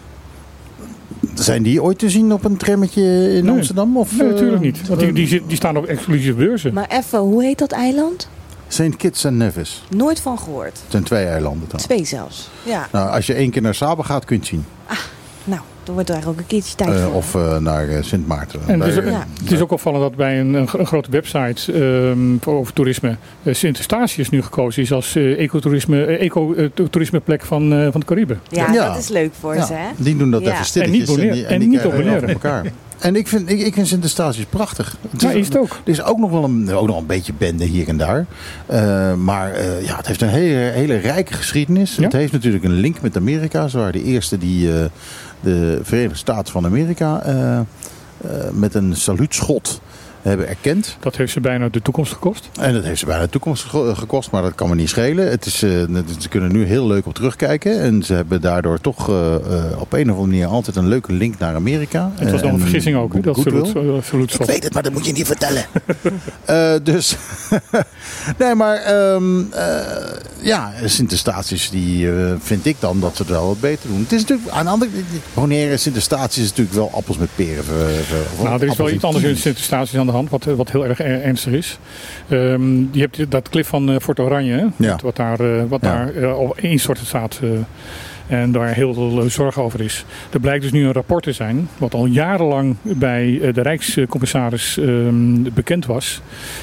Zijn 1.34 1.62
die 1.62 1.82
ooit 1.82 1.98
te 1.98 2.10
zien 2.10 2.32
op 2.32 2.44
een 2.44 2.56
trammetje 2.56 3.02
in 3.34 3.44
Nee. 3.44 3.54
Amsterdam? 3.54 3.96
Of, 3.96 4.18
Nee, 4.18 4.28
natuurlijk 4.28 4.62
niet. 4.62 4.88
Want 4.88 5.00
die, 5.00 5.12
die, 5.12 5.42
die 5.46 5.56
staan 5.56 5.76
op 5.76 5.84
exclusieve 5.84 6.36
beurzen. 6.36 6.72
Maar 6.74 6.86
even, 6.88 7.18
hoe 7.18 7.42
heet 7.42 7.58
dat 7.58 7.72
eiland? 7.72 8.28
St. 8.72 8.96
Kitts 8.96 9.24
en 9.24 9.36
Nevis. 9.36 9.82
Nooit 9.88 10.20
van 10.20 10.38
gehoord. 10.38 10.78
Het 10.82 10.90
zijn 10.90 11.02
twee 11.02 11.26
eilanden 11.26 11.68
dan. 11.68 11.80
Twee 11.80 12.04
zelfs. 12.04 12.50
Ja, 12.62 12.88
Nou, 12.92 13.10
als 13.10 13.26
je 13.26 13.34
één 13.34 13.50
keer 13.50 13.62
naar 13.62 13.74
Saba 13.74 14.02
gaat, 14.02 14.24
kun 14.24 14.36
je 14.36 14.40
het 14.42 14.50
zien. 14.50 14.64
nou, 15.44 15.60
dan 15.84 15.94
wordt 15.94 16.08
er 16.08 16.14
eigenlijk 16.14 16.26
ook 16.28 16.38
een 16.50 16.58
keertje 16.60 16.76
tijd 16.76 16.90
Eh, 16.96 17.04
voor. 17.04 17.12
of 17.14 17.34
eh, 17.34 17.56
naar 17.58 17.88
eh, 17.88 18.02
Sint 18.02 18.26
Maarten. 18.26 18.60
En 18.66 18.78
Bij, 18.78 18.88
dus, 18.88 18.96
eh, 19.04 19.10
Ja. 19.10 19.26
Het 19.42 19.52
is 19.52 19.60
ook 19.60 19.70
opvallend 19.72 20.02
dat 20.02 20.16
bij 20.16 20.40
een, 20.40 20.54
een, 20.54 20.68
gro- 20.68 20.78
een 20.78 20.86
grote 20.86 21.10
website 21.10 21.72
ehm, 21.72 22.50
over 22.50 22.72
toerisme 22.72 23.16
uh, 23.42 23.54
Sint 23.54 23.76
Eustatius 23.76 24.30
nu 24.30 24.42
gekozen 24.42 24.82
is 24.82 24.92
als 24.92 25.16
eh, 25.16 25.38
ecotourisme, 25.42 26.04
eco-toerismeplek 26.04 27.42
van, 27.42 27.72
eh, 27.72 27.88
van 27.90 28.00
de 28.00 28.06
Cariben. 28.06 28.40
ja, 28.48 28.72
Ja. 28.72 28.86
dat 28.88 28.98
is 28.98 29.08
leuk 29.08 29.30
voor 29.40 29.54
ja, 29.54 29.64
ze, 29.66 29.72
hè? 29.72 29.86
Die 29.96 30.16
doen 30.16 30.30
dat 30.30 30.42
Ja. 30.42 30.52
even 30.52 30.64
stilletjes. 30.64 30.98
En 30.98 31.00
niet 31.00 31.16
Bonaire- 31.16 31.34
die, 31.34 31.46
en 31.46 31.58
die 31.60 31.68
niet 31.68 31.84
op 31.84 32.28
elkaar. 32.28 32.64
En 32.98 33.16
ik 33.16 33.28
vind, 33.28 33.50
ik, 33.50 33.60
ik 33.60 33.74
vind 33.74 33.86
Sint 33.88 34.02
Eustatius 34.02 34.44
prachtig. 34.44 34.96
Het 35.10 35.20
Ja, 35.22 35.30
is 35.30 35.46
het 35.46 35.58
ook. 35.58 35.68
Er 35.84 35.90
is 35.90 36.02
ook 36.02 36.18
nog 36.18 36.30
wel 36.30 36.44
een, 36.44 36.72
ook 36.74 36.86
nog 36.86 36.98
een 36.98 37.06
beetje 37.06 37.32
bende 37.38 37.64
hier 37.64 37.88
en 37.88 37.96
daar. 37.96 38.26
Eh, 38.66 39.14
maar 39.14 39.52
eh, 39.52 39.84
ja, 39.86 39.96
het 39.96 40.06
heeft 40.06 40.20
een 40.22 40.28
hele, 40.28 40.54
hele 40.70 40.96
rijke 40.96 41.32
geschiedenis. 41.32 41.94
Ja. 41.96 42.02
Het 42.02 42.12
heeft 42.12 42.32
natuurlijk 42.32 42.64
een 42.64 42.72
link 42.72 43.00
met 43.00 43.16
Amerika. 43.16 43.68
Ze 43.68 43.78
waren 43.78 43.92
de 43.92 44.02
eerste 44.02 44.38
die 44.38 44.72
eh, 44.78 44.84
de 45.42 45.80
Verenigde 45.82 46.16
Staten 46.18 46.52
van 46.52 46.64
Amerika 46.64 47.22
eh, 47.22 47.58
eh, 47.58 47.64
met 48.52 48.74
een 48.74 48.96
saluutschot 48.96 49.80
hebben 50.22 50.48
erkend. 50.48 50.96
Dat 51.00 51.16
heeft 51.16 51.32
ze 51.32 51.40
bijna 51.40 51.68
de 51.68 51.82
toekomst 51.82 52.12
gekost. 52.12 52.48
En 52.60 52.72
dat 52.72 52.84
heeft 52.84 52.98
ze 52.98 53.06
bijna 53.06 53.22
de 53.22 53.28
toekomst 53.28 53.64
ge- 53.64 53.92
gekost, 53.96 54.30
maar 54.30 54.42
dat 54.42 54.54
kan 54.54 54.68
me 54.68 54.74
niet 54.74 54.88
schelen. 54.88 55.30
Het 55.30 55.46
is, 55.46 55.62
eh, 55.62 55.70
ze 56.18 56.28
kunnen 56.28 56.52
nu 56.52 56.64
heel 56.64 56.86
leuk 56.86 57.06
op 57.06 57.14
terugkijken. 57.14 57.80
En 57.80 58.02
ze 58.02 58.14
hebben 58.14 58.40
daardoor 58.40 58.80
toch 58.80 59.08
eh, 59.08 59.34
eh, 59.34 59.40
op 59.80 59.92
een 59.92 60.10
of 60.10 60.16
andere 60.16 60.26
manier 60.26 60.46
altijd 60.46 60.76
een 60.76 60.88
leuke 60.88 61.12
link 61.12 61.38
naar 61.38 61.54
Amerika. 61.54 62.10
Het 62.14 62.30
was 62.30 62.40
Eh, 62.40 62.46
dan 62.46 62.48
een 62.48 62.54
en 62.54 62.60
vergissing 62.60 62.96
ook, 62.96 63.22
dat 63.24 63.36
salut- 63.36 63.66
Ik 63.98 64.04
saluutschot. 64.04 64.46
weet 64.46 64.64
het, 64.64 64.74
maar 64.74 64.82
dat 64.82 64.92
moet 64.92 65.06
je 65.06 65.12
niet 65.12 65.26
vertellen. 65.26 65.64
Eh, 66.44 66.72
dus, 66.82 67.16
nee, 68.38 68.54
maar 68.54 68.76
ehm, 68.76 69.40
eh, 69.52 69.76
ja, 70.42 70.72
Sint-Eustatius, 70.84 71.70
die 71.70 72.10
eh, 72.12 72.32
vind 72.38 72.66
ik 72.66 72.76
dan 72.78 73.00
dat 73.00 73.16
ze 73.16 73.22
het 73.22 73.30
wel 73.30 73.46
wat 73.46 73.60
beter 73.60 73.88
doen. 73.88 74.00
Het 74.00 74.12
is 74.12 74.20
natuurlijk, 74.20 74.48
aan 74.50 74.64
de 74.64 74.70
andere 74.70 74.90
Bonaire 75.34 75.76
Sint-Eustatius 75.76 76.44
is 76.44 76.48
natuurlijk 76.48 76.76
wel 76.76 76.90
appels 76.94 77.16
met 77.18 77.28
peren. 77.34 77.64
ver- 77.64 78.44
Nou, 78.44 78.60
er 78.62 78.68
is 78.68 78.76
wel 78.76 78.90
iets 78.90 79.04
anders 79.04 79.24
in 79.24 79.28
kiwis. 79.30 79.42
Sint-Eustatius 79.42 80.00
aan 80.00 80.06
de 80.06 80.12
hand, 80.12 80.30
wat, 80.30 80.44
wat 80.44 80.70
heel 80.70 80.86
erg 80.86 80.98
er- 81.00 81.22
ernstig 81.22 81.52
is. 81.52 81.78
Ehm, 82.28 82.78
je 82.92 83.00
hebt 83.00 83.30
dat 83.30 83.48
klif 83.48 83.68
van 83.68 83.90
eh, 83.90 83.96
Fort 84.00 84.20
Oranje, 84.20 84.52
hè, 84.52 84.66
Ja. 84.86 84.90
wat, 84.90 85.00
wat 85.02 85.16
daar, 85.16 85.40
eh, 85.40 85.62
wat 85.68 85.80
Ja. 85.82 85.88
daar 85.96 86.14
eh, 86.14 86.32
al 86.32 86.54
instorten 86.60 87.06
staat. 87.06 87.40
En 88.32 88.52
daar 88.52 88.74
heel 88.74 88.94
veel 88.94 89.30
zorg 89.30 89.58
over 89.58 89.80
is. 89.80 90.04
Er 90.32 90.40
blijkt 90.40 90.62
dus 90.62 90.72
nu 90.72 90.84
een 90.84 90.92
rapport 90.92 91.22
te 91.22 91.32
zijn, 91.32 91.68
wat 91.78 91.94
al 91.94 92.06
jarenlang 92.06 92.76
bij 92.82 93.40
eh, 93.40 93.54
de 93.54 93.62
Rijkscommissaris 93.62 94.78
ehm, 94.78 95.42
bekend 95.54 95.86
was. 95.86 96.20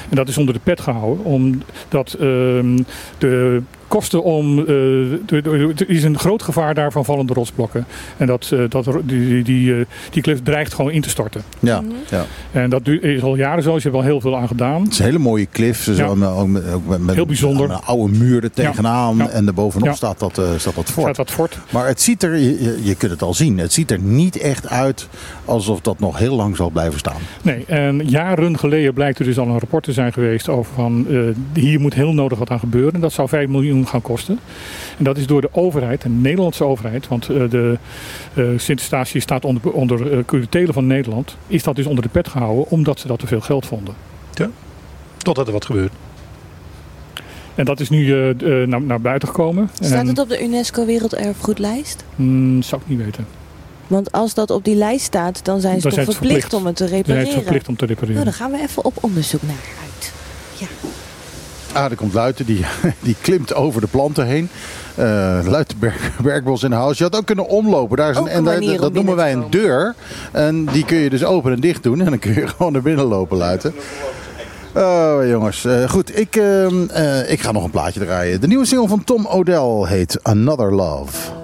En 0.08 0.16
dat 0.16 0.28
is 0.28 0.38
onder 0.38 0.54
de 0.54 0.60
pet 0.62 0.80
gehouden, 0.80 1.24
omdat 1.24 2.12
ehm, 2.12 2.78
de 3.18 3.62
kosten 3.90 4.22
om. 4.22 4.58
eh, 4.58 5.32
er 5.36 5.90
is 5.90 6.02
een 6.04 6.18
groot 6.18 6.42
gevaar 6.42 6.74
daar 6.74 6.92
van 6.92 7.04
vallende 7.04 7.32
rotsblokken. 7.32 7.84
En 8.16 8.26
dat, 8.26 8.50
eh, 8.52 8.60
dat, 8.68 8.84
die, 8.84 9.26
die, 9.28 9.42
die, 9.42 9.74
eh, 9.74 9.80
die 10.10 10.22
klif 10.22 10.42
dreigt 10.42 10.74
gewoon 10.74 10.90
in 10.90 11.00
te 11.00 11.08
storten. 11.08 11.42
Ja, 11.60 11.80
Mhm. 11.80 11.90
ja. 12.10 12.24
En 12.52 12.70
dat 12.70 12.88
is 12.88 13.22
al 13.22 13.36
jaren 13.36 13.62
zo, 13.62 13.74
dus 13.74 13.82
je 13.82 13.88
hebt 13.88 14.00
al 14.00 14.08
heel 14.08 14.20
veel 14.20 14.36
aan 14.36 14.48
gedaan. 14.48 14.82
Het 14.82 14.92
is 14.92 14.98
een 14.98 15.04
hele 15.04 15.18
mooie 15.18 15.46
cliff. 15.52 15.82
Ze 15.82 15.90
Ja. 15.90 15.96
zijn 15.96 16.24
ook 16.24 16.46
met, 16.46 16.72
ook 16.72 16.86
met, 16.86 17.00
met 17.06 17.14
Heel 17.14 17.26
bijzonder. 17.26 17.70
een 17.70 17.76
oude 17.84 18.18
muur 18.18 18.42
er 18.44 18.50
tegenaan. 18.50 19.16
Ja. 19.16 19.28
En 19.28 19.44
daarbovenop 19.44 19.88
Ja. 19.88 19.94
staat, 19.94 20.18
dat, 20.18 20.38
eh, 20.38 20.44
staat 20.56 20.74
dat 20.74 20.90
fort. 20.90 21.04
Staat 21.14 21.16
dat 21.26 21.30
fort. 21.30 21.58
Maar 21.70 21.86
het 21.86 22.00
ziet 22.00 22.22
er, 22.22 22.36
je, 22.38 22.94
kunt 22.98 23.12
het 23.12 23.22
al 23.22 23.34
zien, 23.34 23.58
het 23.58 23.72
ziet 23.72 23.90
er 23.90 24.00
niet 24.00 24.36
echt 24.38 24.68
uit 24.68 25.08
alsof 25.44 25.80
dat 25.80 25.98
nog 25.98 26.18
heel 26.18 26.36
lang 26.36 26.56
zal 26.56 26.70
blijven 26.70 26.98
staan. 26.98 27.20
Nee, 27.42 27.64
en 27.66 28.08
jaren 28.08 28.58
geleden 28.58 28.94
blijkt 28.94 29.18
er 29.18 29.24
dus 29.24 29.38
al 29.38 29.46
een 29.48 29.58
rapport 29.58 29.84
te 29.84 29.92
zijn 29.92 30.12
geweest 30.12 30.48
over 30.48 30.72
van 30.74 31.06
eh, 31.10 31.18
hier 31.62 31.80
moet 31.80 31.94
heel 31.94 32.12
nodig 32.12 32.38
wat 32.38 32.50
aan 32.50 32.58
gebeuren. 32.58 33.00
Dat 33.00 33.12
zou 33.12 33.28
5 33.28 33.48
miljoen 33.48 33.79
gaan 33.86 34.02
kosten. 34.02 34.38
En 34.98 35.04
dat 35.04 35.16
is 35.16 35.26
door 35.26 35.40
de 35.40 35.48
overheid, 35.52 36.02
de 36.02 36.08
Nederlandse 36.08 36.64
overheid, 36.64 37.08
want 37.08 37.28
eh, 37.28 37.50
de 37.50 37.78
eh 38.34 38.44
Sint-Eustatius 38.56 39.22
staat 39.22 39.44
onder, 39.44 39.72
onder 39.72 40.12
eh, 40.12 40.24
curatele 40.24 40.72
van 40.72 40.86
Nederland, 40.86 41.36
is 41.46 41.62
dat 41.62 41.76
dus 41.76 41.86
onder 41.86 42.02
de 42.02 42.10
pet 42.10 42.28
gehouden 42.28 42.70
omdat 42.70 43.00
ze 43.00 43.06
dat 43.06 43.18
te 43.18 43.26
veel 43.26 43.40
geld 43.40 43.66
vonden. 43.66 43.94
Totdat 45.18 45.46
er 45.46 45.52
wat 45.52 45.64
gebeurt. 45.64 45.92
En 47.54 47.64
dat 47.64 47.80
is 47.80 47.88
nu 47.90 48.12
eh, 48.12 48.30
eh, 48.62 48.68
naar, 48.68 48.82
naar 48.82 49.00
buiten 49.00 49.28
gekomen. 49.28 49.70
Staat 49.80 50.06
het 50.06 50.18
op 50.18 50.28
de 50.28 50.42
UNESCO 50.44 50.84
Werelderfgoedlijst? 50.84 52.04
Hmm, 52.16 52.62
zou 52.62 52.80
ik 52.82 52.88
niet 52.88 52.98
weten. 53.04 53.26
Want 53.86 54.12
als 54.12 54.34
dat 54.34 54.50
op 54.50 54.64
die 54.64 54.74
lijst 54.74 55.04
staat, 55.04 55.44
dan 55.44 55.60
zijn 55.60 55.74
ze 55.76 55.80
Dan 55.80 55.90
toch 55.90 55.92
zijn 55.92 56.06
ze 56.06 56.12
verplicht, 56.12 56.40
verplicht. 56.40 56.54
om 56.62 56.66
het 56.66 56.76
te 56.76 56.82
Ze 56.84 56.88
zijn 56.88 57.02
repareren. 57.02 57.32
verplicht 57.32 57.68
om 57.68 57.76
te 57.76 57.84
Nou, 57.84 57.94
repareren. 57.96 58.24
dan 58.24 58.32
gaan 58.34 58.50
we 58.50 58.60
even 58.60 58.84
op 58.84 58.96
onderzoek 59.00 59.42
naar 59.42 59.64
uit. 59.82 60.12
Ah, 61.72 61.90
er 61.90 61.96
komt 61.96 62.12
Luiten, 62.14 62.46
die, 62.46 62.64
die 63.00 63.16
klimt 63.20 63.54
over 63.54 63.80
de 63.80 63.86
planten 63.86 64.26
heen. 64.26 64.48
Eh 64.94 65.38
Luiten 65.44 65.78
Berg, 65.78 66.10
Bergbos 66.22 66.62
in 66.62 66.72
huis. 66.72 66.98
Je 66.98 67.04
had 67.04 67.16
ook 67.16 67.26
kunnen 67.26 67.46
omlopen. 67.48 67.96
Daar 67.96 68.10
is 68.10 68.16
een, 68.16 68.26
en 68.28 68.44
daar- 68.44 68.76
dat 68.76 68.92
noemen 68.92 69.16
wij 69.16 69.32
een 69.32 69.50
deur. 69.50 69.94
En 70.32 70.64
die 70.64 70.84
kun 70.84 70.96
je 70.98 71.10
dus 71.10 71.24
open 71.24 71.52
en 71.52 71.60
dicht 71.60 71.82
doen. 71.82 71.98
En 72.00 72.04
dan 72.10 72.18
kun 72.18 72.34
je 72.34 72.46
gewoon 72.56 72.72
naar 72.72 72.82
binnen 72.82 73.04
lopen, 73.04 73.36
Luiten. 73.36 73.74
Oh, 74.74 75.16
jongens. 75.28 75.64
Eh, 75.64 75.88
goed, 75.88 76.18
ik, 76.18 76.36
ehm, 76.36 76.88
eh, 76.88 77.30
ik 77.30 77.40
ga 77.40 77.52
nog 77.52 77.64
een 77.64 77.70
plaatje 77.70 78.00
draaien. 78.00 78.40
De 78.40 78.46
nieuwe 78.46 78.64
single 78.66 78.88
van 78.88 79.04
Tom 79.04 79.26
Odell 79.26 79.84
heet 79.88 80.18
Another 80.22 80.74
Love. 80.74 81.39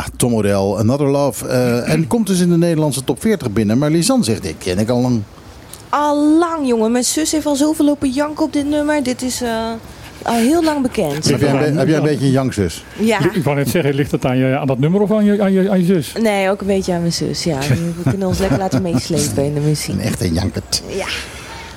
Ja, 0.00 0.06
Tom 0.16 0.34
Odell, 0.34 0.78
Another 0.78 1.06
Love. 1.06 1.48
Eh, 1.48 1.88
en 1.92 2.06
komt 2.06 2.26
dus 2.26 2.40
in 2.40 2.48
de 2.48 2.56
Nederlandse 2.56 3.04
top 3.04 3.20
40 3.20 3.50
binnen. 3.50 3.78
Maar 3.78 3.90
Lisanne 3.90 4.24
zegt, 4.24 4.42
dit 4.42 4.54
ken 4.58 4.78
ik 4.78 4.88
al 4.88 5.00
lang. 5.00 5.22
Al 5.88 6.38
lang, 6.38 6.68
jongen. 6.68 6.92
Mijn 6.92 7.04
zus 7.04 7.32
heeft 7.32 7.46
al 7.46 7.56
zoveel 7.56 7.84
lopen 7.84 8.10
janken 8.10 8.44
op 8.44 8.52
dit 8.52 8.66
nummer. 8.66 9.02
Dit 9.02 9.22
is 9.22 9.42
eh, 9.42 9.70
al 10.22 10.34
heel 10.34 10.62
lang 10.62 10.82
bekend. 10.82 11.28
Heb 11.28 11.40
jij, 11.40 11.66
een 11.66 11.76
heb 11.76 11.88
jij 11.88 11.96
een 11.96 12.02
beetje 12.02 12.24
een 12.24 12.30
jangzus? 12.30 12.84
Ja. 12.98 13.18
Ik 13.32 13.44
wou 13.44 13.56
net 13.56 13.68
zeggen, 13.68 13.94
ligt 13.94 14.10
het 14.10 14.24
aan, 14.24 14.36
je, 14.36 14.58
aan 14.58 14.66
dat 14.66 14.78
nummer 14.78 15.00
of 15.00 15.12
aan 15.12 15.24
je, 15.24 15.42
aan 15.42 15.52
je, 15.52 15.70
aan 15.70 15.78
je 15.78 15.84
zus? 15.84 16.12
Nee, 16.20 16.50
ook 16.50 16.60
een 16.60 16.66
beetje 16.66 16.92
aan 16.92 17.00
mijn 17.00 17.12
zus. 17.12 17.44
Ja, 17.44 17.58
we 18.02 18.10
kunnen 18.10 18.28
ons 18.28 18.38
lekker 18.38 18.58
laten 18.58 18.82
meeslepen 18.82 19.44
in 19.44 19.54
de 19.54 19.60
muziek. 19.60 19.94
Een 19.94 20.00
echte 20.00 20.32
jankert. 20.32 20.82
Ja. 20.86 21.06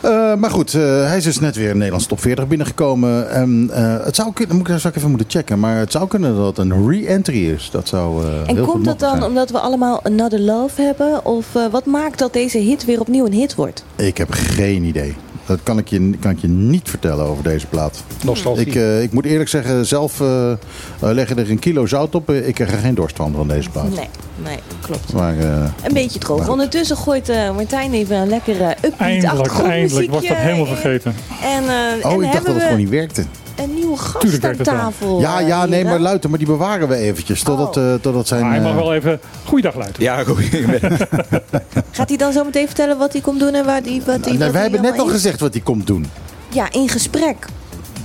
Eh, 0.04 0.36
maar 0.36 0.50
goed, 0.50 0.74
eh, 0.74 0.82
hij 0.82 1.18
is 1.18 1.24
dus 1.24 1.40
net 1.40 1.56
weer 1.56 1.66
in 1.66 1.72
de 1.72 1.76
Nederlandse 1.76 2.08
top 2.08 2.20
40 2.20 2.48
binnengekomen. 2.48 3.30
En, 3.30 3.70
eh, 3.74 4.06
het 4.06 4.16
zou 4.16 4.34
kunnen, 4.34 4.56
moet 4.58 4.70
ik, 4.70 4.78
zou 4.78 4.94
ik 4.94 4.96
even 5.00 5.10
moeten 5.10 5.30
checken, 5.30 5.60
maar 5.60 5.78
het 5.78 5.92
zou 5.92 6.08
kunnen 6.08 6.36
dat 6.36 6.58
het 6.58 6.58
een 6.58 6.90
re-entry 6.90 7.50
is. 7.50 7.70
Dat 7.72 7.88
zou 7.88 8.26
heel 8.26 8.46
En 8.46 8.58
goed 8.58 8.66
komt 8.66 8.86
dat 8.86 9.00
dan 9.00 9.10
zijn. 9.10 9.24
omdat 9.24 9.50
we 9.50 9.60
allemaal 9.60 10.04
Another 10.04 10.40
Love 10.40 10.82
hebben? 10.82 11.26
Of 11.26 11.48
wat 11.72 11.86
maakt 11.86 12.20
dat 12.20 12.34
deze 12.34 12.58
hit 12.58 12.86
weer 12.86 13.00
opnieuw 13.00 13.26
een 13.26 13.34
hit 13.34 13.56
wordt? 13.56 13.86
Ik 13.96 14.18
heb 14.18 14.32
geen 14.32 14.84
idee. 14.84 15.16
Dat 15.46 15.60
kan 15.64 15.78
ik 15.78 15.88
je, 15.88 16.18
kan 16.20 16.32
ik 16.32 16.40
je 16.40 16.48
niet 16.48 16.90
vertellen 16.90 17.26
over 17.26 17.44
deze 17.44 17.68
plaat. 17.68 18.04
Nostalgie. 18.24 18.66
Ik, 18.66 18.76
eh, 18.76 19.02
ik 19.02 19.12
moet 19.12 19.26
eerlijk 19.26 19.50
zeggen, 19.50 19.86
zelf 19.86 20.22
eh 20.22 20.52
eh, 20.52 20.58
leggen 21.00 21.38
er 21.38 21.50
een 21.50 21.60
kilo 21.60 21.86
zout 21.86 22.16
op. 22.16 22.32
Ik 22.32 22.54
krijg 22.54 22.72
er 22.72 22.78
geen 22.78 22.96
dorst 22.96 23.16
van 23.16 23.34
van 23.36 23.48
deze 23.48 23.70
plaat. 23.70 23.96
Nee, 23.96 24.10
nee, 24.44 24.58
klopt. 24.82 25.14
Maar 25.14 25.38
eh, 25.40 25.66
Een 25.84 25.94
beetje 25.94 26.20
droog. 26.20 26.50
Ondertussen 26.50 26.98
gooit 26.98 27.30
eh, 27.30 27.56
Martijn 27.56 27.94
even 27.94 28.18
een 28.18 28.28
lekkere 28.28 28.76
upbeat 28.76 29.00
Eindelijk, 29.00 29.60
eindelijk. 29.60 30.12
Was 30.12 30.28
dat 30.28 30.38
helemaal 30.38 30.66
vergeten. 30.66 31.16
En, 31.44 31.64
eh, 31.64 32.06
oh, 32.06 32.12
en 32.12 32.22
ik 32.22 32.22
dacht 32.22 32.22
dat 32.22 32.34
hebben 32.34 32.54
het 32.54 32.64
gewoon 32.64 32.78
niet 32.78 32.90
werkte. 32.90 33.26
Een 33.56 33.74
nieuwe 33.74 33.98
gast 33.98 34.20
Tuurlijk 34.20 34.46
aan 34.46 34.56
tafel. 34.64 35.20
Ja, 35.20 35.40
ja, 35.40 35.66
nee, 35.66 35.86
maar 35.86 36.00
luiten, 36.00 36.30
maar 36.30 36.40
die 36.40 36.48
bewaren 36.48 36.88
we 36.88 36.96
eventjes. 36.96 37.44
Totdat, 37.44 37.78
Oh. 37.78 37.94
eh, 37.94 38.00
totdat 38.02 38.28
zijn... 38.28 38.42
Maar 38.42 38.52
hij 38.52 38.62
mag 38.62 38.72
eh, 38.72 38.78
wel 38.78 38.94
even 38.94 39.20
goeiedag 39.46 39.76
luiden. 39.76 40.02
Ja, 40.04 40.24
goed. 40.24 40.38
Gaat 41.92 42.10
hij 42.10 42.18
dan 42.18 42.32
zo 42.34 42.44
meteen 42.44 42.66
vertellen 42.66 42.98
wat 42.98 43.12
hij 43.14 43.22
komt 43.22 43.40
doen 43.40 43.54
en 43.54 43.66
waar 43.66 43.84
die, 43.84 44.02
wat 44.06 44.08
hij 44.08 44.18
nee, 44.30 44.32
wat 44.32 44.40
wij 44.40 44.62
hij 44.62 44.62
hebben 44.62 44.82
net 44.82 45.00
al 45.00 45.08
gezegd 45.08 45.40
wat 45.40 45.54
hij 45.54 45.62
komt 45.64 45.88
doen. 45.88 46.06
Ja, 46.50 46.72
in 46.72 46.90
gesprek. 46.90 47.36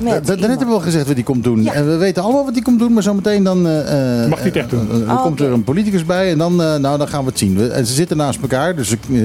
Met 0.00 0.12
Da- 0.12 0.18
da- 0.20 0.26
Daarnet 0.26 0.48
hebben 0.48 0.68
we 0.68 0.74
al 0.74 0.80
gezegd 0.80 1.06
wat 1.06 1.14
hij 1.14 1.24
komt 1.24 1.44
doen. 1.44 1.62
Ja. 1.62 1.72
En 1.72 1.86
we 1.88 1.96
weten 1.96 2.22
allemaal 2.22 2.44
wat 2.44 2.54
hij 2.54 2.62
komt 2.62 2.78
doen, 2.78 2.92
maar 2.92 3.02
zometeen 3.02 3.42
dan... 3.44 3.66
eh, 3.66 4.22
eh, 4.22 4.28
Mag 4.28 4.38
hij 4.38 4.46
het 4.48 4.56
echt 4.56 4.70
doen? 4.70 4.88
dan 4.88 5.10
Oh, 5.16 5.22
komt 5.22 5.40
er 5.40 5.52
een 5.52 5.64
politicus 5.64 6.04
bij 6.04 6.30
en 6.30 6.38
dan, 6.38 6.62
eh, 6.62 6.74
nou, 6.76 6.98
dan 6.98 7.08
gaan 7.08 7.22
we 7.24 7.28
het 7.30 7.38
zien. 7.38 7.56
We- 7.56 7.68
En 7.68 7.86
ze 7.86 7.92
zitten 7.92 8.16
naast 8.16 8.40
elkaar, 8.40 8.76
dus 8.76 8.88
ze, 8.88 8.96
eh, 9.12 9.16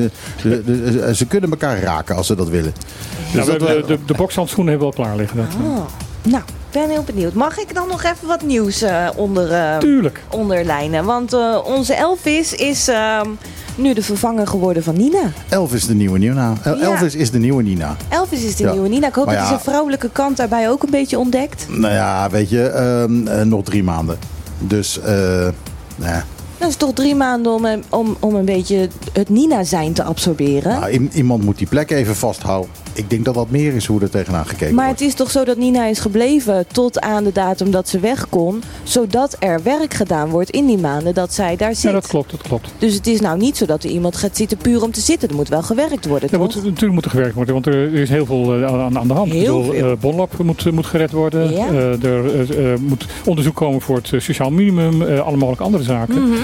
ze, 0.41 0.62
ze- 0.65 1.15
ze 1.15 1.25
kunnen 1.25 1.49
elkaar 1.49 1.79
raken 1.81 2.15
als 2.15 2.27
ze 2.27 2.36
dat 2.36 2.49
willen. 2.49 2.73
Ja, 2.75 3.38
Dus 3.38 3.45
we 3.45 3.51
dat 3.51 3.67
hebben 3.67 3.75
we- 3.81 3.88
de, 3.88 3.97
de, 3.97 4.05
de 4.05 4.13
bokshandschoenen 4.13 4.71
hebben 4.73 4.91
we 4.91 4.95
al 4.97 5.03
klaar 5.03 5.17
liggen. 5.17 5.38
Dat, 5.38 5.45
Oh. 5.65 5.77
Nou, 6.23 6.43
ik 6.47 6.79
ben 6.79 6.89
heel 6.89 7.03
benieuwd. 7.03 7.33
Mag 7.33 7.57
ik 7.59 7.73
dan 7.73 7.88
nog 7.88 8.03
even 8.03 8.27
wat 8.27 8.41
nieuws 8.41 8.81
eh, 8.81 9.07
onder, 9.15 9.51
eh, 9.51 9.77
Tuurlijk. 9.77 10.23
onderlijnen? 10.29 11.05
Want 11.05 11.33
eh, 11.33 11.57
onze 11.65 11.93
Elvis 11.93 12.53
is 12.53 12.88
ehm, 12.88 13.29
nu 13.75 13.93
de 13.93 14.01
vervanger 14.01 14.47
geworden 14.47 14.83
van 14.83 14.97
Nina. 14.97 15.31
Elvis 15.49 15.81
is 15.81 15.88
de 15.88 15.93
nieuwe 15.93 16.17
Nina. 16.17 16.53
El- 16.63 16.75
Ja. 16.77 16.83
Elvis 16.83 17.15
is 17.15 17.31
de 17.31 17.39
nieuwe 17.39 17.63
Nina. 17.63 17.95
Elvis 18.09 18.43
is 18.43 18.55
de 18.55 18.63
Ja. 18.63 18.71
nieuwe 18.71 18.88
Nina. 18.89 19.07
Ik 19.07 19.15
hoop 19.15 19.25
Maar 19.25 19.33
dat 19.36 19.43
ja. 19.43 19.49
hij 19.49 19.57
zijn 19.59 19.69
vrouwelijke 19.69 20.09
kant 20.09 20.38
daarbij 20.38 20.69
ook 20.69 20.83
een 20.83 20.89
beetje 20.91 21.19
ontdekt. 21.19 21.65
Nou 21.69 21.93
ja, 21.93 22.29
weet 22.29 22.49
je, 22.49 22.67
ehm, 22.67 23.27
eh, 23.27 23.41
nog 23.45 23.63
drie 23.63 23.83
maanden. 23.83 24.17
Dus, 24.59 24.99
eh 25.01 25.47
nou, 25.95 26.21
Dat 26.63 26.71
is 26.71 26.78
toch 26.78 26.93
drie 26.93 27.15
maanden 27.15 27.52
om, 27.54 27.65
om, 27.89 28.15
om 28.19 28.36
een 28.36 28.45
beetje 28.45 28.88
het 29.13 29.30
Nina-zijn 29.30 29.93
te 29.93 30.04
absorberen. 30.04 30.80
nou, 30.80 31.10
iemand 31.13 31.43
moet 31.43 31.58
die 31.58 31.67
plek 31.67 31.91
even 31.91 32.15
vasthouden. 32.15 32.69
Ik 32.95 33.10
denk 33.10 33.26
dat 33.26 33.34
dat 33.34 33.49
meer 33.49 33.73
is 33.76 33.86
hoe 33.86 34.02
er 34.02 34.10
tegenaan 34.10 34.45
gekeken 34.45 34.76
Maar 34.76 34.86
wordt. 34.86 34.99
het 34.99 35.10
is 35.10 35.15
toch 35.15 35.32
zo 35.32 35.43
dat 35.43 35.58
Nina 35.58 35.86
is 35.86 35.99
gebleven 35.99 36.65
tot 36.71 36.99
aan 36.99 37.23
de 37.23 37.32
datum 37.32 37.71
dat 37.71 37.89
ze 37.89 37.99
weg 37.99 38.30
kon. 38.30 38.63
Zodat 38.84 39.36
er 39.39 39.63
werk 39.63 39.93
gedaan 39.93 40.30
wordt 40.30 40.49
in 40.49 40.65
die 40.65 40.78
maanden 40.78 41.13
dat 41.13 41.34
zij 41.34 41.56
daar 41.56 41.73
zit. 41.76 41.84
Ja, 41.84 41.91
dat 41.91 42.08
klopt, 42.08 42.32
dat 42.32 42.41
klopt. 42.41 42.73
Dus 42.78 42.93
het 42.93 43.08
is 43.08 43.19
nou 43.21 43.38
niet 43.38 43.58
zo 43.58 43.65
dat 43.65 43.84
er 43.84 43.89
iemand 43.89 44.15
gaat 44.15 44.38
zitten 44.38 44.58
puur 44.58 44.84
om 44.84 44.91
te 44.91 45.02
zitten. 45.02 45.30
Er 45.30 45.36
moet 45.36 45.49
wel 45.49 45.62
gewerkt 45.63 46.06
worden, 46.08 46.30
Er 46.30 46.38
toch? 46.38 46.56
moet, 46.56 46.63
natuurlijk 46.63 46.93
moet 46.93 47.06
er 47.06 47.10
gewerkt 47.12 47.36
worden, 47.36 47.54
want 47.54 47.65
er 47.65 47.93
is 47.93 48.10
heel 48.10 48.26
veel 48.26 48.56
eh, 48.56 48.65
aan, 48.86 48.97
aan 48.97 49.08
de 49.08 49.13
hand. 49.13 49.32
Heel 49.32 49.39
Ik 49.41 49.45
bedoel, 49.47 49.63
veel. 49.80 49.91
eh, 49.91 49.97
Bonlab 49.99 50.38
moet, 50.43 50.71
moet 50.71 50.86
gered 50.86 51.12
worden. 51.12 51.52
Ja. 51.52 51.67
Eh, 51.67 52.04
er 52.04 52.49
eh, 52.49 52.74
eh, 52.74 52.80
moet 52.80 53.05
onderzoek 53.26 53.55
komen 53.55 53.82
voor 53.82 53.95
het 53.95 54.14
eh, 54.14 54.20
sociaal 54.20 54.49
minimum. 54.51 55.01
eh, 55.01 55.20
alle 55.20 55.36
mogelijke 55.38 55.64
andere 55.64 55.84
zaken. 55.84 56.22
Mhm. 56.30 56.38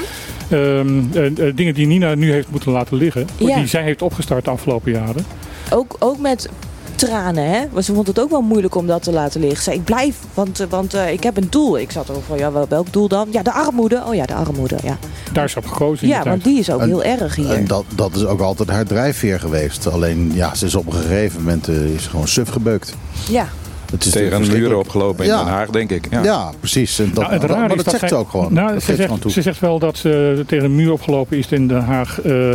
Eh, 0.49 0.79
eh, 0.79 1.55
dingen 1.55 1.73
die 1.73 1.87
Nina 1.87 2.15
nu 2.15 2.31
heeft 2.31 2.49
moeten 2.51 2.71
laten 2.71 2.97
liggen. 2.97 3.27
Ja. 3.37 3.55
Die 3.57 3.67
zij 3.67 3.83
heeft 3.83 4.01
opgestart 4.01 4.45
de 4.45 4.51
afgelopen 4.51 4.91
jaren. 4.91 5.25
ook, 5.73 5.95
ook 5.99 6.19
met 6.19 6.49
tranen, 6.95 7.49
hè? 7.51 7.59
Want 7.71 7.85
ze 7.85 7.93
vond 7.93 8.07
het 8.07 8.19
ook 8.19 8.29
wel 8.29 8.41
moeilijk 8.41 8.75
om 8.75 8.87
dat 8.87 9.03
te 9.03 9.11
laten 9.11 9.39
liggen. 9.39 9.57
Ze 9.57 9.63
zei, 9.63 9.75
ik 9.75 9.83
blijf, 9.83 10.15
want, 10.33 10.59
eh, 10.59 10.67
want 10.69 10.93
eh, 10.93 11.11
ik 11.11 11.23
heb 11.23 11.37
een 11.37 11.47
doel. 11.49 11.77
Ik 11.79 11.91
zat 11.91 12.09
er 12.09 12.15
ook 12.15 12.23
van, 12.27 12.37
ja, 12.37 12.51
wel- 12.51 12.65
welk 12.69 12.93
doel 12.93 13.07
dan? 13.07 13.27
Ja, 13.31 13.43
de 13.43 13.51
armoede. 13.51 14.03
Oh 14.07 14.15
ja, 14.15 14.25
de 14.25 14.33
armoede, 14.33 14.77
ja. 14.83 14.97
Daar 15.33 15.43
is 15.43 15.51
ze 15.51 15.57
op 15.57 15.65
gekozen. 15.65 16.03
in 16.07 16.13
Ja, 16.13 16.23
want 16.23 16.43
die 16.43 16.59
is 16.59 16.71
ook 16.71 16.81
En- 16.81 16.87
heel 16.87 17.03
erg 17.03 17.35
hier. 17.35 17.49
En 17.51 17.65
dat, 17.67 17.83
dat 17.95 18.15
is 18.15 18.25
ook 18.25 18.39
altijd 18.41 18.69
haar 18.69 18.85
drijfveer 18.85 19.39
geweest. 19.39 19.87
Alleen, 19.87 20.31
ja, 20.33 20.55
ze 20.55 20.65
is 20.65 20.75
op 20.75 20.85
een 20.85 20.93
gegeven 20.93 21.39
moment 21.43 21.67
eh, 21.67 21.85
is 21.85 22.07
gewoon 22.07 22.27
suf 22.27 22.49
gebeukt. 22.49 22.95
Ja, 23.29 23.47
Het 23.91 24.05
is 24.05 24.11
Tegen 24.11 24.41
een 24.41 24.47
muur 24.47 24.77
opgelopen 24.77 25.25
in 25.25 25.31
Ja. 25.31 25.43
Den 25.43 25.53
Haag, 25.53 25.69
denk 25.69 25.91
ik. 25.91 26.07
Ja. 26.09 26.23
Ja, 26.23 26.51
precies. 26.59 26.99
En 26.99 27.11
dat, 27.13 27.23
Nou, 27.23 27.33
het 27.33 27.41
maar 27.41 27.49
rare 27.49 27.75
dat 27.75 27.89
zegt 27.89 28.09
ze 28.09 28.15
ook 28.15 28.29
gewoon. 28.29 28.53
Nou, 28.53 28.73
dat 28.73 28.83
ze, 28.83 28.95
zegt, 28.95 29.21
toe. 29.21 29.31
ze 29.31 29.41
zegt 29.41 29.59
wel 29.59 29.79
dat 29.79 29.97
ze 29.97 30.43
tegen 30.47 30.65
een 30.65 30.75
muur 30.75 30.91
opgelopen 30.91 31.37
is 31.37 31.47
in 31.47 31.67
Den 31.67 31.83
Haag 31.83 32.21
eh, 32.21 32.49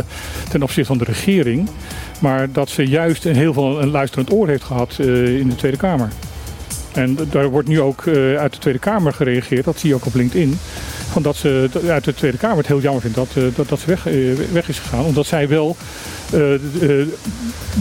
ten 0.49 0.63
opzichte 0.63 0.85
van 0.85 0.97
de 0.97 1.03
regering. 1.03 1.69
Maar 2.19 2.51
dat 2.51 2.69
ze 2.69 2.87
juist 2.87 3.25
een 3.25 3.35
heel 3.35 3.53
veel 3.53 3.81
een 3.81 3.89
luisterend 3.89 4.31
oor 4.31 4.47
heeft 4.47 4.63
gehad 4.63 4.95
eh, 4.99 5.39
in 5.39 5.49
de 5.49 5.55
Tweede 5.55 5.77
Kamer. 5.77 6.09
En 6.93 7.17
daar 7.29 7.49
wordt 7.49 7.67
nu 7.67 7.81
ook 7.81 8.05
eh, 8.05 8.35
uit 8.35 8.53
de 8.53 8.59
Tweede 8.59 8.79
Kamer 8.79 9.13
gereageerd, 9.13 9.65
dat 9.65 9.79
zie 9.79 9.89
je 9.89 9.95
ook 9.95 10.05
op 10.05 10.15
LinkedIn. 10.15 10.59
Van 11.15 11.23
dat 11.23 11.35
ze 11.35 11.69
uit 11.87 12.03
de 12.03 12.13
Tweede 12.13 12.37
Kamer 12.37 12.57
het 12.57 12.67
heel 12.67 12.81
jammer 12.81 13.01
vindt 13.01 13.15
dat, 13.15 13.27
eh, 13.35 13.43
dat, 13.55 13.69
dat 13.69 13.79
ze 13.79 13.85
weg, 13.85 14.07
eh, 14.07 14.33
weg 14.51 14.69
is 14.69 14.79
gegaan. 14.79 15.05
Omdat 15.05 15.25
zij 15.25 15.47
wel 15.47 15.75
eh, 16.25 16.31
de, 16.31 17.13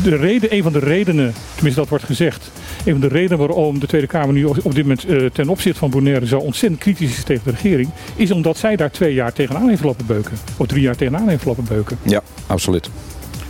de 0.03 0.17
reden, 0.17 0.55
een 0.55 0.63
van 0.63 0.73
de 0.73 0.79
redenen, 0.79 1.35
tenminste 1.55 1.81
dat 1.81 1.89
wordt 1.89 2.05
gezegd, 2.05 2.51
een 2.85 2.93
van 2.93 3.01
de 3.01 3.09
redenen 3.09 3.39
waarom 3.39 3.79
de 3.79 3.87
Tweede 3.87 4.07
Kamer 4.07 4.35
nu 4.35 4.45
op 4.45 4.75
dit 4.75 4.83
moment 4.83 5.05
eh, 5.05 5.27
ten 5.33 5.49
opzichte 5.49 5.79
van 5.79 5.91
Bonaire 5.91 6.27
zo 6.27 6.39
ontzettend 6.39 6.81
kritisch 6.81 7.17
is 7.17 7.25
tegen 7.25 7.45
de 7.45 7.51
regering, 7.51 7.89
is 8.17 8.31
omdat 8.31 8.57
zij 8.57 8.77
daar 8.77 8.91
twee 8.91 9.15
jaar 9.15 9.33
tegenaan 9.33 9.69
heeft 9.69 9.85
lopen 9.85 10.07
beuken. 10.07 10.33
Of 10.57 10.67
drie 10.67 10.83
jaar 10.83 10.97
tegenaan 10.97 11.29
heeft 11.29 11.45
lopen 11.45 11.65
beuken. 11.65 11.99
Ja, 12.03 12.23
absoluut. 12.47 12.91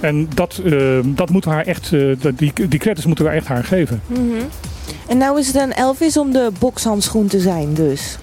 En 0.00 0.28
dat, 0.34 0.60
eh, 0.64 0.98
dat 1.04 1.30
moeten 1.30 1.50
we 1.50 1.56
haar 1.56 1.66
echt, 1.66 1.90
die, 2.36 2.52
die 2.68 2.78
credits 2.78 3.06
moeten 3.06 3.24
we 3.24 3.30
echt 3.30 3.46
haar 3.46 3.64
geven. 3.64 4.02
Mhm. 4.06 4.20
En 5.08 5.18
nou 5.18 5.38
is 5.38 5.46
het 5.46 5.56
aan 5.56 5.72
Elvis 5.72 6.16
om 6.16 6.32
de 6.32 6.50
bokshandschoen 6.58 7.26
te 7.26 7.40
zijn 7.40 7.74
dus. 7.74 8.18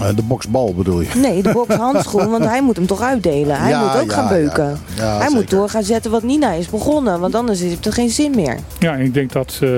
Eh, 0.00 0.16
de 0.16 0.22
boksbal 0.22 0.74
bedoel 0.74 1.00
je? 1.00 1.08
Nee, 1.16 1.42
de 1.42 1.52
bokshandschoen, 1.52 2.30
want 2.30 2.44
hij 2.44 2.62
moet 2.62 2.76
hem 2.76 2.86
toch 2.86 3.00
uitdelen. 3.02 3.56
Hij 3.60 3.70
Ja, 3.70 3.80
moet 3.80 4.00
ook 4.02 4.10
ja, 4.10 4.14
gaan 4.14 4.24
ja. 4.24 4.30
beuken. 4.30 4.78
Ja, 4.96 5.16
hij 5.18 5.28
moet 5.30 5.38
zeker. 5.40 5.56
door 5.56 5.68
gaan 5.68 5.82
zetten 5.82 6.10
wat 6.10 6.22
Nina 6.22 6.52
is 6.52 6.68
begonnen, 6.68 7.20
want 7.20 7.34
anders 7.34 7.60
heeft 7.60 7.84
het 7.84 7.94
geen 7.94 8.10
zin 8.10 8.30
meer. 8.34 8.56
Ja, 8.78 8.92
en 8.94 9.00
ik 9.04 9.14
denk 9.14 9.32
dat 9.32 9.58
eh, 9.62 9.70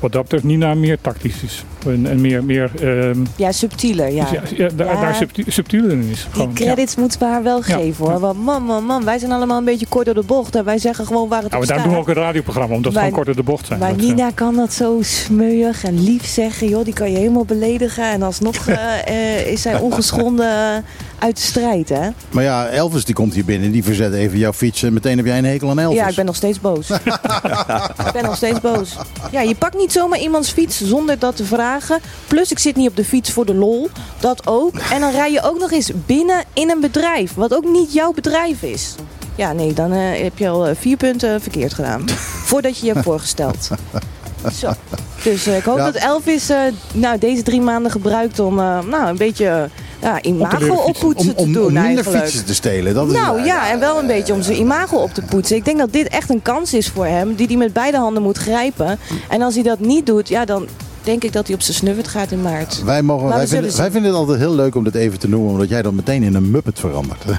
wat 0.00 0.12
dat 0.12 0.22
betreft 0.22 0.44
Nina 0.44 0.74
meer 0.74 0.98
tactisch 1.00 1.42
is. 1.42 1.64
En, 1.86 2.06
en 2.10 2.20
meer, 2.20 2.44
meer 2.44 2.70
ehm, 2.80 3.24
Ja, 3.36 3.52
subtieler, 3.52 4.08
ja. 4.12 4.26
ja, 4.32 4.40
ja, 4.56 4.68
daar, 4.76 5.00
daar 5.00 5.14
subtie- 5.14 5.50
subtieler 5.50 5.90
in 5.90 6.00
is. 6.00 6.06
Die 6.22 6.32
Gewoon, 6.32 6.48
ja. 6.54 6.64
credits 6.64 6.96
moeten 6.96 7.18
we 7.18 7.24
haar 7.24 7.42
wel 7.42 7.62
geven 7.62 8.06
hoor. 8.06 8.20
Want 8.20 8.44
man, 8.44 8.62
man, 8.62 8.84
man, 8.84 9.04
wij 9.04 9.18
zijn 9.18 9.32
allemaal 9.32 9.58
een 9.58 9.64
beetje 9.64 9.86
kort 9.88 10.04
door 10.04 10.14
de 10.14 10.22
bocht. 10.22 10.56
En 10.56 10.64
wij 10.64 10.78
zeggen 10.78 11.06
gewoon 11.06 11.28
waar 11.28 11.42
het 11.42 11.50
Nou, 11.50 11.62
op 11.62 11.68
maar 11.68 11.76
daar 11.76 11.86
staat. 11.86 11.94
doen 11.96 12.04
we 12.04 12.10
ook 12.10 12.16
een 12.16 12.22
radioprogramma, 12.24 12.74
omdat 12.74 12.92
we 12.92 12.98
Wij- 12.98 13.08
gewoon 13.08 13.24
korter 13.24 13.44
de 13.44 13.50
bocht 13.50 13.66
zijn. 13.66 13.78
Maar 13.78 13.88
Dat, 13.96 14.00
Nina 14.00 14.30
kan 14.34 14.54
dat 14.56 14.72
zo 14.72 14.98
smeuig 15.00 15.84
en 15.84 16.02
lief 16.04 16.26
zeggen. 16.26 16.68
Joh, 16.68 16.84
die 16.84 16.94
kan 16.94 17.10
je 17.10 17.16
helemaal 17.18 17.44
beledigen. 17.44 18.04
En 18.10 18.22
alsnog 18.22 18.66
eh, 18.68 19.06
eh, 19.06 19.46
is 19.46 19.62
zij 19.62 19.78
ongeschonden 19.78 20.84
uit 21.18 21.36
de 21.36 21.42
strijd, 21.42 21.88
hè? 21.88 22.08
Maar 22.30 22.44
ja, 22.44 22.66
Elvis 22.66 23.04
die 23.04 23.14
komt 23.14 23.34
hier 23.34 23.44
binnen. 23.44 23.72
Die 23.72 23.84
verzet 23.84 24.12
even 24.12 24.38
jouw 24.38 24.52
fiets. 24.52 24.82
En 24.82 24.92
meteen 24.92 25.16
heb 25.16 25.26
jij 25.26 25.38
een 25.38 25.44
hekel 25.44 25.70
aan 25.70 25.78
Elvis. 25.78 25.98
Ja, 25.98 26.08
ik 26.08 26.14
ben 26.14 26.24
nog 26.24 26.36
steeds 26.36 26.60
boos. 26.60 26.90
ik 28.06 28.12
ben 28.12 28.24
nog 28.24 28.36
steeds 28.36 28.60
boos. 28.60 28.96
Ja, 29.30 29.40
je 29.40 29.54
pakt 29.54 29.76
niet 29.76 29.92
zomaar 29.92 30.18
iemands 30.18 30.50
fiets 30.50 30.80
zonder 30.84 31.18
dat 31.18 31.36
te 31.36 31.44
vragen. 31.44 31.98
Plus, 32.26 32.50
ik 32.50 32.58
zit 32.58 32.76
niet 32.76 32.88
op 32.88 32.96
de 32.96 33.04
fiets 33.04 33.30
voor 33.30 33.46
de 33.46 33.54
lol. 33.54 33.90
Dat 34.20 34.46
ook. 34.46 34.78
En 34.78 35.00
dan 35.00 35.10
rij 35.10 35.32
je 35.32 35.42
ook 35.42 35.58
nog 35.58 35.70
eens 35.72 35.90
binnen 36.06 36.44
in 36.52 36.70
een 36.70 36.80
bedrijf. 36.80 37.34
Wat 37.34 37.54
ook 37.54 37.64
niet 37.68 37.92
jouw 37.92 38.12
bedrijf 38.12 38.62
is. 38.62 38.94
Ja, 39.36 39.52
nee, 39.52 39.72
dan 39.72 39.92
eh, 39.92 40.22
heb 40.22 40.38
je 40.38 40.48
al 40.48 40.66
eh, 40.66 40.74
vier 40.78 40.96
punten 40.96 41.40
verkeerd 41.40 41.74
gedaan. 41.74 42.08
Voordat 42.50 42.78
je 42.78 42.86
je 42.86 42.92
hebt 42.92 43.04
voorgesteld. 43.04 43.70
Zo. 44.58 44.72
Dus 45.22 45.46
eh, 45.46 45.56
ik 45.56 45.64
hoop 45.64 45.76
Ja. 45.76 45.84
dat 45.84 45.94
Elvis 45.94 46.50
nou, 46.92 47.18
deze 47.18 47.42
drie 47.42 47.60
maanden 47.60 47.90
gebruikt 47.92 48.38
om 48.38 48.54
nou, 48.54 49.06
een 49.06 49.16
beetje 49.16 49.68
ja, 50.04 50.22
imago 50.22 50.74
oppoetsen 50.74 51.36
om, 51.36 51.44
te 51.44 51.52
doen 51.52 51.66
om 51.66 51.72
minder 51.72 51.84
eigenlijk. 51.84 52.24
fietsen 52.24 52.44
te 52.44 52.54
stelen. 52.54 52.94
Dat 52.94 53.08
Nou 53.08 53.38
eh, 53.38 53.44
ja, 53.44 53.70
en 53.70 53.80
wel 53.80 53.98
een 53.98 54.06
beetje 54.06 54.32
om 54.32 54.42
zijn 54.42 54.58
imago 54.58 54.96
op 54.96 55.14
te 55.14 55.22
poetsen. 55.22 55.56
Ik 55.56 55.64
denk 55.64 55.78
dat 55.78 55.92
dit 55.92 56.08
echt 56.08 56.30
een 56.30 56.42
kans 56.42 56.74
is 56.74 56.88
voor 56.88 57.06
hem, 57.06 57.34
die 57.34 57.46
hij 57.46 57.56
met 57.56 57.72
beide 57.72 57.96
handen 57.96 58.22
moet 58.22 58.38
grijpen. 58.38 58.98
En 59.28 59.42
als 59.42 59.54
hij 59.54 59.62
dat 59.62 59.78
niet 59.78 60.06
doet, 60.06 60.28
ja, 60.28 60.44
dan 60.44 60.66
denk 61.04 61.24
ik 61.24 61.32
dat 61.32 61.46
hij 61.46 61.54
op 61.56 61.62
zijn 61.62 61.76
snuffert 61.76 62.08
gaat 62.08 62.30
in 62.30 62.42
maart. 62.42 62.82
Wij, 62.84 63.02
mogen, 63.02 63.28
wij, 63.28 63.46
vinden, 63.46 63.70
zien. 63.70 63.80
wij 63.80 63.90
vinden 63.90 64.10
het 64.10 64.20
altijd 64.20 64.38
heel 64.38 64.54
leuk 64.54 64.74
om 64.74 64.84
dit 64.84 64.94
even 64.94 65.18
te 65.18 65.28
noemen. 65.28 65.50
Omdat 65.50 65.68
jij 65.68 65.82
dan 65.82 65.94
meteen 65.94 66.22
in 66.22 66.34
een 66.34 66.50
muppet 66.50 66.80
verandert. 66.80 67.22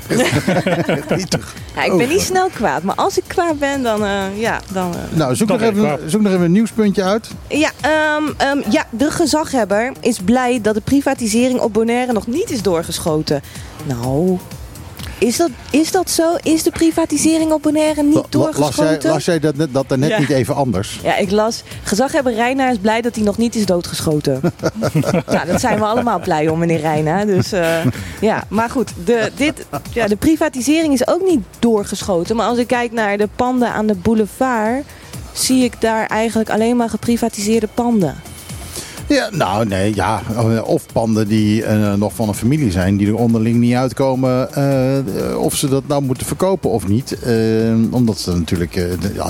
Ja, 1.75 1.83
ik 1.83 1.97
ben 1.97 2.09
niet 2.09 2.21
snel 2.21 2.49
kwaad, 2.49 2.83
maar 2.83 2.95
als 2.95 3.17
ik 3.17 3.23
kwaad 3.27 3.59
ben, 3.59 3.83
dan 3.83 4.05
eh, 4.05 4.39
ja, 4.39 4.59
dan... 4.71 4.93
eh. 4.93 5.17
nou, 5.17 5.35
zoek 5.35 5.47
nog, 5.47 5.61
even, 5.61 5.99
zoek 6.09 6.21
nog 6.21 6.31
even 6.31 6.45
een 6.45 6.51
nieuwspuntje 6.51 7.03
uit. 7.03 7.29
Ja, 7.47 7.71
ehm, 7.81 8.23
ehm, 8.37 8.71
ja, 8.71 8.85
de 8.89 9.11
gezaghebber 9.11 9.91
is 9.99 10.19
blij 10.19 10.61
dat 10.61 10.73
de 10.73 10.81
privatisering 10.81 11.59
op 11.59 11.73
Bonaire 11.73 12.13
nog 12.13 12.27
niet 12.27 12.49
is 12.49 12.61
doorgeschoten. 12.61 13.41
Nou, 13.85 14.37
is 15.17 15.37
dat, 15.37 15.49
is 15.71 15.91
dat 15.91 16.09
zo? 16.09 16.35
Is 16.43 16.63
de 16.63 16.71
privatisering 16.71 17.51
op 17.51 17.61
Bonaire 17.61 18.03
niet 18.03 18.13
La- 18.13 18.21
Las 18.21 18.29
jij, 18.31 18.39
doorgeschoten? 18.41 19.09
las 19.09 19.25
jij 19.25 19.39
dat, 19.39 19.55
net- 19.55 19.73
dat 19.73 19.89
daarnet 19.89 20.09
Ja. 20.09 20.19
niet 20.19 20.29
even 20.29 20.55
anders? 20.55 20.99
Ja, 21.03 21.15
ik 21.17 21.31
las. 21.31 21.63
Gezaghebber 21.83 22.33
Reina 22.33 22.69
is 22.69 22.77
blij 22.77 23.01
dat 23.01 23.15
hij 23.15 23.23
nog 23.23 23.37
niet 23.37 23.55
is 23.55 23.65
doodgeschoten. 23.65 24.41
nou, 25.27 25.45
dat 25.47 25.59
zijn 25.59 25.79
we 25.79 25.85
allemaal 25.85 26.19
blij 26.19 26.47
om, 26.47 26.59
meneer 26.59 26.79
Reina. 26.79 27.25
Dus 27.25 27.51
eh, 27.51 27.77
ja, 28.21 28.43
maar 28.47 28.69
goed. 28.69 28.91
De, 29.05 29.31
dit, 29.35 29.65
ja, 29.91 30.07
de 30.07 30.15
privatisering 30.15 30.93
is 30.93 31.07
ook 31.07 31.21
niet 31.27 31.43
doorgeschoten. 31.59 32.35
Maar 32.35 32.47
als 32.47 32.57
ik 32.57 32.67
kijk 32.67 32.91
naar 32.91 33.17
de 33.17 33.29
panden 33.35 33.69
aan 33.71 33.87
de 33.87 33.95
boulevard. 33.95 34.83
zie 35.33 35.63
ik 35.63 35.81
daar 35.81 36.05
eigenlijk 36.07 36.49
alleen 36.49 36.75
maar 36.75 36.89
geprivatiseerde 36.89 37.67
panden. 37.73 38.15
Ja, 39.07 39.29
nou 39.31 39.65
nee, 39.67 39.95
ja. 39.95 40.21
Of 40.63 40.85
panden 40.93 41.27
die 41.27 41.63
eh, 41.63 41.93
nog 41.93 42.13
van 42.13 42.27
een 42.27 42.33
familie 42.33 42.71
zijn, 42.71 42.97
die 42.97 43.07
er 43.07 43.15
onderling 43.15 43.57
niet 43.59 43.75
uitkomen 43.75 44.53
eh, 44.53 45.37
of 45.37 45.55
ze 45.55 45.69
dat 45.69 45.87
nou 45.87 46.01
moeten 46.01 46.27
verkopen 46.27 46.69
of 46.69 46.87
niet. 46.87 47.19
Eh, 47.19 47.33
omdat 47.91 48.19
ze 48.19 48.31
natuurlijk, 48.37 48.75
eh, 48.75 48.85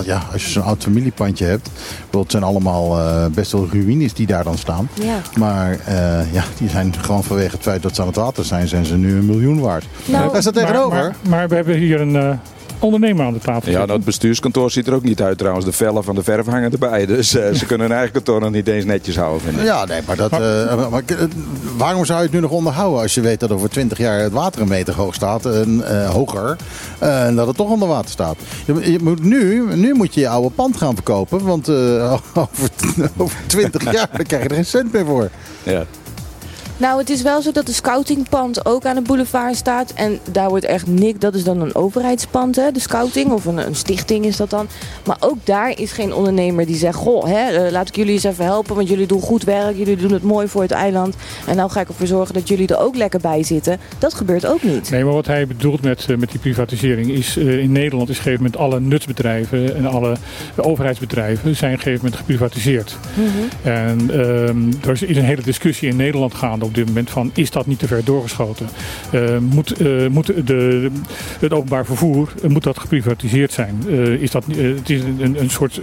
ja, 0.05 0.23
als 0.33 0.43
je 0.45 0.49
zo'n 0.51 0.63
oud 0.63 0.83
familiepandje 0.83 1.45
hebt, 1.45 1.69
wel, 2.09 2.21
het 2.21 2.31
zijn 2.31 2.43
allemaal 2.43 2.99
eh, 2.99 3.25
best 3.25 3.51
wel 3.51 3.67
ruïnes 3.71 4.13
die 4.13 4.27
daar 4.27 4.43
dan 4.43 4.57
staan. 4.57 4.89
Ja. 5.01 5.21
Maar 5.37 5.79
eh, 5.85 6.33
ja, 6.33 6.43
die 6.57 6.69
zijn 6.69 6.93
gewoon 7.01 7.23
vanwege 7.23 7.51
het 7.55 7.61
feit 7.63 7.81
dat 7.83 7.95
ze 7.95 8.01
aan 8.01 8.07
het 8.07 8.15
water 8.15 8.45
zijn, 8.45 8.67
zijn 8.67 8.85
ze 8.85 8.95
nu 8.95 9.15
een 9.17 9.25
miljoen 9.25 9.59
waard. 9.59 9.85
Nou, 10.05 10.31
Daar 10.31 10.41
staat 10.41 10.53
maar, 10.55 10.63
tegenover. 10.65 10.97
maar, 10.97 11.15
maar 11.29 11.47
we 11.47 11.55
hebben 11.55 11.75
hier 11.77 12.01
een 12.01 12.15
eh, 12.15 12.29
ondernemer 12.79 13.25
aan 13.25 13.33
de 13.33 13.39
tafel 13.39 13.71
Ja, 13.71 13.77
nou, 13.77 13.91
het 13.91 14.05
bestuurskantoor 14.05 14.71
ziet 14.71 14.87
er 14.87 14.93
ook 14.93 15.03
niet 15.03 15.21
uit 15.21 15.37
trouwens. 15.37 15.65
De 15.65 15.71
vellen 15.71 16.03
van 16.03 16.15
de 16.15 16.23
verf 16.23 16.45
hangen 16.45 16.71
erbij. 16.71 17.05
Dus 17.05 17.35
eh, 17.35 17.53
ze 17.53 17.65
kunnen 17.65 17.87
hun 17.87 17.95
eigen 17.95 18.13
kantoor 18.13 18.39
nog 18.39 18.51
niet 18.51 18.67
eens 18.67 18.85
netjes 18.85 19.15
houden, 19.17 19.41
vind 19.41 19.57
ik. 19.57 19.63
Ja, 19.63 19.85
nee, 19.85 20.01
maar, 20.07 20.15
dat, 20.15 20.31
eh, 20.31 20.89
maar 20.89 21.03
eh, 21.05 21.15
waarom 21.77 22.05
zou 22.05 22.17
je 22.19 22.25
het 22.25 22.33
nu 22.33 22.39
nog 22.39 22.51
onderhouden 22.51 23.01
als 23.01 23.13
je 23.13 23.21
weet 23.21 23.39
dat 23.39 23.51
over 23.51 23.69
20 23.69 23.97
jaar 23.97 24.19
het 24.19 24.31
water 24.31 24.61
een 24.61 24.67
meter 24.67 24.93
hoog 24.95 25.13
staat 25.13 25.45
en 25.45 25.87
eh, 25.87 26.09
hoger 26.09 26.55
eh, 26.99 27.25
en 27.25 27.35
dat 27.35 27.47
het 27.47 27.55
toch 27.55 27.69
onder 27.69 27.87
water 27.87 28.11
staat? 28.11 28.37
Je, 28.65 28.91
je 28.91 28.99
moet 29.01 29.23
nu, 29.23 29.63
nu 29.75 29.93
moet 29.93 30.13
je 30.13 30.19
je 30.19 30.27
oude 30.29 30.49
pand 30.49 30.77
gaan 30.77 30.93
verkopen, 30.93 31.43
want 31.43 31.67
eh, 31.67 32.13
over, 32.13 32.69
over 33.17 33.39
20 33.45 33.91
jaar 33.91 34.09
dan 34.15 34.25
krijg 34.25 34.43
je 34.43 34.49
er 34.49 34.55
geen 34.55 34.65
cent 34.65 34.93
meer 34.93 35.05
voor. 35.05 35.29
Ja. 35.63 35.85
Nou, 36.77 36.99
het 36.99 37.09
is 37.09 37.21
wel 37.21 37.41
zo 37.41 37.51
dat 37.51 37.65
de 37.65 37.73
scoutingpand 37.73 38.65
ook 38.65 38.85
aan 38.85 38.95
de 38.95 39.01
boulevard 39.01 39.55
staat. 39.55 39.93
En 39.93 40.19
daar 40.31 40.49
wordt 40.49 40.65
echt 40.65 40.87
niks. 40.87 41.19
Dat 41.19 41.35
is 41.35 41.43
dan 41.43 41.61
een 41.61 41.75
overheidspand, 41.75 42.55
hè, 42.55 42.71
de 42.71 42.79
scouting. 42.79 43.31
Of 43.31 43.45
een, 43.45 43.57
een 43.57 43.75
stichting 43.75 44.25
is 44.25 44.37
dat 44.37 44.49
dan. 44.49 44.67
Maar 45.05 45.17
ook 45.19 45.37
daar 45.43 45.79
is 45.79 45.91
geen 45.91 46.13
ondernemer 46.13 46.65
die 46.65 46.75
zegt: 46.75 46.95
Goh, 46.95 47.25
hè, 47.25 47.65
eh, 47.65 47.71
laat 47.71 47.87
ik 47.87 47.95
jullie 47.95 48.13
eens 48.13 48.23
even 48.23 48.45
helpen. 48.45 48.75
Want 48.75 48.87
jullie 48.87 49.07
doen 49.07 49.21
goed 49.21 49.43
werk. 49.43 49.77
Jullie 49.77 49.95
doen 49.95 50.11
het 50.11 50.23
mooi 50.23 50.47
voor 50.47 50.61
het 50.61 50.71
eiland. 50.71 51.15
En 51.47 51.55
nou 51.55 51.69
ga 51.69 51.81
ik 51.81 51.87
ervoor 51.87 52.07
zorgen 52.07 52.33
dat 52.33 52.47
jullie 52.47 52.67
er 52.67 52.79
ook 52.79 52.95
lekker 52.95 53.19
bij 53.19 53.43
zitten. 53.43 53.79
Dat 53.97 54.13
gebeurt 54.13 54.45
ook 54.45 54.63
niet. 54.63 54.89
Nee, 54.89 55.03
maar 55.03 55.13
wat 55.13 55.25
hij 55.25 55.47
bedoelt 55.47 55.81
met, 55.81 56.05
eh, 56.09 56.17
met 56.17 56.31
die 56.31 56.39
privatisering 56.39 57.09
is 57.09 57.37
eh, 57.37 57.59
in 57.59 57.71
Nederland 57.71 58.09
is 58.09 58.19
op 58.19 58.25
een 58.25 58.31
gegeven 58.31 58.43
moment 58.43 58.61
alle 58.61 58.79
nutsbedrijven 58.79 59.75
en 59.75 59.85
alle 59.85 60.15
overheidsbedrijven 60.55 61.55
zijn 61.55 61.71
op 61.71 61.77
een 61.77 61.83
gegeven 61.83 62.03
moment 62.03 62.21
geprivatiseerd. 62.21 62.97
En 63.61 64.09
ehm, 64.11 64.87
er 64.87 64.91
is 64.91 65.01
een 65.01 65.23
hele 65.23 65.41
discussie 65.41 65.89
in 65.89 65.95
Nederland 65.95 66.33
gaande 66.33 66.64
op 66.65 66.75
dit 66.75 66.85
moment 66.85 67.09
van 67.09 67.31
is 67.33 67.51
dat 67.51 67.65
niet 67.65 67.79
te 67.79 67.87
ver 67.87 68.03
doorgeschoten? 68.03 68.67
Eh, 69.11 69.37
moet 69.37 69.71
eh, 69.71 70.07
moet 70.07 70.47
de, 70.47 70.89
het 71.39 71.53
openbaar 71.53 71.85
vervoer 71.85 72.33
eh, 72.43 72.49
moet 72.49 72.63
dat 72.63 72.79
geprivatiseerd 72.79 73.51
zijn? 73.51 73.89
Is 74.19 74.31
dat, 74.31 74.45
het 74.57 74.89
is 74.89 75.01
een, 75.01 75.35
een 75.39 75.49
soort 75.49 75.81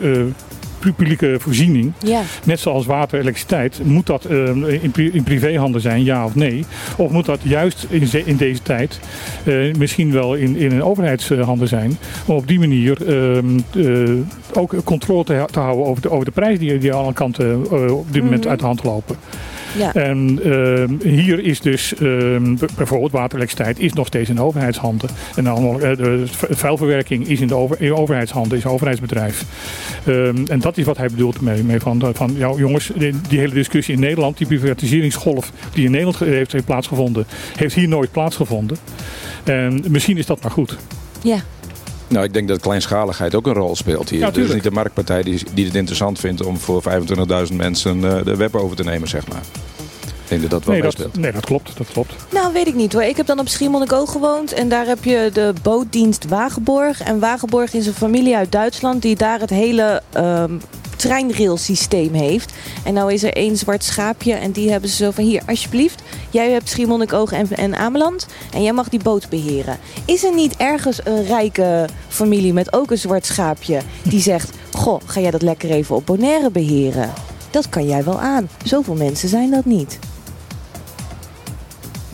publieke 0.78 1.36
voorziening. 1.38 1.92
Ja. 2.04 2.20
Net 2.44 2.60
zoals 2.60 2.86
water, 2.86 3.20
elektriciteit, 3.20 3.80
moet 3.84 4.06
dat 4.06 4.24
in, 4.80 4.90
pri- 4.92 5.10
in 5.12 5.22
privéhanden 5.22 5.80
zijn, 5.80 6.04
ja 6.04 6.24
of 6.24 6.34
nee? 6.34 6.64
Of 6.96 7.10
moet 7.10 7.24
dat 7.24 7.40
juist 7.42 7.86
in, 7.88 8.08
in 8.24 8.36
deze 8.36 8.62
tijd 8.62 9.00
misschien 9.78 10.12
wel 10.12 10.34
in, 10.34 10.56
in 10.56 10.72
een 10.72 10.82
overheidshanden 10.82 11.68
zijn? 11.68 11.98
Om 12.26 12.36
op 12.36 12.48
die 12.48 12.58
manier 12.58 13.06
ehm, 13.06 13.58
eh, 13.76 14.10
ook 14.52 14.74
controle 14.84 15.24
te, 15.24 15.44
te 15.50 15.58
houden 15.60 15.86
over 15.86 16.02
de, 16.02 16.10
over 16.10 16.24
de 16.24 16.30
prijzen 16.30 16.58
die, 16.58 16.78
die 16.78 16.92
aan 16.94 16.98
alle 17.02 17.12
kanten 17.12 17.70
op 17.94 18.12
dit 18.12 18.22
moment 18.22 18.40
Mhm. 18.40 18.50
uit 18.50 18.58
de 18.60 18.66
hand 18.66 18.84
lopen. 18.84 19.16
Ja. 19.76 19.94
En 19.94 20.38
ehm, 20.44 21.08
hier 21.08 21.44
is 21.44 21.60
dus 21.60 21.94
ehm, 21.94 22.56
bijvoorbeeld 22.76 23.12
waterelektriciteit 23.12 23.78
is 23.78 23.92
nog 23.92 24.06
steeds 24.06 24.30
in 24.30 24.40
overheidshanden. 24.40 25.10
En 25.36 25.46
allemaal, 25.46 25.80
eh, 25.80 25.96
de 25.96 26.24
vuilverwerking 26.50 27.28
is 27.28 27.40
in 27.40 27.46
de 27.46 27.54
over, 27.54 27.80
in 27.80 27.94
overheidshanden, 27.94 28.58
is 28.58 28.64
een 28.64 28.70
overheidsbedrijf. 28.70 29.44
Ehm, 30.04 30.44
en 30.46 30.60
dat 30.60 30.78
is 30.78 30.84
wat 30.84 30.96
hij 30.96 31.08
bedoelt 31.08 31.40
mee, 31.40 31.62
mee 31.62 31.80
van, 31.80 32.02
van 32.14 32.34
ja, 32.36 32.52
jongens, 32.56 32.90
die, 32.96 33.14
die 33.28 33.38
hele 33.38 33.54
discussie 33.54 33.94
in 33.94 34.00
Nederland, 34.00 34.38
die 34.38 34.46
privatiseringsgolf 34.46 35.52
die 35.72 35.84
in 35.84 35.90
Nederland 35.90 36.18
heeft, 36.18 36.52
heeft 36.52 36.64
plaatsgevonden, 36.64 37.26
heeft 37.56 37.74
hier 37.74 37.88
nooit 37.88 38.12
plaatsgevonden. 38.12 38.76
En 39.44 39.84
misschien 39.88 40.16
is 40.16 40.26
dat 40.26 40.42
maar 40.42 40.50
goed. 40.50 40.76
ja. 41.22 41.38
Nou, 42.12 42.24
ik 42.24 42.32
denk 42.32 42.48
dat 42.48 42.60
kleinschaligheid 42.60 43.34
ook 43.34 43.46
een 43.46 43.52
rol 43.52 43.76
speelt 43.76 44.10
hier. 44.10 44.18
Ja, 44.18 44.26
Het 44.26 44.36
is 44.36 44.52
niet 44.52 44.62
de 44.62 44.70
marktpartij 44.70 45.22
die, 45.22 45.42
die 45.54 45.64
het 45.64 45.74
interessant 45.74 46.18
vindt 46.18 46.44
om 46.44 46.58
voor 46.58 46.82
25.000 47.48 47.54
mensen 47.54 48.04
eh, 48.04 48.24
de 48.24 48.36
web 48.36 48.54
over 48.54 48.76
te 48.76 48.84
nemen, 48.84 49.08
zeg 49.08 49.28
maar. 49.28 49.42
Ik 50.22 50.28
denk 50.28 50.40
dat 50.40 50.50
dat 50.50 50.64
wel 50.64 50.74
Nee 50.74 50.82
dat, 50.82 51.16
nee, 51.16 51.32
dat 51.32 51.44
klopt. 51.44 51.76
Dat 51.76 51.86
klopt. 51.92 52.14
Nou, 52.30 52.52
weet 52.52 52.66
ik 52.66 52.74
niet 52.74 52.92
hoor. 52.92 53.02
Ik 53.02 53.16
heb 53.16 53.26
dan 53.26 53.38
op 53.38 53.48
Schiermonnikoog 53.48 54.12
gewoond. 54.12 54.52
En 54.52 54.68
daar 54.68 54.86
heb 54.86 55.04
je 55.04 55.30
de 55.32 55.52
bootdienst 55.62 56.28
Wagenborg. 56.28 57.00
En 57.00 57.18
Wagenborg 57.18 57.74
is 57.74 57.86
een 57.86 57.92
familie 57.92 58.36
uit 58.36 58.52
Duitsland 58.52 59.02
die 59.02 59.16
daar 59.16 59.40
het 59.40 59.50
hele 59.50 60.02
ehm 60.12 60.52
treinrailsysteem 61.02 62.14
heeft. 62.14 62.52
En 62.84 62.94
nou 62.94 63.12
is 63.12 63.22
er 63.22 63.32
één 63.32 63.56
zwart 63.56 63.84
schaapje. 63.84 64.32
En 64.32 64.52
die 64.52 64.70
hebben 64.70 64.90
ze 64.90 64.96
zo 64.96 65.10
van 65.10 65.24
hier, 65.24 65.42
alsjeblieft. 65.46 66.02
Jij 66.30 66.50
hebt 66.50 66.68
Schiermonnikoog 66.68 67.32
en, 67.32 67.50
en 67.50 67.76
Ameland. 67.76 68.26
En 68.52 68.62
jij 68.62 68.72
mag 68.72 68.88
die 68.88 69.02
boot 69.02 69.28
beheren. 69.28 69.78
Is 70.04 70.24
er 70.24 70.34
niet 70.34 70.56
ergens 70.56 71.00
een 71.04 71.24
rijke 71.24 71.88
familie 72.08 72.52
met 72.52 72.72
ook 72.72 72.90
een 72.90 72.98
zwart 72.98 73.26
schaapje. 73.26 73.80
Die 74.02 74.20
zegt, 74.30 74.50
goh, 74.72 75.00
ga 75.04 75.20
jij 75.20 75.30
dat 75.30 75.42
lekker 75.42 75.70
even 75.70 75.96
op 75.96 76.06
Bonaire 76.06 76.50
beheren? 76.50 77.12
Dat 77.50 77.68
kan 77.68 77.86
jij 77.86 78.04
wel 78.04 78.20
aan. 78.20 78.48
Zoveel 78.64 78.94
mensen 78.94 79.28
zijn 79.28 79.50
dat 79.50 79.64
niet. 79.64 79.98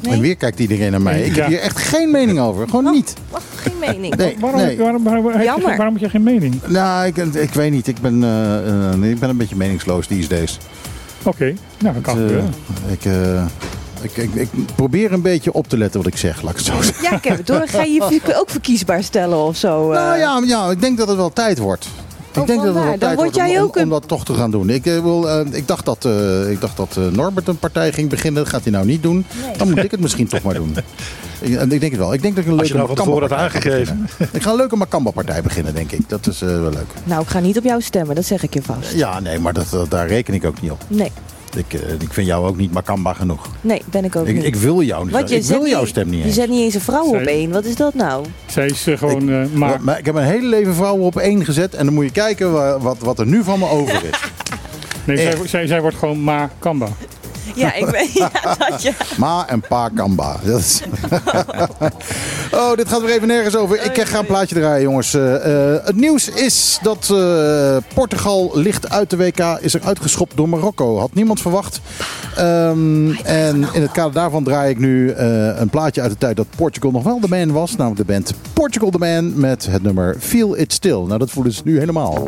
Nee? 0.02 0.12
En 0.12 0.20
weer 0.20 0.36
kijkt 0.36 0.58
iedereen 0.60 0.90
naar 0.90 1.02
mij. 1.02 1.20
Ik 1.22 1.34
Ja. 1.34 1.40
heb 1.40 1.46
hier 1.50 1.60
echt 1.60 1.78
geen 1.78 2.10
mening 2.10 2.40
over. 2.40 2.68
Gewoon 2.68 2.86
Oh. 2.86 2.92
niet. 2.92 3.14
Wacht, 3.30 3.44
geen 3.56 3.78
mening. 3.80 4.16
Nee, 4.16 4.36
Waarom, 4.40 4.60
nee. 4.60 4.76
waarom, 4.78 5.02
waarom, 5.04 5.26
heb 5.26 5.38
je 5.38 5.44
Jammer. 5.44 5.68
geen- 5.68 5.76
waarom 5.76 5.94
heb 5.94 6.02
je 6.04 6.10
geen 6.10 6.22
mening? 6.22 6.60
Nou, 6.66 7.06
ik, 7.06 7.16
ik 7.16 7.52
weet 7.54 7.70
niet. 7.70 7.86
Ik 7.86 8.00
ben, 8.00 8.22
eh, 8.24 8.92
eh, 8.92 9.10
ik 9.10 9.18
ben 9.18 9.28
een 9.28 9.36
beetje 9.36 9.56
meningsloos 9.56 10.06
these 10.06 10.28
days. 10.28 10.58
Oké, 11.22 11.54
nou 11.78 11.94
dat 11.94 12.02
kan 12.02 12.18
Het, 12.18 12.30
eh, 12.30 12.36
gebeuren. 12.36 12.54
ik, 12.90 13.04
eh, 13.04 13.44
ik, 14.02 14.16
ik, 14.16 14.34
ik 14.34 14.48
probeer 14.74 15.12
een 15.12 15.22
beetje 15.22 15.52
op 15.52 15.68
te 15.68 15.78
letten 15.78 16.02
wat 16.02 16.12
ik 16.12 16.18
zeg, 16.18 16.42
laat 16.42 16.50
ik 16.50 16.56
het 16.56 16.66
zo 16.66 16.82
zeggen. 16.82 17.02
Ja, 17.02 17.12
ik 17.16 17.24
heb 17.24 17.36
het 17.36 17.46
door. 17.46 17.62
Ga 17.68 17.82
je 17.82 17.92
je 18.24 18.34
ook 18.40 18.50
verkiesbaar 18.50 19.02
stellen 19.02 19.38
of 19.38 19.56
zo? 19.56 19.92
eh? 19.92 19.98
Nou 19.98 20.18
ja, 20.18 20.42
ja, 20.46 20.70
ik 20.70 20.80
denk 20.80 20.98
dat 20.98 21.08
het 21.08 21.16
wel 21.16 21.32
tijd 21.32 21.58
wordt. 21.58 21.88
Ik 22.42 22.48
Oh, 22.50 22.62
denk 22.62 22.74
dat 22.74 22.84
het 22.84 23.00
tijd 23.00 23.00
word 23.00 23.14
wordt 23.16 23.36
om, 23.36 23.46
jij 23.46 23.58
om- 23.58 23.64
ook 23.64 23.76
een- 23.76 23.82
om 23.82 23.88
dat 23.88 24.08
toch 24.08 24.24
te 24.24 24.34
gaan 24.34 24.50
doen. 24.50 24.70
Ik, 24.70 24.86
eh, 24.86 25.00
wil, 25.00 25.28
eh, 25.28 25.40
ik 25.50 25.66
dacht 25.66 25.84
dat, 25.84 26.04
eh, 26.04 26.50
ik 26.50 26.60
dacht 26.60 26.76
dat 26.76 26.96
eh, 26.96 27.04
Norbert 27.06 27.48
een 27.48 27.58
partij 27.58 27.92
ging 27.92 28.08
beginnen. 28.08 28.42
Dat 28.42 28.52
gaat 28.52 28.62
hij 28.62 28.72
nou 28.72 28.86
niet 28.86 29.02
doen. 29.02 29.24
Nee. 29.44 29.56
Dan 29.56 29.68
moet 29.68 29.84
ik 29.84 29.90
het 29.90 30.00
misschien 30.00 30.26
toch 30.28 30.42
maar 30.42 30.54
doen. 30.54 30.76
Ik, 31.40 31.54
en 31.56 31.72
ik 31.72 31.80
denk 31.80 31.92
het 31.92 32.00
wel. 32.00 32.12
Ik 32.12 32.22
denk 32.22 32.34
dat 32.36 32.44
ik 32.44 32.50
een 32.50 32.58
Als 32.58 32.68
je 32.68 32.74
leuke 32.74 32.86
nou 32.88 32.96
van 32.98 33.06
tevoren 33.06 33.28
had 33.28 33.38
Makamba-partij 33.38 33.84
ga 33.84 33.90
aangegeven. 34.00 34.28
Ik 34.32 34.42
ga 34.42 34.50
een 34.50 34.56
leuke 34.56 34.76
Makamba-partij 34.76 35.42
beginnen, 35.42 35.74
denk 35.74 35.92
ik. 35.92 36.08
Dat 36.08 36.26
is 36.26 36.42
eh, 36.42 36.48
wel 36.48 36.70
leuk. 36.70 36.86
Nou, 37.04 37.22
ik 37.22 37.28
ga 37.28 37.40
niet 37.40 37.58
op 37.58 37.64
jou 37.64 37.80
stemmen, 37.80 38.14
dat 38.14 38.24
zeg 38.24 38.42
ik 38.42 38.54
je 38.54 38.62
vast. 38.62 38.92
Ja, 38.92 39.20
nee, 39.20 39.38
maar 39.38 39.52
dat, 39.52 39.66
dat- 39.70 39.90
daar 39.90 40.06
reken 40.08 40.34
ik 40.34 40.44
ook 40.44 40.60
niet 40.60 40.70
op. 40.70 40.82
Nee, 40.88 41.12
Ik, 41.56 41.72
eh, 41.80 41.92
ik 41.92 42.12
vind 42.12 42.26
jou 42.26 42.46
ook 42.46 42.56
niet 42.56 42.72
Makamba 42.72 43.12
genoeg. 43.12 43.46
nee, 43.60 43.82
ben 43.90 44.04
ik 44.04 44.16
ook 44.16 44.26
Ik, 44.26 44.34
niet. 44.34 44.44
ik 44.44 44.56
wil 44.56 44.82
jou 44.82 45.04
niet. 45.04 45.12
Wat, 45.12 45.28
je 45.28 45.36
ik 45.36 45.42
zet 45.44 45.58
wil 45.58 45.66
jouw 45.68 45.80
niet- 45.80 45.88
stem 45.88 46.08
niet 46.08 46.18
Je 46.20 46.24
eens. 46.26 46.34
zet 46.34 46.48
niet 46.48 46.60
eens 46.60 46.74
een 46.74 46.80
vrouw 46.80 47.04
op 47.06 47.14
één. 47.20 47.50
Wat 47.50 47.64
is 47.64 47.76
dat 47.76 47.94
nou? 47.94 48.24
Zij 48.46 48.66
is 48.66 48.86
eh, 48.86 48.98
gewoon 48.98 49.20
eh, 49.28 49.34
maar. 49.36 49.48
Maar, 49.52 49.78
maar 49.82 49.98
ik 49.98 50.04
heb 50.04 50.14
mijn 50.14 50.26
hele 50.30 50.46
leven 50.46 50.74
vrouwen 50.74 51.04
op 51.04 51.16
één 51.16 51.44
gezet. 51.44 51.74
En 51.74 51.84
dan 51.84 51.94
moet 51.94 52.04
je 52.04 52.10
kijken 52.10 52.52
wa- 52.52 52.78
wat, 52.78 52.98
wat 52.98 53.18
er 53.18 53.26
nu 53.26 53.42
van 53.44 53.58
me 53.58 53.68
over 53.68 53.94
is. 54.04 54.20
Nee, 55.04 55.16
zij, 55.16 55.36
zij, 55.46 55.66
zij 55.66 55.80
wordt 55.80 55.96
gewoon 55.96 56.20
Ma 56.24 56.50
Kamba. 56.58 56.88
Ja, 57.58 57.74
ik 57.74 57.86
weet 57.86 58.12
ja, 58.18 58.30
dat 58.68 58.82
je... 58.82 58.92
Ma 59.16 59.48
en 59.48 59.60
Pa 59.60 59.88
Kamba. 59.88 60.36
Dat 60.44 60.60
is... 60.60 60.82
oh, 62.60 62.74
dit 62.74 62.88
gaat 62.88 63.00
weer 63.00 63.14
even 63.14 63.28
nergens 63.28 63.56
over. 63.56 63.84
Ik 63.84 64.00
ga 64.00 64.18
een 64.18 64.26
plaatje 64.26 64.54
draaien, 64.54 64.82
jongens. 64.82 65.14
Eh, 65.14 65.74
eh, 65.74 65.84
het 65.84 65.96
nieuws 65.96 66.28
is 66.28 66.78
dat 66.82 67.10
eh, 67.10 67.76
Portugal 67.94 68.50
ligt 68.54 68.90
uit 68.90 69.10
de 69.10 69.16
WK. 69.16 69.58
Is 69.60 69.74
er 69.74 69.82
uitgeschopt 69.84 70.36
door 70.36 70.48
Marokko. 70.48 70.98
Had 70.98 71.14
niemand 71.14 71.40
verwacht. 71.40 71.80
Ehm, 72.36 73.10
en 73.10 73.68
in 73.72 73.82
het 73.82 73.90
kader 73.90 74.12
daarvan 74.12 74.44
draai 74.44 74.70
ik 74.70 74.78
nu 74.78 75.12
een 75.12 75.68
plaatje 75.68 76.00
uit 76.00 76.10
de 76.10 76.18
tijd 76.18 76.36
dat 76.36 76.46
Portugal 76.56 76.90
nog 76.90 77.02
wel 77.02 77.20
de 77.20 77.28
man 77.28 77.52
was. 77.52 77.76
Namelijk 77.76 78.06
de 78.06 78.12
band 78.12 78.32
Portugal 78.52 78.90
the 78.90 78.98
Man 78.98 79.40
met 79.40 79.66
het 79.66 79.82
nummer 79.82 80.16
Feel 80.18 80.56
It 80.56 80.72
Still. 80.72 81.00
Nou, 81.06 81.18
dat 81.18 81.30
voelen 81.30 81.52
ze 81.52 81.62
nu 81.64 81.78
helemaal. 81.78 82.26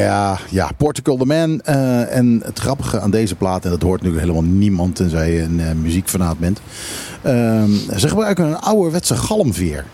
Ja, 0.00 0.38
ja, 0.50 0.70
Portugal 0.76 1.16
the 1.16 1.24
Man. 1.24 1.60
Eh, 1.60 2.16
en 2.16 2.40
het 2.44 2.58
grappige 2.58 3.00
aan 3.00 3.10
deze 3.10 3.34
plaat, 3.34 3.64
en 3.64 3.70
dat 3.70 3.82
hoort 3.82 4.02
nu 4.02 4.18
helemaal 4.18 4.42
niemand 4.42 4.96
tenzij 4.96 5.32
je 5.32 5.42
een 5.42 5.60
eh, 5.60 5.66
muziekfanaat 5.82 6.38
bent. 6.38 6.60
Ehm, 7.22 7.70
ze 7.96 8.08
gebruiken 8.08 8.44
een 8.46 8.58
ouderwetse 8.58 9.16
galmveer. 9.16 9.84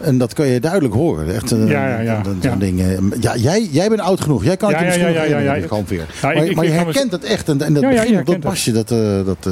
En 0.00 0.18
dat 0.18 0.32
kan 0.32 0.46
je 0.46 0.60
duidelijk 0.60 0.94
horen. 0.94 1.34
Echt, 1.34 1.52
eh, 1.52 1.68
Ja, 1.68 1.88
ja, 1.88 1.98
ja. 2.00 2.20
dat- 2.22 2.34
Ja. 2.40 2.56
ding, 2.56 2.82
ja, 3.20 3.36
jij, 3.36 3.68
jij 3.70 3.88
bent 3.88 4.00
oud 4.00 4.20
genoeg. 4.20 4.44
Jij 4.44 4.56
kan 4.56 4.68
het 4.68 4.78
Ja, 4.78 4.84
je 4.84 4.90
misschien 4.90 5.12
ja, 5.30 5.38
ja, 5.40 5.54
ja, 5.56 5.66
galmveer. 5.66 5.98
Ja, 5.98 6.04
maar, 6.22 6.36
ik- 6.36 6.50
ik 6.50 6.56
maar 6.56 6.64
je 6.64 6.70
herkent 6.70 7.12
het 7.12 7.24
echt. 7.24 7.48
En, 7.48 7.60
en 7.62 7.72
dat 7.74 7.82
je 7.82 7.88
begin 7.88 8.18
op 8.18 8.26
dat 8.26 8.40
basje, 8.40 8.72
dat... 8.72 8.88
dat 9.26 9.48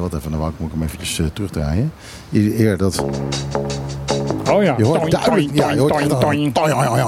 wat 0.00 0.14
even, 0.14 0.30
nou 0.30 0.48
ik- 0.48 0.58
moet 0.58 0.68
ik 0.68 0.74
hem 0.74 0.82
eventjes 0.82 1.20
terugdraaien. 1.32 1.92
Eer 2.32 2.76
dat... 2.76 3.04
Oh 4.50 4.62
ja. 4.62 4.74
Je 4.78 4.84
hoort 4.84 5.10
duidelijk, 5.10 5.48
ja, 5.54 5.70
je 5.70 5.80
hoort 5.80 5.96
echt 5.96 6.10
een, 6.10 6.52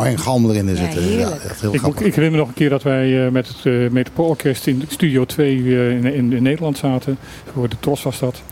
een 0.07 0.19
galm 0.19 0.51
erin 0.51 0.77
zitten. 0.77 1.03
Ja, 1.03 1.09
heel 1.09 1.75
ik, 1.75 1.81
grappig. 1.81 2.07
ik 2.07 2.15
herinner 2.15 2.31
me 2.31 2.37
nog 2.37 2.49
een 2.49 2.55
keer 2.55 2.69
dat 2.69 2.83
wij 2.83 3.31
met 3.31 3.49
het 3.49 3.93
Metropoolorkest 3.93 4.67
in 4.67 4.85
Studio 4.89 5.25
2 5.25 5.57
in, 5.97 6.33
in, 6.33 6.43
Nederland 6.43 6.79
zaten. 6.79 7.19
Voor 7.53 7.69
de 7.69 7.77
Tros 7.81 8.03
was 8.03 8.19
dat. 8.19 8.43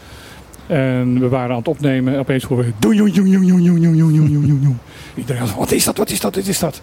En 0.67 1.21
we 1.21 1.29
waren 1.29 1.51
aan 1.51 1.59
het 1.59 1.69
opnemen 1.69 2.13
en 2.13 2.19
opeens 2.19 2.45
horen 2.45 2.65
we... 2.65 2.73
Iedereen 5.15 5.41
was, 5.41 5.55
wat 5.55 5.73
is 5.73 5.85
dat, 5.85 5.97
wat 5.97 6.11
is 6.11 6.21
dat, 6.21 6.35
wat 6.35 6.47
is 6.47 6.59
dat? 6.59 6.81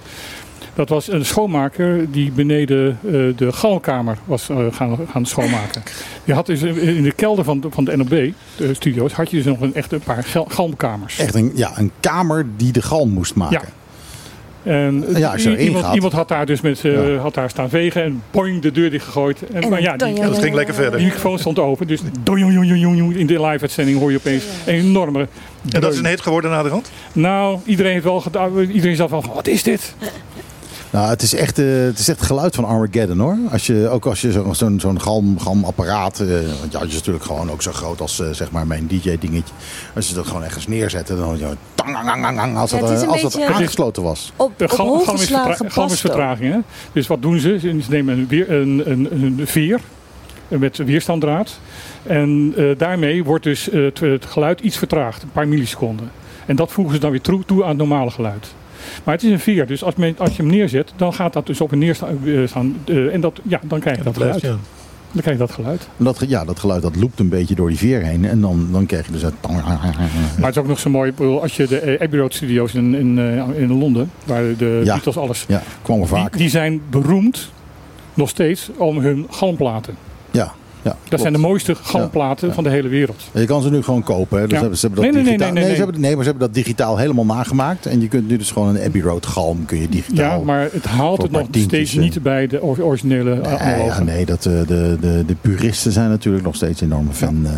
Dat 0.76 0.90
was 0.90 1.08
een 1.12 1.26
schoonmaker 1.26 2.12
die 2.12 2.32
beneden 2.32 3.00
eh, 3.06 3.12
de 3.12 3.52
galmkamer 3.52 4.18
was 4.26 4.50
eh, 4.50 4.58
gaan, 4.72 4.98
gaan 5.12 5.26
schoonmaken. 5.26 5.84
Die 6.24 6.34
had 6.34 6.46
dus 6.46 6.62
in 6.62 7.04
de 7.04 7.12
kelder 7.12 7.44
van, 7.44 7.60
de- 7.60 7.68
van 7.72 7.84
de 7.86 7.98
NOB, 7.98 8.10
de 8.58 8.74
studio's, 8.74 9.12
had 9.14 9.30
je 9.30 9.38
dus 9.38 9.46
nog 9.46 9.62
een, 9.62 9.74
echt 9.76 9.92
een 9.92 10.00
paar 10.00 10.26
galmkamers. 10.48 11.20
Echt 11.20 11.36
een, 11.36 11.52
ja, 11.56 11.72
een 11.78 11.92
kamer 12.00 12.46
die 12.58 12.72
de 12.72 12.82
galm 12.82 13.10
moest 13.10 13.36
maken. 13.36 13.60
Ja. 13.62 13.74
En 14.72 15.06
Ja, 15.16 15.32
als 15.32 15.44
je 15.44 15.50
erin 15.50 15.66
iemand, 15.66 15.86
gaat. 15.86 15.94
iemand 15.96 16.14
had 16.14 16.28
daar 16.28 16.46
dus 16.46 16.62
met, 16.62 16.86
eh, 16.86 17.14
Ja. 17.14 17.18
had 17.20 17.34
daar 17.34 17.50
staan 17.50 17.70
vegen 17.70 18.04
en 18.04 18.22
boing, 18.32 18.62
de 18.62 18.72
deur 18.72 18.90
dichtgegooid. 18.90 19.48
En, 19.54 19.62
En 19.64 19.70
maar 19.70 19.82
ja, 19.82 19.98
die, 19.98 20.14
Dat 20.22 20.40
ging 20.40 20.56
lekker 20.56 20.74
verder. 20.76 20.98
die 20.98 21.06
microfoon 21.08 21.40
stond 21.40 21.60
open. 21.60 21.88
Dus 21.88 22.02
in 22.02 23.28
de 23.28 23.42
live-uitzending 23.42 24.00
hoor 24.00 24.12
je 24.12 24.18
opeens 24.18 24.44
een 24.66 24.74
enorme... 24.74 25.28
En 25.72 25.82
dat 25.82 25.94
is 25.94 26.00
een 26.00 26.06
hit 26.06 26.22
geworden 26.22 26.52
na 26.52 26.64
de 26.64 26.70
rand? 26.70 26.92
Nou, 27.14 27.60
iedereen 27.66 27.92
heeft 27.92 28.04
wel 28.04 28.22
gedaan. 28.22 28.60
Iedereen 28.60 28.96
zat 28.96 29.10
van, 29.10 29.24
wat 29.34 29.48
is 29.48 29.64
dit? 29.64 29.96
Nou, 30.96 31.10
het 31.10 31.22
is 31.22 31.36
echt, 31.36 31.60
eh, 31.60 31.66
het 31.66 32.00
is 32.00 32.08
echt 32.08 32.18
het 32.20 32.28
geluid 32.28 32.56
van 32.56 32.66
Armageddon 32.66 33.20
hoor. 33.20 33.38
Als 33.52 33.66
je, 33.66 33.88
ook 33.90 34.06
als 34.06 34.22
je 34.22 34.32
zo- 34.32 34.54
zo'n 34.54 34.80
zo'n 34.80 35.02
galm, 35.02 35.40
galmapparaat, 35.40 36.20
eh, 36.20 36.28
want 36.60 36.72
ja, 36.72 36.80
het 36.80 36.88
is 36.90 36.96
natuurlijk 36.96 37.26
gewoon 37.26 37.52
ook 37.52 37.62
zo 37.62 37.72
groot 37.72 38.02
als 38.02 38.20
eh, 38.20 38.28
zeg 38.32 38.52
maar 38.52 38.68
mijn 38.68 38.88
DJ-dingetje. 38.88 39.54
Als 39.96 40.08
je 40.08 40.14
dat 40.16 40.28
gewoon 40.28 40.44
ergens 40.44 40.68
neerzet, 40.68 41.08
dan 41.08 41.18
hoor 41.20 41.34
je 41.34 41.40
zo 41.40 41.54
tang, 41.76 41.94
tang, 41.94 42.06
tang, 42.24 42.38
tang, 42.38 42.58
als 42.58 42.72
Ja, 42.72 42.80
dat, 42.80 42.90
het 42.90 42.98
is 42.98 43.04
een 43.04 43.10
als 43.10 43.22
dat 43.22 43.42
aangesloten 43.42 44.04
was. 44.04 44.32
Op, 44.36 44.52
De 44.58 44.64
op 44.64 44.70
galm, 44.72 45.02
galm, 45.04 45.18
is, 45.18 45.32
galm 45.68 45.90
is 45.92 46.00
vertraging. 46.02 46.54
Hè? 46.54 46.60
Dus 46.92 47.08
wat 47.08 47.22
doen 47.22 47.40
ze? 47.40 47.60
Ze 47.60 47.80
nemen 47.90 48.18
een, 48.18 48.28
weer, 48.28 48.52
een, 48.52 48.82
een, 48.92 49.08
een 49.12 49.42
veer 49.48 49.80
met 50.48 50.78
weerstanddraad. 50.78 51.60
En 52.04 52.54
eh, 52.58 52.66
daarmee 52.78 53.24
wordt 53.24 53.44
dus 53.44 53.68
het, 53.72 54.00
het 54.00 54.26
geluid 54.26 54.60
iets 54.60 54.78
vertraagd, 54.78 55.24
een 55.24 55.32
paar 55.32 55.48
milliseconden. 55.48 56.12
En 56.46 56.56
dat 56.56 56.72
voegen 56.72 56.94
ze 56.94 57.00
dan 57.00 57.12
weer 57.12 57.22
toe, 57.22 57.46
toe 57.46 57.64
aan 57.64 57.70
het 57.70 57.78
normale 57.78 58.12
geluid. 58.12 58.54
Maar 59.04 59.14
het 59.14 59.24
is 59.24 59.32
een 59.32 59.40
veer, 59.40 59.68
dus 59.68 59.84
als, 59.84 59.96
men, 59.96 60.16
als 60.18 60.36
je 60.36 60.42
hem 60.42 60.52
neerzet, 60.52 60.94
dan 60.96 61.14
gaat 61.14 61.34
dat 61.34 61.46
dus 61.48 61.62
op 61.62 61.72
en 61.72 61.78
neer 61.78 61.96
staan. 61.96 62.20
eh, 62.26 62.48
staan, 62.48 62.76
eh, 62.86 63.14
en 63.14 63.22
dat, 63.22 63.40
ja, 63.44 63.60
dan 63.64 63.80
krijg 63.80 63.98
je 63.98 64.04
dat 64.04 64.14
geluid. 64.18 64.42
ja. 64.42 64.56
Dan 65.12 65.24
krijg 65.24 65.38
je 65.40 65.46
dat 65.46 65.56
geluid. 65.56 65.88
Dat, 65.98 66.24
ja, 66.28 66.46
dat 66.46 66.60
geluid 66.60 66.82
dat 66.82 66.96
loopt 66.96 67.20
een 67.20 67.30
beetje 67.30 67.56
door 67.56 67.70
die 67.70 67.78
veer 67.78 68.02
heen. 68.02 68.26
En 68.26 68.42
dan, 68.42 68.68
dan 68.72 68.86
krijg 68.86 69.06
je 69.06 69.12
dus 69.12 69.22
het 69.22 69.34
tang, 69.40 69.62
Maar 69.64 69.88
het 70.38 70.50
is 70.50 70.58
ook 70.58 70.68
nog 70.68 70.80
zo 70.80 70.90
mooi, 70.90 71.14
als 71.42 71.56
je 71.56 71.68
de 71.68 71.98
Abbey 72.02 72.20
Road 72.20 72.34
Studios 72.34 72.74
in, 72.74 72.96
in, 72.96 73.20
eh, 73.20 73.62
in 73.62 73.78
Londen, 73.78 74.12
waar 74.26 74.44
de 74.58 74.82
Ja. 74.84 74.94
Beatles 74.94 75.18
alles, 75.18 75.46
Ja, 75.48 75.62
kwam 75.82 76.02
er 76.02 76.08
die, 76.08 76.16
vaak. 76.16 76.38
die 76.38 76.50
zijn 76.50 76.82
beroemd 76.90 77.52
nog 78.14 78.30
steeds 78.30 78.70
om 78.78 78.98
hun 79.00 79.26
galmplaten. 79.30 79.96
Ja, 80.32 80.54
ja, 80.86 80.96
Dat 81.10 81.20
zijn 81.20 81.34
de 81.34 81.40
mooiste 81.40 81.76
galmplaten 81.76 82.54
van 82.54 82.64
de 82.64 82.70
hele 82.70 82.88
wereld. 82.88 83.24
Je 83.34 83.46
kan 83.46 83.62
ze 83.62 83.70
nu 83.72 83.82
gewoon 83.82 84.04
kopen. 84.04 84.38
Hè. 84.40 84.44
Dus 84.44 84.52
Ja. 84.54 84.60
hebben, 84.60 84.78
ze 84.78 84.86
hebben 84.88 85.04
dat 85.06 85.14
Nee, 85.14 85.24
nee, 85.24 85.38
nee, 85.38 85.52
nee, 85.52 85.64
nee, 85.64 85.76
Ze 85.76 85.82
hebben, 85.84 86.02
nee, 86.02 86.16
maar 86.16 86.24
ze 86.24 86.30
hebben 86.30 86.48
dat 86.48 86.56
digitaal 86.56 86.98
helemaal 86.98 87.26
nagemaakt. 87.26 87.86
En 87.86 88.02
je 88.02 88.08
kunt 88.08 88.28
nu 88.28 88.38
dus 88.38 88.52
gewoon 88.52 88.76
een 88.76 88.82
Abbey 88.86 89.02
Road 89.02 89.26
galm 89.26 89.66
kun 89.66 89.82
je 89.82 89.90
digitaal. 89.90 90.40
Ja, 90.40 90.46
maar 90.46 90.70
het 90.72 90.86
haalt 90.86 91.22
het 91.22 91.32
nog 91.32 91.48
steeds 91.52 91.94
niet 91.94 92.22
bij 92.24 92.48
de 92.48 92.62
or- 92.62 92.84
originele 92.84 93.40
eh, 93.42 93.66
Nee, 93.78 93.86
ja, 93.86 94.04
nee 94.04 94.26
dat, 94.26 94.46
eh, 94.46 94.54
de, 94.68 94.98
de, 95.02 95.24
de 95.28 95.36
puristen 95.42 95.92
zijn 95.92 96.10
natuurlijk 96.10 96.44
nog 96.44 96.56
steeds 96.56 96.82
enorm 96.82 97.12
fan, 97.12 97.46
eh, 97.46 97.52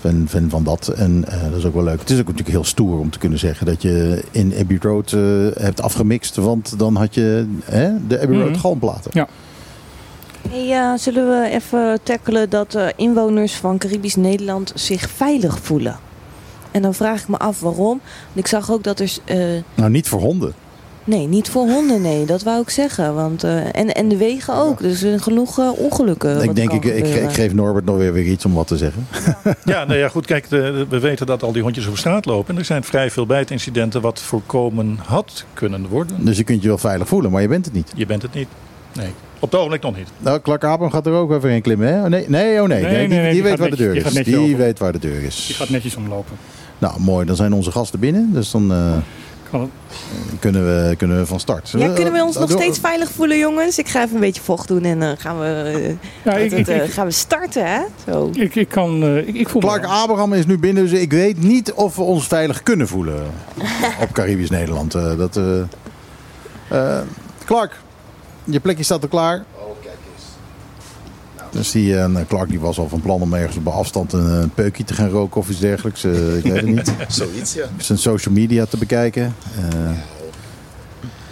fan, 0.00 0.24
fan 0.28 0.50
van 0.50 0.64
dat. 0.64 0.88
En 0.88 1.24
eh, 1.28 1.42
dat 1.50 1.58
is 1.58 1.64
ook 1.64 1.74
wel 1.74 1.84
leuk. 1.84 2.00
Het 2.00 2.10
is 2.10 2.18
ook 2.18 2.24
natuurlijk 2.26 2.50
heel 2.50 2.64
stoer 2.64 2.98
om 2.98 3.10
te 3.10 3.18
kunnen 3.18 3.38
zeggen 3.38 3.66
dat 3.66 3.82
je 3.82 4.22
in 4.30 4.54
Abbey 4.60 4.78
Road 4.80 5.12
eh, 5.12 5.20
hebt 5.62 5.82
afgemixt. 5.82 6.36
Want 6.36 6.74
dan 6.78 6.96
had 6.96 7.14
je 7.14 7.46
hè, 7.64 7.88
de 8.06 8.20
Abbey 8.20 8.36
Road 8.38 8.48
Mhm. 8.50 8.58
galmplaten. 8.58 9.10
Ja. 9.14 9.28
Hey, 10.50 10.72
eh, 10.72 10.92
zullen 10.98 11.28
we 11.28 11.48
even 11.50 11.98
tackelen 12.02 12.50
dat 12.50 12.74
eh, 12.74 12.86
inwoners 12.96 13.54
van 13.54 13.78
Caribisch 13.78 14.16
Nederland 14.16 14.72
zich 14.74 15.08
veilig 15.10 15.58
voelen? 15.62 15.98
En 16.70 16.82
dan 16.82 16.94
vraag 16.94 17.20
ik 17.22 17.28
me 17.28 17.36
af 17.38 17.60
waarom. 17.60 18.00
Want 18.26 18.34
ik 18.34 18.46
zag 18.46 18.70
ook 18.72 18.82
dat 18.84 19.00
er... 19.00 19.12
eh, 19.24 19.38
Nou, 19.74 19.90
niet 19.90 20.08
voor 20.08 20.20
honden. 20.20 20.52
nee, 21.04 21.26
niet 21.28 21.48
voor 21.50 21.66
honden, 21.68 22.02
nee. 22.02 22.24
Dat 22.26 22.42
wou 22.42 22.60
ik 22.62 22.70
zeggen. 22.70 23.14
Want, 23.14 23.44
eh, 23.44 23.56
en, 23.76 23.94
en 23.94 24.08
de 24.08 24.16
wegen 24.16 24.54
ook. 24.54 24.78
Dus 24.78 24.90
er 24.92 24.96
zijn 24.98 25.20
genoeg 25.22 25.58
ongelukken. 25.76 26.42
ik 26.42 26.54
denk, 26.54 26.72
ik, 26.72 26.84
ik, 26.84 27.30
geef 27.32 27.52
Norbert 27.54 27.84
nog 27.84 27.96
weer, 27.96 28.12
weer 28.12 28.24
iets 28.26 28.44
om 28.44 28.54
wat 28.54 28.66
te 28.66 28.76
zeggen. 28.76 29.06
Ja, 29.64 29.84
nou 29.84 29.98
ja, 29.98 30.08
goed. 30.08 30.26
Kijk, 30.26 30.48
de- 30.48 30.86
we 30.88 30.98
weten 30.98 31.26
dat 31.26 31.42
al 31.42 31.52
die 31.52 31.62
hondjes 31.62 31.86
over 31.86 31.98
straat 31.98 32.24
lopen. 32.26 32.54
En 32.54 32.58
er 32.60 32.64
zijn 32.66 32.84
vrij 32.84 33.10
veel 33.10 33.26
bijtincidenten 33.26 34.00
wat 34.00 34.20
voorkomen 34.20 34.98
had 35.06 35.44
kunnen 35.52 35.88
worden. 35.88 36.24
Dus 36.24 36.36
je 36.36 36.44
kunt 36.44 36.62
je 36.62 36.68
wel 36.68 36.78
veilig 36.78 37.08
voelen, 37.08 37.30
maar 37.30 37.42
je 37.42 37.48
bent 37.48 37.64
het 37.64 37.74
niet. 37.74 37.92
Je 37.96 38.06
bent 38.06 38.22
het 38.22 38.34
niet. 38.34 38.48
Nee, 38.92 39.08
op 39.38 39.50
het 39.50 39.54
ogenblik 39.54 39.82
nog 39.82 39.96
niet. 39.96 40.08
Nou, 40.18 40.40
Clark 40.40 40.64
Abraham 40.64 40.90
gaat 40.90 41.06
er 41.06 41.12
ook 41.12 41.32
even 41.32 41.50
in 41.50 41.62
klimmen, 41.62 41.88
hè? 41.94 42.02
Oh, 42.02 42.06
nee, 42.08 42.24
nee, 42.28 42.62
oh 42.62 42.68
nee. 42.68 42.82
Nee, 42.82 42.92
nee, 42.92 43.08
nee, 43.08 43.08
die, 43.08 43.20
die 43.22 43.32
die 43.32 43.42
weet 43.42 43.58
waar 43.58 43.70
de 43.70 43.76
deur 43.76 43.92
die 43.94 44.02
is. 44.02 44.24
Die 44.24 44.56
weet 44.56 44.78
waar 44.78 44.92
de 44.92 44.98
deur 44.98 45.18
Die 45.18 45.26
is. 45.26 45.52
gaat 45.56 45.68
netjes 45.68 45.96
omlopen. 45.96 46.36
Nou, 46.78 47.00
mooi. 47.00 47.26
Dan 47.26 47.36
zijn 47.36 47.52
onze 47.52 47.70
gasten 47.70 48.00
binnen. 48.00 48.30
Dus 48.32 48.50
dan 48.50 48.72
eh, 48.72 48.96
kunnen, 50.38 50.64
we, 50.64 50.96
kunnen 50.96 51.18
we 51.18 51.26
van 51.26 51.40
start. 51.40 51.70
Ja, 51.78 51.88
kunnen 51.88 52.12
we 52.12 52.22
ons 52.22 52.34
Eh, 52.34 52.40
nog 52.40 52.50
steeds 52.50 52.78
veilig 52.78 53.10
voelen, 53.10 53.38
jongens? 53.38 53.78
Ik 53.78 53.88
ga 53.88 54.02
even 54.02 54.14
een 54.14 54.20
beetje 54.20 54.42
vocht 54.42 54.68
doen 54.68 54.84
en 54.84 55.00
dan 55.00 55.16
gaan 55.16 55.38
we, 55.38 55.94
Ja, 56.24 56.32
ik, 56.32 56.50
het, 56.50 56.58
ik, 56.60 56.68
eh, 56.68 56.84
ik, 56.84 56.90
gaan 56.90 57.06
we 57.06 57.12
starten, 57.12 57.66
hè? 57.66 57.80
Zo. 58.12 58.30
ik, 58.34 58.54
ik 58.54 58.68
kan... 58.68 59.02
eh, 59.02 59.16
ik, 59.16 59.34
ik 59.34 59.48
voel 59.48 59.60
Clark. 59.60 59.84
Abraham 59.84 60.32
is 60.32 60.46
nu 60.46 60.58
binnen, 60.58 60.82
dus 60.88 61.00
ik 61.00 61.12
weet 61.12 61.42
niet 61.42 61.72
of 61.72 61.96
we 61.96 62.02
ons 62.02 62.26
veilig 62.26 62.62
kunnen 62.62 62.88
voelen 62.88 63.22
op 64.02 64.12
Caribisch 64.12 64.50
Nederland. 64.50 64.94
Eh, 64.94 65.16
dat, 65.16 65.40
Clark, 67.44 67.72
je 68.44 68.60
plekje 68.60 68.84
staat 68.84 69.02
er 69.02 69.08
klaar. 69.08 69.44
Dus 71.50 71.70
die 71.70 71.96
eh, 71.98 72.14
Clark 72.28 72.48
die 72.48 72.60
was 72.60 72.78
al 72.78 72.88
van 72.88 73.00
plan 73.00 73.20
om 73.22 73.34
ergens 73.34 73.56
op 73.56 73.66
afstand 73.68 74.12
een, 74.12 74.30
een 74.30 74.50
peukje 74.50 74.84
te 74.84 74.94
gaan 74.94 75.08
roken 75.08 75.40
of 75.40 75.48
iets 75.50 75.58
dergelijks. 75.60 76.04
Eh, 76.04 76.36
ik 76.36 76.42
weet 76.42 76.52
het 76.56 76.64
niet. 76.64 76.92
Zoiets, 77.08 77.54
ja. 77.54 77.64
Zijn 77.78 77.98
social 77.98 78.34
media 78.34 78.64
te 78.66 78.76
bekijken. 78.76 79.34
Eh, 79.56 79.90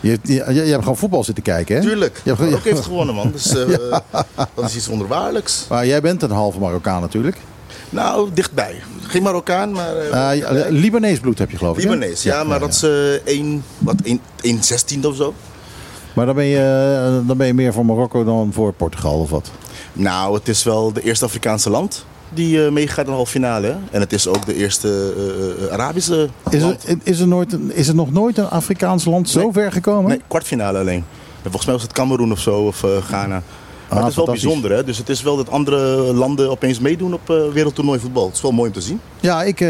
je, 0.00 0.10
hebt- 0.10 0.28
je, 0.28 0.34
je, 0.34 0.52
je 0.54 0.70
hebt 0.70 0.82
gewoon 0.82 0.96
voetbal 0.96 1.24
zitten 1.24 1.44
kijken, 1.44 1.76
hè? 1.76 1.82
Tuurlijk. 1.82 2.20
Ja, 2.24 2.34
Marokko 2.38 2.68
ja. 2.68 2.74
heeft 2.74 2.84
gewonnen, 2.84 3.14
man. 3.14 3.30
Dus 3.32 3.54
eh, 3.56 3.98
dat 4.54 4.64
is 4.68 4.76
iets 4.76 4.86
wonderbaarlijks. 4.86 5.64
Maar 5.68 5.86
jij 5.86 6.00
bent 6.00 6.22
een 6.22 6.30
halve 6.30 6.58
Marokkaan 6.58 7.00
natuurlijk. 7.00 7.36
Nou, 7.90 8.30
dichtbij. 8.34 8.82
Geen 9.02 9.22
Marokkaan, 9.22 9.72
maar 9.72 9.96
eh, 9.96 10.30
Eh, 10.32 10.38
ja, 10.38 10.66
Libanees 10.68 11.18
bloed 11.18 11.38
heb 11.38 11.50
je 11.50 11.56
geloof 11.56 11.76
ik? 11.76 11.82
Libanees. 11.84 12.22
Ja, 12.22 12.44
maar 12.44 12.58
dat 12.60 12.68
is 12.72 12.82
eh 12.82 13.12
1, 13.26 13.64
wat, 13.78 13.94
1, 14.02 14.20
1 14.40 14.64
16 14.64 15.04
of 15.06 15.16
zo. 15.16 15.34
Maar 16.14 16.26
dan 16.26 16.34
ben, 16.34 16.44
je, 16.44 16.58
eh, 17.20 17.26
dan 17.28 17.36
ben 17.36 17.46
je 17.46 17.54
meer 17.54 17.72
voor 17.72 17.84
Marokko 17.86 18.24
dan 18.24 18.50
voor 18.52 18.72
Portugal 18.72 19.18
of 19.20 19.30
wat? 19.30 19.50
Nou, 19.92 20.34
het 20.34 20.48
is 20.48 20.62
wel 20.62 20.92
de 20.92 21.02
eerste 21.02 21.24
Afrikaanse 21.24 21.70
land 21.70 22.04
die 22.34 22.64
eh, 22.64 22.70
meegaat 22.70 22.98
in 22.98 23.04
de 23.04 23.10
halve 23.10 23.30
finale. 23.30 23.76
En 23.90 24.00
het 24.00 24.12
is 24.12 24.26
ook 24.28 24.46
de 24.46 24.54
eerste 24.54 25.14
eh, 25.66 25.72
Arabische 25.72 26.28
Is 26.50 26.60
land. 26.62 26.88
er, 26.88 26.96
is, 27.02 27.20
er 27.20 27.28
nooit 27.28 27.56
is 27.68 27.88
er 27.88 27.94
nog 27.94 28.12
nooit 28.12 28.38
een 28.38 28.48
Afrikaans 28.48 29.04
land 29.04 29.28
zo 29.28 29.40
Nee. 29.40 29.52
ver 29.52 29.72
gekomen? 29.72 30.08
Nee, 30.10 30.20
kwartfinale 30.26 30.78
alleen. 30.78 31.04
En 31.42 31.42
volgens 31.42 31.64
mij 31.64 31.74
was 31.74 31.82
het 31.82 31.92
Cameroen 31.92 32.32
of 32.32 32.40
zo, 32.40 32.58
of 32.60 32.84
Ghana. 33.06 33.26
Maar 33.28 33.42
Ah, 33.88 33.98
het 33.98 34.08
is 34.10 34.16
wel 34.16 34.24
bijzonder, 34.26 34.70
hè? 34.70 34.84
Dus 34.84 34.98
het 34.98 35.08
is 35.08 35.22
wel 35.22 35.36
dat 35.36 35.50
andere 35.50 35.78
landen 36.14 36.50
opeens 36.50 36.78
meedoen 36.78 37.14
op 37.14 37.26
wereldtoernooi 37.52 38.00
voetbal. 38.00 38.26
Het 38.26 38.34
is 38.34 38.40
wel 38.42 38.52
mooi 38.52 38.68
om 38.68 38.74
te 38.74 38.80
zien. 38.80 39.00
Ja, 39.20 39.42
ik, 39.42 39.60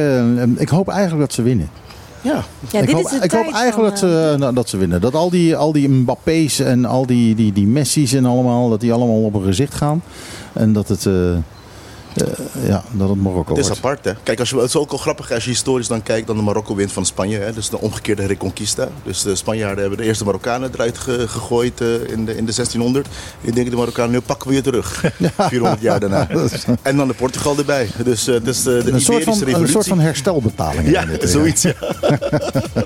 ik 0.56 0.68
hoop 0.68 0.88
eigenlijk 0.88 1.20
dat 1.20 1.32
ze 1.32 1.42
winnen. 1.42 1.70
Ja, 2.22 2.44
Ja, 2.70 2.80
ik 2.80 2.86
dit 2.86 2.94
hoop, 2.94 3.04
is 3.04 3.18
ik 3.18 3.30
hoop 3.30 3.52
eigenlijk 3.52 3.98
van, 3.98 4.08
dat, 4.08 4.18
eh, 4.18 4.30
ze, 4.30 4.36
nou, 4.38 4.54
dat 4.54 4.68
ze 4.68 4.76
winnen. 4.76 5.00
Dat 5.00 5.14
al 5.14 5.30
die, 5.30 5.56
al 5.56 5.72
die 5.72 5.88
Mbappé's 5.88 6.58
en 6.58 6.84
al 6.84 7.06
die, 7.06 7.34
die, 7.34 7.52
die 7.52 7.66
Messi's 7.66 8.12
en 8.12 8.24
allemaal, 8.24 8.68
dat 8.68 8.80
die 8.80 8.92
allemaal 8.92 9.22
op 9.22 9.32
hun 9.32 9.42
gezicht 9.42 9.74
gaan. 9.74 10.02
En 10.52 10.72
dat 10.72 10.88
het, 10.88 11.06
eh, 12.14 12.68
ja, 12.68 12.82
dat 12.90 13.08
het 13.08 13.22
Marokko 13.22 13.50
het 13.54 13.60
is 13.62 13.68
wordt. 13.68 13.84
apart, 13.84 14.04
hè? 14.04 14.12
Kijk, 14.22 14.38
als 14.40 14.50
je, 14.50 14.56
het 14.56 14.64
is 14.68 14.76
ook 14.76 14.90
wel 14.90 14.98
grappig 14.98 15.32
als 15.32 15.44
je 15.44 15.50
historisch 15.50 15.88
dan 15.88 16.02
kijkt 16.02 16.26
dan 16.26 16.36
de 16.36 16.42
Marokko 16.42 16.74
wint 16.74 16.92
van 16.92 17.06
Spanje. 17.06 17.38
Hè? 17.38 17.52
Dus 17.52 17.68
de 17.70 17.80
omgekeerde 17.80 18.26
Reconquista. 18.26 18.88
Dus 19.04 19.22
de 19.22 19.34
Spanjaarden 19.34 19.78
hebben 19.80 19.98
de 19.98 20.04
eerste 20.04 20.24
Marokkanen 20.24 20.70
eruit 20.74 20.98
ge- 20.98 21.28
gegooid 21.28 21.80
eh, 21.80 21.86
in, 21.92 22.24
de, 22.24 22.36
in 22.36 22.46
de 22.46 22.52
1600. 22.54 23.08
Ik 23.40 23.54
denk 23.54 23.70
de 23.70 23.76
Marokkanen, 23.76 24.10
nu 24.10 24.20
pakken 24.20 24.48
we 24.48 24.54
je 24.54 24.60
terug. 24.62 25.04
400 25.36 25.82
jaar 25.82 26.00
daarna. 26.00 26.28
En 26.82 26.96
dan 26.96 27.08
de 27.08 27.14
Portugal 27.14 27.58
erbij. 27.58 27.88
Dus 28.04 28.26
eh, 28.26 28.34
het 28.34 28.46
is 28.46 28.62
de, 28.62 28.82
de 28.84 28.92
Een 28.92 29.00
soort, 29.00 29.24
van, 29.24 29.42
een 29.46 29.68
soort 29.68 29.86
van 29.86 29.98
herstelbetaling. 30.00 30.90
ja, 30.90 31.04
zoiets. 31.22 31.62
Ja. 31.62 31.72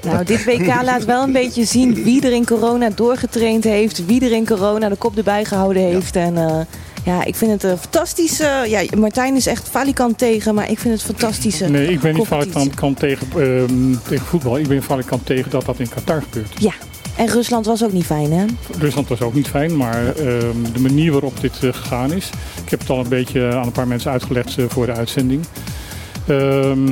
Nou, 0.03 0.25
dit 0.25 0.45
WK 0.45 0.67
laat 0.83 1.05
wel 1.05 1.23
een 1.23 1.33
beetje 1.33 1.65
zien 1.65 1.95
wie 2.05 2.23
er 2.27 2.33
in 2.33 2.47
corona 2.47 2.91
doorgetraind 2.95 3.65
heeft. 3.65 4.07
Wie 4.07 4.25
er 4.25 4.33
in 4.33 4.47
corona 4.47 4.89
de 4.89 4.97
kop 4.97 5.17
erbij 5.17 5.45
gehouden 5.45 5.83
heeft. 5.83 6.17
En 6.17 6.37
eh, 6.37 6.57
ja, 7.05 7.25
ik 7.25 7.35
vind 7.35 7.51
het 7.51 7.63
een 7.63 7.79
fantastische... 7.79 8.65
ja, 8.69 8.85
Martijn 8.99 9.37
is 9.37 9.47
echt 9.47 9.69
falikant 9.69 10.19
tegen, 10.19 10.55
maar 10.55 10.71
ik 10.71 10.79
vind 10.79 10.95
het 10.95 11.03
fantastische 11.03 11.69
Nee, 11.69 11.93
ik 11.93 12.01
ben 12.01 12.15
niet 12.15 12.27
falikant 12.27 12.99
tegen, 12.99 13.27
ehm, 13.37 13.95
tegen 14.09 14.27
voetbal. 14.27 14.59
Ik 14.59 14.69
ben 14.69 14.83
falikant 14.83 15.27
tegen 15.27 15.51
dat 15.51 15.65
dat 15.65 15.79
in 15.79 15.89
Qatar 15.89 16.23
gebeurt. 16.23 16.53
Ja, 16.59 16.73
en 17.17 17.27
Rusland 17.27 17.67
was 17.67 17.85
ook 17.85 17.93
niet 17.93 18.05
fijn, 18.05 18.33
hè? 18.33 18.45
Rusland 18.79 19.09
was 19.09 19.21
ook 19.21 19.35
niet 19.35 19.49
fijn, 19.49 19.77
maar 19.77 20.17
ehm, 20.17 20.73
de 20.73 20.81
manier 20.81 21.13
waarop 21.13 21.41
dit 21.41 21.59
eh, 21.63 21.73
gegaan 21.73 22.13
is. 22.13 22.31
Ik 22.65 22.71
heb 22.71 22.81
het 22.81 22.91
al 22.91 22.99
een 22.99 23.09
beetje 23.09 23.55
aan 23.55 23.67
een 23.67 23.73
paar 23.73 23.89
mensen 23.89 24.11
uitgelegd 24.11 24.59
eh, 24.59 24.65
voor 24.69 24.87
de 24.87 24.93
uitzending. 24.93 25.45
Ehm, 26.27 26.89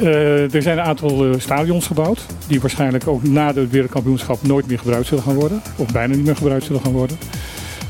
eh, 0.00 0.54
er 0.54 0.62
zijn 0.62 0.78
een 0.78 0.84
aantal 0.84 1.34
stadions 1.38 1.86
gebouwd. 1.86 2.20
Die 2.46 2.60
waarschijnlijk 2.60 3.06
ook 3.06 3.22
na 3.22 3.54
het 3.54 3.70
wereldkampioenschap 3.70 4.42
nooit 4.42 4.66
meer 4.66 4.78
gebruikt 4.78 5.06
zullen 5.06 5.24
gaan 5.24 5.34
worden. 5.34 5.62
Of 5.76 5.92
bijna 5.92 6.14
niet 6.14 6.24
meer 6.24 6.36
gebruikt 6.36 6.64
zullen 6.64 6.82
gaan 6.82 6.92
worden. 6.92 7.18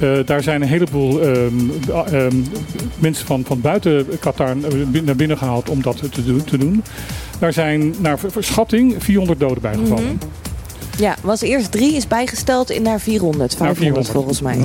Eh, 0.00 0.18
daar 0.24 0.42
zijn 0.42 0.62
een 0.62 0.68
heleboel 0.68 1.20
ehm, 1.20 1.54
ehm, 1.88 2.36
mensen 2.98 3.26
van, 3.26 3.44
van 3.44 3.60
buiten 3.60 4.06
Qatar 4.20 4.48
eh, 4.48 5.02
naar 5.02 5.16
binnen 5.16 5.38
gehaald 5.38 5.68
om 5.68 5.82
dat 5.82 6.12
te 6.12 6.24
doen. 6.24 6.44
Te 6.44 6.58
doen. 6.58 6.82
Daar 7.38 7.52
zijn 7.52 7.94
naar 7.98 8.18
verschatting 8.18 8.94
400 8.98 9.40
doden 9.40 9.62
bijgevallen. 9.62 10.04
Mhm. 10.04 10.14
Ja, 10.98 11.16
was 11.22 11.40
eerst 11.40 11.70
drie, 11.72 11.94
is 11.94 12.06
bijgesteld 12.06 12.70
in 12.70 12.82
naar 12.82 13.00
400. 13.00 13.56
500 13.56 13.78
400. 13.78 14.08
volgens 14.08 14.40
mij. 14.40 14.56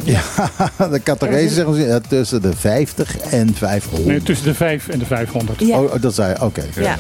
de 0.91 0.99
Qatarezen 0.99 1.55
zeggen 1.55 1.75
ze, 1.75 1.81
ja, 1.81 1.99
tussen 1.99 2.41
de 2.41 2.53
50 2.55 3.17
en 3.17 3.53
500. 3.53 4.05
Nee, 4.07 4.23
tussen 4.23 4.45
de 4.45 4.53
5 4.53 4.87
en 4.87 4.99
de 4.99 5.05
500. 5.05 5.59
Ja. 5.59 5.81
Oh, 5.81 6.01
dat 6.01 6.15
zei 6.15 6.35
oké. 6.41 6.63
Ja. 6.79 6.97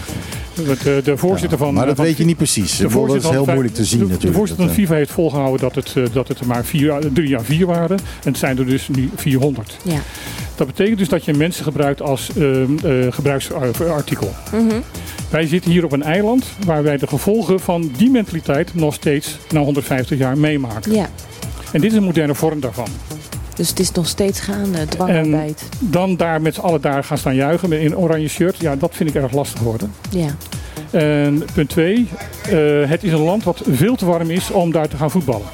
De, 0.55 1.01
de 1.03 1.17
voorzitter 1.17 1.57
van. 1.57 1.73
Maar 1.73 1.85
dat 1.85 1.95
van- 1.95 2.05
weet 2.05 2.17
je 2.17 2.25
niet 2.25 2.37
precies. 2.37 2.77
De 2.77 2.83
bedoel, 2.87 3.05
dat 3.07 3.15
is 3.15 3.21
voorzitter 3.21 3.43
heel 3.43 3.53
moeilijk 3.53 3.75
te 3.75 3.85
zien 3.85 3.99
de, 3.99 4.05
natuurlijk. 4.05 4.31
De 4.31 4.37
voorzitter 4.37 4.65
van 4.65 4.75
FIFA 4.75 4.93
heeft 4.93 5.11
volgehouden 5.11 5.59
dat 5.59 5.75
het, 5.75 5.93
eh, 5.95 6.03
dat 6.13 6.27
het 6.27 6.39
er 6.39 6.45
maar 6.47 6.65
vier, 6.65 6.97
drie 7.13 7.27
jaar 7.27 7.43
vier 7.43 7.65
waren. 7.65 7.97
En 7.97 8.03
het 8.31 8.37
zijn 8.37 8.57
er 8.57 8.65
dus 8.65 8.87
nu 8.87 9.09
400. 9.15 9.77
Ja. 9.83 9.99
Dat 10.55 10.67
betekent 10.67 10.97
dus 10.97 11.09
dat 11.09 11.25
je 11.25 11.33
mensen 11.33 11.63
gebruikt 11.63 12.01
als 12.01 12.29
ehm, 12.37 12.77
eh, 12.83 13.11
gebruiksartikel. 13.11 14.33
Mhm. 14.51 14.79
Wij 15.29 15.47
zitten 15.47 15.71
hier 15.71 15.83
op 15.85 15.91
een 15.91 16.03
eiland 16.03 16.45
waar 16.65 16.83
wij 16.83 16.97
de 16.97 17.07
gevolgen 17.07 17.59
van 17.59 17.91
die 17.97 18.09
mentaliteit 18.09 18.73
nog 18.75 18.93
steeds 18.93 19.37
na 19.51 19.59
150 19.59 20.17
jaar 20.17 20.37
meemaken. 20.37 20.93
ja. 20.93 21.09
En 21.71 21.81
dit 21.81 21.91
is 21.91 21.97
een 21.97 22.03
moderne 22.03 22.35
vorm 22.35 22.59
daarvan. 22.59 22.87
Dus 23.55 23.69
het 23.69 23.79
is 23.79 23.91
nog 23.91 24.07
steeds 24.07 24.39
gaande, 24.39 24.85
dwangarbeid. 24.85 25.69
Dan 25.79 26.15
daar 26.17 26.41
met 26.41 26.53
z'n 26.53 26.61
allen 26.61 26.81
daar 26.81 27.03
gaan 27.03 27.17
staan 27.17 27.35
juichen 27.35 27.71
in 27.71 27.85
een 27.85 27.97
oranje 27.97 28.27
shirt. 28.27 28.57
Ja, 28.59 28.75
dat 28.75 28.95
vind 28.95 29.09
ik 29.09 29.15
erg 29.15 29.31
lastig 29.31 29.59
worden. 29.59 29.93
Ja. 30.09 30.35
En 30.91 31.43
punt 31.53 31.69
twee, 31.69 32.07
eh, 32.43 32.89
het 32.89 33.03
is 33.03 33.11
een 33.11 33.19
land 33.19 33.43
wat 33.43 33.61
veel 33.69 33.95
te 33.95 34.05
warm 34.05 34.29
is 34.29 34.51
om 34.51 34.71
daar 34.71 34.87
te 34.87 34.97
gaan 34.97 35.11
voetballen. 35.11 35.47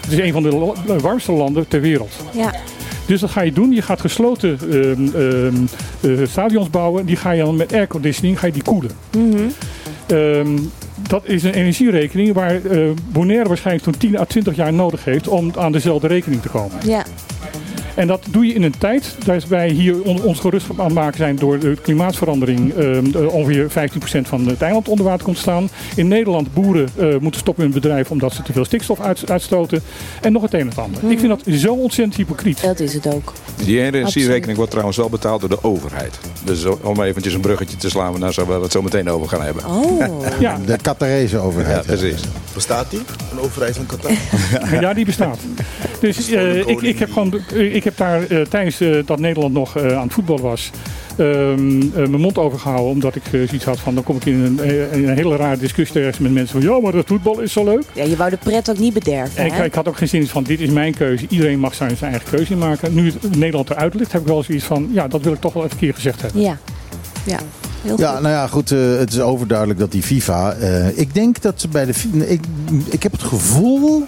Het 0.00 0.12
is 0.12 0.18
een 0.18 0.32
van 0.32 0.42
de 0.42 0.98
warmste 1.00 1.32
landen 1.32 1.68
ter 1.68 1.80
wereld. 1.80 2.12
Ja. 2.32 2.54
Dus 3.06 3.20
dat 3.20 3.30
ga 3.30 3.40
je 3.40 3.52
doen. 3.52 3.72
Je 3.72 3.82
gaat 3.82 4.00
gesloten 4.00 4.58
ehm, 4.70 5.16
ehm, 5.16 5.54
eh, 6.20 6.26
stadions 6.26 6.70
bouwen. 6.70 7.06
Die 7.06 7.16
ga 7.16 7.30
je 7.30 7.42
dan 7.42 7.56
met 7.56 7.72
airconditioning 7.72 8.38
ga 8.38 8.46
je 8.46 8.52
die 8.52 8.62
koelen. 8.62 8.90
Ehm, 10.06 10.58
dat 11.10 11.28
is 11.28 11.42
een 11.42 11.54
energierekening 11.54 12.32
waar 12.32 12.64
eh 12.64 12.90
Bonaire 13.12 13.48
waarschijnlijk 13.48 13.84
zo'n 13.84 13.96
10 13.96 14.18
à 14.18 14.24
20 14.24 14.56
jaar 14.56 14.72
nodig 14.72 15.04
heeft 15.04 15.28
om 15.28 15.52
aan 15.56 15.72
dezelfde 15.72 16.06
rekening 16.06 16.42
te 16.42 16.48
komen. 16.48 16.76
Ja. 16.86 17.04
En 17.94 18.06
dat 18.06 18.24
doe 18.30 18.46
je 18.46 18.52
in 18.54 18.62
een 18.62 18.78
tijd 18.78 19.14
dat 19.24 19.46
wij 19.46 19.68
hier 19.68 20.02
on- 20.02 20.22
ons 20.22 20.40
gerust 20.40 20.70
op 20.70 20.78
aan 20.80 20.84
het 20.84 20.94
maken 20.94 21.16
zijn 21.16 21.36
door 21.36 21.58
de 21.58 21.76
klimaatverandering. 21.82 22.74
ehm, 22.74 23.04
eh, 23.16 23.34
ongeveer 23.34 23.70
15% 23.70 24.28
van 24.28 24.46
het 24.46 24.62
eiland 24.62 24.88
onder 24.88 25.04
water 25.04 25.24
komt 25.24 25.36
te 25.36 25.42
staan. 25.42 25.68
In 25.96 26.08
Nederland 26.08 26.54
boeren 26.54 26.88
eh, 26.96 27.06
moeten 27.20 27.40
stoppen 27.40 27.64
in 27.64 27.70
hun 27.70 27.80
bedrijf 27.80 28.10
omdat 28.10 28.32
ze 28.34 28.42
te 28.42 28.52
veel 28.52 28.64
stikstof 28.64 29.00
uit- 29.00 29.30
uitstoten. 29.30 29.82
En 30.20 30.32
nog 30.32 30.42
het 30.42 30.54
een 30.54 30.60
en 30.60 30.68
het 30.68 30.78
ander. 30.78 31.10
Ik 31.10 31.18
vind 31.18 31.28
dat 31.44 31.54
zo 31.58 31.72
ontzettend 31.74 32.16
hypocriet. 32.16 32.62
Dat 32.62 32.80
is 32.80 32.94
het 32.94 33.14
ook. 33.14 33.32
Die 33.64 33.80
energierekening 33.82 34.56
wordt 34.56 34.70
trouwens 34.70 34.98
wel 34.98 35.08
betaald 35.08 35.40
door 35.40 35.48
de 35.50 35.62
overheid. 35.64 36.18
Dus 36.44 36.64
om 36.82 37.02
eventjes 37.02 37.34
een 37.34 37.40
bruggetje 37.40 37.76
te 37.76 37.90
slaan 37.90 38.18
naar 38.20 38.32
waar 38.36 38.46
we 38.56 38.62
het 38.62 38.72
zo 38.72 38.82
meteen 38.82 39.08
over 39.10 39.28
gaan 39.28 39.42
hebben. 39.42 39.64
Oh. 39.66 39.98
Ja, 40.40 40.58
De 40.66 40.76
Qatarese 40.82 41.36
Ja, 41.36 41.42
overheid. 41.42 41.86
precies. 41.86 42.20
Bestaat 42.54 42.90
die? 42.90 43.00
Een 43.32 43.40
overheid 43.40 43.76
van 43.76 43.86
Qatar? 43.86 44.10
ja, 44.80 44.94
die 44.94 45.04
bestaat. 45.04 45.38
Dus 46.00 46.30
eh, 46.30 46.56
ik, 46.68 46.80
ik 46.80 46.98
heb 46.98 47.12
gewoon, 47.12 47.34
eh, 47.54 47.74
ik 47.80 47.86
heb 47.86 47.96
daar 47.96 48.22
eh, 48.26 48.40
tijdens 48.40 48.80
eh, 48.80 48.96
dat 49.06 49.18
Nederland 49.18 49.52
nog 49.54 49.76
eh, 49.76 49.96
aan 49.96 50.02
het 50.02 50.12
voetballen 50.12 50.42
was, 50.42 50.70
ehm, 51.16 51.80
eh, 51.80 51.94
mijn 51.94 52.20
mond 52.20 52.38
overgehouden. 52.38 52.90
Omdat 52.90 53.14
ik 53.14 53.22
eh, 53.24 53.30
zoiets 53.30 53.64
had 53.64 53.78
van, 53.80 53.94
dan 53.94 54.04
kom 54.04 54.16
ik 54.16 54.24
in 54.24 54.34
een, 54.40 54.64
in 54.92 55.08
een 55.08 55.14
hele 55.16 55.36
rare 55.36 55.56
discussie 55.58 55.96
terecht 56.00 56.20
met 56.20 56.32
mensen 56.32 56.60
van, 56.62 56.70
ja, 56.74 56.80
maar 56.80 56.92
dat 56.92 57.06
voetbal 57.06 57.40
is 57.40 57.52
zo 57.52 57.64
leuk. 57.64 57.82
Ja, 57.92 58.04
je 58.04 58.16
wou 58.16 58.30
de 58.30 58.36
pret 58.36 58.70
ook 58.70 58.78
niet 58.78 58.94
bederven, 58.94 59.36
En 59.36 59.46
ik, 59.46 59.52
hè? 59.52 59.64
ik 59.64 59.74
had 59.74 59.88
ook 59.88 59.96
geen 59.96 60.08
zin 60.08 60.20
in 60.20 60.26
van, 60.26 60.42
dit 60.42 60.60
is 60.60 60.70
mijn 60.70 60.94
keuze. 60.94 61.26
Iedereen 61.28 61.58
mag 61.58 61.74
zijn, 61.74 61.96
zijn 61.96 62.10
eigen 62.10 62.30
keuze 62.30 62.56
maken. 62.56 62.94
Nu 62.94 63.12
het 63.20 63.36
Nederland 63.36 63.70
eruit 63.70 63.94
ligt, 63.94 64.12
heb 64.12 64.20
ik 64.20 64.26
wel 64.26 64.42
zoiets 64.42 64.64
van, 64.64 64.88
ja, 64.92 65.08
dat 65.08 65.22
wil 65.22 65.32
ik 65.32 65.40
toch 65.40 65.52
wel 65.52 65.62
even 65.64 65.74
een 65.74 65.80
keer 65.82 65.94
gezegd 65.94 66.22
hebben. 66.22 66.40
Ja. 66.40 66.58
Ja. 67.26 67.38
Heel 67.82 67.98
Ja, 68.00 68.12
goed. 68.12 68.22
nou 68.22 68.34
ja, 68.34 68.46
goed. 68.46 68.70
eh, 68.70 68.78
het 68.98 69.12
is 69.12 69.20
overduidelijk 69.20 69.78
dat 69.78 69.92
die 69.92 70.02
FIFA. 70.02 70.52
eh, 70.52 70.98
ik 70.98 71.14
denk 71.14 71.40
dat 71.42 71.60
ze 71.60 71.68
bij 71.68 71.84
de. 71.86 71.92
Ik, 72.26 72.40
ik 72.90 73.02
heb 73.02 73.12
het 73.12 73.22
gevoel 73.22 74.02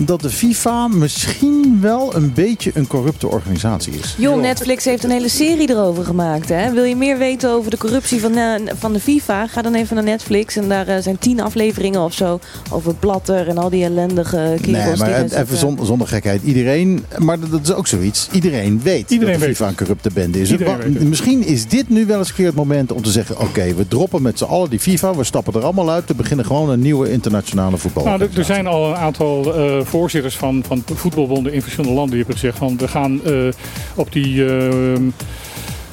dat 0.00 0.20
de 0.20 0.30
FIFA 0.30 0.88
misschien 0.88 1.78
wel 1.80 2.14
een 2.14 2.32
beetje 2.32 2.70
een 2.74 2.86
corrupte 2.86 3.28
organisatie 3.28 3.92
is. 3.92 4.14
Joh, 4.18 4.40
Netflix 4.40 4.84
heeft 4.84 5.04
een 5.04 5.10
hele 5.10 5.28
serie 5.28 5.70
erover 5.70 6.04
gemaakt. 6.04 6.48
Hè? 6.48 6.72
Wil 6.72 6.84
je 6.84 6.96
meer 6.96 7.18
weten 7.18 7.50
over 7.50 7.70
de 7.70 7.76
corruptie 7.76 8.20
van, 8.20 8.36
eh, 8.36 8.60
van 8.78 8.92
de 8.92 9.00
FIFA? 9.00 9.46
Ga 9.46 9.62
dan 9.62 9.74
even 9.74 9.94
naar 9.94 10.04
Netflix. 10.04 10.56
En 10.56 10.68
daar 10.68 10.88
eh, 10.88 11.02
zijn 11.02 11.18
tien 11.18 11.40
afleveringen 11.40 12.00
of 12.00 12.12
zo 12.12 12.40
over 12.70 12.94
Blatter 12.94 13.48
en 13.48 13.58
al 13.58 13.70
die 13.70 13.84
ellendige 13.84 14.56
kerels. 14.62 14.84
Nee, 14.84 14.96
maar 14.96 15.14
even 15.14 15.28
zitten. 15.30 15.56
zonder, 15.56 15.86
zonder 15.86 16.08
gekheid. 16.08 16.42
Iedereen, 16.42 17.04
maar 17.18 17.38
dat 17.50 17.60
is 17.62 17.72
ook 17.72 17.86
zoiets. 17.86 18.28
Iedereen 18.32 18.80
weet 18.82 19.10
Iedereen 19.10 19.32
dat 19.32 19.42
de 19.42 19.46
weet 19.46 19.56
FIFA 19.56 19.68
een 19.68 19.76
corrupte 19.76 20.10
bende 20.14 20.40
is. 20.40 20.54
Misschien 20.98 21.46
is 21.46 21.68
dit 21.68 21.88
nu 21.88 22.06
wel 22.06 22.18
eens 22.18 22.28
een 22.28 22.34
keer 22.34 22.46
het 22.46 22.54
moment 22.54 22.92
om 22.92 23.02
te 23.02 23.10
zeggen... 23.10 23.40
oké, 23.40 23.74
we 23.74 23.88
droppen 23.88 24.22
met 24.22 24.38
z'n 24.38 24.44
allen 24.44 24.70
die 24.70 24.80
FIFA. 24.80 25.14
We 25.14 25.24
stappen 25.24 25.54
er 25.54 25.62
allemaal 25.62 25.90
uit. 25.90 26.04
We 26.06 26.14
beginnen 26.14 26.46
gewoon 26.46 26.70
een 26.70 26.80
nieuwe 26.80 27.10
internationale 27.10 27.76
voetbal. 27.76 28.04
Nou, 28.04 28.22
er, 28.22 28.38
er 28.38 28.44
zijn 28.44 28.66
al 28.66 28.88
een 28.88 28.96
aantal 28.96 29.54
eh, 29.54 29.84
voorzitters 29.86 30.36
van, 30.36 30.64
van 30.66 30.82
voetbalbonden 30.94 31.52
in 31.52 31.62
verschillende 31.62 31.94
landen 31.96 32.14
die 32.16 32.24
hebben 32.24 32.38
gezegd 32.40 32.58
van 32.58 32.76
we 32.76 32.88
gaan 32.88 33.24
eh, 33.24 33.48
op 33.94 34.12
die, 34.12 34.44
eh, 34.46 34.72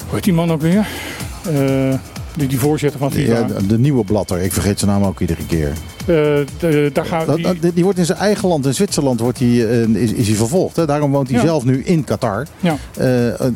hoe 0.06 0.14
heet 0.14 0.24
die 0.24 0.32
man 0.32 0.52
ook 0.52 0.60
weer? 0.60 0.86
Eh, 1.54 1.94
die, 2.36 2.48
die 2.48 2.58
voorzitter 2.58 2.98
van 3.00 3.12
FIFA. 3.12 3.32
Ja, 3.38 3.42
de, 3.42 3.66
de 3.66 3.78
nieuwe 3.78 4.04
Blatter. 4.04 4.40
Ik 4.40 4.52
vergeet 4.52 4.78
zijn 4.78 4.90
naam 4.90 5.04
ook 5.04 5.20
iedere 5.20 5.46
keer. 5.46 5.68
Eh, 5.68 6.06
de- 6.58 6.90
daar 6.92 7.04
gaan 7.06 7.34
die, 7.34 7.58
dat- 7.60 7.74
die 7.74 7.84
wordt 7.84 7.98
in 7.98 8.04
zijn 8.04 8.18
eigen 8.18 8.48
land, 8.48 8.66
in 8.66 8.74
Zwitserland, 8.74 9.20
wordt 9.20 9.38
hij, 9.38 9.66
eh, 9.68 9.82
is, 9.88 10.12
is 10.12 10.26
hij 10.26 10.36
vervolgd. 10.36 10.76
Hè? 10.76 10.86
Daarom 10.86 11.10
woont 11.10 11.28
hij 11.28 11.38
Ja. 11.38 11.44
zelf 11.44 11.64
nu 11.64 11.82
in 11.84 12.04
Qatar. 12.04 12.46
ja. 12.60 12.76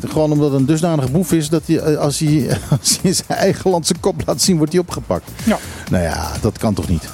Gewoon 0.07 0.31
omdat 0.31 0.51
het 0.51 0.59
een 0.59 0.65
dusdanige 0.65 1.11
boef 1.11 1.31
is 1.31 1.49
dat 1.49 1.61
hij, 1.65 1.97
als, 1.97 2.19
hij, 2.19 2.47
als 2.79 2.89
hij 2.89 3.09
in 3.09 3.15
zijn 3.15 3.39
eigen 3.39 3.71
land 3.71 3.87
zijn 3.87 3.99
kop 3.99 4.21
laat 4.25 4.41
zien, 4.41 4.57
wordt 4.57 4.71
hij 4.71 4.81
opgepakt. 4.81 5.29
Ja. 5.43 5.57
Nou 5.91 6.03
ja, 6.03 6.31
dat 6.41 6.57
kan 6.57 6.73
toch 6.73 6.87
niet? 6.89 7.09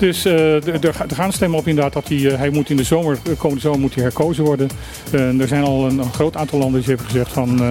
Dus 0.00 0.24
eh, 0.24 0.84
er 0.84 0.94
ga- 0.94 1.04
er 1.08 1.14
gaan 1.14 1.32
stemmen 1.32 1.58
op 1.58 1.66
inderdaad 1.66 1.92
dat 1.92 2.08
hij, 2.08 2.30
eh, 2.32 2.38
hij 2.38 2.50
moet 2.50 2.70
in 2.70 2.76
de 2.76 2.82
zomer, 2.84 3.18
de 3.22 3.34
komende 3.34 3.60
zomer 3.62 3.80
moet 3.80 3.94
hij 3.94 4.02
herkozen 4.02 4.44
worden. 4.44 4.68
Eh, 5.12 5.40
er 5.40 5.48
zijn 5.48 5.62
al 5.64 5.86
een, 5.86 5.98
een 5.98 6.12
groot 6.12 6.36
aantal 6.36 6.58
landen 6.58 6.80
die 6.80 6.88
hebben 6.88 7.06
gezegd 7.06 7.32
van 7.32 7.60
eh, 7.62 7.70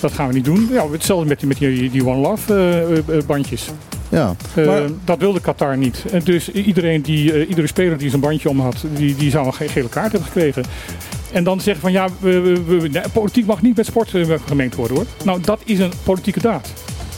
dat 0.00 0.12
gaan 0.12 0.28
we 0.28 0.34
niet 0.34 0.44
doen. 0.44 0.68
Ja, 0.72 0.88
hetzelfde 0.90 1.26
met 1.28 1.38
die, 1.38 1.48
met 1.48 1.58
die, 1.58 1.90
die 1.90 2.06
One 2.06 2.20
Love 2.20 2.54
eh, 2.54 2.82
eh, 2.82 2.98
eh, 3.18 3.24
bandjes. 3.26 3.64
Ja. 4.08 4.34
Eh, 4.54 4.80
Dat 5.04 5.18
wilde 5.18 5.40
Qatar 5.40 5.76
niet. 5.76 6.04
En 6.12 6.20
dus 6.24 6.50
iedereen 6.52 7.02
die, 7.02 7.32
eh, 7.32 7.48
iedere 7.48 7.66
speler 7.66 7.98
die 7.98 8.10
zo'n 8.10 8.20
bandje 8.20 8.48
om 8.48 8.60
had, 8.60 8.84
die, 8.96 9.14
die 9.16 9.30
zou 9.30 9.46
een 9.46 9.54
ge- 9.54 9.68
gele 9.68 9.88
kaart 9.88 10.12
hebben 10.12 10.28
gekregen. 10.32 10.64
En 11.32 11.44
dan 11.44 11.60
zeggen 11.60 11.82
van 11.82 11.92
ja, 11.92 12.08
we, 12.20 12.40
we- 12.40 12.78
we- 12.80 12.88
nee, 12.88 13.02
politiek 13.12 13.46
mag 13.46 13.62
niet 13.62 13.76
met 13.76 13.86
sport 13.86 14.14
eh, 14.14 14.24
gemengd 14.46 14.74
worden 14.74 14.96
hoor. 14.96 15.06
Nou, 15.24 15.40
dat 15.40 15.60
is 15.64 15.78
een 15.78 15.92
politieke 16.04 16.40
daad. 16.40 16.68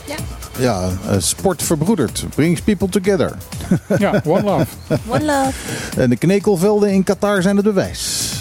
Ja, 0.09 0.15
eh, 0.61 1.15
sport 1.19 1.63
verbroedert. 1.63 2.25
Brings 2.35 2.61
people 2.61 2.89
together. 2.89 3.33
Ja, 3.99 4.23
one 4.25 4.43
love. 4.43 4.67
One 5.09 5.25
love. 5.25 5.53
En 5.97 6.11
de 6.11 6.17
knekelvelden 6.17 6.91
in 6.93 7.03
Qatar 7.05 7.43
zijn 7.43 7.57
het 7.57 7.65
bewijs. 7.65 8.33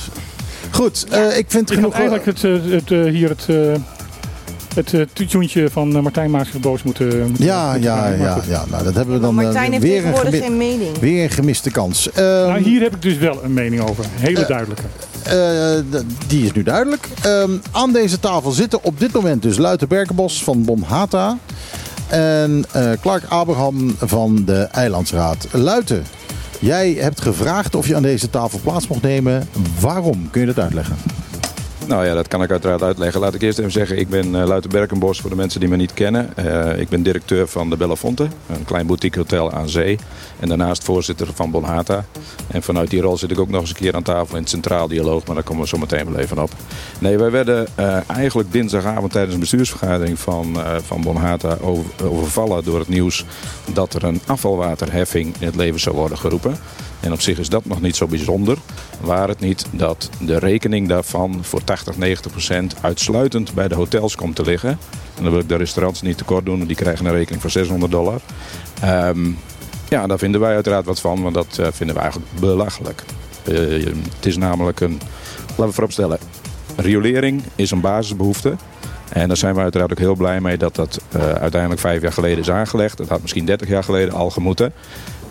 Goed, 0.71 1.05
eh, 1.09 1.37
ik 1.37 1.45
vind 1.47 1.69
Ik 1.69 1.75
genoeg... 1.75 1.93
eigenlijk 1.93 2.25
het, 2.25 2.43
eh, 2.43 2.51
het, 2.71 2.91
eh, 2.91 3.03
hier 3.03 3.29
het, 3.29 3.45
eh 3.49 3.81
het 4.75 5.07
tuentje 5.29 5.69
van 5.69 6.01
Martijn 6.01 6.31
Maas 6.31 6.49
boos 6.51 6.83
moeten, 6.83 7.21
moeten 7.27 7.45
Ja, 7.45 7.65
moeten 7.71 7.81
ja, 7.89 8.07
ja, 8.07 8.37
ja. 8.47 8.63
Nou, 8.69 8.83
dat 8.83 8.95
hebben 8.95 9.13
we 9.15 9.21
dan 9.21 9.35
Maar 9.35 9.43
Martijn 9.43 9.71
heeft 9.71 9.83
weer, 9.83 9.95
een 9.95 10.01
tegenwoordig 10.03 10.33
gemi- 10.33 10.45
geen 10.47 10.57
mening. 10.57 10.97
weer 10.99 11.23
een 11.23 11.29
gemiste 11.29 11.71
kans. 11.71 12.11
Ehm, 12.11 12.25
Nou, 12.25 12.59
hier 12.61 12.81
heb 12.81 12.95
ik 12.95 13.01
dus 13.01 13.17
wel 13.17 13.43
een 13.43 13.53
mening 13.53 13.81
over. 13.89 14.03
Een 14.03 14.09
hele 14.25 14.45
duidelijke. 14.45 14.83
Eh, 15.23 15.99
die 16.27 16.45
is 16.45 16.51
nu 16.51 16.63
duidelijk. 16.63 17.07
Ehm, 17.23 17.51
aan 17.71 17.91
deze 17.93 18.19
tafel 18.19 18.51
zitten 18.51 18.83
op 18.83 18.99
dit 18.99 19.11
moment 19.11 19.41
dus 19.41 19.57
Luiten 19.57 19.87
Berkenbos 19.87 20.43
van 20.43 20.63
Bonhata. 20.65 21.37
En 22.07 22.65
eh, 22.71 22.91
Clark 23.01 23.23
Abraham 23.27 23.95
van 23.99 24.45
de 24.45 24.61
Eilandsraad. 24.71 25.47
Luiten, 25.51 26.03
jij 26.59 26.91
hebt 26.91 27.21
gevraagd 27.21 27.75
of 27.75 27.87
je 27.87 27.95
aan 27.95 28.01
deze 28.01 28.29
tafel 28.29 28.59
plaats 28.59 28.87
mocht 28.87 29.01
nemen. 29.01 29.47
Waarom? 29.79 30.29
Kun 30.31 30.41
je 30.41 30.47
dat 30.47 30.59
uitleggen? 30.59 30.95
Nou 31.87 32.05
ja, 32.05 32.13
dat 32.13 32.27
kan 32.27 32.43
ik 32.43 32.51
uiteraard 32.51 32.81
uitleggen. 32.81 33.19
Laat 33.19 33.33
ik 33.33 33.41
eerst 33.41 33.59
even 33.59 33.71
zeggen, 33.71 33.99
ik 33.99 34.09
ben 34.09 34.35
uh, 34.35 34.45
Luiten 34.45 34.69
Berkenbos 34.69 35.19
voor 35.19 35.29
de 35.29 35.35
mensen 35.35 35.59
die 35.59 35.69
me 35.69 35.75
niet 35.75 35.93
kennen. 35.93 36.33
Uh, 36.39 36.79
ik 36.79 36.89
ben 36.89 37.03
directeur 37.03 37.47
van 37.47 37.69
de 37.69 37.77
Belafonte, 37.77 38.27
een 38.47 38.65
klein 38.65 38.87
boutique 38.87 39.19
hotel 39.19 39.51
aan 39.51 39.69
zee. 39.69 39.99
En 40.39 40.47
daarnaast 40.47 40.83
voorzitter 40.83 41.27
van 41.33 41.51
Bonhata. 41.51 42.05
En 42.47 42.63
vanuit 42.63 42.89
die 42.89 43.01
rol 43.01 43.17
zit 43.17 43.31
ik 43.31 43.39
ook 43.39 43.49
nog 43.49 43.61
eens 43.61 43.69
een 43.69 43.75
keer 43.75 43.95
aan 43.95 44.03
tafel 44.03 44.35
in 44.35 44.41
het 44.41 44.49
Centraal 44.49 44.87
Dialoog. 44.87 45.25
Maar 45.25 45.35
daar 45.35 45.43
komen 45.43 45.61
we 45.61 45.67
zo 45.67 45.77
meteen 45.77 46.11
wel 46.11 46.19
even 46.19 46.39
op. 46.39 46.51
Nee, 46.99 47.17
wij 47.17 47.31
werden 47.31 47.67
uh, 47.79 47.97
eigenlijk 48.07 48.51
dinsdagavond 48.51 49.11
tijdens 49.11 49.33
een 49.33 49.39
bestuursvergadering 49.39 50.19
van, 50.19 50.53
uh, 50.57 50.75
van 50.83 51.01
Bonhata 51.01 51.57
over, 51.61 51.85
overvallen 52.09 52.63
door 52.63 52.79
het 52.79 52.89
nieuws 52.89 53.25
dat 53.73 53.93
er 53.93 54.03
een 54.03 54.21
afvalwaterheffing 54.25 55.35
in 55.39 55.45
het 55.45 55.55
leven 55.55 55.79
zou 55.79 55.95
worden 55.95 56.17
geroepen. 56.17 56.57
En 56.99 57.11
op 57.11 57.21
zich 57.21 57.39
is 57.39 57.49
dat 57.49 57.65
nog 57.65 57.81
niet 57.81 57.95
zo 57.95 58.07
bijzonder. 58.07 58.57
Waar 59.01 59.27
het 59.27 59.39
niet 59.39 59.65
dat 59.71 60.09
de 60.19 60.39
rekening 60.39 60.87
daarvan 60.87 61.39
voor 61.41 61.63
80, 61.63 61.97
90 61.97 62.31
procent 62.31 62.75
uitsluitend 62.81 63.53
bij 63.53 63.67
de 63.67 63.75
hotels 63.75 64.15
komt 64.15 64.35
te 64.35 64.43
liggen. 64.43 64.69
En 65.17 65.23
dan 65.23 65.31
wil 65.31 65.41
ik 65.41 65.49
de 65.49 65.55
restaurants 65.55 66.01
niet 66.01 66.17
tekort 66.17 66.45
doen, 66.45 66.55
want 66.55 66.67
die 66.67 66.77
krijgen 66.77 67.05
een 67.05 67.11
rekening 67.11 67.41
van 67.41 67.51
600 67.51 67.91
dollar. 67.91 68.21
Um, 68.83 69.37
ja, 69.89 70.07
daar 70.07 70.17
vinden 70.17 70.41
wij 70.41 70.53
uiteraard 70.53 70.85
wat 70.85 70.99
van, 70.99 71.21
want 71.21 71.35
dat 71.35 71.57
uh, 71.59 71.67
vinden 71.71 71.95
we 71.95 72.01
eigenlijk 72.01 72.31
belachelijk. 72.39 73.03
Uh, 73.47 73.85
het 74.15 74.25
is 74.25 74.37
namelijk 74.37 74.79
een, 74.79 74.99
laten 75.47 75.65
we 75.65 75.71
vooropstellen, 75.71 76.19
riolering 76.75 77.43
is 77.55 77.71
een 77.71 77.81
basisbehoefte. 77.81 78.55
En 79.09 79.27
daar 79.27 79.37
zijn 79.37 79.55
we 79.55 79.61
uiteraard 79.61 79.91
ook 79.91 79.99
heel 79.99 80.15
blij 80.15 80.41
mee 80.41 80.57
dat 80.57 80.75
dat 80.75 81.01
uh, 81.15 81.21
uiteindelijk 81.31 81.81
vijf 81.81 82.01
jaar 82.01 82.13
geleden 82.13 82.39
is 82.39 82.49
aangelegd. 82.49 82.97
Dat 82.97 83.07
had 83.07 83.21
misschien 83.21 83.45
30 83.45 83.67
jaar 83.67 83.83
geleden 83.83 84.13
al 84.13 84.29
gemoeten. 84.29 84.73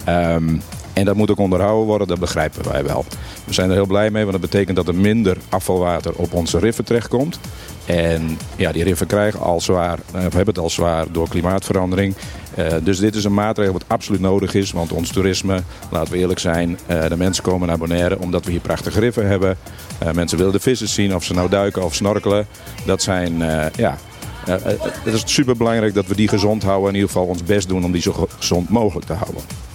Um, 0.08 0.62
en 0.96 1.04
dat 1.04 1.16
moet 1.16 1.30
ook 1.30 1.38
onderhouden 1.38 1.86
worden, 1.86 2.08
dat 2.08 2.18
begrijpen 2.18 2.70
wij 2.70 2.84
wel. 2.84 3.04
We 3.44 3.52
zijn 3.52 3.68
er 3.68 3.74
heel 3.74 3.86
blij 3.86 4.10
mee, 4.10 4.24
want 4.24 4.40
dat 4.40 4.50
betekent 4.50 4.76
dat 4.76 4.88
er 4.88 4.94
minder 4.94 5.36
afvalwater 5.48 6.12
op 6.14 6.32
onze 6.32 6.58
riffen 6.58 6.84
terechtkomt. 6.84 7.38
En 7.84 8.38
ja, 8.56 8.72
die 8.72 8.84
riffen 8.84 9.06
krijgen 9.06 9.40
al 9.40 9.60
zwaar, 9.60 9.98
of 10.12 10.20
hebben 10.20 10.46
het 10.46 10.58
al 10.58 10.70
zwaar 10.70 11.06
door 11.12 11.28
klimaatverandering. 11.28 12.14
Uh, 12.58 12.66
dus 12.82 12.98
dit 12.98 13.14
is 13.14 13.24
een 13.24 13.34
maatregel 13.34 13.72
wat 13.72 13.84
absoluut 13.86 14.20
nodig 14.20 14.54
is, 14.54 14.72
want 14.72 14.92
ons 14.92 15.10
toerisme, 15.10 15.62
laten 15.90 16.12
we 16.12 16.18
eerlijk 16.18 16.38
zijn, 16.38 16.78
uh, 16.90 17.06
de 17.08 17.16
mensen 17.16 17.44
komen 17.44 17.68
naar 17.68 17.78
Bonaire 17.78 18.18
omdat 18.18 18.44
we 18.44 18.50
hier 18.50 18.60
prachtige 18.60 19.00
riffen 19.00 19.28
hebben. 19.28 19.58
Uh, 20.02 20.12
mensen 20.12 20.38
willen 20.38 20.52
de 20.52 20.60
vissen 20.60 20.88
zien, 20.88 21.14
of 21.14 21.24
ze 21.24 21.34
nou 21.34 21.48
duiken 21.48 21.84
of 21.84 21.94
snorkelen. 21.94 22.46
Dat 22.86 23.02
zijn, 23.02 23.38
ja, 23.76 23.98
het 24.46 25.14
is 25.14 25.22
super 25.24 25.56
belangrijk 25.56 25.94
dat 25.94 26.06
we 26.06 26.14
die 26.14 26.28
gezond 26.28 26.62
houden. 26.62 26.88
In 26.88 26.94
ieder 26.94 27.10
geval 27.10 27.26
ons 27.26 27.42
best 27.42 27.68
doen 27.68 27.84
om 27.84 27.92
die 27.92 28.02
zo 28.02 28.28
gezond 28.38 28.68
mogelijk 28.68 29.06
te 29.06 29.12
houden. 29.12 29.65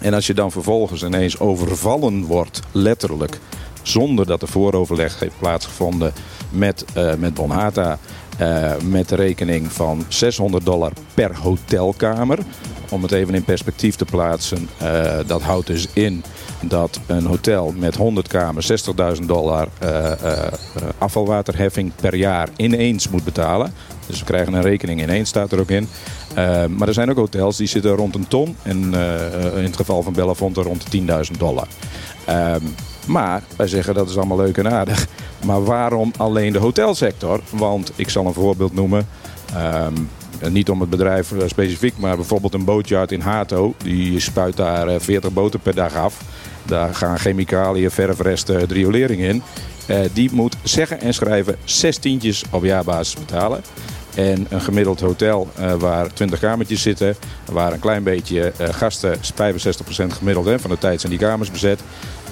En 0.00 0.14
als 0.14 0.26
je 0.26 0.34
dan 0.34 0.50
vervolgens 0.50 1.02
ineens 1.02 1.38
overvallen 1.38 2.24
wordt, 2.24 2.60
letterlijk, 2.72 3.38
zonder 3.82 4.26
dat 4.26 4.42
er 4.42 4.48
vooroverleg 4.48 5.20
heeft 5.20 5.38
plaatsgevonden 5.38 6.12
met, 6.50 6.84
uh, 6.96 7.14
met 7.14 7.34
Bonhata, 7.34 7.98
uh, 8.40 8.72
met 8.84 9.08
de 9.08 9.14
rekening 9.14 9.72
van 9.72 10.04
600 10.08 10.64
dollar 10.64 10.92
per 11.14 11.36
hotelkamer. 11.36 12.38
Om 12.90 13.02
het 13.02 13.12
even 13.12 13.34
in 13.34 13.44
perspectief 13.44 13.96
te 13.96 14.04
plaatsen, 14.04 14.68
uh, 14.82 15.18
dat 15.26 15.42
houdt 15.42 15.66
dus 15.66 15.86
in 15.92 16.24
dat 16.60 17.00
een 17.06 17.26
hotel 17.26 17.74
met 17.76 17.96
100 17.96 18.28
kamers 18.28 18.86
60.000 19.20 19.24
dollar 19.26 19.68
uh, 19.82 20.12
afvalwaterheffing 20.98 21.92
per 22.00 22.14
jaar 22.14 22.48
ineens 22.56 23.08
moet 23.08 23.24
betalen. 23.24 23.72
Dus 24.06 24.18
we 24.18 24.24
krijgen 24.24 24.52
een 24.52 24.62
rekening 24.62 25.02
ineens, 25.02 25.28
staat 25.28 25.52
er 25.52 25.60
ook 25.60 25.70
in. 25.70 25.88
Maar 26.76 26.88
er 26.88 26.94
zijn 26.94 27.10
ook 27.10 27.16
hotels 27.16 27.56
die 27.56 27.66
zitten 27.66 27.90
rond 27.90 28.14
een 28.14 28.28
ton. 28.28 28.56
En 28.62 28.94
in 29.54 29.64
het 29.64 29.76
geval 29.76 30.02
van 30.02 30.12
Belafonte 30.12 30.62
rond 30.62 30.90
de 30.90 31.00
10.000 31.32 31.38
dollar. 31.38 31.66
Uh, 32.28 32.54
maar 33.06 33.42
wij 33.56 33.66
zeggen 33.68 33.94
dat 33.94 34.08
is 34.08 34.16
allemaal 34.16 34.36
leuk 34.36 34.56
en 34.56 34.72
aardig. 34.72 35.06
Maar 35.44 35.64
waarom 35.64 36.12
alleen 36.16 36.52
de 36.52 36.58
hotelsector? 36.58 37.40
Want 37.50 37.92
ik 37.94 38.08
zal 38.08 38.26
een 38.26 38.32
voorbeeld 38.32 38.74
noemen. 38.74 39.08
Um, 39.56 40.08
niet 40.48 40.70
om 40.70 40.80
het 40.80 40.90
bedrijf 40.90 41.32
specifiek, 41.46 41.98
maar 41.98 42.16
bijvoorbeeld 42.16 42.54
een 42.54 42.64
bootjaard 42.64 43.12
in 43.12 43.20
Hato. 43.20 43.74
Die 43.82 44.20
spuit 44.20 44.56
daar 44.56 45.00
40 45.00 45.32
boten 45.32 45.60
per 45.60 45.74
dag 45.74 45.94
af. 45.94 46.20
Daar 46.64 46.94
gaan 46.94 47.18
chemicaliën, 47.18 47.90
verfresten, 47.90 48.66
riolering 48.66 49.20
in. 49.20 49.42
Uh, 49.90 49.98
die 50.12 50.30
moet 50.32 50.56
zeggen 50.62 51.00
en 51.00 51.14
schrijven 51.14 51.56
zestientjes 51.64 52.44
op 52.50 52.64
jaarbasis 52.64 53.14
betalen. 53.14 53.62
En 54.14 54.46
een 54.48 54.60
gemiddeld 54.60 55.00
hotel 55.00 55.48
waar 55.78 56.12
20 56.12 56.40
kamertjes 56.40 56.82
zitten, 56.82 57.16
waar 57.52 57.72
een 57.72 57.78
klein 57.78 58.02
beetje 58.02 58.52
gasten, 58.58 59.16
65% 59.16 59.20
gemiddeld 60.08 60.46
hè, 60.46 60.58
van 60.58 60.70
de 60.70 60.78
tijd 60.78 61.00
zijn 61.00 61.12
die 61.12 61.20
kamers 61.20 61.50
bezet. 61.50 61.80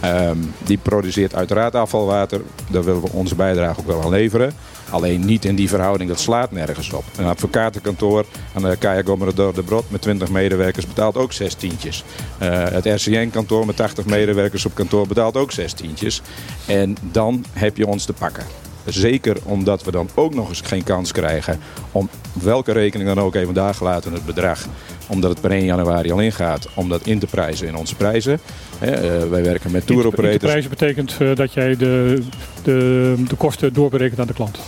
Um, 0.05 0.55
die 0.65 0.79
produceert 0.79 1.35
uiteraard 1.35 1.75
afvalwater. 1.75 2.41
Daar 2.71 2.85
willen 2.85 3.03
we 3.03 3.13
onze 3.13 3.35
bijdrage 3.35 3.81
ook 3.81 3.87
wel 3.87 4.03
aan 4.03 4.11
leveren. 4.11 4.53
Alleen 4.91 5.25
niet 5.25 5.45
in 5.45 5.55
die 5.55 5.69
verhouding, 5.69 6.11
dat 6.11 6.21
slaat 6.21 6.51
nergens 6.51 6.93
op. 6.93 7.05
Een 7.17 7.27
advocatenkantoor 7.27 8.25
aan 8.55 8.63
de 8.63 8.77
Kaya 8.77 9.03
Gommerador 9.03 9.55
de 9.55 9.63
Brod 9.63 9.91
met 9.91 10.03
20 10.03 10.31
medewerkers 10.31 10.87
betaalt 10.87 11.17
ook 11.17 11.33
zes 11.33 11.55
tientjes. 11.55 12.05
Uh, 12.43 12.65
het 12.69 12.85
RCN-kantoor 12.85 13.67
met 13.67 13.77
80 13.77 14.07
medewerkers 14.07 14.67
op 14.67 14.75
kantoor 14.75 15.07
betaalt 15.07 15.37
ook 15.37 15.53
zes 15.53 15.73
tientjes. 15.73 16.23
En 16.67 16.97
dan 17.01 17.45
heb 17.53 17.77
je 17.77 17.87
ons 17.87 18.05
te 18.05 18.13
pakken. 18.13 18.45
Zeker 18.85 19.37
omdat 19.45 19.85
we 19.85 19.91
dan 19.91 20.09
ook 20.15 20.35
nog 20.35 20.49
eens 20.49 20.61
geen 20.61 20.85
kans 20.85 21.13
krijgen 21.13 21.59
om 21.93 22.09
welke 22.33 22.73
rekening 22.73 23.09
dan 23.15 23.25
ook 23.25 23.35
even 23.35 23.55
daar 23.55 23.75
gelaten 23.75 24.13
het 24.13 24.27
bedrag. 24.27 24.67
Omdat 25.09 25.31
het 25.31 25.41
per 25.41 25.51
1 25.51 25.65
januari 25.65 26.13
al 26.13 26.21
ingaat, 26.21 26.69
om 26.75 26.89
dat 26.89 27.07
in 27.07 27.19
te 27.19 27.27
prijzen 27.27 27.67
in 27.67 27.77
onze 27.77 27.95
prijzen. 27.95 28.41
Hè, 28.79 28.91
eh, 28.91 29.29
wij 29.29 29.43
werken 29.43 29.71
met 29.71 29.87
tour 29.87 30.07
operators. 30.07 30.43
prijzen 30.53 30.71
betekent 30.71 31.17
eh, 31.19 31.35
dat 31.35 31.53
jij 31.53 31.77
de, 31.77 32.23
de, 32.63 33.15
de 33.29 33.37
kosten 33.37 33.73
doorberekent 33.73 34.21
aan 34.21 34.27
de 34.27 34.33
klant. 34.33 34.59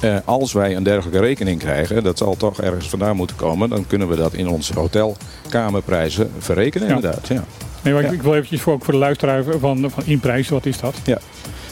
Eh, 0.00 0.16
als 0.24 0.52
wij 0.52 0.76
een 0.76 0.82
dergelijke 0.82 1.20
rekening 1.20 1.58
krijgen, 1.58 2.02
dat 2.02 2.18
zal 2.18 2.36
toch 2.36 2.60
ergens 2.62 2.88
vandaan 2.88 3.16
moeten 3.16 3.36
komen, 3.36 3.68
dan 3.68 3.86
kunnen 3.86 4.08
we 4.08 4.16
dat 4.16 4.32
in 4.34 4.48
onze 4.48 4.72
hotelkamerprijzen 4.74 6.30
verrekenen 6.38 6.88
Ja. 6.88 6.94
inderdaad. 6.94 7.28
Ja. 7.28 7.44
Nee, 7.82 7.92
maar 7.94 8.02
ik- 8.02 8.08
Ja. 8.08 8.14
ik 8.14 8.22
wil 8.22 8.34
eventjes 8.34 8.60
voor, 8.60 8.72
ook 8.72 8.84
voor 8.84 8.92
de 8.92 8.98
luisteraar 8.98 9.44
van, 9.58 9.90
van 9.90 10.02
inprijzen, 10.06 10.52
wat 10.54 10.66
is 10.66 10.80
dat? 10.80 10.94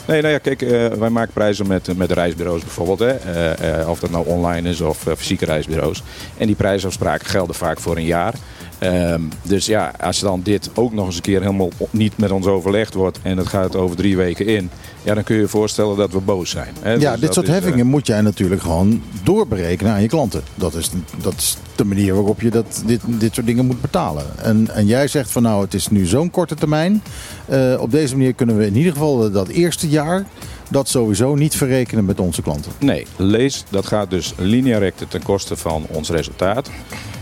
Nee, 0.09 0.21
nou 0.21 0.33
ja, 0.33 0.39
kijk, 0.39 0.61
eh, 0.61 0.87
wij 0.87 1.09
maken 1.09 1.33
prijzen 1.33 1.67
met, 1.67 1.97
met 1.97 2.11
reisbureaus 2.11 2.61
bijvoorbeeld. 2.61 2.99
Hè. 2.99 3.11
Eh, 3.11 3.79
eh, 3.79 3.89
of 3.89 3.99
dat 3.99 4.09
nou 4.09 4.27
online 4.27 4.69
is 4.69 4.81
of 4.81 5.07
eh, 5.07 5.15
fysieke 5.15 5.45
reisbureaus. 5.45 6.03
En 6.37 6.47
die 6.47 6.55
prijsafspraken 6.55 7.27
gelden 7.27 7.55
vaak 7.55 7.79
voor 7.79 7.97
een 7.97 8.05
jaar. 8.05 8.33
Ehm, 8.79 9.21
dus 9.41 9.65
ja, 9.65 9.93
als 10.01 10.19
dan 10.19 10.41
dit 10.43 10.69
ook 10.73 10.93
nog 10.93 11.05
eens 11.05 11.15
een 11.15 11.21
keer 11.21 11.41
helemaal 11.41 11.69
niet 11.89 12.17
met 12.17 12.31
ons 12.31 12.45
overlegd 12.45 12.93
wordt 12.93 13.19
en 13.21 13.37
het 13.37 13.47
gaat 13.47 13.75
over 13.75 13.95
drie 13.95 14.17
weken 14.17 14.45
in, 14.45 14.69
ja, 15.03 15.13
dan 15.13 15.23
kun 15.23 15.35
je 15.35 15.41
je 15.41 15.47
voorstellen 15.47 15.97
dat 15.97 16.11
we 16.11 16.19
boos 16.19 16.49
zijn. 16.49 16.73
Hè. 16.81 16.93
Ja, 16.93 17.11
Dus 17.11 17.19
dit 17.19 17.33
soort 17.33 17.47
is, 17.47 17.53
eh, 17.53 17.59
heffingen 17.59 17.87
moet 17.87 18.07
jij 18.07 18.21
natuurlijk 18.21 18.61
gewoon 18.61 19.01
doorberekenen 19.23 19.93
aan 19.93 20.01
je 20.01 20.07
klanten. 20.07 20.43
Dat 20.55 20.73
is, 20.73 20.89
dat 21.21 21.33
is 21.37 21.57
de 21.75 21.85
manier 21.85 22.13
waarop 22.13 22.41
je 22.41 22.49
dat, 22.49 22.83
dit, 22.85 23.01
dit 23.05 23.33
soort 23.33 23.45
dingen 23.45 23.65
moet 23.65 23.81
betalen. 23.81 24.25
En, 24.37 24.69
en 24.73 24.85
jij 24.85 25.07
zegt 25.07 25.31
van 25.31 25.41
nou, 25.41 25.63
het 25.63 25.73
is 25.73 25.87
nu 25.87 26.05
zo'n 26.05 26.31
korte 26.31 26.55
termijn. 26.55 27.03
Eh, 27.45 27.77
op 27.79 27.91
deze 27.91 28.17
manier 28.17 28.33
kunnen 28.33 28.57
we 28.57 28.65
in 28.65 28.75
ieder 28.75 28.91
geval 28.91 29.31
dat 29.31 29.47
eerste 29.47 29.89
jaar 29.89 30.25
dat 30.69 30.87
sowieso 30.87 31.35
niet 31.35 31.55
verrekenen 31.55 32.05
met 32.05 32.19
onze 32.19 32.41
klanten. 32.41 32.71
Nee, 32.79 33.05
lees, 33.15 33.63
dat 33.69 33.85
gaat 33.85 34.09
dus 34.09 34.33
linea 34.37 34.77
recte 34.77 35.07
ten 35.07 35.23
koste 35.23 35.57
van 35.57 35.85
ons 35.87 36.09
resultaat. 36.09 36.69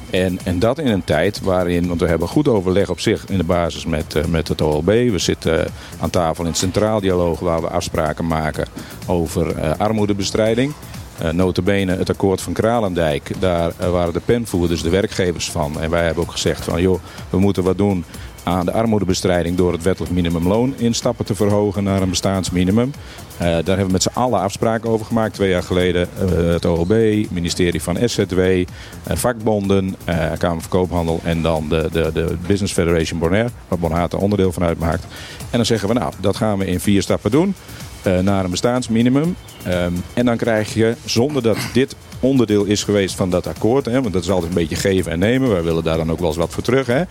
En, 0.10 0.39
en 0.43 0.60
dat 0.60 0.80
in 0.80 0.88
een 0.88 1.03
tijd 1.03 1.41
waarin, 1.41 1.88
want 1.88 1.99
we 1.99 2.08
hebben 2.08 2.28
goed 2.28 2.47
overleg 2.47 2.89
op 2.89 2.99
zich 2.99 3.26
in 3.30 3.38
de 3.38 3.43
basis 3.43 3.86
met, 3.86 4.16
eh, 4.16 4.26
met 4.26 4.47
het 4.47 4.62
OLB. 4.62 4.86
We 4.86 5.18
zitten 5.18 5.66
eh, 5.66 5.72
aan 5.99 6.10
tafel 6.10 6.43
in 6.43 6.49
het 6.49 6.60
Centraal 6.60 6.99
Dialoog 6.99 7.39
waar 7.39 7.62
we 7.62 7.68
afspraken 7.68 8.28
maken 8.28 8.68
over 9.05 9.55
eh, 9.55 9.72
armoedebestrijding. 9.78 10.74
Eh 11.18 11.30
notabene 11.30 11.95
het 11.95 12.10
akkoord 12.10 12.41
van 12.41 12.53
Kralendijk, 12.53 13.32
daar 13.39 13.72
waren 13.91 14.14
de 14.14 14.22
penvoerders 14.26 14.82
de 14.82 14.89
werkgevers 14.89 15.51
van. 15.51 15.82
En 15.82 15.89
wij 15.89 16.05
hebben 16.05 16.24
ook 16.24 16.32
gezegd 16.32 16.64
van 16.64 16.82
joh, 16.82 16.99
we 17.30 17.39
moeten 17.39 17.64
wat 17.64 17.78
doen 17.78 18.05
aan 18.48 18.66
de 18.66 18.72
armoedebestrijding 18.72 19.58
door 19.58 19.72
het 19.72 19.84
wettelijk 19.84 20.14
minimumloon 20.14 20.74
in 20.78 20.93
stappen 20.93 21.26
te 21.26 21.36
verhogen 21.36 21.84
naar 21.84 22.02
een 22.02 22.10
bestaansminimum. 22.10 22.91
Eh, 23.38 23.45
daar 23.45 23.54
hebben 23.54 23.86
we 23.86 23.91
met 23.91 24.02
z'n 24.02 24.20
allen 24.20 24.39
afspraken 24.39 24.89
over 24.89 25.06
gemaakt. 25.06 25.34
Twee 25.34 25.50
jaar 25.50 25.64
geleden 25.64 26.08
eh, 26.20 26.30
het 26.30 26.66
OLB, 26.66 27.26
ministerie 27.30 27.82
van 27.82 27.98
SZW, 28.06 28.39
eh, 28.39 28.66
vakbonden, 29.04 29.95
Kamer 30.38 30.62
van 30.62 30.70
Koophandel 30.70 31.20
en 31.24 31.41
dan 31.41 31.70
de, 31.70 31.89
de, 31.91 32.12
de 32.14 32.36
Business 32.48 32.74
Federation 32.74 33.20
Bonaire, 33.20 33.50
waar 33.68 33.80
Bonhata 33.80 34.18
onderdeel 34.18 34.52
van 34.52 34.64
uitmaakt. 34.64 35.04
En 35.38 35.58
dan 35.58 35.66
zeggen 35.66 35.88
we 35.88 35.93
nou, 35.93 36.14
dat 36.20 36.36
gaan 36.36 36.58
we 36.58 36.66
in 36.66 36.80
vier 36.80 37.02
stappen 37.02 37.32
doen 37.32 37.56
naar 38.12 38.43
een 38.43 38.51
bestaansminimum. 38.51 39.36
Ehm, 39.64 39.93
en 40.14 40.26
dan 40.26 40.38
krijg 40.38 40.74
je, 40.74 40.95
zonder 41.05 41.41
dat 41.41 41.58
dit 41.74 41.95
onderdeel 42.20 42.64
is 42.64 42.84
geweest 42.84 43.16
van 43.16 43.30
dat 43.30 43.47
akkoord, 43.47 43.86
hè, 43.86 44.01
want 44.01 44.14
dat 44.14 44.24
is 44.24 44.30
altijd 44.30 44.49
een 44.49 44.58
beetje 44.58 44.76
geven 44.76 45.12
en 45.12 45.20
nemen. 45.20 45.49
Wij 45.49 45.64
willen 45.64 45.84
daar 45.84 45.97
dan 45.97 46.12
ook 46.12 46.20
wel 46.20 46.28
eens 46.28 46.38
wat 46.38 46.53
voor 46.53 46.64
terug. 46.64 46.88
Hè. 46.88 47.01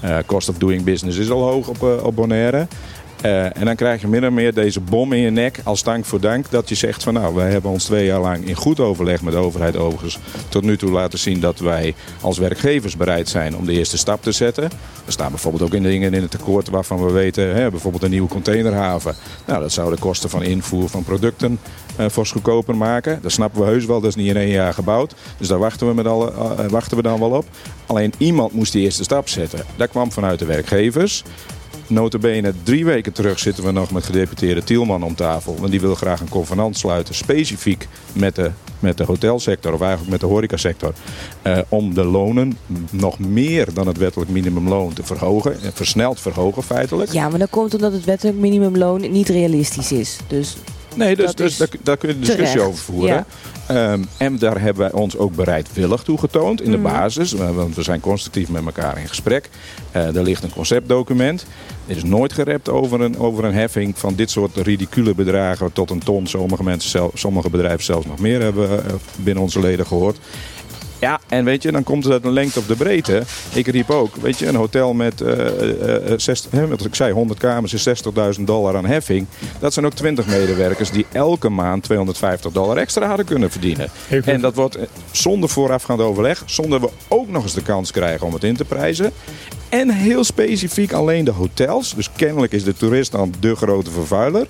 Eh, 0.00 0.16
cost 0.26 0.48
of 0.48 0.58
doing 0.58 0.84
business 0.84 1.18
is 1.18 1.30
al 1.30 1.42
hoog 1.42 1.68
op, 1.68 1.82
eh, 1.82 2.04
op 2.04 2.14
Bonaire. 2.14 2.66
Eh, 3.22 3.44
en 3.44 3.64
dan 3.64 3.76
krijg 3.76 4.00
je 4.00 4.08
min 4.08 4.26
of 4.26 4.32
meer 4.32 4.54
deze 4.54 4.80
bom 4.80 5.12
in 5.12 5.20
je 5.20 5.30
nek 5.30 5.60
als 5.64 5.82
dank 5.82 6.04
voor 6.04 6.20
dank. 6.20 6.50
Dat 6.50 6.68
je 6.68 6.74
zegt 6.74 7.02
van 7.02 7.14
nou, 7.14 7.34
wij 7.34 7.50
hebben 7.50 7.70
ons 7.70 7.84
twee 7.84 8.06
jaar 8.06 8.20
lang 8.20 8.46
in 8.46 8.54
goed 8.54 8.80
overleg 8.80 9.22
met 9.22 9.32
de 9.32 9.38
overheid 9.38 9.76
overigens 9.76 10.18
tot 10.48 10.62
nu 10.62 10.76
toe 10.76 10.90
laten 10.90 11.18
zien 11.18 11.40
dat 11.40 11.58
wij 11.58 11.94
als 12.20 12.38
werkgevers 12.38 12.96
bereid 12.96 13.28
zijn 13.28 13.56
om 13.56 13.66
de 13.66 13.72
eerste 13.72 13.98
stap 13.98 14.22
te 14.22 14.32
zetten. 14.32 14.64
Er 15.06 15.12
staan 15.12 15.30
bijvoorbeeld 15.30 15.62
ook 15.62 15.74
in 15.74 15.82
dingen 15.82 16.14
in 16.14 16.22
het 16.22 16.34
akkoord 16.34 16.68
waarvan 16.68 17.04
we 17.04 17.12
weten, 17.12 17.54
hè, 17.54 17.70
bijvoorbeeld 17.70 18.02
een 18.02 18.10
nieuwe 18.10 18.28
containerhaven. 18.28 19.14
Nou, 19.46 19.60
dat 19.60 19.72
zou 19.72 19.94
de 19.94 20.00
kosten 20.00 20.30
van 20.30 20.42
invoer 20.42 20.88
van 20.88 21.04
producten 21.04 21.58
eh 21.96 22.08
fors 22.08 22.30
goedkoper 22.30 22.76
maken. 22.76 23.18
Dat 23.22 23.32
snappen 23.32 23.60
we 23.60 23.66
heus 23.66 23.84
wel, 23.84 24.00
dat 24.00 24.10
is 24.10 24.16
niet 24.16 24.28
in 24.28 24.36
één 24.36 24.48
jaar 24.48 24.74
gebouwd. 24.74 25.14
Dus 25.38 25.48
daar 25.48 25.58
wachten 25.58 25.86
we, 25.86 25.94
met 25.94 26.06
alle, 26.06 26.32
eh, 26.32 26.66
wachten 26.68 26.96
we 26.96 27.02
dan 27.02 27.18
wel 27.18 27.30
op. 27.30 27.44
Alleen 27.86 28.12
iemand 28.18 28.52
moest 28.52 28.72
die 28.72 28.84
eerste 28.84 29.02
stap 29.02 29.28
zetten. 29.28 29.64
Dat 29.76 29.88
kwam 29.88 30.12
vanuit 30.12 30.38
de 30.38 30.44
werkgevers. 30.44 31.24
Notabene 31.92 32.52
drie 32.62 32.84
weken 32.84 33.12
terug 33.12 33.38
zitten 33.38 33.64
we 33.64 33.70
nog 33.70 33.90
met 33.90 34.04
gedeputeerde 34.04 34.64
Tielman 34.64 35.02
om 35.02 35.14
tafel. 35.14 35.56
Want 35.58 35.70
die 35.70 35.80
wil 35.80 35.94
graag 35.94 36.20
een 36.20 36.28
convenant 36.28 36.76
sluiten, 36.76 37.14
specifiek 37.14 37.88
met 38.12 38.34
de, 38.34 38.50
met 38.78 38.96
de 38.96 39.04
hotelsector, 39.04 39.72
of 39.72 39.80
eigenlijk 39.80 40.10
met 40.10 40.20
de 40.20 40.26
horecasector. 40.26 40.92
eh, 41.42 41.58
om 41.68 41.94
de 41.94 42.04
lonen 42.04 42.58
nog 42.90 43.18
meer 43.18 43.74
dan 43.74 43.86
het 43.86 43.98
wettelijk 43.98 44.30
minimumloon 44.30 44.92
te 44.92 45.02
verhogen. 45.02 45.62
En 45.62 45.72
versneld 45.72 46.20
verhogen 46.20 46.62
feitelijk. 46.62 47.12
Ja, 47.12 47.28
maar 47.28 47.38
dat 47.38 47.50
komt 47.50 47.74
omdat 47.74 47.92
het 47.92 48.04
wettelijk 48.04 48.38
minimumloon 48.38 49.10
niet 49.10 49.28
realistisch 49.28 49.92
is. 49.92 50.18
Dus 50.26 50.56
Nee, 50.94 51.16
dus, 51.16 51.26
Dat 51.26 51.36
dus 51.36 51.56
daar, 51.56 51.68
daar 51.82 51.96
kun 51.96 52.08
je 52.08 52.14
een 52.14 52.20
discussie 52.20 52.46
terecht, 52.58 52.68
over 52.68 52.84
voeren. 52.84 53.14
ja. 53.14 53.24
Ehm, 53.66 54.02
en 54.16 54.38
daar 54.38 54.60
hebben 54.60 54.82
wij 54.82 54.92
ons 55.00 55.16
ook 55.16 55.34
bereidwillig 55.34 56.02
toe 56.02 56.18
getoond 56.18 56.62
in 56.62 56.70
de 56.70 56.76
Mhm. 56.78 56.92
basis. 56.92 57.32
Want 57.32 57.74
we 57.74 57.82
zijn 57.82 58.00
constructief 58.00 58.48
met 58.48 58.64
elkaar 58.64 58.98
in 58.98 59.08
gesprek. 59.08 59.48
Eh 59.92 60.16
er 60.16 60.22
ligt 60.22 60.42
een 60.42 60.52
conceptdocument. 60.52 61.46
Er 61.86 61.96
is 61.96 62.04
nooit 62.04 62.32
gerept 62.32 62.68
over 62.68 63.00
een, 63.00 63.18
over 63.18 63.44
een 63.44 63.54
heffing 63.54 63.98
van 63.98 64.14
dit 64.14 64.30
soort 64.30 64.56
ridicule 64.56 65.14
bedragen 65.14 65.72
tot 65.72 65.90
een 65.90 65.98
ton. 66.04 66.26
Sommige, 66.26 66.62
mensen 66.62 66.90
zelf, 66.90 67.10
sommige 67.14 67.50
bedrijven 67.50 67.84
zelfs 67.84 68.06
nog 68.06 68.18
meer 68.18 68.40
hebben 68.42 68.68
we 68.70 68.76
eh, 68.76 68.92
binnen 69.16 69.42
onze 69.42 69.60
leden 69.60 69.86
gehoord. 69.86 70.18
Ja, 71.02 71.20
en 71.28 71.44
weet 71.44 71.62
je, 71.62 71.72
dan 71.72 71.82
komt 71.82 72.04
het 72.04 72.12
uit 72.12 72.24
een 72.24 72.32
lengte 72.32 72.58
of 72.58 72.66
de 72.66 72.76
breedte. 72.76 73.22
Ik 73.52 73.66
riep 73.66 73.90
ook, 73.90 74.16
weet 74.16 74.38
je, 74.38 74.46
een 74.46 74.54
hotel 74.54 74.92
met, 74.94 75.20
eh, 75.20 76.12
eh, 76.12 76.18
60, 76.18 76.50
hè, 76.50 76.66
wat 76.68 76.84
ik 76.84 76.94
zei, 76.94 77.12
100 77.12 77.40
kamers 77.40 77.72
is 77.74 77.82
60.000 77.82 78.46
dollar 78.46 78.76
aan 78.76 78.86
heffing. 78.86 79.26
Dat 79.58 79.72
zijn 79.72 79.86
ook 79.86 79.92
20 79.94 80.26
medewerkers 80.26 80.90
die 80.90 81.06
elke 81.12 81.48
maand 81.48 81.82
250 81.82 82.52
dollar 82.52 82.76
extra 82.76 83.06
hadden 83.06 83.26
kunnen 83.26 83.50
verdienen. 83.50 83.88
Even- 84.10 84.32
En 84.32 84.40
dat 84.40 84.54
wordt 84.54 84.76
eh, 84.76 84.82
zonder 85.10 85.48
voorafgaand 85.48 86.00
overleg, 86.00 86.42
zonder 86.46 86.80
we 86.80 86.88
ook 87.08 87.28
nog 87.28 87.42
eens 87.42 87.54
de 87.54 87.62
kans 87.62 87.90
krijgen 87.90 88.26
om 88.26 88.32
het 88.32 88.44
in 88.44 88.56
te 88.56 88.64
prijzen. 88.64 89.12
En 89.68 89.90
heel 89.90 90.24
specifiek 90.24 90.92
alleen 90.92 91.24
de 91.24 91.30
hotels. 91.30 91.94
Dus 91.94 92.10
kennelijk 92.16 92.52
is 92.52 92.64
de 92.64 92.74
toerist 92.74 93.12
dan 93.12 93.34
de 93.40 93.56
grote 93.56 93.90
vervuiler. 93.90 94.46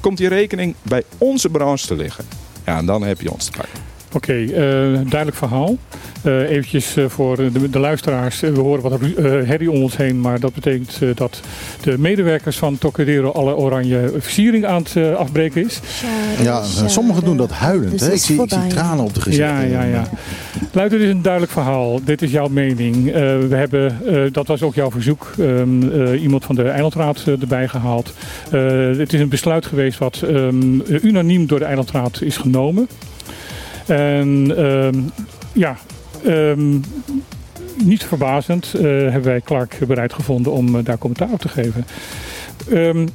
Komt 0.00 0.18
die 0.18 0.28
rekening 0.28 0.74
bij 0.82 1.02
onze 1.18 1.48
branche 1.48 1.86
te 1.86 1.96
liggen. 1.96 2.24
Ja, 2.66 2.78
en 2.78 2.86
dan 2.86 3.02
heb 3.02 3.20
je 3.20 3.32
ons 3.32 3.44
te 3.44 3.50
pakken. 3.50 3.87
Oké, 4.18 4.32
eh, 4.32 4.50
duidelijk 4.94 5.36
verhaal. 5.36 5.76
Eh 6.22 6.50
eventjes 6.50 6.96
eh, 6.96 7.04
voor 7.08 7.36
de, 7.36 7.70
de 7.70 7.78
luisteraars. 7.78 8.40
We 8.40 8.60
horen 8.60 8.82
wat 8.82 9.00
eh, 9.00 9.24
herrie 9.24 9.70
om 9.70 9.82
ons 9.82 9.96
heen. 9.96 10.20
Maar 10.20 10.40
dat 10.40 10.54
betekent 10.54 10.98
eh, 11.00 11.08
dat 11.14 11.40
de 11.82 11.98
medewerkers 11.98 12.56
van 12.56 12.78
Tocadero 12.78 13.30
alle 13.30 13.56
oranje 13.56 14.12
versiering 14.18 14.66
aan 14.66 14.82
het 14.82 15.16
afbreken 15.16 15.64
is. 15.64 15.80
Ja, 16.42 16.62
sommigen 16.86 17.24
doen 17.24 17.36
dat 17.36 17.50
huilend. 17.50 17.90
Dus 17.90 18.00
hè? 18.00 18.12
Ik, 18.12 18.12
zie, 18.12 18.42
ik 18.42 18.48
zie 18.48 18.58
voorbij. 18.58 18.68
tranen 18.68 19.04
op 19.04 19.14
de 19.14 19.20
gezichten. 19.20 19.48
Ja, 19.48 19.60
ja, 19.60 19.82
ja. 19.82 20.08
Luid, 20.72 20.90
dit 20.90 21.00
is 21.00 21.10
een 21.10 21.22
duidelijk 21.22 21.52
verhaal. 21.52 22.00
Dit 22.04 22.22
is 22.22 22.30
jouw 22.30 22.48
mening. 22.48 23.06
Eh, 23.06 23.12
we 23.48 23.54
hebben, 23.56 23.98
eh, 24.06 24.22
dat 24.32 24.46
was 24.46 24.62
ook 24.62 24.74
jouw 24.74 24.90
verzoek, 24.90 25.32
ehm, 25.38 25.90
eh, 25.90 26.22
iemand 26.22 26.44
van 26.44 26.54
de 26.54 26.68
Eilandraad 26.68 27.24
erbij 27.40 27.68
gehaald. 27.68 28.12
Eh, 28.50 28.96
het 28.96 29.12
is 29.12 29.20
een 29.20 29.28
besluit 29.28 29.66
geweest 29.66 29.98
wat 29.98 30.22
ehm, 30.22 30.80
unaniem 31.02 31.46
door 31.46 31.58
de 31.58 31.64
Eilandraad 31.64 32.22
is 32.22 32.36
genomen. 32.36 32.88
En 33.88 34.56
ehm, 34.56 35.00
ja, 35.52 35.76
ehm, 36.24 36.80
niet 37.84 38.04
verbazend 38.04 38.74
eh, 38.74 38.82
hebben 38.82 39.22
wij 39.22 39.40
Clark 39.40 39.78
bereid 39.86 40.12
gevonden 40.12 40.52
om 40.52 40.76
eh, 40.76 40.84
daar 40.84 40.98
commentaar 40.98 41.30
op 41.30 41.40
te 41.40 41.48
geven. 41.48 41.86
Ehm, 42.70 43.06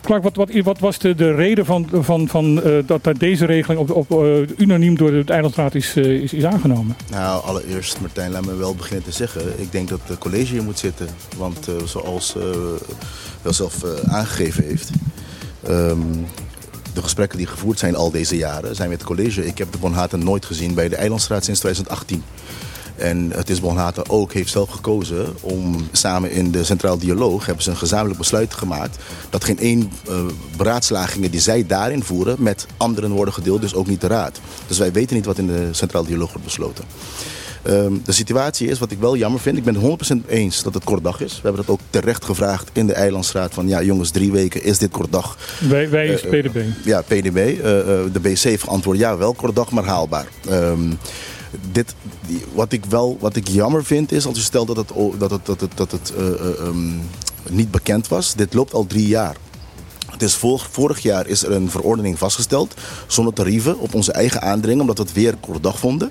Clark, 0.00 0.22
wat, 0.22 0.36
wat, 0.36 0.50
wat 0.52 0.78
was 0.78 0.98
de, 0.98 1.14
de 1.14 1.34
reden 1.34 1.64
van, 1.64 1.88
van, 1.92 2.28
van 2.28 2.62
eh, 2.62 2.72
dat, 2.86 3.08
deze 3.18 3.44
regeling 3.44 3.80
op, 3.80 4.10
op, 4.10 4.24
unaniem 4.56 4.96
door 4.96 5.10
de 5.10 5.32
Eilandraad 5.32 5.74
is, 5.74 5.96
is, 5.96 6.32
is 6.32 6.44
aangenomen? 6.44 6.96
Nou, 7.10 7.44
allereerst 7.44 8.00
Martijn, 8.00 8.30
laat 8.30 8.46
me 8.46 8.56
wel 8.56 8.74
beginnen 8.74 9.04
te 9.04 9.12
zeggen. 9.12 9.60
Ik 9.60 9.72
denk 9.72 9.88
dat 9.88 10.00
het 10.06 10.18
college 10.18 10.52
hier 10.52 10.62
moet 10.62 10.78
zitten. 10.78 11.06
Want 11.36 11.68
zoals 11.84 12.36
wel 13.42 13.52
zelf 13.52 13.84
aangegeven 14.06 14.64
heeft... 14.64 14.90
de 16.94 17.02
gesprekken 17.02 17.38
die 17.38 17.46
gevoerd 17.46 17.78
zijn 17.78 17.96
al 17.96 18.10
deze 18.10 18.36
jaren 18.36 18.74
zijn 18.74 18.88
met 18.88 18.98
het 18.98 19.06
college. 19.06 19.46
Ik 19.46 19.58
heb 19.58 19.72
de 19.72 19.78
Bonhaten 19.78 20.24
nooit 20.24 20.44
gezien 20.44 20.74
bij 20.74 20.88
de 20.88 20.96
Eilandstraat 20.96 21.44
sinds 21.44 21.60
2018. 21.60 22.24
En 22.96 23.30
het 23.34 23.50
is 23.50 23.60
Bonhaten 23.60 24.10
ook 24.10 24.32
heeft 24.32 24.50
zelf 24.50 24.70
gekozen 24.70 25.34
om 25.40 25.76
samen 25.92 26.30
in 26.30 26.50
de 26.50 26.64
Centraal 26.64 26.98
Dialoog 26.98 27.46
hebben 27.46 27.64
ze 27.64 27.70
een 27.70 27.76
gezamenlijk 27.76 28.18
besluit 28.18 28.54
gemaakt 28.54 28.96
dat 29.30 29.44
geen 29.44 29.58
één 29.58 29.92
eh, 30.08 30.24
beraadslagingen 30.56 31.30
die 31.30 31.40
zij 31.40 31.66
daarin 31.66 32.02
voeren 32.02 32.42
met 32.42 32.66
anderen 32.76 33.10
worden 33.10 33.34
gedeeld, 33.34 33.60
dus 33.60 33.74
ook 33.74 33.86
niet 33.86 34.00
de 34.00 34.06
raad. 34.06 34.40
Dus 34.66 34.78
wij 34.78 34.92
weten 34.92 35.16
niet 35.16 35.24
wat 35.24 35.38
in 35.38 35.46
de 35.46 35.68
Centraal 35.70 36.04
Dialoog 36.04 36.28
wordt 36.28 36.44
besloten. 36.44 36.84
Ehm, 37.62 37.92
de 38.04 38.12
situatie 38.12 38.68
is, 38.68 38.78
wat 38.78 38.90
ik 38.90 38.98
wel 38.98 39.16
jammer 39.16 39.40
vind, 39.40 39.56
ik 39.56 39.64
ben 39.64 39.74
het 39.74 39.82
100% 39.82 40.26
eens 40.26 40.62
dat 40.62 40.74
het 40.74 40.84
kort 40.84 41.04
dag 41.04 41.20
is. 41.20 41.32
We 41.34 41.40
hebben 41.42 41.60
dat 41.66 41.74
ook 41.74 41.80
terecht 41.90 42.24
gevraagd 42.24 42.70
in 42.72 42.86
de 42.86 42.92
Eilandsraad 42.92 43.54
van 43.54 43.68
ja 43.68 43.82
jongens, 43.82 44.10
drie 44.10 44.32
weken 44.32 44.62
is 44.62 44.78
dit 44.78 44.90
kort 44.90 45.12
dag. 45.12 45.36
Wij, 45.68 45.90
wij 45.90 46.06
is 46.06 46.22
Eh, 46.22 46.40
PDB. 46.40 46.56
Ja, 46.84 47.00
PDB. 47.02 47.36
eh, 47.36 47.78
eh, 47.80 48.12
de 48.12 48.20
BC 48.20 48.38
heeft 48.38 48.62
geantwoord 48.62 48.98
ja, 48.98 49.16
wel 49.16 49.32
kort 49.34 49.56
dag, 49.56 49.70
maar 49.70 49.84
haalbaar. 49.84 50.26
Ehm, 50.48 50.80
dit, 51.72 51.94
die- 52.26 52.44
wat, 52.54 52.72
ik 52.72 52.84
wel, 52.84 53.16
wat 53.20 53.36
ik 53.36 53.48
jammer 53.48 53.84
vind 53.84 54.12
is, 54.12 54.26
als 54.26 54.36
je 54.36 54.42
stelt 54.42 54.66
dat 54.66 54.76
het, 54.76 54.88
dat 55.18 55.30
het, 55.30 55.46
dat 55.46 55.60
het, 55.60 55.70
dat 55.74 55.90
het 55.90 56.12
eh, 56.16 56.26
eh, 56.26 56.58
ehm, 56.66 56.90
niet 57.50 57.70
bekend 57.70 58.08
was. 58.08 58.34
Dit 58.34 58.54
loopt 58.54 58.74
al 58.74 58.86
drie 58.86 59.06
jaar. 59.08 59.36
Het 60.10 60.22
is 60.22 60.34
vor- 60.34 60.66
vorig 60.70 60.98
jaar 60.98 61.26
is 61.26 61.42
er 61.42 61.52
een 61.52 61.70
verordening 61.70 62.18
vastgesteld 62.18 62.74
zonder 63.06 63.32
tarieven 63.34 63.78
op 63.78 63.94
onze 63.94 64.12
eigen 64.12 64.42
aandringen, 64.42 64.80
omdat 64.80 64.98
we 64.98 65.02
het 65.04 65.12
weer 65.12 65.34
kort 65.40 65.62
dag 65.62 65.78
vonden. 65.78 66.10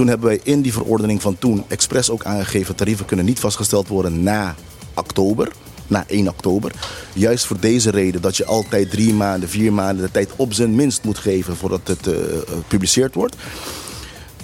Toen 0.00 0.08
hebben 0.08 0.28
wij 0.28 0.40
in 0.42 0.62
die 0.62 0.72
verordening 0.72 1.22
van 1.22 1.38
toen 1.38 1.64
expres 1.68 2.10
ook 2.10 2.24
aangegeven 2.24 2.74
tarieven 2.74 3.06
kunnen 3.06 3.24
niet 3.24 3.40
vastgesteld 3.40 3.88
worden 3.88 4.22
na 4.22 4.54
oktober. 4.94 5.52
Na 5.86 6.04
1 6.08 6.28
oktober. 6.28 6.72
Juist 7.12 7.46
voor 7.46 7.60
deze 7.60 7.90
reden 7.90 8.20
dat 8.20 8.36
je 8.36 8.44
altijd 8.44 8.90
drie 8.90 9.14
maanden, 9.14 9.48
vier 9.48 9.72
maanden 9.72 10.04
de 10.04 10.10
tijd 10.10 10.30
op 10.36 10.52
zijn 10.52 10.74
minst 10.74 11.04
moet 11.04 11.18
geven 11.18 11.56
voordat 11.56 11.80
het 11.84 12.06
eh, 12.06 12.14
gepubliceerd 12.46 13.14
wordt. 13.14 13.36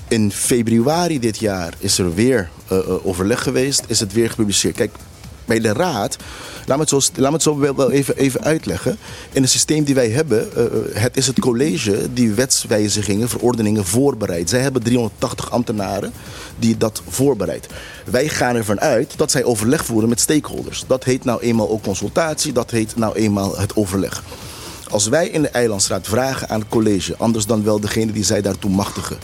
In 0.09 0.33
februari 0.33 1.21
dit 1.21 1.39
jaar 1.39 1.75
is 1.79 1.99
er 1.99 2.15
weer 2.15 2.51
eh, 2.69 2.79
eh, 2.79 3.07
overleg 3.07 3.43
geweest, 3.43 3.85
is 3.87 4.01
het 4.01 4.13
weer 4.13 4.31
gepubliceerd. 4.31 4.77
Kijk, 4.77 4.95
bij 5.47 5.61
de 5.61 5.73
raad, 5.73 6.17
laat 6.67 6.77
me 6.77 6.83
het 6.83 6.89
zo, 6.89 7.01
laat 7.15 7.33
me 7.33 7.41
zo 7.41 7.59
wel, 7.59 7.77
wel 7.77 7.91
even, 7.91 8.17
even 8.17 8.45
uitleggen. 8.45 8.99
In 9.33 9.43
het 9.43 9.51
systeem 9.51 9.85
die 9.85 9.95
wij 9.95 10.11
hebben, 10.11 10.53
eh, 10.55 10.65
eh, 10.65 10.71
het 10.93 11.17
is 11.17 11.27
het 11.27 11.41
college 11.41 12.13
die 12.13 12.31
wetswijzigingen, 12.31 13.29
verordeningen 13.29 13.85
voorbereidt. 13.85 14.51
Zij 14.51 14.61
hebben 14.61 14.83
380 14.83 15.51
ambtenaren 15.51 16.13
die 16.59 16.77
dat 16.77 17.03
voorbereidt. 17.09 17.67
Wij 18.05 18.29
gaan 18.29 18.57
ervan 18.57 18.81
uit 18.81 19.15
dat 19.17 19.31
zij 19.31 19.45
overleg 19.45 19.85
voeren 19.85 20.09
met 20.09 20.21
stakeholders. 20.21 20.85
Dat 20.87 21.05
heet 21.05 21.25
nou 21.25 21.41
eenmaal 21.41 21.71
ook 21.71 21.83
consultatie, 21.83 22.53
dat 22.53 22.71
heet 22.71 22.97
nou 22.97 23.15
eenmaal 23.15 23.59
het 23.59 23.77
overleg. 23.77 24.23
Als 24.91 25.09
wij 25.09 25.29
in 25.29 25.43
de 25.43 25.49
Eilandsraad 25.49 26.07
vragen 26.07 26.49
aan 26.49 26.61
het 26.61 26.69
college, 26.69 27.15
anders 27.17 27.47
dan 27.47 27.65
wel 27.65 27.81
degene 27.81 28.13
die 28.13 28.25
zij 28.25 28.43
daartoe 28.43 28.71
machtigen. 28.71 29.19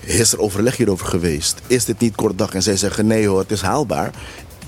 Is 0.00 0.32
er 0.32 0.40
overleg 0.40 0.76
hierover 0.76 1.06
geweest? 1.06 1.60
Is 1.66 1.84
dit 1.84 1.98
niet 1.98 2.14
kort 2.14 2.38
dag? 2.38 2.54
En 2.54 2.62
zij 2.62 2.76
zeggen 2.76 3.06
nee 3.06 3.26
hoor, 3.26 3.38
het 3.38 3.50
is 3.50 3.60
haalbaar. 3.60 4.10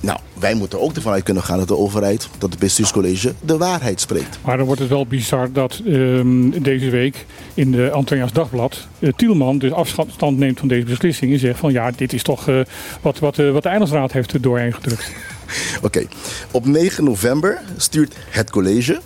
Nou, 0.03 0.19
wij 0.39 0.55
moeten 0.55 0.81
ook 0.81 0.95
ervan 0.95 1.13
uit 1.13 1.23
kunnen 1.23 1.43
gaan 1.43 1.59
dat 1.59 1.69
de 1.69 1.77
overheid, 1.77 2.29
dat 2.39 2.51
het 2.51 2.59
bestuurscollege, 2.59 3.35
de 3.41 3.57
waarheid 3.57 4.01
spreekt. 4.01 4.39
Maar 4.45 4.57
dan 4.57 4.67
wordt 4.67 4.81
het 4.81 4.91
wel 4.91 5.07
bizar 5.07 5.53
dat 5.53 5.81
ehm, 5.87 6.51
deze 6.51 6.91
week 6.91 7.27
in 7.55 7.73
de 7.73 7.91
Antilliaans 7.91 8.33
Dagblad 8.33 8.87
eh, 8.99 9.13
Tielman 9.17 9.59
dus 9.59 9.73
afstand 9.73 10.39
neemt 10.39 10.59
van 10.59 10.69
deze 10.69 10.85
beslissing 10.85 11.33
en 11.33 11.39
zegt 11.39 11.59
van 11.59 11.73
ja, 11.73 11.91
dit 11.91 12.13
is 12.13 12.23
toch 12.23 12.49
eh, 12.49 12.61
wat, 13.01 13.19
wat, 13.19 13.39
eh, 13.39 13.53
wat 13.53 13.63
de 13.63 13.69
Eilandsraad 13.69 14.13
heeft 14.13 14.43
doorheen 14.43 14.75
gedrukt. 14.75 15.11
Oké, 15.83 16.07
op 16.51 16.67
9 16.67 17.05
november 17.05 17.63
stuurt 17.77 18.17
het 18.29 18.51
college, 18.51 19.01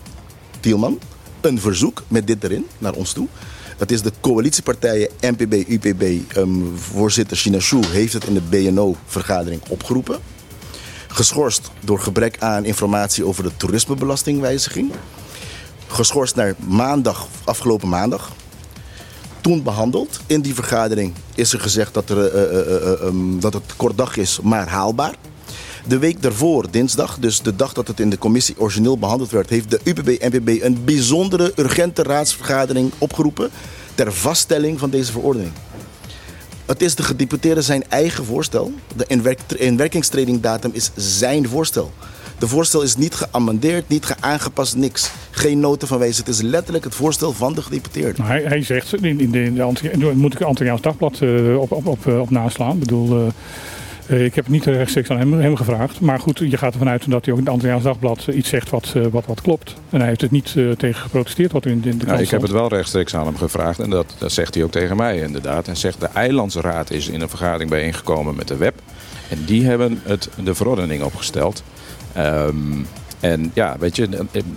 Tielman, 0.61 0.99
een 1.41 1.61
verzoek 1.61 2.03
met 2.09 2.27
dit 2.27 2.45
erin 2.45 2.67
naar 2.79 2.93
ons 2.93 3.13
toe. 3.13 3.27
Dat 3.77 3.91
is 3.91 4.03
de 4.03 4.13
coalitiepartijen 4.21 5.09
NPB, 5.21 5.69
UPB. 5.69 6.03
ehm, 6.03 6.51
voorzitter 6.75 7.37
China 7.37 7.59
Shu 7.59 7.87
heeft 7.87 8.13
het 8.13 8.25
in 8.25 8.35
de 8.35 8.43
BNO-vergadering 8.51 9.61
opgeroepen. 9.69 10.19
Geschorst 11.17 11.71
door 11.81 12.01
gebrek 12.01 12.37
aan 12.39 12.65
informatie 12.65 13.27
over 13.27 13.43
de 13.43 13.51
toerismebelastingwijziging. 13.57 14.93
Geschorst 15.87 16.35
naar 16.35 16.55
maandag, 16.59 17.27
afgelopen 17.45 17.89
maandag. 17.89 18.33
Toen 19.41 19.63
behandeld. 19.63 20.21
In 20.27 20.41
die 20.41 20.55
vergadering 20.55 21.15
is 21.35 21.53
er 21.53 21.61
gezegd 21.61 21.95
dat, 21.95 22.11
er, 22.11 22.27
eh, 22.27 22.43
eh, 22.43 22.61
eh, 22.61 22.77
eh, 22.77 23.07
ehm, 23.07 23.39
dat 23.39 23.55
het 23.55 23.77
kort 23.77 23.97
dag 23.97 24.17
is, 24.17 24.41
maar 24.43 24.69
haalbaar. 24.69 25.15
De 25.87 25.99
week 25.99 26.23
daarvoor, 26.23 26.71
dinsdag, 26.71 27.19
dus 27.19 27.43
de 27.43 27.57
dag 27.57 27.73
dat 27.73 27.89
het 27.89 28.01
in 28.01 28.11
de 28.11 28.19
commissie 28.19 28.55
origineel 28.59 28.99
behandeld 28.99 29.31
werd, 29.31 29.51
heeft 29.51 29.71
de 29.71 29.81
UPB-NPB 29.85 30.63
een 30.63 30.85
bijzondere 30.85 31.53
urgente 31.57 32.03
raadsvergadering 32.03 32.93
opgeroepen 32.99 33.51
ter 33.95 34.13
vaststelling 34.13 34.79
van 34.79 34.91
deze 34.91 35.13
verordening. 35.13 35.53
Het 36.67 36.83
is 36.83 36.95
de 36.95 37.03
gedeputeerde 37.03 37.63
zijn 37.63 37.85
eigen 37.89 38.25
voorstel. 38.25 38.73
De 38.97 39.05
inwerk 39.07 39.41
inwerkingstredingdatum 39.53 40.71
is 40.75 40.91
zijn 40.95 41.49
voorstel. 41.49 41.93
De 42.39 42.49
voorstel 42.49 42.83
is 42.83 42.97
niet 42.97 43.15
geamendeerd, 43.15 43.89
niet 43.89 44.05
geaangepast, 44.05 44.77
niks. 44.77 45.11
Geen 45.31 45.61
noten 45.61 45.89
van 45.89 45.99
wijze. 45.99 46.21
Het 46.21 46.29
is 46.29 46.41
letterlijk 46.41 46.85
het 46.85 46.95
voorstel 46.95 47.33
van 47.33 47.55
de 47.55 47.63
gedeputeerde. 47.63 48.23
Hij, 48.23 48.43
hij 48.43 48.63
zegt, 48.63 49.03
in, 49.03 49.21
in 49.21 49.31
de, 49.31 49.43
in 49.43 49.55
de 49.55 50.13
moet 50.15 50.33
ik 50.33 50.39
het 50.39 50.49
Antilliaans 50.49 50.81
Dagblad 50.81 51.21
eh, 51.21 51.61
op, 51.61 51.73
op, 51.73 51.87
op, 51.87 52.07
eh, 52.07 52.21
op 52.21 52.31
naslaan. 52.31 52.73
Ik 52.73 52.79
bedoel, 52.79 53.27
eh, 53.27 53.33
ik 54.09 54.35
heb 54.35 54.45
het 54.45 54.49
niet 54.49 54.65
rechtstreeks 54.65 55.11
aan 55.11 55.19
hem, 55.19 55.33
hem 55.33 55.57
gevraagd. 55.57 56.01
Maar 56.01 56.19
goed, 56.21 56.39
je 56.39 56.57
gaat 56.57 56.73
ervan 56.73 56.89
uit 56.89 57.11
dat 57.11 57.25
hij 57.25 57.33
ook 57.35 57.39
in 57.41 57.45
het 57.45 57.55
Antilliaans 57.55 57.83
Dagblad 57.85 58.25
eh, 58.29 58.37
iets 58.37 58.49
zegt 58.49 58.71
wat, 58.71 58.93
eh, 58.97 59.03
wat, 59.11 59.27
wat 59.27 59.41
klopt. 59.41 59.75
En 59.91 59.99
hij 59.99 60.09
heeft 60.09 60.21
het 60.21 60.31
niet 60.31 60.55
eh, 60.57 60.71
tegen 60.71 61.01
geprotesteerd 61.03 61.53
wat 61.53 61.65
er 61.65 61.71
in, 61.71 61.81
de- 61.81 61.89
Ja, 61.89 61.97
krant 61.97 62.21
ik 62.21 62.31
heb 62.31 62.43
het 62.43 62.51
wel 62.51 62.69
rechtstreeks 62.69 63.15
aan 63.15 63.27
hem 63.27 63.37
gevraagd 63.37 63.79
en 63.79 63.91
dat, 63.91 64.15
dat 64.19 64.33
zegt 64.33 64.55
hij 64.55 64.65
ook 64.65 64.71
tegen 64.71 64.97
mij 64.97 65.19
inderdaad. 65.21 65.67
Hij 65.67 65.75
zegt 65.75 66.01
de 66.01 66.09
Eilandsraad 66.15 66.91
is 66.91 67.09
in 67.09 67.21
een 67.21 67.29
vergadering 67.29 67.71
bijeengekomen 67.71 68.35
met 68.37 68.49
de 68.49 68.57
web. 68.57 68.75
En 69.29 69.45
die 69.45 69.65
hebben 69.67 70.01
het, 70.05 70.29
de 70.45 70.55
verordening 70.55 71.03
opgesteld. 71.03 71.63
Ehm, 72.13 72.55
en 73.21 73.51
ja, 73.55 73.77
weet 73.79 73.97
je, 73.97 74.09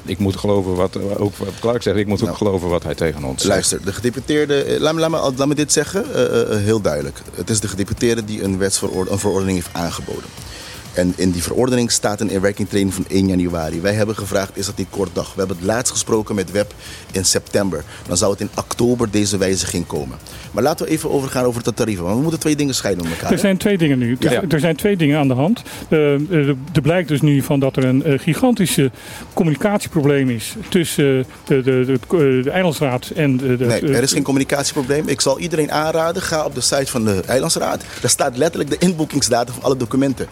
ik 0.06 0.20
moet 0.20 0.36
geloven 0.38 0.76
wat, 0.76 1.18
ook 1.18 1.36
wat 1.36 1.48
Clark 1.60 1.82
zegt, 1.82 1.98
ik 1.98 2.08
moet 2.08 2.20
ook 2.20 2.26
Nou. 2.26 2.38
geloven 2.38 2.70
wat 2.70 2.84
hij 2.84 2.96
tegen 2.96 3.24
ons 3.24 3.42
zegt. 3.42 3.54
Luister, 3.54 3.86
de 3.86 3.94
gedeputeerde. 3.94 4.64
eh, 4.64 4.80
Laat 4.80 4.94
me, 4.94 5.00
laat 5.00 5.10
me, 5.10 5.32
laat 5.38 5.48
me 5.48 5.56
dit 5.56 5.72
zeggen, 5.74 6.14
eh, 6.14 6.42
eh, 6.42 6.64
heel 6.64 6.82
duidelijk. 6.82 7.22
Het 7.36 7.50
is 7.50 7.60
de 7.60 7.68
gedeputeerde 7.68 8.26
die 8.26 8.44
een, 8.44 8.58
wetsverord- 8.58 9.10
een 9.10 9.20
verordening 9.20 9.58
heeft 9.58 9.70
aangeboden. 9.76 10.30
En 11.00 11.14
in 11.16 11.32
die 11.32 11.44
verordening 11.44 11.92
staat 11.92 12.22
een 12.22 12.30
inwerkingtraining 12.30 12.94
van 12.94 13.06
1 13.08 13.28
januari. 13.28 13.82
Wij 13.82 13.94
hebben 13.94 14.16
gevraagd, 14.16 14.58
is 14.58 14.66
dat 14.66 14.78
niet 14.78 14.88
kort 14.90 15.10
dag? 15.14 15.34
We 15.34 15.40
hebben 15.40 15.58
het 15.58 15.66
laatst 15.66 15.92
gesproken 15.92 16.36
met 16.36 16.52
WEB 16.52 16.74
in 17.12 17.26
september. 17.26 17.84
Dan 18.08 18.18
zou 18.18 18.32
het 18.32 18.42
in 18.42 18.50
oktober 18.56 19.12
deze 19.12 19.38
wijziging 19.38 19.88
komen. 19.88 20.18
Maar 20.52 20.64
laten 20.64 20.86
we 20.86 20.92
even 20.92 21.12
overgaan 21.12 21.46
over 21.46 21.64
de 21.64 21.74
tarieven. 21.74 22.04
Want 22.04 22.16
we 22.16 22.22
moeten 22.22 22.40
twee 22.40 22.56
dingen 22.56 22.76
scheiden 22.76 23.04
met 23.04 23.14
elkaar. 23.14 23.30
Er 23.30 23.36
hè? 23.36 23.42
zijn 23.42 23.58
twee 23.58 23.78
dingen 23.78 23.98
nu. 23.98 24.18
Er, 24.20 24.32
Ja. 24.32 24.44
er 24.50 24.60
zijn 24.60 24.76
twee 24.76 24.98
dingen 24.98 25.20
aan 25.20 25.28
de 25.28 25.34
hand. 25.34 25.62
Eh, 25.90 26.14
eh, 26.14 26.48
er 26.74 26.82
blijkt 26.82 27.08
dus 27.08 27.22
nu 27.22 27.42
van 27.42 27.60
dat 27.60 27.76
er 27.76 27.84
een 27.84 28.04
eh, 28.04 28.20
gigantische 28.20 28.92
communicatieprobleem 29.34 30.30
is 30.30 30.56
tussen 30.70 31.26
de, 31.46 31.62
de, 31.62 31.86
de, 31.86 32.00
de, 32.08 32.42
de 32.44 32.50
Eilandsraad 32.50 33.10
en 33.16 33.38
de. 33.38 33.58
de 33.58 33.66
Nee, 33.66 33.82
er 33.82 34.04
is 34.04 34.12
geen 34.12 34.24
communicatieprobleem. 34.24 35.08
Ik 35.08 35.22
zal 35.22 35.40
iedereen 35.40 35.72
aanraden, 35.72 36.22
ga 36.22 36.46
op 36.46 36.56
de 36.56 36.62
site 36.62 36.92
van 36.92 37.06
de 37.06 37.22
Eilandsraad. 37.26 37.84
Daar 38.02 38.10
staat 38.10 38.38
letterlijk 38.38 38.70
de 38.70 38.78
inboekingsdatum 38.88 39.54
van 39.54 39.64
alle 39.64 39.78
documenten. 39.78 40.28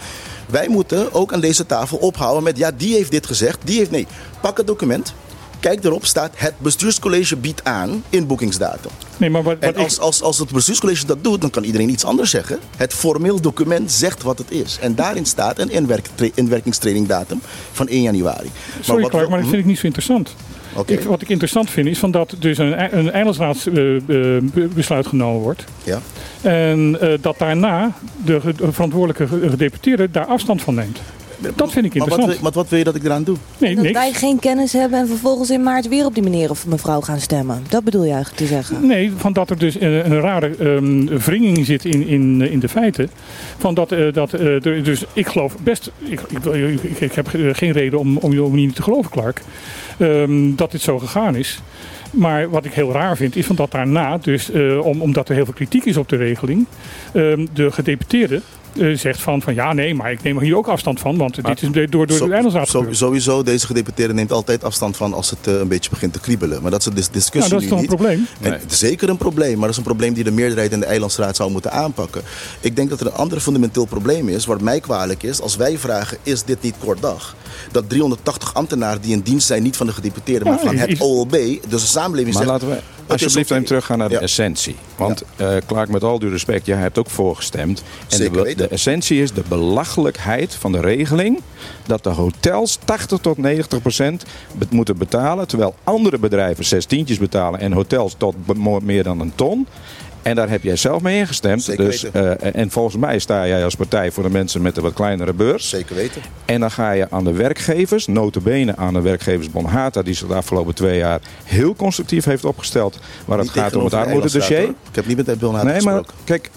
Wij 0.48 0.68
moeten 0.68 1.14
ook 1.14 1.34
aan 1.34 1.40
deze 1.42 1.66
tafel 1.66 1.98
ophouden 1.98 2.44
met, 2.44 2.58
ja, 2.58 2.72
die 2.72 2.94
heeft 2.96 3.12
dit 3.12 3.26
gezegd, 3.26 3.58
die 3.64 3.78
heeft 3.78 3.92
nee. 3.92 4.08
Pak 4.42 4.58
het 4.58 4.68
document, 4.68 5.14
kijk 5.60 5.84
erop, 5.84 6.06
staat 6.06 6.32
het 6.36 6.54
bestuurscollege 6.58 7.36
biedt 7.36 7.64
aan 7.64 8.04
inboekingsdatum. 8.10 8.92
Nee, 9.18 9.30
maar 9.30 9.44
wat, 9.44 9.54
wat 9.54 9.64
En 9.64 9.70
ik- 9.70 9.78
als, 9.78 10.00
als, 10.00 10.22
als 10.22 10.38
het 10.40 10.52
bestuurscollege 10.52 11.06
dat 11.06 11.24
doet, 11.24 11.42
dan 11.42 11.50
kan 11.50 11.64
iedereen 11.64 11.90
iets 11.90 12.06
anders 12.06 12.30
zeggen. 12.30 12.60
Het 12.78 12.94
formeel 12.94 13.42
document 13.42 13.92
zegt 13.92 14.24
wat 14.24 14.38
het 14.38 14.52
is. 14.52 14.78
En 14.82 14.96
daarin 14.96 15.26
staat 15.26 15.60
een 15.60 15.70
inwerk, 15.72 16.10
inwerkingstrainingdatum 16.34 17.42
van 17.72 17.88
1 17.88 18.02
januari. 18.02 18.52
Sorry 18.82 19.02
wat 19.02 19.12
Clark, 19.12 19.24
we- 19.26 19.30
maar 19.32 19.40
dat 19.42 19.50
vind 19.50 19.62
ik 19.62 19.68
niet 19.68 19.80
zo 19.80 19.86
interessant. 19.86 20.36
Ik, 20.86 21.02
wat 21.02 21.22
ik 21.22 21.30
interessant 21.30 21.70
vind 21.70 21.88
is 21.88 22.00
van 22.00 22.12
dat 22.12 22.36
dus 22.40 22.58
een, 22.58 22.98
een 22.98 23.12
eilandsraadsbesluit 23.12 25.08
genomen 25.08 25.42
wordt. 25.42 25.64
Ja. 25.84 26.00
En 26.42 26.98
eh, 27.02 27.10
dat 27.22 27.38
daarna 27.38 27.92
de, 28.26 28.40
verantwoordelijke 28.72 29.28
ge- 29.28 29.50
gedeputeerde 29.50 30.12
daar 30.12 30.26
afstand 30.26 30.62
van 30.62 30.76
neemt. 30.76 31.00
Dat 31.56 31.72
vind 31.72 31.86
ik 31.86 31.94
Maar 31.94 32.08
wat, 32.08 32.18
interessant. 32.18 32.42
maar 32.42 32.52
wat 32.52 32.70
wil 32.70 32.78
je 32.80 32.84
dat 32.86 32.96
ik 32.96 33.04
eraan 33.04 33.24
doe? 33.24 33.38
Nee, 33.58 33.76
Dat 33.76 33.84
niks. 33.84 33.98
wij 33.98 34.12
geen 34.14 34.40
kennis 34.40 34.74
hebben 34.74 35.00
en 35.00 35.08
vervolgens 35.08 35.50
in 35.50 35.64
maart 35.64 35.88
weer 35.88 36.06
op 36.06 36.14
die 36.14 36.24
meneer 36.24 36.50
of 36.50 36.68
mevrouw 36.68 37.02
gaan 37.02 37.20
stemmen. 37.20 37.64
Dat 37.70 37.84
bedoel 37.84 38.04
je 38.04 38.12
eigenlijk 38.14 38.42
te 38.42 38.48
zeggen? 38.48 38.88
Nee, 38.88 39.12
van 39.18 39.34
dat 39.34 39.50
er 39.50 39.58
dus 39.58 39.80
een, 39.82 40.12
een 40.12 40.20
rare 40.20 40.56
ehm 40.60 41.18
wringing 41.20 41.66
zit 41.66 41.86
in, 41.86 42.08
in, 42.08 42.42
in 42.42 42.60
de 42.60 42.70
feiten. 42.70 43.10
Van 43.58 43.74
dat, 43.74 43.92
eh, 43.92 44.14
dat 44.14 44.34
eh, 44.34 44.66
er, 44.66 44.84
dus 44.84 45.04
ik 45.14 45.28
geloof 45.28 45.56
best, 45.60 45.92
ik, 46.04 46.22
ik, 46.30 46.46
ik, 46.46 47.02
ik 47.02 47.14
heb 47.14 47.34
eh, 47.34 47.50
geen 47.52 47.72
reden 47.72 48.00
om, 48.00 48.18
om 48.18 48.34
je 48.34 48.42
niet 48.42 48.76
te 48.76 48.84
geloven, 48.84 49.12
Clark, 49.12 49.42
ehm, 49.98 50.56
dat 50.56 50.72
dit 50.72 50.82
zo 50.82 51.00
gegaan 51.00 51.36
is. 51.36 51.60
Maar 52.12 52.50
wat 52.50 52.66
ik 52.66 52.74
heel 52.74 52.92
raar 52.92 53.18
vind, 53.18 53.36
is 53.36 53.46
van 53.46 53.56
dat 53.56 53.72
daarna, 53.72 54.18
dus 54.18 54.52
eh, 54.52 54.86
om, 54.86 55.02
omdat 55.02 55.30
er 55.30 55.36
heel 55.36 55.46
veel 55.46 55.54
kritiek 55.54 55.86
is 55.86 55.98
op 55.98 56.10
de 56.10 56.16
regeling, 56.16 56.66
ehm, 57.14 57.46
de 57.54 57.72
gedeputeerde 57.72 58.42
eh, 58.80 58.98
zegt 58.98 59.22
van, 59.22 59.42
van 59.42 59.54
ja, 59.54 59.74
nee, 59.74 59.96
maar 59.96 60.12
ik 60.12 60.24
neem 60.24 60.36
er 60.38 60.44
hier 60.44 60.56
ook 60.58 60.68
afstand 60.68 61.00
van, 61.00 61.18
want 61.18 61.36
dit 61.46 61.62
is 61.62 61.70
door, 61.72 61.88
door 61.90 62.12
Zo- 62.12 62.26
de 62.28 62.34
Eilandsraad. 62.34 62.96
Sowieso, 62.96 63.44
deze 63.44 63.66
gedeputeerde 63.66 64.14
neemt 64.14 64.32
altijd 64.32 64.64
afstand 64.64 64.98
van 64.98 65.14
als 65.14 65.30
het 65.30 65.48
eh, 65.48 65.54
een 65.54 65.68
beetje 65.68 65.90
begint 65.90 66.14
te 66.14 66.20
kriebelen. 66.20 66.62
Maar 66.62 66.72
dat 66.72 66.80
is 66.80 66.86
een 66.86 66.94
dis- 66.94 67.10
discussie 67.10 67.54
Nou, 67.54 67.54
dat 67.54 67.62
is 67.62 67.70
toch 67.70 67.80
een 67.80 67.86
probleem? 67.98 68.28
En 68.42 68.50
Nee. 68.52 68.60
zeker 68.68 69.10
een 69.10 69.18
probleem, 69.18 69.52
maar 69.54 69.62
dat 69.62 69.70
is 69.70 69.78
een 69.78 69.84
probleem 69.84 70.14
die 70.14 70.24
de 70.24 70.32
meerderheid 70.32 70.72
in 70.72 70.80
de 70.80 70.86
Eilandsraad 70.86 71.36
zou 71.36 71.52
moeten 71.52 71.72
aanpakken. 71.72 72.22
Ik 72.60 72.76
denk 72.76 72.90
dat 72.90 73.00
er 73.00 73.06
een 73.06 73.14
ander 73.14 73.40
fundamenteel 73.40 73.86
probleem 73.86 74.30
is, 74.30 74.46
wat 74.46 74.62
mij 74.62 74.80
kwalijk 74.80 75.24
is, 75.24 75.42
als 75.42 75.56
wij 75.56 75.78
vragen, 75.78 76.18
is 76.24 76.44
dit 76.44 76.62
niet 76.62 76.76
kort 76.84 77.02
dag? 77.02 77.36
Dat 77.72 77.90
380 77.90 78.54
ambtenaren 78.54 79.02
die 79.02 79.12
in 79.14 79.20
dienst 79.22 79.48
zijn, 79.48 79.64
niet 79.64 79.78
van 79.78 79.88
de 79.88 79.94
gedeputeerde, 79.94 80.46
maar 80.46 80.54
Ja, 80.54 80.60
van 80.66 80.76
het 80.78 81.00
OLB, 81.02 81.32
dus 81.32 81.60
de 81.70 81.78
samenleving 81.88 82.34
Maar 82.36 82.44
zegt, 82.46 82.62
laten 82.62 82.70
we, 82.70 82.82
alsjeblieft 83.08 83.52
even 83.52 83.64
teruggaan 83.66 83.98
naar 83.98 84.08
de 84.10 84.14
Ja. 84.16 84.20
essentie. 84.22 84.76
Want 84.96 85.24
eh 85.36 85.56
Clark, 85.66 85.90
met 85.90 86.04
al 86.04 86.20
due 86.20 86.30
respect, 86.30 86.66
jij 86.66 86.78
hebt 86.78 86.98
ook 86.98 87.10
voorgestemd. 87.10 87.84
En 88.10 88.18
Zeker 88.18 88.34
de, 88.38 88.42
weten. 88.42 88.58
de 88.58 88.68
essentie 88.68 89.22
is 89.22 89.32
de 89.34 89.44
belachelijkheid 89.48 90.56
van 90.56 90.72
de 90.72 90.80
regeling 90.80 91.40
dat 91.86 92.04
de 92.04 92.10
hotels 92.10 92.78
80 92.86 93.20
tot 93.20 93.38
90 93.38 93.82
procent 93.82 94.24
be- 94.58 94.66
moeten 94.70 94.98
betalen, 94.98 95.48
terwijl 95.48 95.76
andere 95.84 96.18
bedrijven 96.20 96.66
zes 96.66 96.86
tientjes 96.86 97.18
betalen 97.18 97.60
en 97.60 97.72
hotels 97.72 98.16
tot 98.18 98.36
meer 98.84 99.04
dan 99.04 99.20
een 99.20 99.32
ton. 99.36 99.68
En 100.28 100.36
daar 100.36 100.50
heb 100.50 100.64
jij 100.64 100.76
zelf 100.76 101.02
mee 101.02 101.18
ingestemd. 101.20 101.64
Zeker 101.64 101.86
dus, 101.86 102.02
weten. 102.02 102.40
eh, 102.42 102.62
en 102.62 102.72
volgens 102.72 102.96
mij 102.96 103.20
sta 103.20 103.48
jij 103.48 103.64
als 103.64 103.76
partij 103.76 104.12
voor 104.12 104.24
de 104.24 104.30
mensen 104.30 104.62
met 104.62 104.76
de 104.76 104.82
wat 104.82 104.94
kleinere 104.94 105.34
beurs. 105.34 105.70
Zeker 105.70 105.96
weten. 105.96 106.22
En 106.46 106.60
dan 106.60 106.72
ga 106.72 106.92
je 106.92 107.10
aan 107.12 107.24
de 107.24 107.32
werkgevers, 107.32 108.08
notabene 108.08 108.76
aan 108.76 108.94
de 108.94 109.02
werkgevers 109.02 109.52
Bonhata, 109.52 110.02
die 110.02 110.14
zich 110.14 110.28
de 110.28 110.34
afgelopen 110.34 110.76
twee 110.76 110.98
jaar 110.98 111.20
heel 111.44 111.76
constructief 111.76 112.26
heeft 112.26 112.46
opgesteld. 112.46 113.00
Waar 113.26 113.38
het 113.38 113.48
Niet 113.48 113.64
gaat 113.64 113.76
om 113.76 113.82
het 113.82 113.92
de 113.92 113.98
armoededossier. 113.98 114.62
Ik 114.62 114.76
heb 114.92 115.06
niet 115.06 115.26
met 115.26 115.40
Bill 115.40 115.50
Haat 115.52 115.64
Nee, 115.64 115.82
maar 115.82 115.94
gesproken. 115.94 116.14
kijk, 116.24 116.50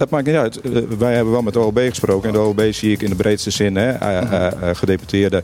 dat 0.00 0.10
maakt 0.10 0.26
niet 0.26 0.36
uit. 0.36 0.60
Wij 0.98 1.14
hebben 1.14 1.32
wel 1.32 1.42
met 1.42 1.52
de 1.52 1.58
OOB 1.58 1.78
gesproken. 1.78 2.28
En 2.28 2.34
de 2.34 2.40
OOB 2.40 2.62
zie 2.70 2.92
ik 2.92 3.02
in 3.02 3.10
de 3.10 3.16
breedste 3.16 3.50
zin, 3.50 3.76
hè, 3.76 3.90
eh, 3.90 4.18
eh, 4.18 4.46
eh, 4.46 4.76
gedeputeerde 4.76 5.42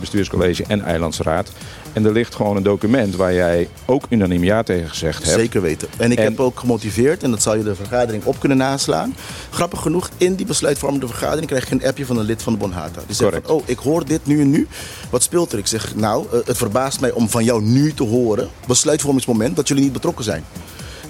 bestuurscollege 0.00 0.64
en 0.68 0.82
eilandsraad. 0.82 1.50
En 1.92 2.04
er 2.04 2.12
ligt 2.12 2.34
gewoon 2.34 2.56
een 2.56 2.62
document 2.62 3.16
waar 3.16 3.34
jij 3.34 3.68
ook 3.84 4.06
unaniem 4.08 4.44
ja 4.44 4.62
tegen 4.62 4.88
gezegd 4.88 5.24
hebt. 5.24 5.38
Zeker 5.38 5.62
weten. 5.62 5.88
En 5.96 6.12
ik 6.12 6.18
En- 6.18 6.24
heb 6.24 6.40
ook 6.40 6.60
gemotiveerd, 6.60 7.22
en 7.22 7.30
dat 7.30 7.42
zal 7.42 7.56
je 7.56 7.62
de 7.62 7.74
vergadering 7.74 8.24
op 8.24 8.40
kunnen 8.40 8.58
naslaan. 8.58 9.14
Grappig 9.50 9.80
genoeg, 9.80 10.10
in 10.16 10.34
die 10.34 10.46
besluitvormende 10.46 11.06
vergadering 11.06 11.46
krijg 11.46 11.68
je 11.68 11.74
een 11.74 11.86
appje 11.86 12.06
van 12.06 12.18
een 12.18 12.24
lid 12.24 12.42
van 12.42 12.52
de 12.52 12.58
Bonhata. 12.58 13.00
Die 13.06 13.16
zegt 13.16 13.32
van, 13.32 13.56
oh, 13.56 13.62
ik 13.64 13.78
hoor 13.78 14.04
dit 14.04 14.26
nu 14.26 14.40
en 14.40 14.50
nu. 14.50 14.66
Wat 15.10 15.22
speelt 15.22 15.52
er? 15.52 15.58
Ik 15.58 15.66
zeg, 15.66 15.94
nou, 15.94 16.26
het 16.44 16.56
verbaast 16.56 17.00
mij 17.00 17.10
om 17.10 17.28
van 17.28 17.44
jou 17.44 17.62
nu 17.62 17.92
te 17.92 18.04
horen, 18.04 18.48
besluitvormingsmoment, 18.66 19.56
dat 19.56 19.68
jullie 19.68 19.82
niet 19.82 19.92
betrokken 19.92 20.24
zijn. 20.24 20.44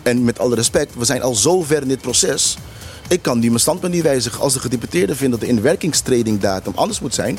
En 0.04 0.24
met 0.24 0.38
alle 0.38 0.54
respect, 0.54 0.94
we 0.94 1.04
zijn 1.04 1.22
al 1.22 1.34
zo 1.34 1.62
ver 1.62 1.82
in 1.82 1.88
dit 1.88 2.00
proces. 2.00 2.56
Ik 3.08 3.22
kan 3.22 3.38
nu 3.38 3.46
mijn 3.46 3.60
standpunt 3.60 3.92
niet 3.92 4.02
wijzigen. 4.02 4.40
Als 4.40 4.52
de 4.52 4.60
gedeputeerde 4.60 5.14
vindt 5.14 5.32
dat 5.32 5.40
de 5.40 5.46
inwerkingstredingdatum 5.46 6.72
anders 6.74 7.00
moet 7.00 7.14
zijn. 7.14 7.38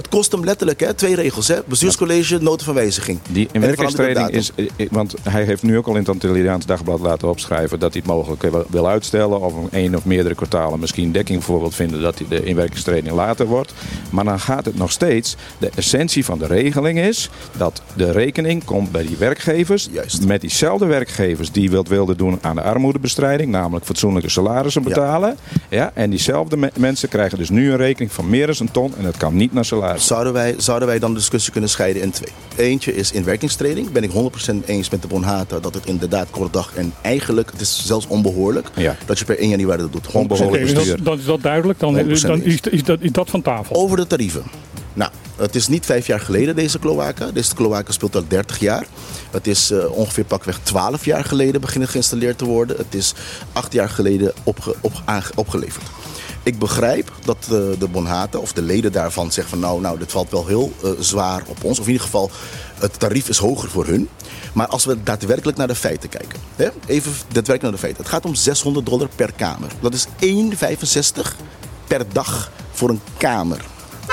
Het 0.00 0.08
kost 0.08 0.32
hem 0.32 0.44
letterlijk 0.44 0.80
hè, 0.80 0.94
twee 0.94 1.14
regels. 1.14 1.48
Hè? 1.48 1.56
Bestuurscollege, 1.66 2.38
nota 2.42 2.64
van 2.64 2.74
wijziging. 2.74 3.18
Die 3.30 3.48
inwerkingstreding 3.52 4.28
is, 4.28 4.50
eh, 4.54 4.86
want 4.90 5.14
hij 5.22 5.42
heeft 5.44 5.62
nu 5.62 5.76
ook 5.76 5.86
al 5.86 5.92
in 5.92 5.98
het 5.98 6.08
Antilliaans 6.08 6.66
Dagblad 6.66 7.00
laten 7.00 7.28
opschrijven 7.28 7.78
dat 7.78 7.92
hij 7.92 8.02
het 8.04 8.12
mogelijk 8.14 8.42
wil- 8.42 8.64
wil 8.70 8.88
uitstellen 8.88 9.40
of 9.40 9.54
een 9.54 9.68
één 9.70 9.94
of 9.94 10.04
meerdere 10.04 10.34
kwartalen 10.34 10.80
misschien 10.80 11.12
dekking 11.12 11.38
bijvoorbeeld 11.38 11.74
vinden 11.74 12.00
dat 12.02 12.16
die 12.18 12.28
de 12.28 12.44
inwerkingstreding 12.44 13.14
later 13.14 13.46
wordt. 13.46 13.72
Maar 14.10 14.24
dan 14.24 14.40
gaat 14.40 14.64
het 14.64 14.76
nog 14.76 14.92
steeds, 14.92 15.36
de 15.58 15.70
essentie 15.74 16.24
van 16.24 16.38
de 16.38 16.46
regeling 16.46 16.98
is 16.98 17.30
dat 17.56 17.82
de 17.96 18.10
rekening 18.10 18.64
komt 18.64 18.90
bij 18.92 19.06
die 19.06 19.16
werkgevers 19.16 19.88
Juist. 19.92 20.26
met 20.26 20.40
diezelfde 20.40 20.86
werkgevers 20.86 21.52
die 21.52 21.70
wat 21.70 21.88
wilden 21.88 22.16
doen 22.16 22.38
aan 22.40 22.54
de 22.56 22.62
armoedebestrijding, 22.62 23.50
namelijk 23.50 23.84
fatsoenlijke 23.86 24.28
salarissen 24.30 24.82
betalen. 24.82 25.36
Ja. 25.68 25.90
en 25.94 26.10
diezelfde 26.10 26.56
me- 26.56 26.72
mensen 26.76 27.08
krijgen 27.08 27.38
dus 27.38 27.50
nu 27.50 27.70
een 27.70 27.76
rekening 27.76 28.12
van 28.12 28.28
meer 28.30 28.46
dan 28.46 28.56
een 28.58 28.70
ton 28.70 28.94
en 28.98 29.04
het 29.04 29.16
kan 29.16 29.36
niet 29.36 29.52
naar 29.52 29.64
salaris. 29.64 29.88
Zouden 29.98 30.32
wij, 30.32 30.54
zouden 30.58 30.88
wij 30.88 30.98
dan 30.98 31.12
de 31.12 31.18
discussie 31.18 31.52
kunnen 31.52 31.70
scheiden 31.70 32.02
in 32.02 32.10
twee? 32.10 32.32
Eentje 32.56 32.94
is 32.94 33.12
inwerkingstreding. 33.12 33.92
Ben 33.92 34.02
ik 34.02 34.10
100% 34.10 34.14
eens 34.66 34.90
met 34.90 35.02
de 35.02 35.08
Bonhata 35.08 35.60
dat 35.60 35.74
het 35.74 35.86
inderdaad 35.86 36.30
kort 36.30 36.52
dag 36.52 36.72
en 36.74 36.92
eigenlijk, 37.02 37.50
het 37.52 37.60
is 37.60 37.86
zelfs 37.86 38.06
onbehoorlijk, 38.06 38.68
Ja. 38.74 38.96
dat 39.06 39.18
je 39.18 39.24
per 39.24 39.38
1 39.38 39.48
januari 39.48 39.80
dat 39.82 39.92
doet. 39.92 40.06
100% 40.06 40.12
Onbehoorlijk 40.14 40.62
Oké, 40.62 40.74
bestuur. 40.74 40.96
dan, 40.96 41.04
dan 41.04 41.18
is 41.18 41.24
dat 41.24 41.42
duidelijk. 41.42 41.78
Dan, 41.78 41.94
100% 41.94 42.20
dan 42.20 42.42
is, 42.42 42.60
is, 42.70 42.82
dat, 42.84 43.00
is 43.00 43.12
dat 43.12 43.30
van 43.30 43.42
tafel. 43.42 43.76
Over 43.76 43.96
de 43.96 44.06
tarieven. 44.06 44.42
Nou, 44.94 45.10
het 45.36 45.54
is 45.54 45.68
niet 45.68 45.86
vijf 45.86 46.06
jaar 46.06 46.20
geleden 46.20 46.56
deze 46.56 46.78
cloaca. 46.78 47.30
Deze 47.30 47.54
cloaca 47.54 47.92
speelt 47.92 48.16
al 48.16 48.24
30 48.28 48.58
jaar. 48.58 48.86
Het 49.30 49.46
is 49.46 49.70
eh, 49.70 49.90
ongeveer 49.90 50.24
pakweg 50.24 50.58
12 50.62 51.04
jaar 51.04 51.24
geleden 51.24 51.60
beginnen 51.60 51.88
geïnstalleerd 51.88 52.38
te 52.38 52.44
worden. 52.44 52.76
Het 52.76 52.94
is 52.94 53.14
acht 53.52 53.72
jaar 53.72 53.88
geleden 53.88 54.32
opge- 54.44 54.74
op, 54.80 54.92
aange- 55.04 55.30
opgeleverd. 55.34 55.84
Ik 56.42 56.58
begrijp 56.58 57.12
dat 57.24 57.36
eh, 57.42 57.48
de 57.78 57.88
Bonhata 57.90 58.38
of 58.38 58.52
de 58.52 58.62
leden 58.62 58.92
daarvan 58.92 59.32
zeggen 59.32 59.48
van 59.58 59.58
nou, 59.68 59.80
nou 59.80 59.98
dit 59.98 60.12
valt 60.12 60.30
wel 60.30 60.46
heel 60.46 60.72
eh, 60.82 60.90
zwaar 60.98 61.42
op 61.46 61.64
ons. 61.64 61.78
Of 61.78 61.84
in 61.86 61.90
ieder 61.92 62.06
geval, 62.06 62.30
het 62.78 62.98
tarief 62.98 63.28
is 63.28 63.38
hoger 63.38 63.70
voor 63.70 63.86
hun. 63.86 64.08
Maar 64.52 64.66
als 64.66 64.84
we 64.84 65.02
daadwerkelijk 65.02 65.58
naar 65.58 65.66
de 65.66 65.74
feiten 65.74 66.08
kijken. 66.08 66.38
Hè? 66.56 66.68
Even 66.86 67.12
daadwerkelijk 67.22 67.62
naar 67.62 67.70
de 67.72 67.78
feiten. 67.78 68.02
Het 68.02 68.12
gaat 68.12 68.24
om 68.24 68.34
600 68.34 68.86
dollar 68.86 69.08
per 69.16 69.32
kamer. 69.36 69.70
Dat 69.80 69.94
is 69.94 70.06
1,65 71.26 71.36
per 71.86 72.04
dag 72.12 72.50
voor 72.70 72.88
een 72.88 73.00
kamer. 73.16 73.58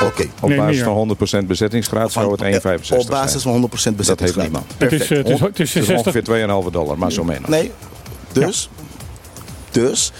Oké. 0.03 0.25
Op 0.41 0.49
Nee, 0.49 0.57
basis 0.57 0.75
meer. 0.75 0.85
van 0.85 1.43
100% 1.43 1.47
bezettingsgraad 1.47 2.11
zou 2.11 2.31
het 2.31 2.41
1,65 2.63 2.97
Op 2.97 3.07
basis 3.07 3.41
zijn. 3.41 3.53
van 3.53 3.61
100% 3.61 3.69
Dat 3.71 3.83
heeft 3.83 3.97
bezettingsgraad. 3.97 4.43
niemand. 4.45 4.65
Het 4.77 4.91
is, 4.91 4.97
Perfect. 5.07 5.11
eh, 5.11 5.17
het 5.17 5.33
is, 5.33 5.39
het 5.39 5.59
is 5.59 5.71
Dus 5.73 5.85
60, 5.85 5.97
ongeveer 5.97 6.23
2,5 6.23 6.71
dollar, 6.71 6.97
maar 6.97 7.11
zo 7.11 7.23
menos. 7.23 7.49
Nee, 7.49 7.71
dus, 8.31 8.69
dus 9.71 10.11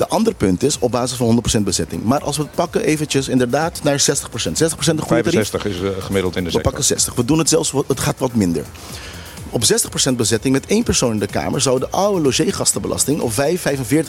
de 0.00 0.08
andere 0.08 0.36
punt 0.36 0.62
is 0.62 0.78
op 0.78 0.90
basis 0.90 1.16
van 1.16 1.42
100% 1.58 1.60
bezetting. 1.62 2.02
Maar 2.04 2.22
als 2.22 2.36
we 2.36 2.42
het 2.42 2.54
pakken 2.54 2.84
eventjes 2.84 3.28
inderdaad 3.28 3.82
naar 3.82 4.00
60%. 4.00 4.02
60% 4.02 4.06
een 4.08 5.00
goede 5.00 5.22
tarief. 5.22 5.48
65 5.48 5.64
is 5.64 5.80
eh, 5.80 5.88
gemiddeld 6.02 6.36
in 6.36 6.44
de 6.44 6.50
We 6.50 6.54
sector. 6.54 6.62
pakken 6.62 6.84
60. 6.84 7.14
We 7.14 7.24
doen 7.24 7.38
het 7.38 7.48
zelfs, 7.48 7.72
het 7.86 8.00
gaat 8.00 8.18
wat 8.18 8.34
minder. 8.34 8.64
Op 9.50 9.62
60% 10.10 10.12
bezetting 10.16 10.54
met 10.54 10.66
één 10.66 10.82
persoon 10.82 11.12
in 11.12 11.18
de 11.18 11.26
kamer 11.26 11.60
zou 11.60 11.78
de 11.78 11.90
oude 11.90 12.20
logeergastenbelasting 12.20 13.20
op 13.20 13.32
5,45 13.32 13.38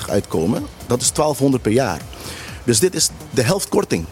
uitkomen. 0.09 0.65
Dat 0.87 1.01
is 1.01 1.11
1200 1.11 1.63
per 1.63 1.71
jaar. 1.71 2.01
Dus 2.63 2.79
dit 2.79 2.95
is 2.95 3.09
de 3.29 3.41
helft 3.41 3.69
korting. 3.69 4.05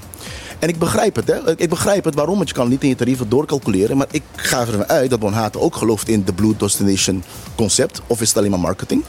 En 0.60 0.70
ik 0.70 0.80
begrijp 0.80 1.16
het, 1.16 1.28
hè. 1.28 1.60
Ik 1.60 1.70
begrijp 1.70 2.04
het 2.04 2.16
waarom, 2.16 2.36
want 2.36 2.48
je 2.48 2.56
kan 2.56 2.70
niet 2.70 2.84
in 2.84 2.90
je 2.90 2.96
tarieven 2.96 3.30
doorcalculeren. 3.30 3.98
Maar 3.98 4.08
ik 4.12 4.24
ga 4.36 4.60
ervan 4.60 4.88
uit 4.88 5.10
dat 5.10 5.20
Bonhata 5.20 5.60
ook 5.60 5.76
gelooft 5.76 6.08
in 6.08 6.24
de 6.24 6.34
Blue 6.34 6.56
Destination 6.58 7.24
concept. 7.56 8.02
Of 8.08 8.22
is 8.22 8.28
het 8.28 8.38
alleen 8.38 8.50
maar 8.52 8.60
marketing? 8.60 9.04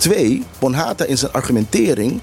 Twee, 0.00 0.42
Bonhata 0.58 1.04
in 1.04 1.18
zijn 1.18 1.32
argumentering. 1.32 2.20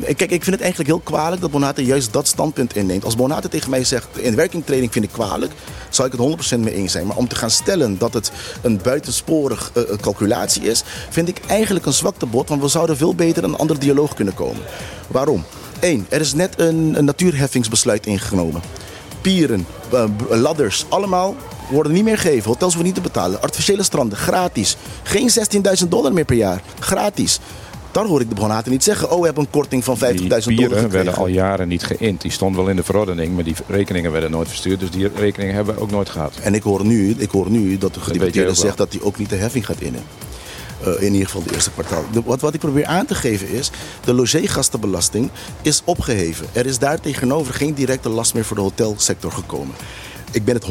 Kijk, 0.00 0.20
ik 0.20 0.44
vind 0.44 0.46
het 0.46 0.60
eigenlijk 0.60 0.90
heel 0.90 1.00
kwalijk 1.00 1.40
dat 1.40 1.50
Bonhata 1.50 1.82
juist 1.82 2.12
dat 2.12 2.26
standpunt 2.26 2.76
inneemt. 2.76 3.04
Als 3.04 3.16
Bonhata 3.16 3.48
tegen 3.48 3.70
mij 3.70 3.84
zegt: 3.84 4.08
de 4.12 4.22
inwerkingtraining 4.22 4.92
vind 4.92 5.04
ik 5.04 5.12
kwalijk, 5.12 5.52
zou 5.88 6.08
ik 6.08 6.18
het 6.18 6.56
100% 6.56 6.58
mee 6.58 6.74
eens 6.74 6.92
zijn. 6.92 7.06
Maar 7.06 7.16
om 7.16 7.28
te 7.28 7.36
gaan 7.36 7.50
stellen 7.50 7.98
dat 7.98 8.14
het 8.14 8.32
een 8.62 8.80
buitensporig 8.82 9.70
eh, 9.74 9.82
eh, 9.82 9.98
calculatie 9.98 10.62
is, 10.62 10.82
vind 11.10 11.28
ik 11.28 11.40
eigenlijk 11.46 11.86
een 11.86 11.92
zwaktebod. 11.92 12.48
Want 12.48 12.62
we 12.62 12.68
zouden 12.68 12.96
veel 12.96 13.14
beter 13.14 13.44
een 13.44 13.56
ander 13.56 13.78
dialoog 13.78 14.14
kunnen 14.14 14.34
komen. 14.34 14.62
Waarom? 15.06 15.44
Eén, 15.80 16.06
er 16.08 16.20
is 16.20 16.34
net 16.34 16.54
een, 16.60 17.04
natuurheffingsbesluit 17.04 18.06
ingenomen. 18.06 18.62
Pieren, 19.20 19.66
eh, 19.92 20.04
ladders, 20.28 20.84
allemaal 20.88 21.34
worden 21.70 21.92
niet 21.92 22.04
meer 22.04 22.18
gegeven. 22.18 22.50
Hotels 22.50 22.74
worden 22.74 22.92
niet 22.92 23.02
te 23.02 23.08
betalen. 23.08 23.42
Artificiële 23.42 23.82
stranden, 23.82 24.18
gratis. 24.18 24.76
Geen 25.02 25.30
16.000 25.82 25.88
dollar 25.88 26.12
meer 26.12 26.24
per 26.24 26.36
jaar. 26.36 26.62
Gratis. 26.78 27.40
Daar 27.92 28.04
hoor 28.06 28.20
ik 28.20 28.28
de 28.28 28.34
Bonhata 28.34 28.70
niet 28.70 28.84
zeggen. 28.84 29.10
Oh, 29.10 29.18
we 29.18 29.24
hebben 29.24 29.44
een 29.44 29.50
korting 29.50 29.84
van 29.84 29.96
50.000 29.96 30.00
Die 30.00 30.28
dollar 30.28 30.40
pieren 30.42 30.68
werden 30.70 30.90
gekregen. 30.90 31.18
al 31.18 31.26
jaren 31.26 31.68
niet 31.68 31.84
geïnd. 31.84 32.20
Die 32.20 32.30
stond 32.30 32.56
wel 32.56 32.68
in 32.68 32.76
de 32.76 32.82
verordening, 32.82 33.34
maar 33.34 33.44
die 33.44 33.54
rekeningen 33.66 34.12
werden 34.12 34.30
nooit 34.30 34.48
verstuurd. 34.48 34.80
Dus 34.80 34.90
die 34.90 35.10
rekeningen 35.16 35.54
hebben 35.54 35.74
we 35.74 35.80
ook 35.80 35.90
nooit 35.90 36.08
gehad. 36.08 36.32
En 36.42 36.54
ik 36.54 36.62
hoor 36.62 36.84
nu, 36.84 37.14
ik 37.18 37.30
hoor 37.30 37.50
nu 37.50 37.78
dat 37.78 37.94
de 37.94 38.00
gedeputeerde 38.00 38.54
zegt 38.54 38.76
dat 38.76 38.92
hij 38.92 39.02
ook 39.02 39.18
niet 39.18 39.30
de 39.30 39.36
heffing 39.36 39.66
gaat 39.66 39.80
innen. 39.80 40.02
Eh, 40.84 41.02
in 41.02 41.12
ieder 41.12 41.26
geval 41.26 41.42
de 41.42 41.52
eerste 41.54 41.70
kwartaal. 41.70 42.04
De- 42.12 42.22
wat, 42.24 42.40
wat 42.40 42.54
ik 42.54 42.60
probeer 42.60 42.86
aan 42.86 43.06
te 43.06 43.14
geven 43.14 43.48
is, 43.48 43.70
de 44.04 44.12
logeergastenbelasting 44.14 45.30
is 45.62 45.82
opgeheven. 45.84 46.46
Er 46.52 46.66
is 46.66 46.78
daar 46.78 47.00
tegenover 47.00 47.54
geen 47.54 47.74
directe 47.74 48.08
last 48.08 48.34
meer 48.34 48.44
voor 48.44 48.56
de 48.56 48.62
hotelsector 48.62 49.32
gekomen. 49.32 49.74
Ik 50.30 50.44
ben 50.44 50.54
het 50.54 50.66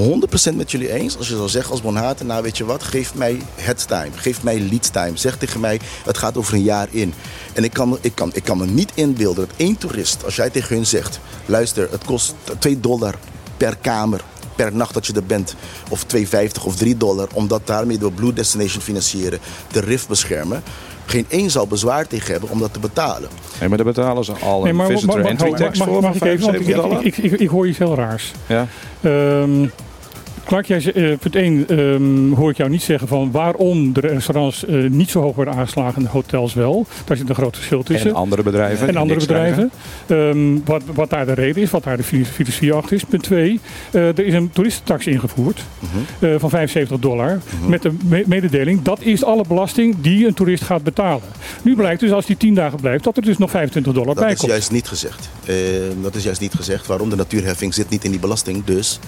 100% 0.51 0.55
met 0.55 0.71
jullie 0.71 0.93
eens. 0.93 1.17
Als 1.17 1.27
je 1.27 1.35
zou 1.35 1.49
zeggen 1.49 1.71
als 1.71 1.81
Bonhaten, 1.81 2.25
nou 2.25 2.43
weet 2.43 2.57
je 2.57 2.65
wat, 2.65 2.83
geef 2.83 3.15
mij 3.15 3.41
het 3.55 3.87
time. 3.87 4.11
Geef 4.15 4.43
mij 4.43 4.59
lead 4.59 4.93
time. 4.93 5.17
Zeg 5.17 5.37
tegen 5.37 5.59
mij, 5.59 5.79
het 6.05 6.17
gaat 6.17 6.37
over 6.37 6.53
een 6.53 6.63
jaar 6.63 6.87
in. 6.91 7.13
En 7.53 7.63
ik 7.63 7.73
kan, 7.73 7.97
ik 8.01 8.15
kan, 8.15 8.31
ik 8.33 8.43
kan 8.43 8.57
me 8.57 8.65
niet 8.65 8.91
inbeelden 8.93 9.47
dat 9.47 9.57
één 9.57 9.77
toerist, 9.77 10.25
als 10.25 10.35
jij 10.35 10.49
tegen 10.49 10.75
hun 10.75 10.85
zegt, 10.85 11.19
luister, 11.45 11.91
het 11.91 12.03
kost 12.03 12.33
2 12.59 12.79
dollar 12.79 13.15
per 13.57 13.77
kamer 13.77 14.21
per 14.57 14.75
nacht 14.75 14.93
dat 14.93 15.05
je 15.05 15.13
er 15.13 15.25
bent. 15.25 15.55
Of 15.89 16.05
2,50 16.15 16.19
of 16.65 16.75
3 16.75 16.97
dollar. 16.97 17.27
Omdat 17.33 17.67
daarmee 17.67 17.97
de 17.97 18.11
Blue 18.11 18.33
Destination 18.33 18.81
financieren. 18.81 19.39
De 19.71 19.79
RIF 19.79 20.07
beschermen. 20.07 20.63
Geen 21.09 21.25
één 21.27 21.49
zal 21.49 21.67
bezwaar 21.67 22.07
tegen 22.07 22.31
hebben 22.31 22.49
om 22.49 22.59
dat 22.59 22.73
te 22.73 22.79
betalen. 22.79 23.29
Nee, 23.59 23.69
maar 23.69 23.77
daar 23.77 23.87
betalen 23.87 24.23
ze 24.25 24.33
al 24.33 24.61
Nee, 24.61 24.69
een 24.69 24.75
maar 24.75 24.87
visitor 24.87 25.19
mag, 25.19 25.29
entry 25.29 25.49
mag, 25.49 25.59
tax 25.59 25.77
mag, 25.77 25.87
voor 25.87 26.01
mag 26.01 26.17
van 26.17 26.27
ik 26.27 26.33
even, 26.33 26.45
want 26.45 26.55
ik, 26.59 26.63
75 26.63 26.75
dollar. 26.75 27.05
ik, 27.05 27.17
ik, 27.17 27.39
ik 27.39 27.49
hoor 27.49 27.67
iets 27.67 27.77
heel 27.77 27.95
raars. 27.95 28.31
Ja. 28.47 28.67
Ehm 29.01 29.65
Clark, 30.47 30.65
jij, 30.65 30.93
eh, 30.93 31.17
punt 31.17 31.35
1 31.35 32.33
hoor 32.35 32.49
ik 32.49 32.57
jou 32.57 32.69
niet 32.69 32.81
zeggen 32.81 33.07
van 33.07 33.31
waarom 33.31 33.93
de 33.93 33.99
restaurants 33.99 34.65
eh, 34.65 34.83
niet 34.89 35.09
zo 35.09 35.21
hoog 35.21 35.35
worden 35.35 35.53
aangeslagen 35.53 35.95
en 35.95 36.03
de 36.03 36.09
hotels 36.09 36.53
wel. 36.53 36.85
Daar 37.05 37.17
zit 37.17 37.29
een 37.29 37.35
groot 37.35 37.55
verschil 37.55 37.83
tussen. 37.83 38.09
En 38.09 38.15
andere 38.15 38.43
bedrijven. 38.43 38.87
En 38.87 38.95
andere 38.95 39.19
bedrijven. 39.19 39.71
Ehm, 40.07 40.57
wat, 40.65 40.83
wat 40.93 41.09
daar 41.09 41.25
de 41.25 41.33
reden 41.33 41.61
is, 41.61 41.69
wat 41.69 41.83
daar 41.83 41.97
de 41.97 42.03
fil- 42.03 42.23
filosofie 42.23 42.73
achter 42.73 42.93
is. 42.95 43.03
Punt 43.03 43.23
2, 43.23 43.59
er 43.91 44.19
is 44.19 44.33
een 44.33 44.49
toeristentax 44.51 45.07
ingevoerd 45.07 45.63
eh, 46.19 46.29
van 46.37 46.49
75 46.49 46.99
dollar. 46.99 47.39
Met 47.67 47.81
de 47.81 47.91
me- 48.05 48.23
mededeling, 48.27 48.81
dat 48.81 49.01
is 49.01 49.23
alle 49.23 49.43
belasting 49.47 49.95
die 50.01 50.27
een 50.27 50.33
toerist 50.33 50.63
gaat 50.63 50.83
betalen. 50.83 51.21
Nu 51.61 51.75
blijkt 51.75 51.99
dus 51.99 52.11
als 52.11 52.25
die 52.25 52.37
10 52.37 52.53
dagen 52.53 52.79
blijft, 52.79 53.03
dat 53.03 53.17
er 53.17 53.23
dus 53.23 53.37
nog 53.37 53.49
25 53.49 53.93
dollar 53.93 54.15
Dat 54.15 54.23
bij 54.23 54.33
is 54.33 54.39
komt. 54.39 54.51
juist 54.51 54.71
niet 54.71 54.87
gezegd. 54.87 55.29
Eh, 55.45 55.55
dat 56.01 56.15
is 56.15 56.23
juist 56.23 56.41
niet 56.41 56.53
gezegd. 56.53 56.87
Waarom? 56.87 57.09
De 57.09 57.15
natuurheffing 57.15 57.73
zit 57.73 57.89
niet 57.89 58.03
in 58.03 58.11
die 58.11 58.19
belasting. 58.19 58.63
Dus 58.65 58.99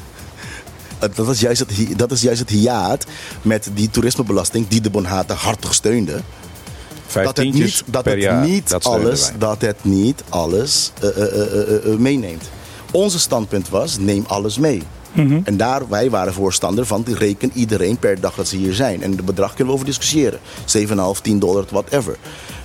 dat, 1.00 1.30
is 1.30 1.40
juist 1.40 1.60
het, 1.60 1.98
dat 1.98 2.12
is 2.12 2.22
juist 2.22 2.40
het 2.40 2.50
hiaat 2.50 3.06
met 3.42 3.70
die 3.74 3.90
toerismebelasting 3.90 4.68
die 4.68 4.82
de 4.82 4.90
Bonhata 4.90 5.34
hartig 5.34 5.74
steunde. 5.74 6.22
Dat 7.14 7.38
het 7.38 7.54
niet, 7.54 7.84
dat 7.86 8.04
per 8.04 8.12
het 8.12 8.22
jaar, 8.22 8.46
niet 8.46 8.70
dat 8.70 8.86
alles, 8.86 9.32
dat 9.38 9.62
het 9.62 9.78
niet 9.82 10.24
alles 10.30 10.92
eh, 11.02 11.10
eh, 11.10 11.18
eh, 11.18 11.42
eh, 11.42 11.92
eh, 11.94 12.00
meeneemt. 12.00 12.50
Onze 12.92 13.20
standpunt 13.20 13.70
was, 13.70 13.98
neem 13.98 14.24
alles 14.28 14.58
mee. 14.58 14.84
En 15.44 15.58
daar, 15.58 15.90
wij 15.90 16.10
waren 16.10 16.34
voorstander 16.34 16.86
van, 16.86 17.06
reken 17.08 17.52
iedereen 17.54 17.98
per 17.98 18.20
dag 18.20 18.36
dat 18.36 18.48
ze 18.48 18.56
hier 18.58 18.74
zijn. 18.74 19.04
En 19.04 19.12
het 19.12 19.26
bedrag 19.26 19.50
kunnen 19.50 19.68
we 19.68 19.74
over 19.74 19.86
discussiëren. 19.86 20.40
7,5, 20.88 21.22
10 21.22 21.40
dollar, 21.40 21.66
whatever. 21.70 22.18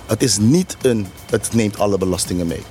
Het 0.05 0.23
is 0.23 0.37
niet 0.37 0.77
een, 0.81 1.07
het 1.29 1.49
neemt 1.53 1.79
alle 1.79 1.97
belastingen 1.97 2.47
mee. 2.47 2.61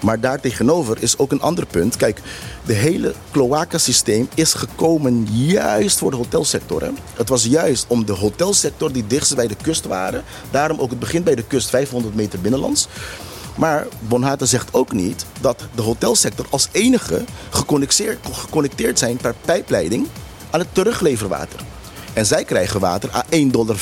Maar 0.00 0.20
daartegenover 0.20 0.96
is 1.00 1.18
ook 1.18 1.32
een 1.32 1.40
ander 1.40 1.66
punt. 1.66 1.96
Kijk, 1.96 2.20
de 2.64 2.72
hele 2.72 3.14
cloaca-systeem 3.30 4.28
is 4.34 4.54
gekomen 4.54 5.26
juist 5.30 5.98
voor 5.98 6.10
de 6.10 6.16
hotelsector. 6.16 6.82
Hè? 6.82 6.90
Het 7.14 7.28
was 7.28 7.44
juist 7.44 7.84
om 7.88 8.04
de 8.04 8.12
hotelsector 8.12 8.92
die 8.92 9.06
dichtst 9.06 9.36
bij 9.36 9.46
de 9.46 9.56
kust 9.62 9.84
waren. 9.84 10.24
Daarom 10.50 10.78
ook 10.78 10.90
het 10.90 10.98
begint 10.98 11.24
bij 11.24 11.34
de 11.34 11.44
kust 11.46 11.68
500 11.68 12.14
meter 12.14 12.40
binnenlands. 12.40 12.88
Maar 13.56 13.86
Bonhata 14.08 14.44
zegt 14.44 14.74
ook 14.74 14.92
niet 14.92 15.26
dat 15.40 15.64
de 15.74 15.82
hotelsector 15.82 16.46
als 16.50 16.68
enige 16.72 17.24
geconnecteerd, 17.50 18.18
geconnecteerd 18.32 18.98
zijn 18.98 19.16
per 19.16 19.34
pijpleiding 19.44 20.06
aan 20.50 20.60
het 20.60 20.74
terugleverwater. 20.74 21.60
En 22.12 22.26
zij 22.26 22.44
krijgen 22.44 22.80
water 22.80 23.10
aan 23.10 23.24
1,50 23.30 23.46
dollar 23.50 23.76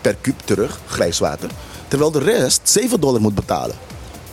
per 0.00 0.16
kuub 0.20 0.40
terug, 0.44 0.78
grijswater. 0.86 1.50
Terwijl 1.88 2.10
de 2.10 2.18
rest 2.18 2.60
7 2.64 3.00
dollar 3.00 3.20
moet 3.20 3.34
betalen 3.34 3.74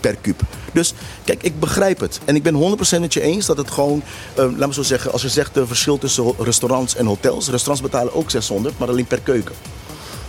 per 0.03 0.15
kuub. 0.21 0.41
Dus 0.73 0.93
kijk, 1.23 1.43
ik 1.43 1.59
begrijp 1.59 1.99
het. 1.99 2.19
En 2.25 2.35
ik 2.35 2.43
ben 2.43 2.77
100% 2.97 2.99
met 2.99 3.13
je 3.13 3.21
eens 3.21 3.45
dat 3.45 3.57
het 3.57 3.71
gewoon, 3.71 4.03
eh, 4.35 4.43
laten 4.43 4.67
we 4.67 4.73
zo 4.73 4.84
zeggen, 4.84 5.11
als 5.11 5.21
je 5.21 5.30
zegt 5.30 5.53
de 5.53 5.67
verschil 5.67 5.97
tussen 5.97 6.34
restaurants 6.39 6.95
en 6.95 7.05
hotels. 7.05 7.49
Restaurants 7.49 7.81
betalen 7.81 8.13
ook 8.13 8.31
600, 8.31 8.77
maar 8.77 8.88
alleen 8.88 9.05
per 9.05 9.21
keuken. 9.21 9.55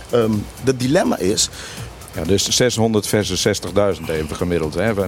Ehm 0.09 0.31
de 0.63 0.75
dilemma 0.75 1.17
is, 1.17 1.49
Ja, 2.15 2.23
dus 2.23 2.49
600 2.49 3.07
versus 3.07 3.61
60.000 3.97 4.09
even 4.09 4.35
gemiddeld. 4.35 4.73
Hè? 4.73 4.93
We 4.93 5.01
Ja, 5.01 5.07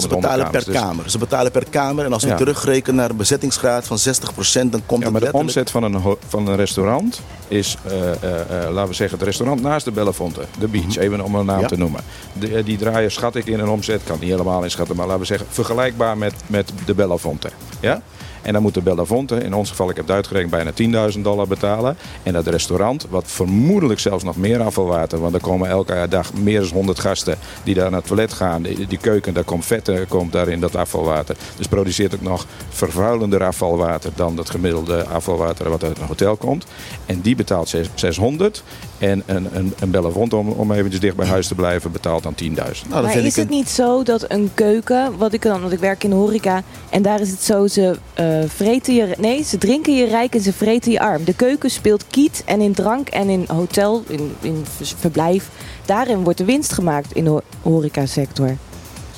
ze 0.00 0.06
100 0.06 0.08
betalen 0.08 0.50
per 0.50 0.64
dus- 0.64 0.74
kamer. 0.74 1.10
Ze 1.10 1.18
betalen 1.18 1.52
per 1.52 1.64
kamer. 1.70 2.04
En 2.04 2.12
als 2.12 2.22
we 2.22 2.28
Ja. 2.28 2.36
terugrekenen 2.36 2.96
naar 2.96 3.10
een 3.10 3.16
bezettingsgraad 3.16 3.86
van 3.86 3.98
60%, 3.98 4.72
dan 4.72 4.82
komt 4.86 5.00
Ja, 5.02 5.10
het 5.12 5.22
maar 5.22 5.30
de 5.32 5.36
omzet 5.38 5.70
van 5.70 5.82
een, 5.82 6.16
van 6.28 6.48
een 6.48 6.56
restaurant 6.56 7.20
is, 7.48 7.76
eh, 7.86 8.10
eh, 8.10 8.40
eh, 8.40 8.70
laten 8.72 8.88
we 8.88 8.94
zeggen, 8.94 9.18
het 9.18 9.26
restaurant 9.26 9.62
naast 9.62 9.84
de 9.84 9.90
Bellefonte, 9.90 10.40
de 10.58 10.68
Beach, 10.68 10.96
even 10.96 11.20
om 11.20 11.34
een 11.34 11.46
naam 11.46 11.60
Ja. 11.60 11.66
te 11.66 11.76
noemen. 11.76 12.00
De, 12.32 12.62
die 12.62 12.78
draaien, 12.78 13.10
schat 13.12 13.34
ik 13.34 13.46
in 13.46 13.58
een 13.60 13.68
omzet, 13.68 14.00
kan 14.04 14.16
niet 14.20 14.30
helemaal 14.30 14.62
inschatten, 14.62 14.96
maar 14.96 15.06
laten 15.06 15.20
we 15.20 15.26
zeggen, 15.26 15.46
vergelijkbaar 15.50 16.18
met, 16.18 16.34
met 16.46 16.72
de 16.86 16.94
Bellefonte. 16.94 17.48
Ja? 17.80 18.02
En 18.44 18.52
dan 18.52 18.62
moet 18.62 18.74
de 18.74 18.82
Bellefonte, 18.82 19.36
in 19.36 19.54
ons 19.54 19.70
geval, 19.70 19.90
ik 19.90 19.96
heb 19.96 20.06
het 20.06 20.14
uitgerekend, 20.14 20.50
bijna 20.50 21.10
10.000 21.12 21.20
dollar 21.20 21.48
betalen. 21.48 21.96
En 22.22 22.32
dat 22.32 22.46
restaurant, 22.46 23.06
wat 23.10 23.24
vermoedelijk 23.26 24.00
zelfs 24.00 24.24
nog 24.24 24.36
meer 24.36 24.62
afvalwater, 24.62 25.20
want 25.20 25.34
er 25.34 25.40
komen 25.40 25.68
elke 25.68 26.06
dag 26.08 26.34
meer 26.34 26.60
dan 26.60 26.70
100 26.70 26.98
gasten 26.98 27.38
die 27.62 27.74
daar 27.74 27.90
naar 27.90 27.98
het 27.98 28.08
toilet 28.08 28.32
gaan. 28.32 28.62
Die, 28.62 28.98
keuken, 28.98 29.34
daar 29.34 29.44
komt 29.44 29.64
vet 29.64 29.88
komt 30.08 30.32
daar 30.32 30.48
in 30.48 30.60
dat 30.60 30.76
afvalwater. 30.76 31.36
Dus 31.56 31.66
produceert 31.66 32.12
het 32.12 32.22
nog 32.22 32.46
vervuilender 32.68 33.44
afvalwater 33.44 34.10
dan 34.14 34.36
dat 34.36 34.50
gemiddelde 34.50 35.04
afvalwater 35.04 35.70
wat 35.70 35.84
uit 35.84 35.98
een 35.98 36.06
hotel 36.06 36.36
komt. 36.36 36.66
En 37.06 37.20
die 37.20 37.36
betaalt 37.36 37.68
zes- 37.68 37.88
600. 37.94 38.62
En 39.04 39.22
een, 39.26 39.48
een, 39.52 39.72
een 39.80 39.90
Bellefonte, 39.90 40.36
om, 40.36 40.48
om 40.48 40.72
eventjes 40.72 41.00
dicht 41.00 41.16
bij 41.16 41.26
huis 41.26 41.46
te 41.48 41.54
blijven, 41.54 41.92
betaalt 41.92 42.22
dan 42.22 42.34
10.000. 42.42 42.48
Nou, 42.48 42.64
dat 42.64 42.88
maar 43.02 43.10
vind 43.10 43.24
is 43.24 43.30
ik 43.30 43.36
het 43.36 43.50
een- 43.50 43.56
niet 43.56 43.68
zo 43.68 44.02
dat 44.02 44.24
een 44.30 44.50
keuken, 44.54 45.18
wat 45.18 45.32
ik 45.32 45.42
dan, 45.42 45.60
want 45.60 45.72
ik 45.72 45.78
werk 45.78 46.04
in 46.04 46.10
de 46.10 46.16
horeca, 46.16 46.62
en 46.90 47.02
daar 47.02 47.20
is 47.20 47.30
het 47.30 47.42
zo, 47.42 47.66
ze 47.66 47.96
eh 48.14 48.38
vreten 48.46 48.94
je, 48.94 49.14
nee, 49.18 49.42
ze 49.42 49.58
drinken 49.58 49.94
je 49.96 50.04
rijk 50.06 50.34
en 50.34 50.40
ze 50.40 50.52
vreten 50.52 50.92
je 50.92 51.00
arm. 51.00 51.24
De 51.24 51.34
keuken 51.34 51.70
speelt 51.70 52.04
kiet 52.10 52.42
en 52.46 52.60
in 52.60 52.72
drank 52.72 53.08
en 53.08 53.28
in 53.28 53.44
hotel, 53.48 54.02
in, 54.08 54.32
in 54.40 54.64
verblijf, 54.98 55.48
daarin 55.84 56.22
wordt 56.24 56.38
de 56.38 56.44
winst 56.44 56.72
gemaakt 56.72 57.12
in 57.12 57.24
de 57.24 57.30
ho- 57.30 57.42
horecasector. 57.62 58.56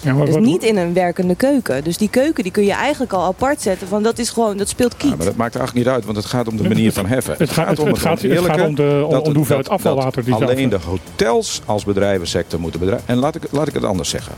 Ja, 0.00 0.12
maar 0.14 0.24
Dus 0.26 0.34
wat- 0.34 0.42
niet 0.44 0.62
in 0.62 0.76
een 0.76 0.92
werkende 0.92 1.34
keuken. 1.34 1.84
Dus 1.84 1.96
die 1.96 2.08
keuken 2.10 2.42
die 2.42 2.52
kun 2.52 2.64
je 2.64 2.72
eigenlijk 2.72 3.12
al 3.12 3.24
apart 3.24 3.62
zetten 3.62 3.88
van 3.88 4.02
dat 4.02 4.18
is 4.18 4.30
gewoon, 4.30 4.56
dat 4.56 4.68
speelt 4.68 4.96
kiet. 4.96 5.10
Ja, 5.10 5.16
maar 5.16 5.26
dat 5.26 5.36
maakt 5.36 5.56
eigenlijk 5.56 5.86
niet 5.86 5.94
uit, 5.94 6.04
want 6.04 6.16
het 6.16 6.26
gaat 6.26 6.48
om 6.48 6.56
de 6.56 6.62
manier 6.68 6.92
van 6.92 7.06
heffen. 7.06 7.34
Het 7.38 7.50
gaat, 7.50 7.68
het, 7.68 7.78
om 7.78 7.86
het, 7.86 7.98
gaat, 7.98 8.22
het 8.22 8.38
gaat 8.40 8.60
om 8.66 8.74
de, 8.74 9.00
om, 9.04 9.10
dat 9.10 9.18
om 9.18 9.22
de 9.22 9.28
het- 9.28 9.36
hoeveelheid 9.36 9.66
dat- 9.66 9.74
afvalwater 9.76 10.24
die 10.24 10.34
alleen 10.34 10.68
de 10.68 10.78
hotels 10.86 11.60
als 11.64 11.84
bedrijvensector 11.84 12.60
moeten 12.60 12.80
bedrijven. 12.80 13.08
En 13.08 13.16
laat 13.16 13.34
ik, 13.34 13.42
laat 13.50 13.68
ik 13.68 13.74
het 13.74 13.84
anders 13.84 14.08
zeggen. 14.08 14.32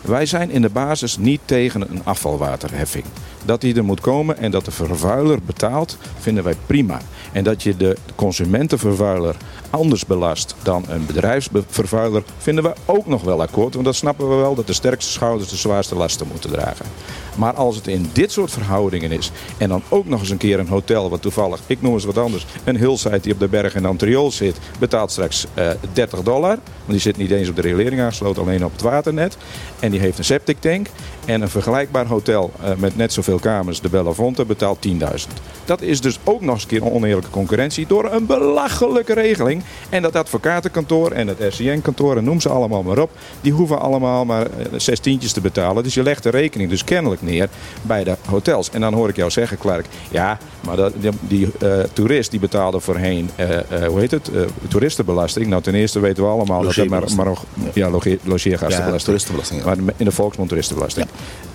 Wij 0.00 0.26
zijn 0.26 0.50
in 0.50 0.62
de 0.62 0.68
basis 0.68 1.16
niet 1.18 1.40
tegen 1.44 1.80
een 1.80 2.00
afvalwaterheffing. 2.04 3.04
Dat 3.44 3.60
die 3.60 3.74
er 3.74 3.84
moet 3.84 4.00
komen 4.00 4.38
en 4.38 4.50
dat 4.50 4.64
de 4.64 4.70
vervuiler 4.70 5.38
betaalt, 5.46 5.98
vinden 6.18 6.44
wij 6.44 6.54
prima. 6.66 6.98
En 7.32 7.44
dat 7.44 7.62
je 7.62 7.76
de 7.76 7.96
consumentenvervuiler 8.14 9.36
anders 9.72 10.06
belast 10.06 10.54
dan 10.62 10.84
een 10.88 11.06
bedrijfsvervuiler, 11.06 12.22
vinden 12.38 12.64
we 12.64 12.72
ook 12.84 13.06
nog 13.06 13.22
wel 13.22 13.42
akkoord. 13.42 13.74
Want 13.74 13.86
dat 13.86 13.94
snappen 13.94 14.28
we 14.28 14.34
wel, 14.34 14.54
dat 14.54 14.66
de 14.66 14.72
sterkste 14.72 15.12
schouders 15.12 15.50
de 15.50 15.56
zwaarste 15.56 15.94
lasten 15.94 16.26
moeten 16.26 16.50
dragen. 16.50 16.86
Maar 17.36 17.54
als 17.54 17.76
het 17.76 17.86
in 17.86 18.10
dit 18.12 18.32
soort 18.32 18.50
verhoudingen 18.50 19.12
is 19.12 19.30
en 19.58 19.68
dan 19.68 19.82
ook 19.88 20.06
nog 20.06 20.20
eens 20.20 20.30
een 20.30 20.36
keer 20.36 20.58
een 20.58 20.68
hotel, 20.68 21.10
wat 21.10 21.22
toevallig, 21.22 21.60
ik 21.66 21.82
noem 21.82 21.92
eens 21.92 22.04
wat 22.04 22.18
anders, 22.18 22.46
een 22.64 22.76
hillside 22.76 23.20
die 23.20 23.32
op 23.32 23.38
de 23.38 23.48
berg 23.48 23.74
in 23.74 23.86
Antriol 23.86 24.30
zit, 24.30 24.58
betaalt 24.78 25.10
straks 25.10 25.46
eh 25.54 25.70
30 25.92 26.22
dollar. 26.22 26.58
Want 26.58 26.90
die 26.90 26.98
zit 26.98 27.16
niet 27.16 27.30
eens 27.30 27.48
op 27.48 27.56
de 27.56 27.62
regulering 27.62 28.00
aangesloten, 28.00 28.42
alleen 28.42 28.64
op 28.64 28.72
het 28.72 28.80
waternet. 28.80 29.36
En 29.80 29.90
die 29.90 30.00
heeft 30.00 30.18
een 30.18 30.24
septic 30.24 30.60
tank. 30.60 30.86
En 31.24 31.42
een 31.42 31.48
vergelijkbaar 31.48 32.06
hotel 32.06 32.50
eh, 32.62 32.70
met 32.76 32.96
net 32.96 33.12
zoveel 33.12 33.38
kamers, 33.38 33.80
de 33.80 33.88
Bellafont, 33.88 34.46
betaalt 34.46 34.86
10.000. 34.88 34.94
Dat 35.64 35.82
is 35.82 36.00
dus 36.00 36.18
ook 36.24 36.40
nog 36.40 36.54
eens 36.54 36.62
een 36.62 36.68
keer 36.68 36.82
een 36.82 36.92
oneerlijke 36.92 37.30
concurrentie 37.30 37.86
door 37.86 38.12
een 38.12 38.26
belachelijke 38.26 39.14
regeling. 39.14 39.62
En 39.88 40.02
dat 40.02 40.16
advocatenkantoor 40.16 41.10
en 41.10 41.28
het 41.28 41.38
RCN-kantoor, 41.40 42.16
en 42.16 42.24
noem 42.24 42.40
ze 42.40 42.48
allemaal 42.48 42.82
maar 42.82 42.98
op, 42.98 43.10
die 43.40 43.52
hoeven 43.52 43.80
allemaal 43.80 44.24
maar 44.24 44.46
eh, 44.46 44.66
zes 44.76 44.98
tientjes 45.00 45.32
te 45.32 45.40
betalen. 45.40 45.82
Dus 45.82 45.94
je 45.94 46.02
legt 46.02 46.22
de 46.22 46.30
rekening 46.30 46.70
dus 46.70 46.84
kennelijk 46.84 47.21
neer 47.22 47.48
bij 47.82 48.04
de 48.04 48.16
hotels. 48.28 48.70
En 48.70 48.80
dan 48.80 48.94
hoor 48.94 49.08
ik 49.08 49.16
jou 49.16 49.30
zeggen, 49.30 49.58
Clark, 49.58 49.86
ja, 50.10 50.38
maar 50.60 50.76
dat, 50.76 50.92
die, 50.96 51.10
die, 51.20 51.50
eh, 51.60 51.78
toerist 51.92 52.30
die 52.30 52.40
betaalde 52.40 52.80
voorheen, 52.80 53.30
eh, 53.36 53.58
eh, 53.58 53.86
hoe 53.88 54.00
heet 54.00 54.10
het, 54.10 54.30
toeristenbelasting. 54.68 55.46
Nou, 55.46 55.62
ten 55.62 55.74
eerste 55.74 56.00
weten 56.00 56.22
we 56.22 56.28
allemaal 56.28 56.62
dat 56.62 56.74
het 56.74 56.88
maar, 56.88 57.02
maar 57.16 57.26
nog, 57.26 57.44
ja, 57.72 57.90
loge- 57.90 58.10
Ja, 58.10 58.16
logeergastenbelasting. 58.22 59.02
toeristenbelasting. 59.04 59.60
ja. 59.64 59.66
Maar 59.66 59.94
in 59.96 60.04
de 60.04 60.10
volksmond 60.10 60.48
toeristenbelasting. 60.48 61.06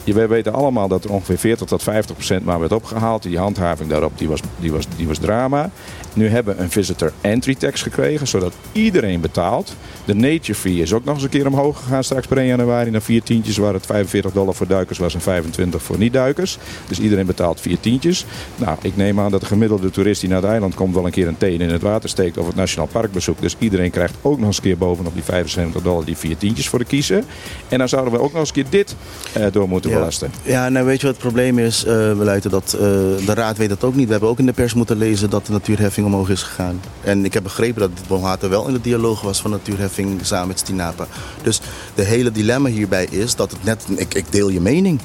Je, 0.04 0.14
wij 0.14 0.28
weten 0.28 0.54
allemaal 0.54 0.88
dat 0.88 1.04
er 1.04 1.12
ongeveer 1.12 1.38
40 1.38 1.68
tot 1.68 1.84
50 1.84 2.16
procent 2.16 2.46
maar 2.46 2.60
werd 2.60 2.72
opgehaald. 2.72 3.24
Die 3.24 3.38
handhaving 3.38 3.90
daarop 3.90 4.12
die 4.18 4.28
was, 4.30 4.40
die 4.60 4.72
was, 4.72 4.86
die 4.96 5.08
was 5.08 5.18
drama. 5.18 5.70
Nu 6.18 6.28
hebben 6.30 6.56
we 6.56 6.62
een 6.64 6.70
visitor 6.70 7.12
entry 7.22 7.56
tax 7.56 7.82
gekregen, 7.82 8.28
zodat 8.28 8.54
iedereen 8.72 9.22
betaalt. 9.22 9.76
De 10.06 10.16
nature 10.16 10.56
fee 10.56 10.82
is 10.82 10.94
ook 10.94 11.04
nog 11.06 11.14
eens 11.16 11.24
een 11.24 11.30
keer 11.30 11.48
omhoog 11.48 11.78
gegaan 11.78 12.04
straks 12.04 12.28
per 12.28 12.38
1 12.38 12.48
januari 12.48 12.90
naar 12.92 13.02
vier 13.02 13.24
tientjes, 13.24 13.58
waar 13.58 13.74
het 13.74 13.86
45 13.86 14.32
dollar 14.32 14.54
voor 14.56 14.68
duikers 14.68 14.98
was 15.00 15.14
en 15.14 15.22
25 15.22 15.82
voor 15.82 15.98
niet-duikers. 15.98 16.58
Dus 16.88 17.00
iedereen 17.00 17.26
betaalt 17.26 17.62
vier 17.62 17.80
tientjes. 17.80 18.26
Nou, 18.56 18.78
ik 18.82 18.96
neem 18.96 19.20
aan 19.20 19.32
dat 19.32 19.40
de 19.40 19.46
gemiddelde 19.46 19.90
toerist 19.92 20.20
die 20.22 20.30
naar 20.30 20.42
het 20.42 20.50
eiland 20.50 20.76
komt 20.76 20.94
wel 20.94 21.06
een 21.06 21.12
keer 21.12 21.28
een 21.28 21.38
teen 21.38 21.62
in 21.62 21.70
het 21.70 21.82
water 21.82 22.10
steekt 22.10 22.38
of 22.38 22.48
het 22.48 22.56
nationaal 22.56 22.88
park 22.92 23.12
bezoekt. 23.12 23.42
Dus 23.42 23.56
iedereen 23.60 23.92
krijgt 23.92 24.14
ook 24.22 24.38
nog 24.38 24.48
eens 24.48 24.58
een 24.58 24.64
keer 24.64 24.78
bovenop 24.78 25.14
die 25.14 25.24
75 25.24 25.82
dollar 25.82 26.06
die 26.06 26.18
vier 26.18 26.38
tientjes 26.38 26.70
voor 26.70 26.80
de 26.80 26.86
kiezen. 26.86 27.24
En 27.70 27.78
dan 27.78 27.90
zouden 27.90 28.14
we 28.14 28.20
ook 28.20 28.32
nog 28.32 28.40
eens 28.40 28.50
een 28.50 28.56
keer 28.56 28.66
dit 28.70 28.96
eh, 29.34 29.46
door 29.52 29.68
moeten 29.70 29.90
Ja. 29.90 29.98
belasten. 29.98 30.32
Ja, 30.44 30.70
nou 30.70 30.86
weet 30.86 31.02
je 31.02 31.06
wat 31.08 31.16
het 31.16 31.24
probleem 31.26 31.60
is? 31.60 31.84
Eh 31.86 31.94
we 31.94 32.24
luiden 32.24 32.52
dat 32.52 32.74
eh, 32.74 32.80
de 33.26 33.34
raad 33.34 33.58
weet 33.58 33.70
dat 33.70 33.84
ook 33.84 33.96
niet. 33.96 34.06
We 34.06 34.12
hebben 34.12 34.30
ook 34.30 34.40
in 34.40 34.46
de 34.46 34.54
pers 34.54 34.74
moeten 34.74 34.98
lezen 34.98 35.30
dat 35.30 35.46
de 35.46 35.52
natuurheffing 35.52 36.07
omhoog 36.08 36.30
is 36.30 36.44
gegaan. 36.44 36.82
En 37.02 37.26
ik 37.26 37.34
heb 37.34 37.44
begrepen 37.44 37.80
dat 37.82 37.92
Bonhata 38.08 38.50
wel 38.50 38.68
in 38.68 38.74
de 38.74 38.82
dialoog 38.82 39.22
was 39.22 39.42
van 39.42 39.52
natuurheffing 39.52 40.20
samen 40.26 40.48
met 40.48 40.60
Stinapa. 40.60 41.08
Dus 41.44 41.62
de 41.96 42.04
hele 42.04 42.32
dilemma 42.32 42.70
hierbij 42.70 43.08
is 43.10 43.36
dat 43.36 43.52
het 43.52 43.64
net, 43.64 43.86
ik, 43.96 44.14
ik 44.14 44.26
deel 44.32 44.50
je 44.50 44.62
mening, 44.62 45.00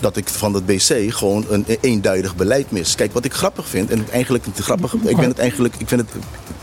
dat 0.00 0.16
ik 0.16 0.28
van 0.28 0.54
het 0.54 0.66
BC 0.66 1.14
gewoon 1.14 1.44
een 1.48 1.64
eenduidig 1.80 2.36
beleid 2.36 2.70
mis. 2.70 2.94
Kijk, 2.94 3.12
wat 3.12 3.24
ik 3.24 3.32
grappig 3.32 3.68
vind, 3.68 3.90
en 3.90 4.06
eigenlijk 4.10 4.44
het 4.44 4.58
grappig, 4.58 4.94
ik 4.94 5.16
ben 5.16 5.28
het 5.28 5.38
eigenlijk, 5.38 5.74
ik 5.78 5.88
vind 5.88 6.00
het 6.00 6.10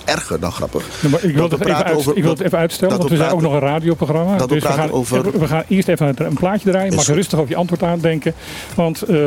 erger 0.05 0.39
dan 0.39 0.51
grappig. 0.51 0.83
Ja, 1.01 1.09
maar 1.09 1.23
ik 1.23 1.35
wil, 1.35 1.49
het 1.49 1.53
even, 1.61 1.75
uit- 1.85 1.95
over- 1.95 2.17
ik 2.17 2.23
wil 2.23 2.31
het 2.31 2.41
even 2.41 2.57
uitstellen, 2.57 2.97
want 2.97 3.09
we 3.09 3.15
zijn 3.15 3.31
ook 3.31 3.41
nog 3.41 3.53
een 3.53 3.59
radioprogramma. 3.59 4.37
dat 4.37 4.49
we 4.49 4.53
dus 4.55 4.63
we 4.63 4.69
gaan, 4.69 4.91
over- 4.91 5.39
we 5.39 5.47
gaan 5.47 5.63
eerst 5.67 5.87
even 5.87 6.13
een, 6.25 6.33
plaatje 6.33 6.71
draaien. 6.71 6.95
Mag 6.95 7.07
rustig 7.07 7.39
over 7.39 7.49
je 7.51 7.55
antwoord 7.57 7.83
aandenken. 7.83 8.33
Want 8.75 9.01
eh, 9.01 9.17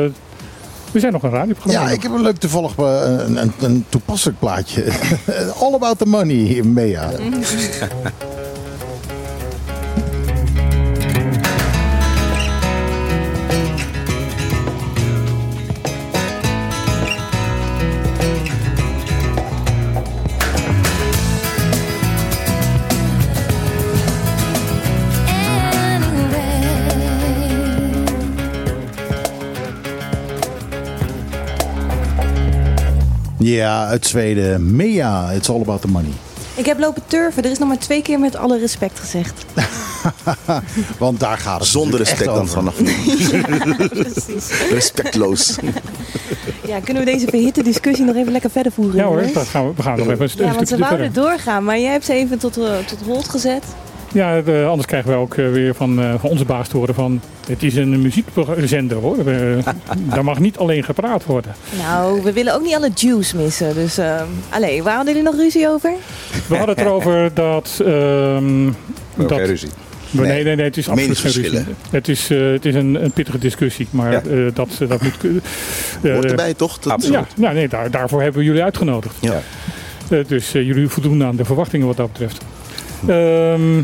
we 0.91 0.99
zijn 0.99 1.13
nog 1.13 1.23
een 1.23 1.29
radioprogramma. 1.29 1.87
Ja, 1.87 1.93
ik 1.95 2.03
heb 2.03 2.11
een 2.11 2.21
leuk 2.21 2.37
toevallig 2.37 2.77
eh, 2.77 3.01
een, 3.17 3.41
een, 3.41 3.53
een 3.59 3.85
toepasselijk 3.89 4.39
plaatje. 4.39 4.83
All 5.61 5.73
about 5.73 5.97
the 5.97 6.05
money, 6.05 6.63
Mea. 6.63 7.09
Ja, 33.39 33.85
uit 33.87 34.05
Zweden. 34.05 34.75
Mea, 34.75 35.31
it's 35.31 35.49
all 35.49 35.61
about 35.61 35.81
the 35.81 35.87
money. 35.87 36.11
Ik 36.55 36.65
heb 36.65 36.79
lopen 36.79 37.01
turven. 37.07 37.43
Er 37.43 37.51
is 37.51 37.57
nog 37.57 37.67
maar 37.67 37.77
twee 37.77 38.01
keer 38.01 38.19
met 38.19 38.35
alle 38.35 38.59
respect 38.59 38.99
gezegd. 38.99 39.45
Want 40.97 41.19
daar 41.19 41.37
gaat 41.37 41.59
het 41.59 41.67
Zonder 41.69 41.99
respect 41.99 42.25
dan 42.25 42.47
vanaf. 42.47 42.75
Precies. 43.89 44.69
Respectloos. 44.71 45.55
Ja, 46.67 46.79
kunnen 46.79 47.05
we 47.05 47.11
deze 47.11 47.27
verhitte 47.29 47.63
discussie 47.63 48.05
nog 48.05 48.15
even 48.15 48.31
lekker 48.31 48.49
verder 48.49 48.71
voeren? 48.71 48.95
Ja 48.95 49.03
hoor, 49.05 49.23
dat 49.33 49.47
gaan 49.47 49.67
we, 49.67 49.73
we 49.75 49.81
gaan 49.81 49.97
nog 49.97 50.07
even 50.09 50.21
een, 50.21 50.29
st- 50.29 50.37
Ja, 50.39 50.43
want 50.45 50.57
ze 50.57 50.65
stukje 50.65 50.83
wouden 50.85 51.05
verder. 51.13 51.23
doorgaan, 51.23 51.63
maar 51.63 51.79
jij 51.79 51.91
hebt 51.91 52.05
ze 52.05 52.13
even 52.13 52.37
tot, 52.39 52.57
eh, 52.57 52.77
tot 52.87 52.97
hold 53.05 53.29
gezet. 53.29 53.63
Ja, 54.13 54.41
de- 54.41 54.65
anders 54.69 54.87
krijgen 54.87 55.11
we 55.11 55.15
ook 55.17 55.35
eh, 55.35 55.51
weer 55.51 55.75
van, 55.75 55.99
eh, 56.01 56.13
van 56.19 56.29
onze 56.29 56.45
baas 56.45 56.67
te 56.67 56.77
horen 56.77 56.93
van... 56.95 57.21
Het 57.47 57.63
is 57.63 57.75
een 57.75 58.01
muziekzender 58.01 58.97
hoor. 58.97 59.17
Eh, 59.27 59.35
daar 60.13 60.23
mag 60.23 60.39
niet 60.39 60.57
alleen 60.57 60.83
gepraat 60.83 61.25
worden. 61.25 61.55
Nou, 61.77 62.21
we 62.23 62.33
willen 62.33 62.53
ook 62.55 62.61
niet 62.63 62.75
alle 62.75 62.89
juice 62.95 63.37
missen. 63.37 63.73
Dus, 63.73 63.97
eh 63.97 64.21
allee, 64.49 64.83
waar 64.83 64.95
hadden 64.95 65.13
jullie 65.15 65.29
nog 65.29 65.39
ruzie 65.39 65.67
over? 65.69 65.93
We 66.47 66.55
hadden 66.57 66.75
het 66.75 66.85
erover 66.85 67.31
dat... 67.33 67.81
ehm, 67.85 68.67
Ook 68.67 69.29
dat 69.29 69.37
geen 69.37 69.45
ruzie. 69.47 69.69
nee, 70.11 70.25
Nee. 70.27 70.43
nee, 70.43 70.55
nee, 70.55 70.65
het 70.65 70.77
is 70.77 70.89
absoluut 70.89 71.17
geen 71.17 71.31
ruzie. 71.31 71.59
Het 71.89 72.07
is, 72.07 72.29
eh, 72.29 72.51
het 72.51 72.65
is 72.65 72.75
een, 72.75 73.03
een 73.03 73.11
pittige 73.11 73.37
discussie, 73.37 73.87
maar 73.91 74.11
Ja. 74.11 74.21
eh, 74.21 74.37
dat, 74.53 74.69
dat 74.87 75.01
moet... 75.01 75.17
kunnen. 75.17 75.41
Eh, 76.03 76.13
Hoort 76.13 76.25
erbij 76.25 76.53
toch? 76.53 76.79
Dat- 76.79 76.93
Absoluut. 76.93 77.19
Ja, 77.19 77.41
nou, 77.41 77.53
nee, 77.53 77.67
daar, 77.67 77.91
daarvoor 77.91 78.21
hebben 78.21 78.39
we 78.39 78.45
jullie 78.47 78.63
uitgenodigd. 78.63 79.15
Ja. 79.19 79.41
Eh, 80.09 80.19
dus 80.27 80.53
eh, 80.53 80.65
jullie 80.65 80.87
voldoen 80.87 81.23
aan 81.23 81.35
de 81.35 81.45
verwachtingen 81.45 81.87
wat 81.87 81.97
dat 81.97 82.11
betreft. 82.11 82.41
Ehm, 83.07 83.81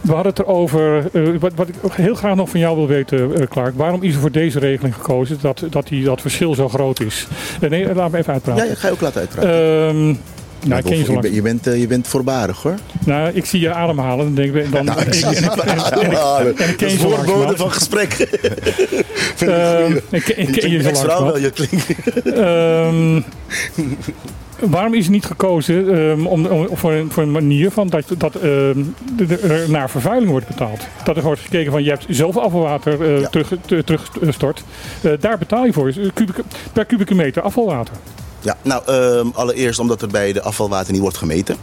we 0.00 0.12
hadden 0.12 0.32
het 0.32 0.38
erover, 0.38 1.08
eh, 1.12 1.22
wat, 1.40 1.52
wat 1.54 1.68
ik 1.68 1.74
ook 1.82 1.94
heel 1.94 2.14
graag 2.14 2.34
nog 2.34 2.48
van 2.50 2.60
jou 2.60 2.76
wil 2.76 2.86
weten, 2.86 3.40
eh, 3.40 3.46
Clark. 3.46 3.76
Waarom 3.76 4.02
is 4.02 4.14
er 4.14 4.20
voor 4.20 4.30
deze 4.30 4.58
regeling 4.58 4.94
gekozen 4.94 5.38
dat, 5.40 5.64
dat, 5.70 5.88
die, 5.88 6.04
dat 6.04 6.20
verschil 6.20 6.54
zo 6.54 6.68
groot 6.68 7.00
is? 7.00 7.26
Eh, 7.60 7.70
nee, 7.70 7.94
laat 7.94 8.10
me 8.10 8.18
even 8.18 8.32
uitpraten. 8.32 8.66
ja, 8.68 8.74
ga 8.74 8.86
je 8.86 8.92
ook 8.92 9.00
laten 9.00 9.20
uitpraten. 9.20 9.50
Ehm, 9.50 10.04
nou, 10.68 10.80
ik 10.80 10.84
ken 10.84 10.98
je 10.98 11.04
zo 11.04 11.06
je, 11.06 11.08
lang. 11.08 11.20
bent- 11.20 11.34
je, 11.34 11.42
bent, 11.42 11.64
je 11.80 11.86
bent 11.86 12.08
voorbarig 12.08 12.62
hoor. 12.62 12.74
Nou, 13.04 13.30
ik 13.34 13.44
zie 13.44 13.60
je 13.60 13.72
ademhalen 13.72 14.26
en 14.26 14.34
denk 14.34 14.54
ik, 14.54 14.72
dan, 14.72 14.84
Nou, 14.94 15.00
ik 15.00 15.14
zie 15.14 15.28
je 15.30 15.36
en- 15.36 15.42
en- 15.50 15.66
en- 15.68 15.78
ademhalen. 15.84 16.56
en 16.58 16.68
ik 16.68 16.78
Dat 16.78 16.90
is 16.90 16.96
voorbode 17.00 17.56
van 17.56 17.72
gesprek. 17.72 18.12
Ehm, 19.38 19.96
ik 20.10 20.22
ken- 20.24 20.38
ik 20.38 20.52
ken 20.52 20.70
je 20.70 20.82
zo 20.82 20.88
Extra 20.88 21.24
wel, 21.24 21.38
je 21.38 21.50
klinkt. 21.50 21.86
Waarom 24.70 24.94
is 24.94 25.08
niet 25.08 25.24
gekozen 25.24 25.94
ehm, 26.10 26.26
om, 26.26 26.46
om, 26.46 26.68
voor, 26.76 26.92
een, 26.92 27.10
voor 27.12 27.22
een 27.22 27.30
manier 27.30 27.70
van 27.70 27.88
dat, 27.88 28.04
dat 28.18 28.34
ehm, 28.34 28.82
er 29.42 29.70
naar 29.70 29.90
vervuiling 29.90 30.30
wordt 30.30 30.46
betaald? 30.46 30.80
Dat 31.04 31.16
er 31.16 31.22
wordt 31.22 31.40
gekeken 31.40 31.72
van 31.72 31.82
je 31.82 31.90
hebt 31.90 32.06
zoveel 32.08 32.42
afvalwater 32.42 33.20
Ja. 33.20 33.28
terug, 33.28 33.52
te- 33.66 33.84
teruggestort. 33.84 34.62
Eh, 35.02 35.12
daar 35.20 35.38
betaal 35.38 35.64
je 35.64 35.72
voor. 35.72 35.84
Dus, 35.84 35.96
eh, 35.96 36.08
kubieke- 36.14 36.44
per 36.72 36.84
kubieke 36.84 37.14
meter 37.14 37.42
afvalwater. 37.42 37.94
Ja, 38.40 38.56
nou, 38.62 38.82
ehm, 38.86 39.26
allereerst 39.34 39.78
omdat 39.78 40.02
er 40.02 40.08
bij 40.08 40.32
de 40.32 40.42
afvalwater 40.42 40.92
niet 40.92 41.00
wordt 41.02 41.16
gemeten. 41.16 41.56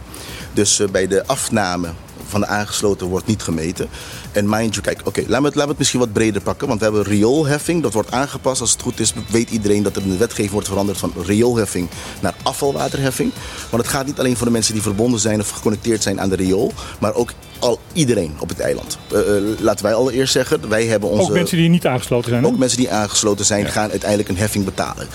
Dus 0.52 0.82
bij 0.92 1.06
de 1.06 1.26
afname 1.26 1.88
van 2.26 2.40
de 2.40 2.46
aangesloten 2.46 3.06
wordt 3.06 3.26
niet 3.26 3.42
gemeten. 3.42 3.88
En 4.32 4.48
mind 4.48 4.74
you, 4.74 4.86
kijk, 4.86 5.00
oké, 5.04 5.24
laten, 5.26 5.52
we 5.52 5.60
het- 5.60 5.78
misschien 5.78 6.00
wat 6.00 6.12
breder 6.12 6.42
pakken. 6.42 6.68
Want 6.68 6.78
we 6.80 6.84
hebben 6.86 7.04
rioolheffing, 7.04 7.82
dat 7.82 7.92
wordt 7.92 8.10
aangepast. 8.10 8.60
Als 8.60 8.72
het 8.72 8.82
goed 8.82 9.00
is, 9.00 9.12
weet 9.28 9.50
iedereen 9.50 9.82
dat 9.82 9.96
er 9.96 10.02
in 10.02 10.10
de 10.10 10.16
wetgeving 10.16 10.50
wordt 10.50 10.68
veranderd 10.68 10.98
van 10.98 11.12
rioolheffing 11.24 11.88
naar 12.20 12.34
afvalwaterheffing. 12.42 13.32
Want 13.70 13.82
het 13.82 13.92
gaat 13.92 14.06
niet 14.06 14.18
alleen 14.18 14.36
voor 14.36 14.46
de 14.46 14.52
mensen 14.52 14.72
die 14.74 14.82
verbonden 14.82 15.20
zijn 15.20 15.40
of 15.40 15.50
geconnecteerd 15.50 16.02
zijn 16.02 16.20
aan 16.20 16.28
de 16.28 16.36
riool, 16.36 16.72
maar 17.00 17.14
ook 17.14 17.32
al 17.60 17.80
iedereen 17.92 18.32
op 18.38 18.48
het 18.48 18.60
eiland. 18.60 18.98
Eh, 19.12 19.36
eh, 19.36 19.42
laten 19.58 19.84
wij 19.84 19.94
allereerst 19.94 20.32
zeggen, 20.32 20.68
wij 20.68 20.86
hebben 20.86 21.08
onze... 21.08 21.22
Ook 21.22 21.32
mensen 21.32 21.56
die 21.56 21.68
niet 21.68 21.86
aangesloten 21.86 22.30
zijn. 22.30 22.42
hè? 22.42 22.48
Ook 22.48 22.58
mensen 22.58 22.78
die 22.78 22.90
aangesloten 22.90 23.44
zijn, 23.44 23.66
gaan 23.66 23.90
uiteindelijk 23.90 24.28
een 24.28 24.36
heffing 24.36 24.64
betalen. 24.64 25.06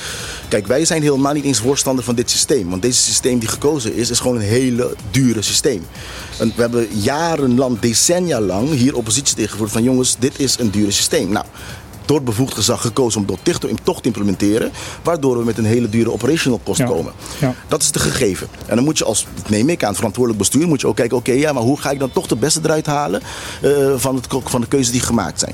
Kijk, 0.47 0.67
wij 0.67 0.85
zijn 0.85 1.01
helemaal 1.01 1.33
niet 1.33 1.43
eens 1.43 1.59
voorstander 1.59 2.03
van 2.03 2.15
dit 2.15 2.29
systeem. 2.29 2.69
Want 2.69 2.81
deze 2.81 3.01
systeem 3.01 3.39
die 3.39 3.49
gekozen 3.49 3.95
is, 3.95 4.09
is 4.09 4.19
gewoon 4.19 4.35
een 4.35 4.41
hele 4.41 4.95
dure 5.11 5.41
systeem. 5.41 5.85
En 6.39 6.53
we 6.55 6.61
hebben 6.61 6.87
jarenlang, 6.91 7.79
decennia 7.79 8.41
lang 8.41 8.69
hier 8.69 8.95
oppositie 8.95 9.35
tegengevoerd 9.35 9.71
van 9.71 9.83
jongens, 9.83 10.15
dit 10.19 10.39
is 10.39 10.59
een 10.59 10.69
dure 10.69 10.91
systeem. 10.91 11.29
Nou, 11.29 11.45
door 12.05 12.23
bevoegd 12.23 12.53
gezag 12.53 12.81
gekozen 12.81 13.21
om 13.21 13.27
dat 13.27 13.37
toch 13.43 13.59
te- 13.59 13.73
toch 13.83 14.01
te 14.01 14.07
implementeren, 14.07 14.71
waardoor 15.03 15.37
we 15.37 15.43
met 15.43 15.57
een 15.57 15.65
hele 15.65 15.89
dure 15.89 16.11
operational 16.11 16.59
kost 16.63 16.79
Ja. 16.79 16.85
komen. 16.85 17.13
Ja. 17.39 17.53
Dat 17.67 17.81
is 17.81 17.91
de 17.91 17.99
gegeven. 17.99 18.47
En 18.65 18.75
dan 18.75 18.83
moet 18.85 18.97
je 18.97 19.03
als, 19.05 19.25
dat 19.35 19.49
neem 19.49 19.69
ik 19.69 19.83
aan, 19.83 19.95
verantwoordelijk 19.95 20.43
bestuur, 20.43 20.67
moet 20.67 20.81
je 20.81 20.87
ook 20.87 20.95
kijken, 20.95 21.17
oké, 21.17 21.31
ja, 21.31 21.53
maar 21.53 21.63
hoe 21.63 21.79
ga 21.79 21.91
ik 21.91 21.99
dan 21.99 22.11
toch 22.11 22.27
de 22.27 22.35
beste 22.35 22.59
eruit 22.63 22.85
halen 22.85 23.21
eh, 23.61 23.71
van, 23.95 24.15
het, 24.15 24.27
van 24.43 24.61
de 24.61 24.67
keuzes 24.67 24.91
die 24.91 25.01
gemaakt 25.01 25.39
zijn. 25.39 25.53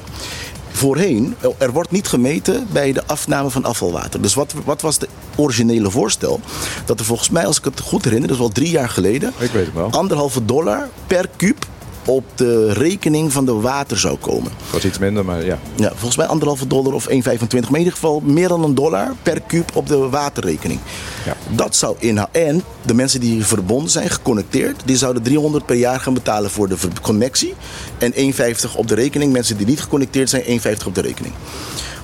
Voorheen, 0.74 1.36
er 1.58 1.72
wordt 1.72 1.92
niet 1.92 2.08
gemeten 2.08 2.68
bij 2.72 2.92
de 2.94 3.04
afname 3.06 3.50
van 3.50 3.64
afvalwater. 3.66 4.22
Dus 4.22 4.34
wat, 4.34 4.54
wat 4.66 4.82
was 4.82 4.98
de 4.98 5.08
originele 5.36 5.92
voorstel? 5.92 6.40
Dat 6.86 7.00
er 7.00 7.06
volgens 7.06 7.30
mij, 7.30 7.46
als 7.46 7.58
ik 7.58 7.64
het 7.64 7.80
goed 7.80 8.04
herinner, 8.04 8.28
dat 8.28 8.38
is 8.38 8.44
wel 8.44 8.54
drie 8.54 8.70
jaar 8.72 8.90
geleden, 8.90 9.34
Ik 9.38 9.52
weet 9.52 9.66
het 9.66 9.74
wel. 9.76 9.92
anderhalve 9.92 10.46
dollar 10.46 10.90
per 11.08 11.30
kuub 11.36 11.66
op 12.06 12.24
de 12.36 12.74
rekening 12.74 13.32
van 13.32 13.46
de 13.46 13.54
water 13.54 14.00
zou 14.00 14.18
komen. 14.18 14.52
was 14.72 14.86
iets 14.86 15.00
minder, 15.00 15.26
maar 15.26 15.46
ja. 15.46 15.60
Ja, 15.76 15.90
volgens 15.90 16.16
mij 16.16 16.26
anderhalve 16.26 16.68
dollar 16.68 16.94
of 16.94 17.08
1,25. 17.10 17.14
Maar 17.14 17.60
in 17.72 17.78
ieder 17.78 17.94
geval 17.94 18.20
meer 18.20 18.48
dan 18.48 18.64
een 18.64 18.76
dollar 18.76 19.16
per 19.24 19.42
kuub 19.42 19.76
op 19.76 19.88
de 19.88 20.10
waterrekening. 20.10 20.80
Ja. 21.26 21.36
Dat 21.50 21.76
zou 21.76 21.96
inhouden. 22.00 22.48
En 22.48 22.64
de 22.82 22.94
mensen 22.94 23.20
die 23.20 23.46
verbonden 23.46 23.90
zijn, 23.90 24.10
geconnecteerd, 24.10 24.82
die 24.86 24.98
zouden 24.98 25.24
300 25.24 25.66
per 25.66 25.76
jaar 25.76 26.00
gaan 26.00 26.14
betalen 26.14 26.52
voor 26.52 26.68
de 26.68 26.78
connectie. 27.02 27.54
En 27.98 28.14
1,50 28.14 28.76
op 28.76 28.88
de 28.88 28.96
rekening. 28.96 29.34
Mensen 29.34 29.58
die 29.58 29.66
niet 29.66 29.82
geconnecteerd 29.82 30.30
zijn, 30.30 30.44
1,50 30.44 30.86
op 30.86 30.96
de 30.96 31.02
rekening. 31.02 31.34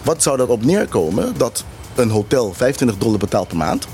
Wat 0.03 0.23
zou 0.23 0.37
dat 0.37 0.47
op 0.47 0.65
neerkomen? 0.65 1.33
Dat 1.37 1.63
een 1.95 2.09
hotel 2.09 2.53
25 2.53 2.97
dollar 2.97 3.19
betaalt 3.19 3.47
per 3.47 3.57
maand. 3.57 3.87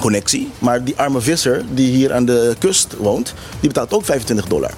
Connectie. 0.00 0.50
Maar 0.58 0.84
die 0.84 0.96
arme 0.96 1.20
visser 1.20 1.64
die 1.74 1.90
hier 1.90 2.12
aan 2.12 2.24
de 2.24 2.56
kust 2.58 2.96
woont, 2.98 3.34
die 3.60 3.68
betaalt 3.68 3.92
ook 3.92 4.04
25 4.04 4.46
dollar. 4.46 4.72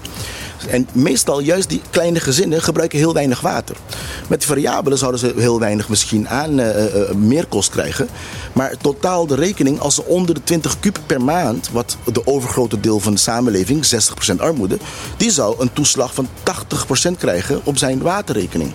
En 0.69 0.89
meestal 0.93 1.41
juist 1.41 1.69
die 1.69 1.81
kleine 1.91 2.21
gezinnen 2.21 2.63
gebruiken 2.63 2.99
heel 2.99 3.13
weinig 3.15 3.41
water. 3.41 3.77
Met 4.29 4.45
variabelen 4.45 4.99
zouden 4.99 5.21
ze 5.21 5.33
heel 5.37 5.59
weinig 5.59 5.89
misschien 5.89 6.29
aan 6.29 6.59
eh, 6.59 6.85
eh, 6.85 7.15
meerkost 7.15 7.71
krijgen. 7.71 8.09
Maar 8.53 8.77
totaal 8.77 9.27
de 9.27 9.35
rekening, 9.35 9.81
als 9.81 9.95
ze 9.95 10.05
onder 10.05 10.35
de 10.35 10.45
20 10.45 10.81
kub 10.81 10.99
per 11.07 11.23
maand, 11.23 11.71
wat 11.73 11.97
de 12.13 12.27
overgrote 12.27 12.81
deel 12.81 13.01
van 13.01 13.13
de 13.13 13.19
samenleving, 13.19 13.87
60% 14.33 14.37
armoede, 14.37 14.79
die 15.17 15.31
zou 15.31 15.61
een 15.61 15.73
toeslag 15.73 16.15
van 16.15 16.29
80% 17.09 17.19
krijgen 17.19 17.61
op 17.65 17.79
zijn 17.79 18.03
waterrekening. 18.03 18.73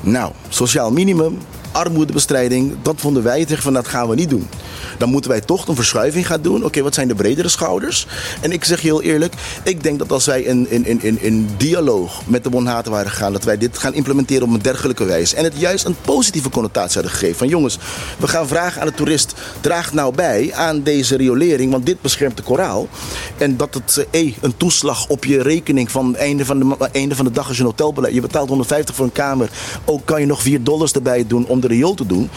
Nou, 0.00 0.32
sociaal 0.48 0.90
minimum, 0.90 1.38
armoedebestrijding, 1.78 2.76
dat 2.82 2.94
vonden 2.98 3.22
wij 3.22 3.44
tegen 3.44 3.62
van 3.62 3.72
dat 3.72 3.88
gaan 3.88 4.08
we 4.08 4.14
niet 4.14 4.30
doen. 4.30 4.48
Dan 4.98 5.08
moeten 5.08 5.30
wij 5.30 5.40
toch 5.40 5.68
een 5.68 5.74
verschuiving 5.74 6.26
gaan 6.26 6.42
doen. 6.42 6.64
Oké, 6.64 6.82
wat 6.82 6.94
zijn 6.94 7.08
de 7.08 7.14
bredere 7.14 7.48
schouders? 7.48 8.06
En 8.40 8.52
ik 8.52 8.64
zeg 8.64 8.80
je 8.80 8.86
heel 8.86 9.02
eerlijk, 9.02 9.34
ik 9.62 9.82
denk 9.82 9.98
dat 9.98 10.12
als 10.12 10.26
wij 10.26 10.42
in, 10.42 10.70
in, 10.70 10.86
in, 10.86 11.02
in, 11.02 11.22
in 11.22 11.48
dialoog 11.56 12.26
met 12.26 12.44
de 12.44 12.50
Bonhaten 12.50 12.92
waren 12.92 13.10
gegaan, 13.10 13.32
dat 13.32 13.44
wij 13.44 13.58
dit 13.58 13.78
gaan 13.78 13.94
implementeren 13.94 14.42
op 14.48 14.54
een 14.54 14.62
dergelijke 14.62 15.04
wijze. 15.04 15.36
En 15.36 15.44
het 15.44 15.58
juist 15.58 15.84
een 15.84 15.96
positieve 16.00 16.50
connotatie 16.50 16.94
hadden 16.94 17.12
gegeven. 17.12 17.36
Van 17.36 17.48
jongens, 17.48 17.78
we 18.18 18.28
gaan 18.28 18.48
vragen 18.48 18.80
aan 18.80 18.86
de 18.86 18.94
toerist, 18.94 19.34
draag 19.60 19.92
nou 19.92 20.14
bij 20.14 20.54
aan 20.54 20.82
deze 20.82 21.16
riolering, 21.16 21.70
want 21.70 21.86
dit 21.86 22.00
beschermt 22.00 22.36
de 22.36 22.42
koraal. 22.42 22.88
En 23.38 23.56
dat 23.56 23.74
het 23.74 24.06
eh, 24.10 24.20
eh, 24.20 24.34
een 24.40 24.56
toeslag 24.56 25.08
op 25.08 25.24
je 25.24 25.42
rekening 25.42 25.90
van 25.90 26.16
einde 26.16 26.44
van 26.44 26.58
de, 26.58 26.88
einde 26.92 27.14
van 27.14 27.24
de 27.24 27.30
dag 27.30 27.48
als 27.48 27.56
je 27.56 27.62
een 27.62 27.68
hotel 27.68 27.92
beleidt. 27.92 28.16
Je 28.16 28.22
betaalt 28.22 28.48
150 28.48 28.94
voor 28.94 29.04
een 29.04 29.12
kamer. 29.12 29.50
Ook 29.84 30.04
kan 30.04 30.20
je 30.20 30.26
nog 30.26 30.42
4 30.42 30.62
dollars 30.62 30.92
erbij 30.92 31.26
doen 31.26 31.46
om 31.46 31.60
de 31.60 31.66
riool 31.68 31.94
te 31.94 32.06
doen. 32.06 32.30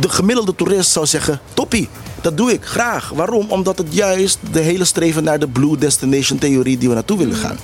De 0.00 0.08
gemiddelde 0.08 0.54
toerist 0.54 0.90
zou 0.90 1.06
zeggen, 1.06 1.40
toppie. 1.54 1.88
Dat 2.20 2.36
doe 2.36 2.52
ik 2.52 2.64
graag. 2.64 3.08
Waarom? 3.08 3.46
Omdat 3.48 3.78
het 3.78 3.94
juist 3.94 4.38
de 4.52 4.60
hele 4.60 4.84
streven 4.84 5.24
naar 5.24 5.38
de 5.38 5.48
blue 5.48 5.76
destination 5.78 6.38
theorie 6.38 6.78
die 6.78 6.88
we 6.88 6.94
naartoe 6.94 7.18
willen 7.18 7.36
gaan. 7.36 7.58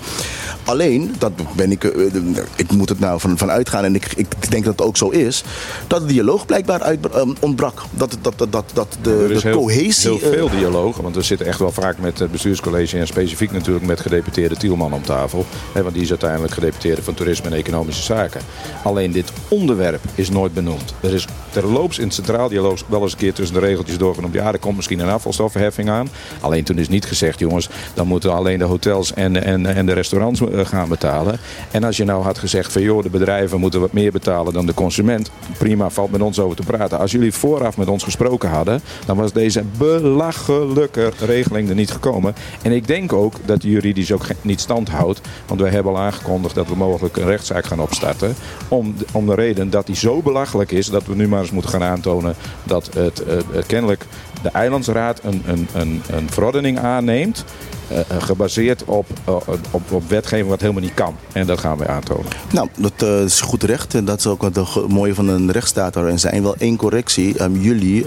Alleen, 0.69 1.15
dat 1.19 1.33
ben 1.57 1.71
ik, 1.71 1.85
eh, 1.85 2.15
eh, 2.15 2.45
ik 2.57 2.73
moet 2.73 2.89
het 2.89 3.01
nou 3.01 3.21
van, 3.21 3.39
van 3.39 3.51
uitgaan 3.51 3.85
en 3.85 3.95
ik, 3.95 4.13
ik 4.17 4.51
denk 4.51 4.65
dat 4.65 4.79
het 4.79 4.87
ook 4.87 4.97
zo 4.97 5.09
is, 5.09 5.45
dat 5.87 6.01
de 6.01 6.07
dialoog 6.07 6.47
blijkbaar 6.47 6.83
uit, 6.83 7.07
eh, 7.07 7.23
ontbrak. 7.41 7.83
Dat, 7.91 8.17
dat, 8.21 8.39
dat, 8.39 8.53
dat, 8.53 8.65
dat 8.73 8.99
de, 9.03 9.11
er 9.11 9.29
de 9.29 9.41
heel, 9.43 9.57
cohesie. 9.57 10.11
heel 10.11 10.21
eh, 10.21 10.39
veel 10.39 10.51
dialoog, 10.51 10.97
want 10.97 11.15
we 11.15 11.23
zitten 11.23 11.47
echt 11.47 11.59
wel 11.59 11.73
vaak 11.73 11.99
met 11.99 12.19
het 12.19 12.33
bestuurscollege 12.33 12.99
en 12.99 13.07
specifiek 13.07 13.53
natuurlijk 13.53 13.87
met 13.87 14.01
gedeputeerde 14.01 14.57
Tielman 14.57 14.93
om 14.93 15.03
tafel. 15.03 15.47
Hè, 15.73 15.83
want 15.83 15.95
die 15.95 16.03
is 16.03 16.11
uiteindelijk 16.11 16.53
gedeputeerde 16.53 17.03
van 17.03 17.15
Toerisme 17.15 17.51
en 17.51 17.57
Economische 17.57 18.03
Zaken. 18.03 18.41
Alleen 18.85 19.13
dit 19.13 19.33
onderwerp 19.49 20.05
is 20.15 20.31
nooit 20.31 20.55
benoemd. 20.55 20.95
Er 21.01 21.15
is 21.15 21.27
terloops 21.51 21.99
in 21.99 22.05
het 22.05 22.15
centraal 22.15 22.49
dialoog 22.49 22.83
wel 22.87 23.03
eens 23.03 23.13
een 23.13 23.19
keer 23.19 23.33
tussen 23.33 23.61
de 23.61 23.67
regeltjes 23.67 23.99
doorgenomen. 23.99 24.37
Ja, 24.37 24.53
er 24.53 24.59
komt 24.59 24.77
misschien 24.77 24.99
een 24.99 25.09
afvalstoffenheffing 25.09 25.91
aan. 25.91 26.09
Alleen 26.41 26.65
toen 26.65 26.79
is 26.79 26.89
niet 26.89 27.05
gezegd, 27.05 27.39
jongens, 27.39 27.69
dan 27.95 28.07
moeten 28.07 28.33
alleen 28.33 28.59
de 28.59 28.65
hotels 28.65 29.15
en, 29.15 29.45
en, 29.45 29.67
en 29.67 29.87
de 29.87 29.93
restaurants 29.93 30.41
gaan 30.67 30.89
betalen. 30.89 31.39
En 31.71 31.85
als 31.85 31.97
je 31.97 32.05
nou 32.05 32.23
had 32.23 32.39
gezegd 32.39 32.73
van 32.73 32.83
joh, 32.83 33.03
de 33.03 33.11
bedrijven 33.11 33.61
moeten 33.61 33.81
wat 33.81 33.93
meer 33.93 34.13
betalen 34.13 34.53
dan 34.53 34.67
de 34.67 34.75
consument. 34.75 35.31
Prima, 35.59 35.91
valt 35.91 36.11
met 36.11 36.21
ons 36.21 36.41
over 36.41 36.57
te 36.57 36.63
praten. 36.63 36.99
Als 36.99 37.13
jullie 37.13 37.33
vooraf 37.33 37.77
met 37.77 37.89
ons 37.89 38.03
gesproken 38.03 38.49
hadden, 38.49 38.81
dan 39.07 39.17
was 39.17 39.33
deze 39.33 39.63
belachelijke 39.79 41.13
regeling 41.19 41.69
er 41.69 41.75
niet 41.75 41.91
gekomen. 41.91 42.35
En 42.63 42.73
ik 42.73 42.87
denk 42.87 43.13
ook 43.13 43.35
dat 43.45 43.61
die 43.61 43.71
juridisch 43.71 44.13
ook 44.13 44.27
niet 44.43 44.61
stand 44.61 44.89
houdt. 44.89 45.21
Want 45.47 45.61
wij 45.61 45.71
hebben 45.71 45.93
al 45.93 45.99
aangekondigd 45.99 46.55
dat 46.55 46.69
we 46.69 46.77
mogelijk 46.77 47.17
een 47.17 47.27
rechtszaak 47.27 47.67
gaan 47.67 47.81
opstarten. 47.81 48.35
Om, 48.69 48.95
om 49.13 49.27
de 49.27 49.35
reden 49.35 49.71
dat 49.71 49.87
die 49.87 49.97
zo 49.97 50.23
belachelijk 50.23 50.71
is 50.71 50.91
dat 50.91 51.07
we 51.07 51.15
nu 51.15 51.29
maar 51.29 51.41
eens 51.41 51.51
moeten 51.51 51.71
gaan 51.71 51.83
aantonen 51.83 52.35
dat 52.63 52.91
het, 52.95 53.23
eh, 53.23 53.39
eh, 53.39 53.45
kennelijk 53.67 54.05
de 54.43 54.49
Eilandsraad 54.49 55.21
een, 55.23 55.43
een, 55.47 55.69
een, 55.75 56.03
een 56.11 56.31
verordening 56.31 56.79
aanneemt. 56.79 57.45
Eh, 57.89 58.01
eh, 58.01 58.23
gebaseerd 58.23 58.85
op, 58.85 59.07
eh, 59.25 59.35
op, 59.71 59.93
op 59.93 60.09
wetgeving 60.09 60.49
wat 60.49 60.61
helemaal 60.61 60.83
niet 60.83 60.95
kan. 60.95 61.17
En 61.33 61.47
dat 61.47 61.59
gaan 61.59 61.79
wij 61.79 61.87
aantonen. 61.87 62.27
Nou, 62.53 62.69
dat 62.77 63.03
is 63.03 63.41
goed 63.41 63.63
recht. 63.63 63.95
En 63.95 64.05
dat 64.05 64.19
is 64.19 64.27
ook 64.27 64.43
het 64.43 64.89
mooie 64.89 65.15
van 65.15 65.29
een 65.29 65.53
rechtsstaat 65.53 65.97
erin 65.97 66.19
zijn. 66.19 66.43
Wel 66.43 66.57
één 66.59 66.77
correctie. 66.77 67.39
Ehm, 67.39 67.61
jullie, 67.61 68.07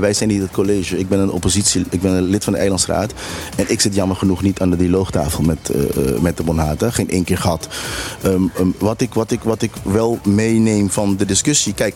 wij 0.00 0.12
zijn 0.12 0.28
niet 0.28 0.40
het 0.40 0.50
college. 0.50 0.98
Ik 0.98 1.08
ben 1.08 1.18
een 1.18 1.30
oppositie, 1.30 1.84
ik 1.90 2.00
ben 2.00 2.12
een 2.12 2.22
lid 2.22 2.44
van 2.44 2.52
de 2.52 2.58
Eilandsraad. 2.58 3.12
En 3.56 3.64
ik 3.70 3.80
zit 3.80 3.94
jammer 3.94 4.16
genoeg 4.16 4.42
niet 4.42 4.60
aan 4.60 4.70
de 4.70 4.76
dialoogtafel 4.76 5.42
met, 5.42 5.70
met 6.20 6.36
de 6.36 6.42
Bonhata. 6.42 6.90
Geen 6.90 7.10
één 7.10 7.24
keer 7.24 7.38
gehad. 7.38 7.68
Ehm, 8.22 8.42
ehm, 8.56 8.68
wat, 8.78 9.00
ik, 9.00 9.14
wat, 9.14 9.30
ik, 9.30 9.42
wat 9.42 9.62
ik 9.62 9.72
wel 9.82 10.18
meeneem 10.24 10.90
van 10.90 11.16
de 11.16 11.24
discussie. 11.24 11.74
Kijk, 11.74 11.94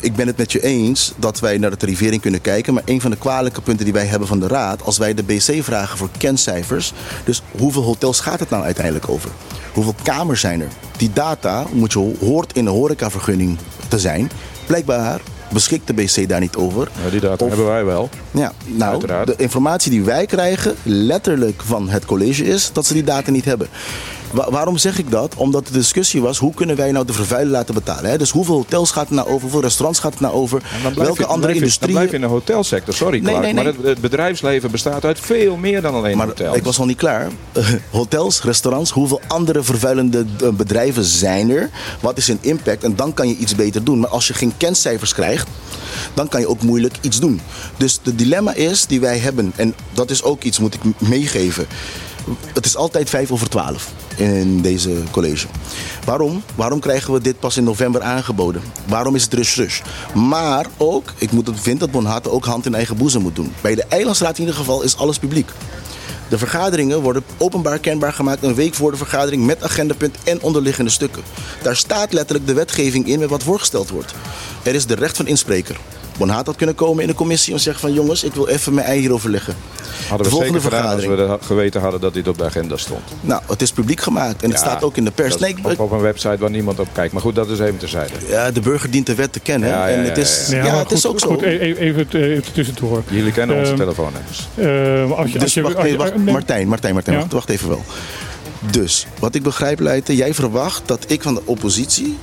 ik 0.00 0.16
ben 0.16 0.26
het 0.26 0.36
met 0.36 0.52
je 0.52 0.62
eens 0.62 1.12
dat 1.16 1.40
wij 1.40 1.58
naar 1.58 1.70
de 1.70 1.76
tarivering 1.76 2.20
kunnen 2.20 2.40
kijken. 2.40 2.74
Maar 2.74 2.82
een 2.86 3.00
van 3.00 3.10
de 3.10 3.16
kwalijke 3.16 3.60
punten 3.60 3.84
die 3.84 3.94
wij 3.94 4.06
hebben 4.06 4.28
van 4.28 4.40
de 4.40 4.48
Raad. 4.48 4.82
Als 4.82 4.98
wij 4.98 5.14
de 5.14 5.22
BC 5.22 5.64
vragen 5.64 5.98
voor 5.98 6.08
kencijfers. 6.52 6.92
Dus 7.24 7.42
hoeveel 7.58 7.82
hotels 7.82 8.20
gaat 8.20 8.40
het 8.40 8.50
nou 8.50 8.64
uiteindelijk 8.64 9.08
over? 9.08 9.30
Hoeveel 9.72 9.94
kamers 10.02 10.40
zijn 10.40 10.60
er? 10.60 10.68
Die 10.96 11.10
data 11.12 11.66
moet 11.72 11.92
je 11.92 12.14
hoort 12.20 12.52
in 12.52 12.64
de 12.64 12.70
horecavergunning 12.70 13.58
te 13.88 13.98
zijn. 13.98 14.30
Blijkbaar 14.66 15.20
beschikt 15.52 15.86
de 15.86 15.92
BC 15.94 16.28
daar 16.28 16.40
niet 16.40 16.56
over. 16.56 16.88
Ja, 17.04 17.10
die 17.10 17.20
data 17.20 17.44
Of- 17.44 17.50
hebben 17.50 17.68
wij 17.68 17.84
wel. 17.84 18.08
Ja, 18.30 18.52
nou, 18.66 18.92
Uiteraard. 18.92 19.26
de 19.26 19.34
informatie 19.36 19.90
die 19.90 20.02
wij 20.04 20.26
krijgen, 20.26 20.74
letterlijk 20.82 21.62
van 21.64 21.88
het 21.88 22.04
college, 22.04 22.44
is 22.44 22.70
dat 22.72 22.86
ze 22.86 22.92
die 22.92 23.04
data 23.04 23.30
niet 23.30 23.44
hebben. 23.44 23.68
Wa- 24.30 24.50
waarom 24.50 24.78
zeg 24.78 24.98
ik 24.98 25.10
dat? 25.10 25.34
Omdat 25.34 25.66
de 25.66 25.72
discussie 25.72 26.20
was, 26.22 26.38
hoe 26.38 26.54
kunnen 26.54 26.76
wij 26.76 26.92
nou 26.92 27.04
de 27.06 27.12
vervuiler 27.12 27.52
laten 27.52 27.74
betalen? 27.74 28.10
Hè? 28.10 28.18
Dus 28.18 28.30
hoeveel 28.30 28.54
hotels 28.54 28.90
gaat 28.90 29.06
het 29.08 29.14
nou 29.14 29.28
over? 29.28 29.40
Hoeveel 29.42 29.60
restaurants 29.60 29.98
gaat 30.00 30.12
het 30.12 30.20
nou 30.20 30.34
over? 30.34 30.62
Welke 30.94 31.20
je, 31.20 31.26
andere 31.26 31.54
industrieën? 31.54 31.94
Dan 31.94 32.00
blijf 32.06 32.10
je 32.10 32.14
in 32.16 32.20
de 32.22 32.26
hotelsector. 32.34 32.94
Sorry, 32.94 33.18
Nee, 33.18 33.22
Clark. 33.34 33.42
nee, 33.44 33.52
nee. 33.52 33.64
Maar 33.64 33.72
het, 33.72 33.82
het 33.84 34.00
bedrijfsleven 34.00 34.70
bestaat 34.70 35.04
uit 35.04 35.20
veel 35.20 35.56
meer 35.56 35.82
dan 35.82 35.94
alleen 35.94 36.16
Maar 36.16 36.26
hotels. 36.26 36.56
ik 36.56 36.64
was 36.64 36.78
al 36.78 36.86
niet 36.86 36.96
klaar. 36.96 37.28
hotels, 37.90 38.42
restaurants, 38.42 38.90
hoeveel 38.90 39.20
andere 39.26 39.62
vervuilende 39.62 40.24
eh, 40.42 40.48
bedrijven 40.48 41.04
zijn 41.04 41.50
er? 41.50 41.70
Wat 42.00 42.16
is 42.16 42.26
hun 42.26 42.38
impact? 42.40 42.84
En 42.84 42.96
dan 42.96 43.14
kan 43.14 43.28
je 43.28 43.36
iets 43.36 43.54
beter 43.54 43.84
doen. 43.84 43.98
Maar 44.00 44.10
als 44.10 44.26
je 44.26 44.34
geen 44.34 44.52
kencijfers 44.56 45.14
krijgt, 45.14 45.48
dan 46.14 46.28
kan 46.28 46.40
je 46.40 46.48
ook 46.48 46.62
moeilijk 46.62 46.94
iets 47.00 47.20
doen. 47.20 47.40
Dus 47.76 48.00
de 48.02 48.14
dilemma 48.14 48.54
is 48.54 48.86
die 48.86 49.00
wij 49.00 49.18
hebben, 49.18 49.52
en 49.56 49.74
dat 49.92 50.10
is 50.10 50.22
ook 50.22 50.42
iets 50.42 50.58
moet 50.58 50.74
ik 50.74 50.80
meegeven. 50.98 51.66
Het 52.54 52.66
is 52.66 52.76
altijd 52.76 53.10
vijf 53.10 53.30
over 53.30 53.48
twaalf 53.48 53.92
in 54.16 54.60
deze 54.60 55.02
college. 55.10 55.46
Waarom? 56.04 56.42
Waarom 56.54 56.80
krijgen 56.80 57.12
we 57.12 57.20
dit 57.20 57.40
pas 57.40 57.56
in 57.56 57.64
november 57.64 58.02
aangeboden? 58.02 58.62
Waarom 58.86 59.14
is 59.14 59.22
het 59.22 59.34
rush 59.34 59.56
rush? 59.56 59.80
Maar 60.14 60.66
ook, 60.76 61.12
ik 61.18 61.30
moet 61.30 61.46
het, 61.46 61.60
vind 61.60 61.80
dat 61.80 61.90
Bonhate 61.90 62.30
ook 62.30 62.44
hand 62.44 62.66
in 62.66 62.74
eigen 62.74 62.96
boezem 62.96 63.22
moet 63.22 63.36
doen. 63.36 63.52
Bij 63.60 63.74
de 63.74 63.84
Eilandsraad 63.88 64.34
in 64.34 64.40
ieder 64.40 64.54
geval 64.54 64.82
is 64.82 64.96
alles 64.96 65.18
publiek. 65.18 65.50
De 66.28 66.38
vergaderingen 66.38 67.00
worden 67.00 67.24
openbaar 67.38 67.78
kenbaar 67.78 68.12
gemaakt 68.12 68.42
een 68.42 68.54
week 68.54 68.74
voor 68.74 68.90
de 68.90 68.96
vergadering 68.96 69.46
met 69.46 69.62
agendapunt 69.62 70.16
en 70.24 70.40
onderliggende 70.42 70.90
stukken. 70.90 71.22
Daar 71.62 71.76
staat 71.76 72.12
letterlijk 72.12 72.46
de 72.46 72.54
wetgeving 72.54 73.06
in 73.06 73.18
met 73.18 73.28
wat 73.28 73.42
voorgesteld 73.42 73.90
wordt. 73.90 74.14
Er 74.62 74.74
is 74.74 74.86
de 74.86 74.94
recht 74.94 75.16
van 75.16 75.26
inspreker. 75.26 75.76
Bonhaat 76.18 76.46
had 76.46 76.56
kunnen 76.56 76.74
komen 76.74 77.02
in 77.02 77.08
de 77.08 77.14
commissie 77.14 77.52
en 77.54 77.60
zeggen 77.60 77.80
van 77.82 77.92
jongens, 77.92 78.24
ik 78.24 78.34
wil 78.34 78.48
even 78.48 78.74
mijn 78.74 78.86
ei 78.86 79.00
hierover 79.00 79.30
leggen. 79.30 79.54
Hadden 80.08 80.16
de 80.18 80.22
we 80.24 80.30
volgende 80.30 80.60
zeker 80.60 80.76
gedaan 80.76 80.92
als 80.92 81.00
we 81.04 81.08
vergadering. 81.08 81.44
geweten 81.46 81.80
hadden 81.80 82.00
dat 82.00 82.14
dit 82.14 82.28
op 82.28 82.38
de 82.38 82.44
agenda 82.44 82.76
stond. 82.76 83.00
Nou, 83.20 83.42
het 83.46 83.62
is 83.62 83.72
publiek 83.72 84.00
gemaakt 84.00 84.42
en 84.42 84.50
het 84.50 84.58
staat 84.58 84.82
ook 84.82 84.96
in 84.96 85.04
de 85.04 85.10
pers. 85.10 85.36
Nee, 85.36 85.54
op, 85.62 85.78
op 85.80 85.90
een 85.90 86.00
website 86.00 86.36
waar 86.38 86.50
niemand 86.50 86.78
op 86.80 86.88
kijkt. 86.92 87.12
Maar 87.12 87.22
goed, 87.22 87.34
dat 87.34 87.48
is 87.48 87.58
even 87.58 87.76
terzijde. 87.76 88.12
ja, 88.28 88.50
de 88.50 88.60
burger 88.60 88.90
dient 88.90 89.06
de 89.06 89.14
wet 89.14 89.32
te 89.32 89.40
kennen. 89.40 89.68
Ja, 89.68 89.86
ja, 89.86 89.94
en 89.94 90.02
ja, 90.02 90.08
het 90.08 90.18
is, 90.18 90.48
ja, 90.50 90.78
het 90.78 90.90
is 90.90 91.06
ook 91.06 91.20
zo. 91.20 91.28
Goed, 91.28 91.42
even, 91.42 91.82
even 91.82 92.06
tussendoor. 92.52 93.02
Jullie 93.08 93.32
kennen 93.32 93.56
onze 93.56 93.70
Ehm, 93.70 93.80
telefoonnummers. 93.80 94.48
Eh, 94.54 94.64
als 95.18 95.26
je, 95.32 95.32
als 95.34 95.42
Dus 95.42 95.54
je, 95.54 95.62
wacht, 95.62 95.74
als 95.74 95.84
je- 95.84 95.90
nee, 95.90 95.98
wacht, 95.98 96.16
nee, 96.16 96.32
Martijn, 96.32 96.68
Martijn, 96.68 96.94
Martijn, 96.94 97.14
Ja. 97.16 97.22
wacht, 97.22 97.32
wacht 97.32 97.48
even 97.48 97.68
wel. 97.68 97.84
Dus, 98.70 99.06
wat 99.18 99.34
ik 99.34 99.42
begrijp, 99.42 99.80
Leijten, 99.80 100.14
jij 100.14 100.34
verwacht 100.34 100.82
dat 100.86 101.04
ik 101.06 101.22
van 101.22 101.34
de 101.34 101.42
oppositie 101.44 102.16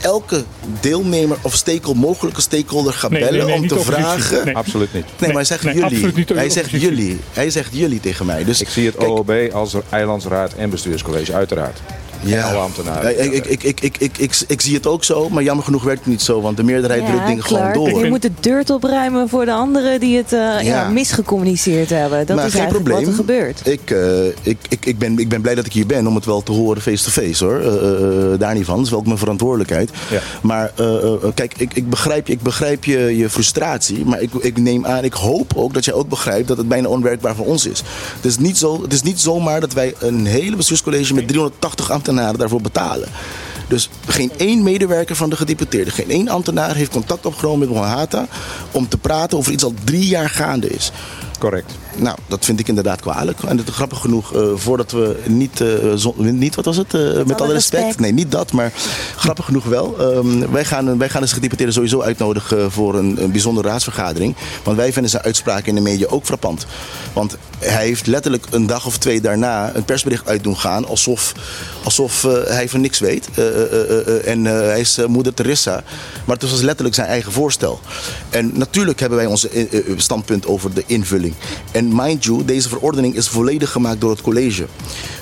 elke 0.00 0.44
deelnemer 0.80 1.36
of 1.42 1.54
stakeholder, 1.54 2.02
mogelijke 2.02 2.40
stakeholder 2.40 2.92
ga 2.92 3.08
Nee, 3.08 3.20
bellen 3.20 3.46
nee, 3.46 3.46
nee, 3.46 3.56
om 3.56 3.68
te 3.68 3.80
vragen. 3.80 4.44
Nee. 4.44 4.56
Absoluut 4.56 4.92
niet. 4.92 5.04
Nee, 5.18 5.28
maar 5.28 5.34
hij 5.34 5.44
zegt 5.44 5.62
nee, 5.62 5.74
jullie. 5.74 6.24
hij 6.34 6.50
zegt 6.50 6.70
jullie. 6.70 7.20
Hij 7.32 7.50
zegt 7.50 7.70
jullie 7.72 8.00
tegen 8.00 8.26
mij. 8.26 8.44
Dus 8.44 8.60
Ik 8.60 8.68
zie 8.68 8.86
het 8.86 8.96
kijk, 8.96 9.10
OLB 9.10 9.30
als 9.52 9.74
Eilandsraad 9.90 10.52
en 10.54 10.70
bestuurscollege, 10.70 11.34
uiteraard. 11.34 11.80
Ja. 12.20 12.48
Alle 12.48 12.58
ambtenaren. 12.58 13.34
Ik, 13.34 13.46
ik, 13.46 13.62
ik, 13.62 13.80
ik, 13.80 13.98
ik, 14.18 14.44
ik, 14.46 14.60
zie 14.60 14.74
het 14.74 14.86
ook 14.86 15.04
zo, 15.04 15.28
maar 15.28 15.42
jammer 15.42 15.64
genoeg 15.64 15.82
werkt 15.82 16.00
het 16.00 16.08
niet 16.08 16.22
zo. 16.22 16.40
Want 16.40 16.56
de 16.56 16.62
meerderheid 16.62 17.06
drukt 17.06 17.26
dingen 17.26 17.44
gewoon 17.44 17.72
door. 17.72 18.04
Je 18.04 18.08
moet 18.08 18.22
de 18.22 18.30
deurt 18.40 18.70
opruimen 18.70 19.28
voor 19.28 19.44
de 19.44 19.52
anderen 19.52 20.00
die 20.00 20.16
het 20.16 20.32
eh, 20.32 20.62
ja. 20.62 20.88
misgecommuniceerd 20.88 21.90
hebben. 21.90 22.26
Dat 22.26 22.44
is 22.44 22.54
eigenlijk 22.54 22.88
wat 22.88 23.06
er 23.06 23.12
gebeurt. 23.12 23.66
Ik, 23.66 23.90
eh, 23.90 24.26
ik, 24.26 24.58
ik, 24.68 24.86
ik, 24.86 24.98
ben, 24.98 25.18
ik 25.18 25.28
ben 25.28 25.40
blij 25.40 25.54
dat 25.54 25.66
ik 25.66 25.72
hier 25.72 25.86
ben 25.86 26.06
om 26.06 26.14
het 26.14 26.24
wel 26.24 26.42
te 26.42 26.52
horen 26.52 26.82
face-to-face 26.82 27.44
hoor. 27.44 27.60
Eh, 27.60 28.38
daar 28.38 28.54
niet 28.54 28.64
van, 28.64 28.76
dat 28.76 28.84
is 28.84 28.90
wel 28.90 28.98
ook 28.98 29.06
mijn 29.06 29.18
verantwoordelijkheid. 29.18 29.90
Maar 30.40 30.72
kijk, 31.34 31.54
ik, 31.56 31.74
ik 31.74 31.90
begrijp, 31.90 32.28
ik 32.28 32.42
begrijp 32.42 32.84
je, 32.84 33.16
je 33.16 33.30
frustratie. 33.30 34.04
Maar 34.04 34.20
ik, 34.20 34.34
ik 34.34 34.58
neem 34.58 34.86
aan, 34.86 35.04
ik 35.04 35.12
hoop 35.12 35.52
ook 35.56 35.74
dat 35.74 35.84
jij 35.84 35.94
ook 35.94 36.08
begrijpt 36.08 36.48
dat 36.48 36.56
het 36.56 36.68
bijna 36.68 36.88
onwerkbaar 36.88 37.34
voor 37.34 37.46
ons 37.46 37.66
is. 37.66 37.82
Het 38.16 38.24
is 38.24 38.38
niet, 38.38 38.58
zo, 38.58 38.82
het 38.82 38.92
is 38.92 39.02
niet 39.02 39.20
zomaar 39.20 39.60
dat 39.60 39.72
wij 39.72 39.94
een 39.98 40.26
hele 40.26 40.56
bestuurscollege 40.56 41.14
met 41.14 41.28
380 41.28 41.90
ambtenaren 41.90 42.07
daarvoor 42.14 42.60
betalen. 42.60 43.08
Dus 43.68 43.90
geen 44.06 44.32
één 44.36 44.62
medewerker 44.62 45.16
van 45.16 45.30
de 45.30 45.36
gedeputeerde, 45.36 45.90
geen 45.90 46.10
één 46.10 46.28
ambtenaar 46.28 46.74
heeft 46.74 46.90
contact 46.90 47.26
opgenomen 47.26 47.58
met 47.58 47.76
Mohata 47.76 48.26
om 48.70 48.88
te 48.88 48.98
praten 48.98 49.38
over 49.38 49.52
iets 49.52 49.64
al 49.64 49.74
drie 49.84 50.06
jaar 50.06 50.30
gaande 50.30 50.68
is. 50.68 50.92
Correct. 51.38 51.72
Nou, 51.96 52.16
dat 52.26 52.44
vind 52.44 52.60
ik 52.60 52.68
inderdaad 52.68 53.00
kwalijk. 53.00 53.42
En 53.42 53.58
het 53.58 53.68
is 53.68 53.74
grappig 53.74 54.00
genoeg, 54.00 54.34
eh, 54.34 54.42
voordat 54.54 54.90
we 54.90 55.16
niet, 55.26 55.60
eh, 55.60 55.68
zon- 55.94 56.38
niet, 56.38 56.54
wat 56.54 56.64
was 56.64 56.76
het? 56.76 56.94
Eh, 56.94 57.00
met 57.00 57.14
alle 57.14 57.34
alle 57.34 57.52
respect. 57.52 57.82
respect. 57.82 58.00
Nee, 58.00 58.12
niet 58.12 58.30
dat, 58.30 58.52
maar 58.52 58.72
grappig 59.16 59.44
genoeg 59.44 59.64
wel. 59.64 59.96
Ehm, 59.98 60.50
wij, 60.50 60.64
gaan, 60.64 60.98
wij 60.98 61.08
gaan 61.08 61.22
de 61.22 61.28
gedeputeerde 61.28 61.72
sowieso 61.72 62.00
uitnodigen 62.00 62.70
voor 62.70 62.94
een, 62.94 63.22
een 63.22 63.30
bijzondere 63.32 63.68
raadsvergadering. 63.68 64.34
Want 64.62 64.76
wij 64.76 64.92
vinden 64.92 65.10
zijn 65.10 65.22
uitspraken 65.22 65.66
in 65.66 65.74
de 65.74 65.80
media 65.80 66.06
ook 66.06 66.24
frappant. 66.24 66.66
Want 67.12 67.36
hij 67.58 67.84
heeft 67.84 68.06
letterlijk 68.06 68.46
een 68.50 68.66
dag 68.66 68.86
of 68.86 68.98
twee 68.98 69.20
daarna 69.20 69.74
een 69.74 69.84
persbericht 69.84 70.28
uit 70.28 70.42
doen 70.42 70.56
gaan. 70.56 70.86
Alsof, 70.86 71.32
alsof 71.84 72.24
eh, 72.24 72.32
hij 72.44 72.68
van 72.68 72.80
niks 72.80 72.98
weet. 72.98 73.28
Eh, 73.34 73.62
eh, 73.62 74.26
en 74.26 74.44
hij 74.44 74.80
is 74.80 74.98
moeder 75.06 75.34
Teresa. 75.34 75.82
Maar 76.24 76.36
het 76.36 76.50
was 76.50 76.60
letterlijk 76.60 76.94
zijn 76.94 77.08
eigen 77.08 77.32
voorstel. 77.32 77.80
En 78.30 78.50
natuurlijk 78.54 79.00
hebben 79.00 79.18
wij 79.18 79.26
eh, 79.50 79.80
standpunt 79.96 80.46
over 80.46 80.74
de 80.74 80.82
invulling. 80.86 81.34
En 81.72 81.88
mind 81.92 82.24
you, 82.24 82.44
deze 82.44 82.68
verordening 82.68 83.14
is 83.14 83.28
volledig 83.28 83.70
gemaakt 83.70 84.00
door 84.00 84.10
het 84.10 84.20
college. 84.20 84.66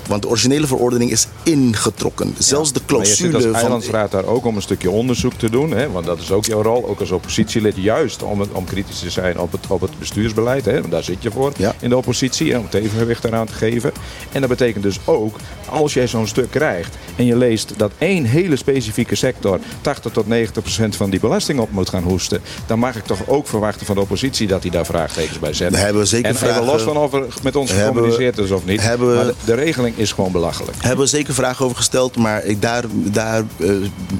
Want 0.08 0.22
de 0.22 0.28
originele 0.28 0.66
verordening 0.66 1.10
is 1.10 1.26
ingetrokken. 1.42 2.34
Zelfs 2.38 2.72
de 2.72 2.80
Maar 2.86 2.98
je 2.98 3.04
zit 3.04 3.16
clausule 3.16 3.34
als 3.34 3.44
van... 3.44 3.54
Eilandsraad 3.54 4.10
daar 4.10 4.24
ook 4.24 4.44
om 4.44 4.56
een 4.56 4.62
stukje 4.62 4.90
onderzoek 4.90 5.32
te 5.32 5.50
doen. 5.50 5.70
Hè? 5.70 5.90
Want 5.90 6.06
dat 6.06 6.18
is 6.20 6.30
ook 6.30 6.44
jouw 6.44 6.62
rol, 6.62 6.88
ook 6.88 7.00
als 7.00 7.10
oppositielid. 7.10 7.74
Juist 7.76 8.22
om, 8.22 8.40
het- 8.40 8.52
om 8.52 8.64
kritisch 8.64 8.98
te 8.98 9.10
zijn 9.10 9.38
op 9.38 9.52
het, 9.52 9.60
op 9.68 9.80
het 9.80 9.98
bestuursbeleid. 9.98 10.64
Hè? 10.64 10.80
Want 10.80 10.90
daar 10.92 11.02
zit 11.02 11.22
je 11.22 11.30
voor 11.30 11.52
Ja. 11.56 11.74
in 11.80 11.88
de 11.88 11.96
oppositie. 11.96 12.52
En 12.52 12.58
om 12.58 12.64
het 12.64 12.74
evenwicht 12.74 13.24
eraan 13.24 13.46
te 13.46 13.52
geven. 13.52 13.92
En 14.32 14.40
dat 14.40 14.50
betekent 14.50 14.82
dus 14.82 14.98
ook, 15.04 15.36
als 15.68 15.94
jij 15.94 16.06
zo'n 16.08 16.26
stuk 16.26 16.50
krijgt. 16.50 16.94
En 17.16 17.24
je 17.26 17.36
leest 17.36 17.72
dat 17.76 17.92
één 17.98 18.24
hele 18.24 18.56
specifieke 18.56 19.14
sector 19.14 19.58
80 19.80 20.12
tot 20.12 20.26
90 20.26 20.62
procent 20.62 20.96
van 20.96 21.10
die 21.10 21.20
belasting 21.20 21.58
op 21.60 21.70
moet 21.70 21.88
gaan 21.88 22.02
hoesten. 22.02 22.40
Dan 22.66 22.78
mag 22.78 22.96
ik 22.96 23.04
toch 23.04 23.18
ook 23.26 23.46
verwachten 23.48 23.86
van 23.86 23.94
de 23.94 24.00
oppositie 24.00 24.46
dat 24.46 24.62
hij 24.62 24.70
daar 24.70 24.86
vraagtekens 24.86 25.38
bij 25.38 25.52
zet. 25.52 25.72
Daar 25.72 25.82
hebben 25.84 26.02
we 26.02 26.08
zeker 26.08 26.26
en 26.28 26.34
even 26.34 26.46
vragen- 26.46 26.64
los 26.64 26.82
van 26.82 26.96
of 26.96 27.12
er 27.12 27.24
met 27.42 27.56
ons 27.56 27.70
we- 27.72 27.76
gecommuniceerd 27.78 28.38
is 28.38 28.50
of 28.50 28.64
niet. 28.64 28.80
hebben 28.82 29.08
we- 29.08 29.14
maar 29.14 29.24
de, 29.26 29.34
de 29.44 29.54
regeling 29.54 29.95
is 29.96 30.12
gewoon 30.12 30.32
belachelijk. 30.32 30.76
hebben 30.80 31.04
we 31.04 31.10
zeker 31.10 31.34
vragen 31.34 31.64
over 31.64 31.76
gesteld, 31.76 32.16
maar 32.16 32.44
ik, 32.44 32.62
daar, 32.62 32.84
daar, 32.90 33.44
eh, 33.56 33.70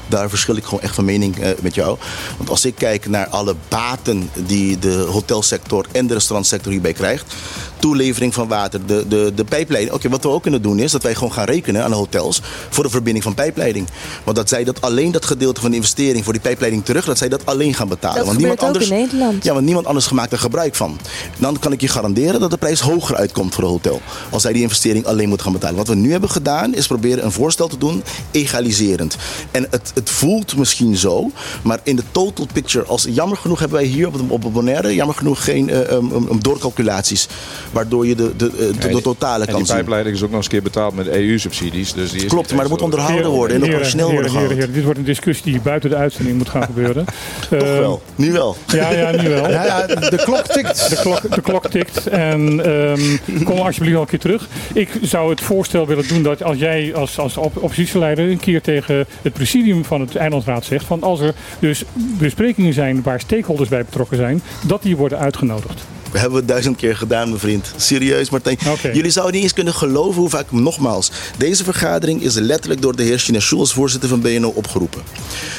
daar 0.08 0.28
verschil 0.28 0.56
ik 0.56 0.64
gewoon 0.64 0.80
echt 0.80 0.94
van 0.94 1.04
mening 1.04 1.38
eh, 1.38 1.50
met 1.60 1.74
jou. 1.74 1.98
Want 2.36 2.50
als 2.50 2.64
ik 2.64 2.74
kijk 2.74 3.08
naar 3.08 3.28
alle 3.28 3.54
baten 3.68 4.30
die 4.46 4.78
de 4.78 5.06
hotelsector 5.10 5.86
en 5.92 6.06
de 6.06 6.14
restaurantsector 6.14 6.72
hierbij 6.72 6.92
krijgt. 6.92 7.34
Toelevering 7.78 8.34
van 8.34 8.48
water, 8.48 8.86
de, 8.86 9.04
de, 9.08 9.32
de 9.34 9.44
pijpleiding. 9.44 9.94
Oké, 9.94 10.08
wat 10.08 10.22
we 10.22 10.28
ook 10.28 10.42
kunnen 10.42 10.62
doen 10.62 10.78
is 10.78 10.92
dat 10.92 11.02
wij 11.02 11.14
gewoon 11.14 11.32
gaan 11.32 11.44
rekenen 11.44 11.84
aan 11.84 11.90
de 11.90 11.96
hotels 11.96 12.42
voor 12.70 12.84
de 12.84 12.90
verbinding 12.90 13.24
van 13.24 13.34
pijpleiding. 13.34 13.88
Want 14.24 14.36
dat 14.36 14.48
zij 14.48 14.64
dat 14.64 14.80
alleen 14.80 15.12
dat 15.12 15.24
gedeelte 15.24 15.60
van 15.60 15.70
de 15.70 15.76
investering 15.76 16.24
voor 16.24 16.32
die 16.32 16.42
pijpleiding 16.42 16.84
terug, 16.84 17.04
dat 17.04 17.18
zij 17.18 17.28
dat 17.28 17.46
alleen 17.46 17.74
gaan 17.74 17.88
betalen. 17.88 18.16
Dat 18.16 18.26
want 18.26 18.40
gebeurt 18.40 18.64
ook 18.64 18.80
in 18.80 18.88
Nederland. 18.88 19.44
Ja, 19.44 19.52
want 19.52 19.64
niemand 19.64 19.86
anders 19.86 20.10
maakt 20.10 20.32
er 20.32 20.38
gebruik 20.38 20.74
van. 20.74 20.98
Dan 21.38 21.58
kan 21.58 21.72
ik 21.72 21.80
je 21.80 21.88
garanderen 21.88 22.40
dat 22.40 22.50
de 22.50 22.56
prijs 22.56 22.80
hoger 22.80 23.16
uitkomt 23.16 23.54
voor 23.54 23.64
een 23.64 23.70
hotel. 23.70 24.00
Als 24.30 24.42
zij 24.42 24.52
die 24.52 24.62
investering 24.62 25.06
alleen 25.06 25.28
moet 25.28 25.42
gaan 25.42 25.52
betalen. 25.52 25.65
Betalen. 25.66 25.86
Wat 25.86 25.88
we 25.96 26.02
nu 26.02 26.10
hebben 26.12 26.30
gedaan 26.30 26.74
is 26.74 26.86
proberen 26.86 27.24
een 27.24 27.32
voorstel 27.32 27.68
te 27.68 27.78
doen, 27.78 28.02
egaliserend. 28.30 29.16
En 29.50 29.66
het, 29.70 29.90
het 29.94 30.10
voelt 30.10 30.56
misschien 30.56 30.96
zo, 30.96 31.30
maar 31.62 31.78
in 31.82 31.96
de 31.96 32.02
total 32.10 32.46
picture, 32.52 32.84
als, 32.84 33.06
jammer 33.10 33.36
genoeg 33.36 33.58
hebben 33.58 33.78
wij 33.78 33.86
hier 33.86 34.06
op, 34.06 34.12
de, 34.12 34.24
op 34.28 34.52
Bonaire, 34.52 34.94
jammer 34.94 35.16
genoeg 35.16 35.44
geen 35.44 35.70
eh, 35.70 35.92
um, 35.92 36.12
um, 36.12 36.42
doorcalculaties, 36.42 37.28
waardoor 37.72 38.06
je 38.06 38.14
de, 38.14 38.36
de, 38.36 38.50
de, 38.50 38.72
de, 38.78 38.88
de 38.88 39.00
totale 39.00 39.44
En 39.44 39.50
kan 39.50 39.56
die 39.56 39.66
zien. 39.66 39.76
pijpleiding 39.76 40.16
is 40.16 40.22
ook 40.22 40.28
nog 40.28 40.36
eens 40.36 40.46
een 40.46 40.52
keer 40.52 40.62
betaald 40.62 40.94
met 40.94 41.06
EU-subsidies. 41.06 41.92
Dus 41.92 42.10
die 42.10 42.24
is 42.24 42.30
Klopt, 42.30 42.50
maar 42.52 42.60
dat 42.60 42.70
moet 42.70 42.82
onderhouden 42.82 43.30
worden 43.30 43.62
en 43.62 43.74
ook 43.74 43.84
snel 43.84 44.10
worden 44.10 44.14
heren, 44.14 44.14
heren, 44.14 44.30
gehouden. 44.30 44.56
heren, 44.56 44.72
Dit 44.74 44.84
wordt 44.84 44.98
een 44.98 45.04
discussie 45.04 45.52
die 45.52 45.60
buiten 45.60 45.90
de 45.90 45.96
uitzending 45.96 46.36
moet 46.38 46.48
gaan 46.48 46.62
gebeuren. 46.72 47.04
Toch 47.50 47.60
Eh, 47.60 47.78
wel, 47.78 48.02
nu 48.14 48.32
wel. 48.32 48.56
Ja, 48.66 48.90
ja, 48.90 49.10
nu 49.22 49.28
wel. 49.28 49.50
Ja, 49.50 49.64
ja, 49.64 49.86
de 49.86 50.20
klok 50.24 50.46
tikt. 50.46 50.88
De 50.90 50.96
klok, 50.96 51.34
de 51.34 51.40
klok 51.40 51.66
tikt. 51.70 52.06
En 52.06 52.64
ehm, 52.64 53.44
kom 53.44 53.58
alsjeblieft 53.58 53.96
al 53.96 54.02
een 54.02 54.08
keer 54.08 54.18
terug. 54.18 54.48
Ik 54.74 54.90
zou 55.02 55.30
het 55.30 55.40
voorstel 55.56 55.86
willen 55.86 56.08
doen 56.08 56.22
dat 56.22 56.42
als 56.42 56.58
jij 56.58 56.94
als, 56.94 57.18
als 57.18 57.36
op- 57.36 57.56
oppositieleider 57.56 58.30
een 58.30 58.40
keer 58.40 58.62
tegen 58.62 59.06
het 59.22 59.32
presidium 59.32 59.84
van 59.84 60.00
het 60.00 60.16
Eilandsraad 60.16 60.64
zegt. 60.64 60.84
Van 60.84 61.02
als 61.02 61.20
er 61.20 61.34
dus 61.58 61.84
besprekingen 62.18 62.72
zijn 62.72 63.02
waar 63.02 63.20
stakeholders 63.20 63.68
bij 63.68 63.84
betrokken 63.84 64.16
zijn, 64.16 64.42
dat 64.66 64.82
die 64.82 64.96
worden 64.96 65.18
uitgenodigd. 65.18 65.80
We 66.12 66.18
hebben 66.18 66.38
het 66.38 66.48
duizend 66.48 66.76
keer 66.76 66.96
gedaan, 66.96 67.28
mijn 67.28 67.40
vriend. 67.40 67.72
Serieus, 67.76 68.30
Martijn. 68.30 68.58
Jullie 68.92 69.10
zouden 69.10 69.34
niet 69.34 69.42
eens 69.42 69.52
kunnen 69.52 69.74
geloven 69.74 70.20
hoe 70.20 70.30
vaak, 70.30 70.52
nogmaals, 70.52 71.10
deze 71.38 71.64
vergadering 71.64 72.22
is 72.22 72.34
letterlijk 72.34 72.82
door 72.82 72.96
de 72.96 73.02
heer 73.02 73.18
Chineshoe 73.18 73.58
als 73.58 73.72
voorzitter 73.72 74.08
van 74.08 74.20
BNO 74.20 74.48
opgeroepen. 74.48 75.02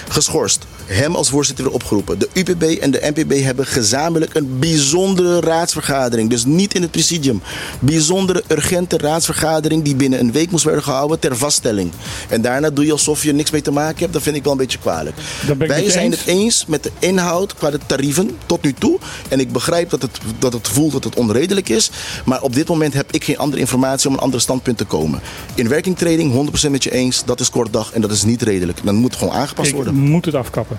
Geschorst. 0.10 0.68
Hem 0.88 1.16
als 1.16 1.30
voorzitter 1.30 1.66
weer 1.66 1.74
opgeroepen. 1.74 2.20
De 2.20 2.30
UPB 2.34 2.62
en 2.64 2.92
de 2.92 3.12
NPB 3.16 3.44
hebben 3.44 3.66
gezamenlijk 3.66 4.34
een 4.36 4.60
bijzondere 4.60 5.40
raadsvergadering. 5.40 6.30
Dus 6.30 6.46
niet 6.46 6.74
in 6.74 6.82
het 6.82 6.92
presidium. 6.92 7.42
Bijzondere, 7.80 8.44
urgente 8.48 8.98
raadsvergadering 8.98 9.84
die 9.84 9.96
binnen 9.96 10.20
een 10.20 10.32
week 10.32 10.52
moest 10.52 10.64
worden 10.64 10.84
gehouden 10.84 11.20
ter 11.20 11.38
vaststelling. 11.38 11.92
En 12.30 12.42
daarna 12.42 12.70
doe 12.70 12.86
je 12.86 12.92
alsof 12.92 13.24
je 13.24 13.34
niks 13.34 13.52
mee 13.52 13.62
te 13.62 13.72
maken 13.72 14.00
hebt. 14.00 14.14
Dat 14.14 14.22
vind 14.22 14.36
ik 14.36 14.44
wel 14.44 14.52
een 14.52 14.58
beetje 14.58 14.78
kwalijk. 14.80 15.16
Wij 15.58 15.90
zijn 15.90 16.06
eens. 16.06 16.20
het 16.20 16.28
eens 16.28 16.66
met 16.66 16.84
de 16.84 16.92
inhoud 17.00 17.54
qua 17.54 17.70
de 17.70 17.80
tarieven 17.86 18.38
tot 18.46 18.62
nu 18.64 18.74
toe. 18.74 19.00
En 19.30 19.40
ik 19.40 19.52
begrijp 19.52 19.90
dat 19.90 20.02
het, 20.02 20.20
dat 20.40 20.54
het 20.54 20.68
voelt 20.68 20.92
dat 20.92 21.04
het 21.04 21.16
onredelijk 21.16 21.70
is. 21.70 21.92
Maar 22.26 22.42
op 22.42 22.54
dit 22.54 22.68
moment 22.68 22.94
heb 22.94 23.12
ik 23.12 23.24
geen 23.24 23.38
andere 23.38 23.62
informatie 23.62 24.08
om 24.08 24.14
een 24.14 24.20
ander 24.20 24.42
standpunt 24.42 24.78
te 24.78 24.86
komen. 24.86 25.20
In 25.56 25.68
werkingtreding 25.68 26.50
100% 26.68 26.72
met 26.72 26.84
je 26.84 26.92
eens. 26.92 27.24
Dat 27.26 27.40
is 27.40 27.50
kort 27.50 27.74
dag 27.74 27.92
en 27.94 28.02
dat 28.02 28.12
is 28.12 28.24
niet 28.24 28.42
redelijk. 28.42 28.80
Dan 28.84 28.96
moet 28.96 29.10
het 29.12 29.20
gewoon 29.20 29.34
aangepast 29.34 29.70
Ik 29.70 29.76
worden. 29.76 29.94
moet 29.96 30.26
het 30.26 30.36
afkappen. 30.36 30.77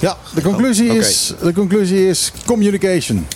Ja, 0.00 0.16
de 0.34 0.42
conclusie, 0.42 0.90
Oké. 0.90 0.98
is, 0.98 1.32
de 1.42 1.52
conclusie 1.52 2.08
is 2.08 2.32
communication. 2.46 3.26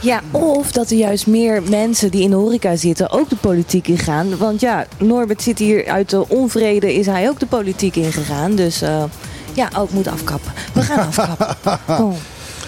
Ja, 0.00 0.20
of 0.30 0.72
dat 0.72 0.90
er 0.90 0.96
juist 0.96 1.26
meer 1.26 1.62
mensen 1.68 2.10
die 2.10 2.22
in 2.22 2.30
de 2.30 2.36
horeca 2.36 2.76
zitten 2.76 3.10
ook 3.10 3.28
de 3.28 3.36
politiek 3.36 3.88
ingaan. 3.88 4.36
Want 4.36 4.60
ja, 4.60 4.86
Norbert 4.98 5.42
zit 5.42 5.58
hier 5.58 5.86
uit 5.88 6.10
de 6.10 6.28
onvrede, 6.28 6.94
is 6.94 7.06
hij 7.06 7.28
ook 7.28 7.38
de 7.40 7.46
politiek 7.46 7.96
ingegaan. 7.96 8.54
Dus 8.54 8.82
eh, 8.82 9.04
ja, 9.52 9.68
ook 9.76 9.90
moet 9.90 10.08
afkappen. 10.08 10.52
We 10.72 10.82
gaan 10.82 11.06
afkappen. 11.16 11.78
Kom. 11.96 12.14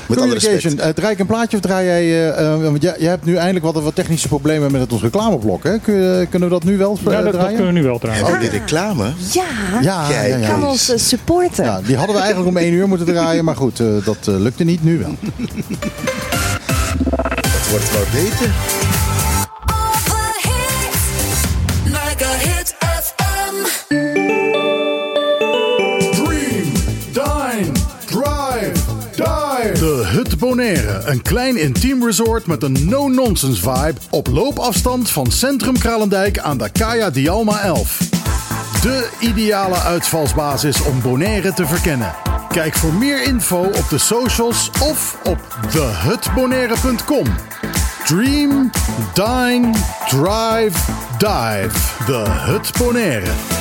Met 0.09 0.21
alle 0.21 0.33
respect. 0.35 0.75
Eh, 0.81 0.89
draai 0.89 1.13
ik 1.13 1.19
een 1.19 1.27
plaatje 1.27 1.57
of 1.57 1.63
draai 1.63 1.87
jij... 1.87 2.03
eh, 2.03 2.53
eh, 2.55 2.63
want 2.63 2.83
jij, 2.83 2.95
jij 2.99 3.09
hebt 3.11 3.25
nu 3.25 3.35
eindelijk 3.35 3.65
wat, 3.65 3.83
wat 3.83 3.95
technische 3.95 4.29
problemen 4.29 4.73
met 4.73 4.81
het 4.81 4.93
ons 4.93 5.03
reclameblok. 5.03 5.65
Hè? 5.65 5.79
Kun 5.79 5.95
je- 5.95 6.27
kunnen 6.31 6.49
we 6.49 6.55
dat 6.55 6.65
nu 6.65 6.77
wel 6.79 6.99
eh, 6.99 7.05
Ja, 7.05 7.11
dat, 7.11 7.25
dat 7.25 7.33
draaien? 7.33 7.55
kunnen 7.57 7.73
we 7.75 7.79
nu 7.81 7.85
wel 7.87 7.99
trouwens. 7.99 8.29
Oh, 8.31 8.41
die 8.41 8.49
reclame. 8.51 9.05
Ja, 9.33 9.43
Ja, 9.83 10.11
ja, 10.11 10.23
ja. 10.37 10.49
kan 10.49 10.65
ons 10.67 10.93
supporten. 11.09 11.65
Ja, 11.65 11.81
die 11.87 11.97
hadden 11.97 12.15
we 12.15 12.21
eigenlijk 12.21 12.51
om 12.51 12.57
één 12.63 12.73
uur 12.73 12.89
moeten 12.89 13.07
draaien. 13.07 13.45
Maar 13.45 13.57
goed, 13.57 13.81
eh, 13.81 13.87
dat 14.05 14.19
lukte 14.27 14.65
niet. 14.65 14.85
Nu 14.85 14.99
wel. 14.99 15.15
Dat 17.43 17.69
wordt 17.71 17.93
wel 17.93 18.23
beter. 18.23 18.51
Bonaire. 30.39 31.03
Een 31.05 31.23
klein 31.23 31.57
intiem 31.57 32.05
resort 32.05 32.47
met 32.47 32.63
een 32.63 32.89
no-nonsense 32.89 33.61
vibe. 33.61 33.95
Op 34.11 34.27
loopafstand 34.27 35.11
van 35.11 35.31
Centrum 35.31 35.79
Kralendijk 35.79 36.39
aan 36.39 36.59
de 36.59 36.69
Kaya 36.71 37.11
Dialma 37.11 37.61
11. 37.61 37.99
De 38.83 39.09
ideale 39.21 39.79
uitvalsbasis 39.79 40.83
om 40.83 41.01
Bonaire 41.01 41.53
te 41.53 41.67
verkennen. 41.67 42.15
Kijk 42.49 42.75
voor 42.75 42.93
meer 42.93 43.23
info 43.23 43.63
op 43.63 43.85
de 43.91 43.99
socials 43.99 44.71
of 44.83 45.19
op 45.25 45.39
thehutbonaire.com. 45.71 47.27
Dream, 48.05 48.71
dine, 49.15 49.71
drive, 50.09 50.79
dive. 51.19 52.05
De 52.07 52.25
Hut 52.29 52.71
Bonaire. 52.79 53.56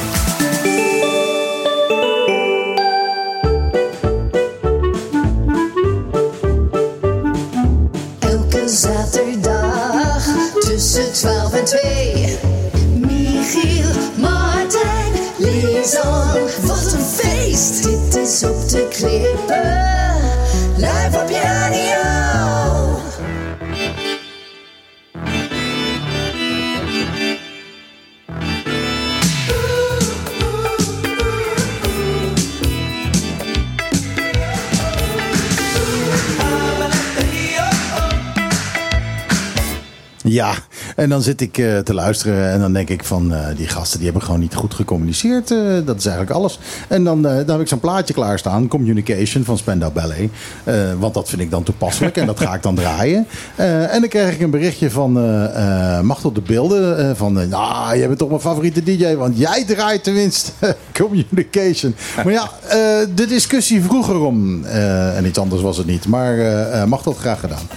Zaterdag 8.85 10.25
tussen 10.59 11.13
12 11.13 11.53
en 11.53 11.65
2. 11.65 12.39
Michiel, 12.95 13.89
Martijn, 14.15 15.11
Lisan. 15.37 16.33
Wat 16.61 16.93
een 16.93 17.01
feest! 17.01 17.83
Dit 17.83 18.15
is 18.15 18.43
op 18.43 18.69
de 18.69 18.87
klippen. 18.89 19.83
Live 20.75 21.19
op 21.21 21.29
je. 21.29 22.34
En 40.95 41.09
dan 41.09 41.21
zit 41.21 41.41
ik 41.41 41.57
eh, 41.57 41.77
te 41.77 41.93
luisteren 41.93 42.51
en 42.51 42.59
dan 42.59 42.73
denk 42.73 42.89
ik 42.89 43.03
van 43.03 43.33
eh, 43.33 43.45
die 43.57 43.67
gasten 43.67 43.97
die 43.97 44.07
hebben 44.07 44.25
gewoon 44.25 44.39
niet 44.39 44.55
goed 44.55 44.73
gecommuniceerd. 44.73 45.51
eh, 45.51 45.57
dat 45.85 45.97
is 45.97 46.05
eigenlijk 46.05 46.35
alles. 46.37 46.59
En 46.87 47.03
dan, 47.03 47.21
dan 47.21 47.49
heb 47.49 47.59
ik 47.59 47.67
zo'n 47.67 47.79
plaatje 47.79 48.13
klaarstaan, 48.13 48.67
Communication 48.67 49.43
van 49.43 49.57
Spandau 49.57 49.91
Ballet. 49.91 50.29
Want 50.99 51.13
dat 51.13 51.29
vind 51.29 51.41
ik 51.41 51.51
dan 51.51 51.63
toepasselijk 51.63 52.17
en 52.17 52.25
dat 52.25 52.39
ga 52.39 52.53
ik 52.53 52.63
dan 52.63 52.75
draaien. 52.75 53.27
En 53.55 53.99
dan 53.99 54.09
krijg 54.09 54.33
ik 54.33 54.41
een 54.41 54.49
berichtje 54.49 54.91
van 54.91 55.19
eh 55.19 55.99
Machtel 56.01 56.31
de 56.31 56.41
Beelden. 56.41 57.15
van, 57.15 57.33
nou, 57.49 57.97
jij 57.97 58.07
bent 58.07 58.19
toch 58.19 58.29
mijn 58.29 58.41
favoriete 58.41 58.83
DJ, 58.83 59.15
want 59.15 59.37
jij 59.37 59.65
draait 59.65 60.03
tenminste 60.03 60.51
Communication. 60.99 61.95
Maar 62.15 62.31
ja, 62.31 62.49
de 63.15 63.25
discussie 63.27 63.81
vroeg 63.81 64.09
erom. 64.09 64.63
eh, 64.63 65.17
en 65.17 65.25
iets 65.25 65.39
anders 65.39 65.61
was 65.61 65.77
het 65.77 65.87
niet. 65.87 66.07
Maar 66.07 66.35
Machtel 66.87 67.11
had 67.11 67.21
graag 67.21 67.39
gedaan. 67.39 67.67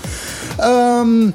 Ehm 0.58 1.30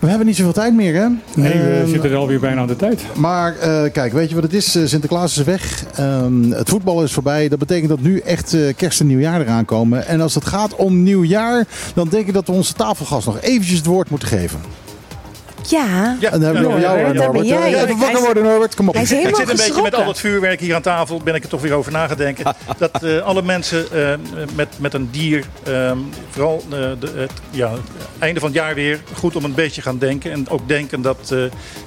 we 0.00 0.06
hebben 0.08 0.26
niet 0.26 0.36
zoveel 0.36 0.52
tijd 0.52 0.74
meer, 0.74 0.94
hè? 0.94 1.06
Nee, 1.34 1.52
we 1.52 1.78
Ehm, 1.80 1.88
zitten 1.88 2.10
er 2.10 2.16
alweer 2.16 2.40
bijna 2.40 2.60
aan 2.60 2.66
de 2.66 2.76
tijd. 2.76 3.04
maar 3.16 3.56
eh, 3.58 3.82
kijk, 3.92 4.12
weet 4.12 4.28
je 4.28 4.34
wat 4.34 4.44
het 4.44 4.52
is? 4.54 4.74
Eh, 4.74 4.82
Sinterklaas 4.86 5.38
is 5.38 5.44
weg. 5.44 5.84
Ehm, 5.94 6.50
het 6.50 6.68
voetbal 6.68 7.02
is 7.02 7.12
voorbij. 7.12 7.48
Dat 7.48 7.58
betekent 7.58 7.88
dat 7.88 8.00
nu 8.00 8.18
echt 8.18 8.54
eh, 8.54 8.60
kerst 8.76 9.00
en 9.00 9.06
nieuwjaar 9.06 9.40
eraan 9.40 9.64
komen. 9.64 10.06
En 10.06 10.20
als 10.20 10.34
het 10.34 10.44
gaat 10.46 10.74
om 10.76 11.02
nieuwjaar, 11.02 11.66
dan 11.94 12.08
denk 12.08 12.26
ik 12.26 12.32
dat 12.34 12.46
we 12.46 12.52
onze 12.52 12.72
tafelgast 12.74 13.26
nog 13.26 13.40
eventjes 13.40 13.76
het 13.78 13.86
woord 13.86 14.10
moeten 14.10 14.28
geven. 14.28 14.58
Ja, 15.68 16.16
Ja, 16.20 16.30
En 16.32 16.40
dan 16.40 16.54
hebben 16.54 16.74
we 16.74 16.80
jou, 16.80 16.98
eh, 16.98 17.06
ben 17.06 17.14
Norbert. 17.16 17.46
jij. 17.48 17.58
Eh, 17.74 17.80
Even 17.82 17.86
Hij 17.88 17.96
wakker 17.96 18.20
worden, 18.20 18.42
Norbert. 18.42 18.74
Kom 18.74 18.88
op. 18.88 18.94
hij 18.94 19.02
is 19.02 19.12
Ik 19.12 19.36
zit 19.36 19.38
een 19.50 19.56
beetje 19.56 19.82
met 19.82 19.94
al 19.94 20.06
het 20.06 20.18
vuurwerk 20.18 20.60
hier 20.60 20.74
aan 20.74 20.82
tafel, 20.82 21.20
ben 21.24 21.34
ik 21.34 21.42
er 21.42 21.48
toch 21.48 21.60
weer 21.60 21.72
over 21.72 21.92
nagedenken. 21.92 22.44
dat 22.78 23.02
eh, 23.02 23.18
alle 23.22 23.42
mensen 23.42 23.92
eh, 23.92 24.14
met, 24.54 24.68
met 24.78 24.94
een 24.94 25.08
dier, 25.10 25.44
ehm, 25.64 25.98
vooral 26.30 26.62
eh, 26.64 26.70
de, 27.00 27.10
het 27.16 27.32
ja, 27.50 27.70
einde 28.18 28.40
van 28.40 28.48
het 28.48 28.58
jaar 28.58 28.74
weer, 28.74 29.00
goed 29.14 29.36
om 29.36 29.44
een 29.44 29.54
beetje 29.54 29.82
gaan 29.82 29.98
denken. 29.98 30.32
En 30.32 30.48
ook 30.48 30.68
denken 30.68 31.02
dat 31.02 31.30
eh, 31.32 31.42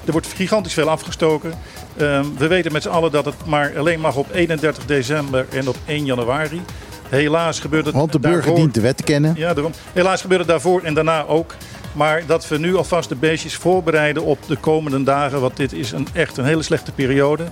er 0.06 0.12
wordt 0.12 0.28
gigantisch 0.36 0.74
veel 0.74 0.90
afgestoken. 0.90 1.54
Ehm, 1.98 2.26
we 2.38 2.48
weten 2.48 2.72
met 2.72 2.82
z'n 2.84 2.90
allen 2.90 3.12
dat 3.12 3.26
het 3.26 3.36
maar 3.46 3.72
alleen 3.78 4.00
mag 4.00 4.16
op 4.16 4.28
31 4.34 4.86
december 4.86 5.46
en 5.50 5.68
op 5.68 5.76
1 5.86 6.06
januari. 6.06 6.62
Helaas 7.10 7.60
gebeurt 7.60 7.86
het 7.86 7.96
Want 7.96 8.12
de 8.12 8.20
burger 8.20 8.40
daarvoor- 8.42 8.56
dient 8.60 8.74
de 8.74 8.82
wet 8.82 8.98
te 8.98 9.04
kennen. 9.04 9.34
ja, 9.38 9.54
daarom. 9.54 9.72
Helaas 9.94 10.22
gebeurt 10.22 10.40
het 10.42 10.50
daarvoor 10.50 10.82
en 10.84 10.94
daarna 10.94 11.26
ook. 11.26 11.56
Maar 11.94 12.26
dat 12.26 12.48
we 12.48 12.58
nu 12.58 12.76
alvast 12.76 13.10
de 13.10 13.16
beestjes 13.16 13.56
voorbereiden 13.56 14.24
op 14.24 14.40
de 14.48 14.56
komende 14.56 15.04
dagen. 15.04 15.42
Want 15.42 15.58
dit 15.58 15.74
is 15.74 15.92
een, 15.92 16.08
echt 16.14 16.38
een 16.38 16.46
hele 16.46 16.64
slechte 16.64 16.92
periode. 16.92 17.44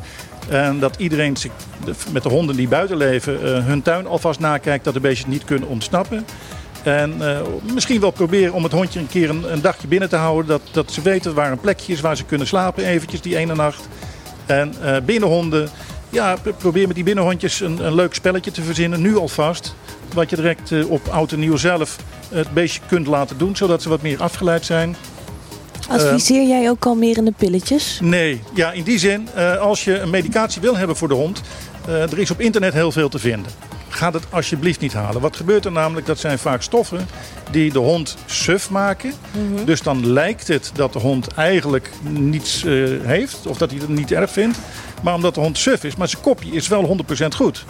En 0.50 0.80
dat 0.80 0.96
iedereen 0.98 1.38
met 2.12 2.24
de 2.24 2.30
honden 2.30 2.56
die 2.56 2.68
buiten 2.68 2.98
leven 2.98 3.44
eh, 3.44 3.66
hun 3.66 3.82
tuin 3.82 4.08
alvast 4.08 4.40
nakijkt. 4.40 4.84
Dat 4.84 4.94
de 4.94 5.00
beestjes 5.00 5.28
niet 5.28 5.44
kunnen 5.44 5.70
ontsnappen. 5.70 6.26
En 6.84 7.16
eh, 7.20 7.40
misschien 7.74 8.02
wel 8.02 8.12
proberen 8.12 8.54
om 8.54 8.64
het 8.64 8.72
hondje 8.72 9.00
een 9.00 9.08
keer 9.08 9.30
een, 9.30 9.62
dagje 9.62 9.88
binnen 9.88 10.10
te 10.10 10.16
houden. 10.16 10.48
Dat, 10.48 10.62
dat 10.72 10.92
ze 10.92 11.02
weten 11.02 11.34
waar 11.34 11.52
een 11.52 11.60
plekje 11.60 11.94
is 11.94 12.02
waar 12.02 12.18
ze 12.18 12.26
kunnen 12.26 12.48
slapen 12.48 12.86
eventjes 12.86 13.22
die 13.22 13.38
ene 13.38 13.56
nacht. 13.56 13.88
En 14.46 14.74
eh, 14.82 14.96
binnenhonden, 15.06 15.70
ja, 16.12 16.38
probeer 16.58 16.88
met 16.88 16.96
die 16.96 17.04
binnenhondjes 17.04 17.60
een, 17.60 17.86
een 17.86 17.96
leuk 17.96 18.14
spelletje 18.14 18.52
te 18.52 18.62
verzinnen. 18.62 19.02
Nu 19.02 19.18
alvast. 19.18 19.76
Wat 20.14 20.30
je 20.30 20.36
direct 20.36 20.72
eh, 20.72 20.90
op 20.90 21.08
oud 21.08 21.32
en 21.32 21.40
nieuw 21.40 21.58
zelf 21.58 21.98
het 22.30 22.54
beestje 22.54 22.82
kunt 22.88 23.08
laten 23.08 23.38
doen. 23.38 23.56
Zodat 23.56 23.82
ze 23.82 23.90
wat 23.90 24.02
meer 24.02 24.22
afgeleid 24.22 24.66
zijn. 24.66 24.96
Adviseer 25.90 26.48
jij 26.48 26.70
ook 26.70 26.80
kalmerende 26.80 27.34
pilletjes? 27.38 28.00
Nee, 28.02 28.42
ja, 28.54 28.72
in 28.72 28.84
die 28.84 29.00
zin, 29.00 29.28
eh, 29.36 29.58
als 29.58 29.84
je 29.84 30.00
een 30.00 30.10
medicatie 30.10 30.62
wil 30.62 30.78
hebben 30.78 30.96
voor 30.96 31.08
de 31.08 31.14
hond, 31.14 31.42
eh, 31.88 32.02
er 32.02 32.20
is 32.20 32.32
op 32.32 32.42
internet 32.42 32.74
heel 32.74 32.92
veel 32.92 33.10
te 33.10 33.20
vinden. 33.20 33.52
Ga 33.90 34.12
het 34.12 34.24
alsjeblieft 34.30 34.80
niet 34.80 34.94
halen. 34.94 35.22
Wat 35.22 35.36
gebeurt 35.36 35.66
er 35.66 35.72
namelijk? 35.72 36.06
Dat 36.06 36.20
zijn 36.20 36.40
vaak 36.40 36.62
stoffen 36.62 37.08
die 37.52 37.72
de 37.72 37.80
hond 37.80 38.18
suf 38.26 38.70
maken. 38.70 39.14
Dus 39.66 39.82
dan 39.82 40.08
lijkt 40.08 40.48
het 40.48 40.72
dat 40.74 40.94
de 40.94 41.00
hond 41.00 41.28
eigenlijk 41.28 41.90
niets 42.10 42.64
heeft, 43.04 43.48
of 43.48 43.58
dat 43.58 43.72
hij 43.72 43.80
het 43.80 43.90
niet 43.90 44.12
erg 44.12 44.32
vindt. 44.32 44.58
Maar 45.02 45.14
omdat 45.14 45.36
de 45.36 45.42
hond 45.42 45.58
suf 45.58 45.84
is, 45.84 45.96
maar 45.96 46.08
zijn 46.08 46.22
kopje 46.22 46.52
is 46.52 46.68
wel 46.68 46.98
100% 47.24 47.28
goed. 47.36 47.66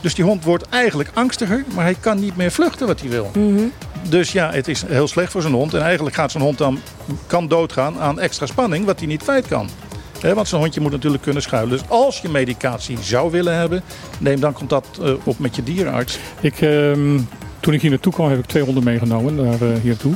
Dus 0.00 0.14
die 0.14 0.24
hond 0.24 0.44
wordt 0.44 0.68
eigenlijk 0.68 1.10
angstiger, 1.14 1.64
maar 1.74 1.84
hij 1.84 1.96
kan 2.00 2.20
niet 2.20 2.36
meer 2.36 2.50
vluchten 2.50 2.86
wat 2.86 3.00
hij 3.00 3.10
wil. 3.10 3.30
Dus 4.08 4.32
ja, 4.32 4.50
het 4.50 4.68
is 4.68 4.84
heel 4.86 5.08
slecht 5.08 5.32
voor 5.32 5.42
zijn 5.42 5.54
hond. 5.54 5.74
En 5.74 5.82
eigenlijk 5.82 6.16
gaat 6.16 6.30
zijn 6.30 6.42
hond 6.42 6.58
dan 6.58 6.78
kan 7.26 7.48
doodgaan 7.48 7.98
aan 7.98 8.20
extra 8.20 8.46
spanning, 8.46 8.84
wat 8.84 8.98
hij 8.98 9.08
niet 9.08 9.22
kwijt 9.22 9.46
kan. 9.46 9.68
Hè, 10.20 10.34
want 10.34 10.48
zijn 10.48 10.60
hondje 10.60 10.80
moet 10.80 10.90
natuurlijk 10.90 11.22
kunnen 11.22 11.42
schuilen. 11.42 11.78
Dus 11.78 11.88
als 11.88 12.20
je 12.20 12.28
medicatie 12.28 12.98
zou 13.00 13.30
willen 13.30 13.56
hebben, 13.56 13.82
neem 14.18 14.40
dan 14.40 14.52
contact 14.52 14.98
eh, 14.98 15.12
op 15.24 15.38
met 15.38 15.56
je 15.56 15.62
dierenarts. 15.62 16.18
Ik, 16.40 16.60
ehm, 16.60 17.18
toen 17.60 17.74
ik 17.74 17.80
hier 17.80 17.90
naartoe 17.90 18.12
kwam, 18.12 18.28
heb 18.28 18.38
ik 18.38 18.46
twee 18.46 18.62
honden 18.62 18.84
meegenomen 18.84 19.34
naar 19.34 19.54
eh, 19.54 19.60
hier 19.60 19.90
naartoe. 19.90 20.14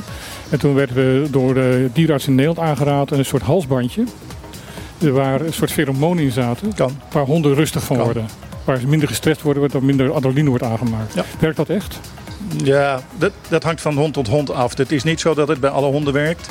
En 0.49 0.59
toen 0.59 0.73
werden 0.73 0.95
we 0.95 1.27
door 1.29 1.53
de 1.53 1.89
dierenarts 1.93 2.27
in 2.27 2.35
Nederland 2.35 2.67
aangeraden 2.67 3.17
een 3.17 3.25
soort 3.25 3.43
halsbandje. 3.43 4.03
Er 5.01 5.11
waar 5.11 5.41
een 5.41 5.53
soort 5.53 5.71
pheromonen 5.71 6.23
in 6.23 6.31
zaten. 6.31 6.73
Kan. 6.73 6.99
Waar 7.11 7.25
honden 7.25 7.53
rustig 7.53 7.83
van 7.83 7.95
Kan. 7.95 8.05
worden. 8.05 8.25
Waar 8.63 8.77
ze 8.77 8.87
minder 8.87 9.07
gestrest 9.07 9.41
worden, 9.41 9.61
waardoor 9.61 9.83
minder 9.83 10.11
adrenaline 10.13 10.49
wordt 10.49 10.63
aangemaakt. 10.63 11.13
Ja. 11.13 11.23
Werkt 11.39 11.57
dat 11.57 11.69
echt? 11.69 11.99
Ja, 12.63 12.99
dat, 13.17 13.31
dat 13.47 13.63
hangt 13.63 13.81
van 13.81 13.95
hond 13.97 14.13
tot 14.13 14.27
hond 14.27 14.51
af. 14.51 14.77
Het 14.77 14.91
is 14.91 15.03
niet 15.03 15.19
zo 15.19 15.33
dat 15.33 15.47
het 15.47 15.59
bij 15.59 15.69
alle 15.69 15.87
honden 15.87 16.13
werkt. 16.13 16.49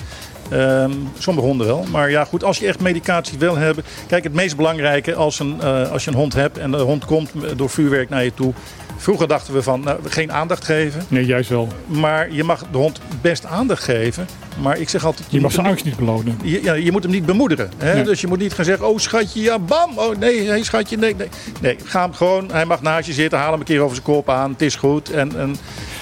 Ehm, 0.51 0.91
sommige 1.19 1.47
honden 1.47 1.67
wel. 1.67 1.85
Maar 1.91 2.11
ja, 2.11 2.25
goed, 2.25 2.45
als 2.45 2.59
je 2.59 2.67
echt 2.67 2.81
medicatie 2.81 3.39
wil 3.39 3.57
hebben. 3.57 3.85
Kijk, 4.07 4.25
het 4.25 4.33
meest 4.33 4.57
belangrijke 4.57 5.15
als, 5.15 5.39
een, 5.39 5.61
eh, 5.61 5.91
als 5.91 6.05
je 6.05 6.11
een 6.11 6.17
hond 6.17 6.35
hebt 6.35 6.59
en 6.59 6.71
de 6.71 6.77
hond 6.77 7.05
komt 7.05 7.31
door 7.57 7.71
vuurwerk 7.71 8.09
naar 8.09 8.25
je 8.25 8.35
toe. 8.35 8.53
Vroeger 8.97 9.29
dachten 9.29 9.55
we 9.55 9.63
van 9.63 9.81
nou, 9.81 9.99
geen 10.09 10.33
aandacht 10.33 10.65
geven. 10.65 11.05
Nee, 11.09 11.27
juist 11.27 11.49
wel. 11.49 11.69
Maar 11.87 12.33
je 12.33 12.45
mag 12.45 12.65
de 12.71 12.79
hond 12.79 13.01
best 13.21 13.45
aandacht 13.45 13.83
geven. 13.83 14.29
Maar 14.61 14.79
ik 14.79 14.89
zeg 14.89 15.05
altijd. 15.05 15.29
Je 15.31 15.41
mag 15.41 15.53
zijn 15.53 15.67
angst 15.67 15.85
niet 15.85 15.97
belonen. 15.97 16.39
je, 16.43 16.63
ja, 16.63 16.73
je 16.73 16.93
moet 16.93 17.03
hem 17.03 17.13
niet 17.13 17.27
bemoederen. 17.27 17.71
Hè? 17.79 17.95
Nee. 17.95 18.05
Dus 18.05 18.21
je 18.21 18.27
moet 18.27 18.39
niet 18.39 18.53
gaan 18.53 18.65
zeggen: 18.65 18.87
Oh 18.89 18.99
schatje, 18.99 19.41
ja, 19.41 19.59
bam. 19.59 19.99
Oh 19.99 20.17
nee, 20.17 20.49
nee 20.49 20.65
schatje, 20.65 20.97
nee, 20.97 21.15
nee. 21.15 21.29
Nee, 21.61 21.77
ga 21.85 22.03
hem 22.03 22.13
gewoon. 22.13 22.51
Hij 22.53 22.65
mag 22.65 22.83
naast 22.83 23.07
je 23.07 23.13
zitten. 23.13 23.39
Haal 23.39 23.51
hem 23.51 23.61
een 23.61 23.67
keer 23.67 23.81
over 23.81 23.95
zijn 23.95 24.07
kop 24.07 24.31
aan. 24.31 24.51
Het 24.51 24.63
is 24.63 24.75
goed. 24.75 25.11
En, 25.11 25.39
en 25.39 25.57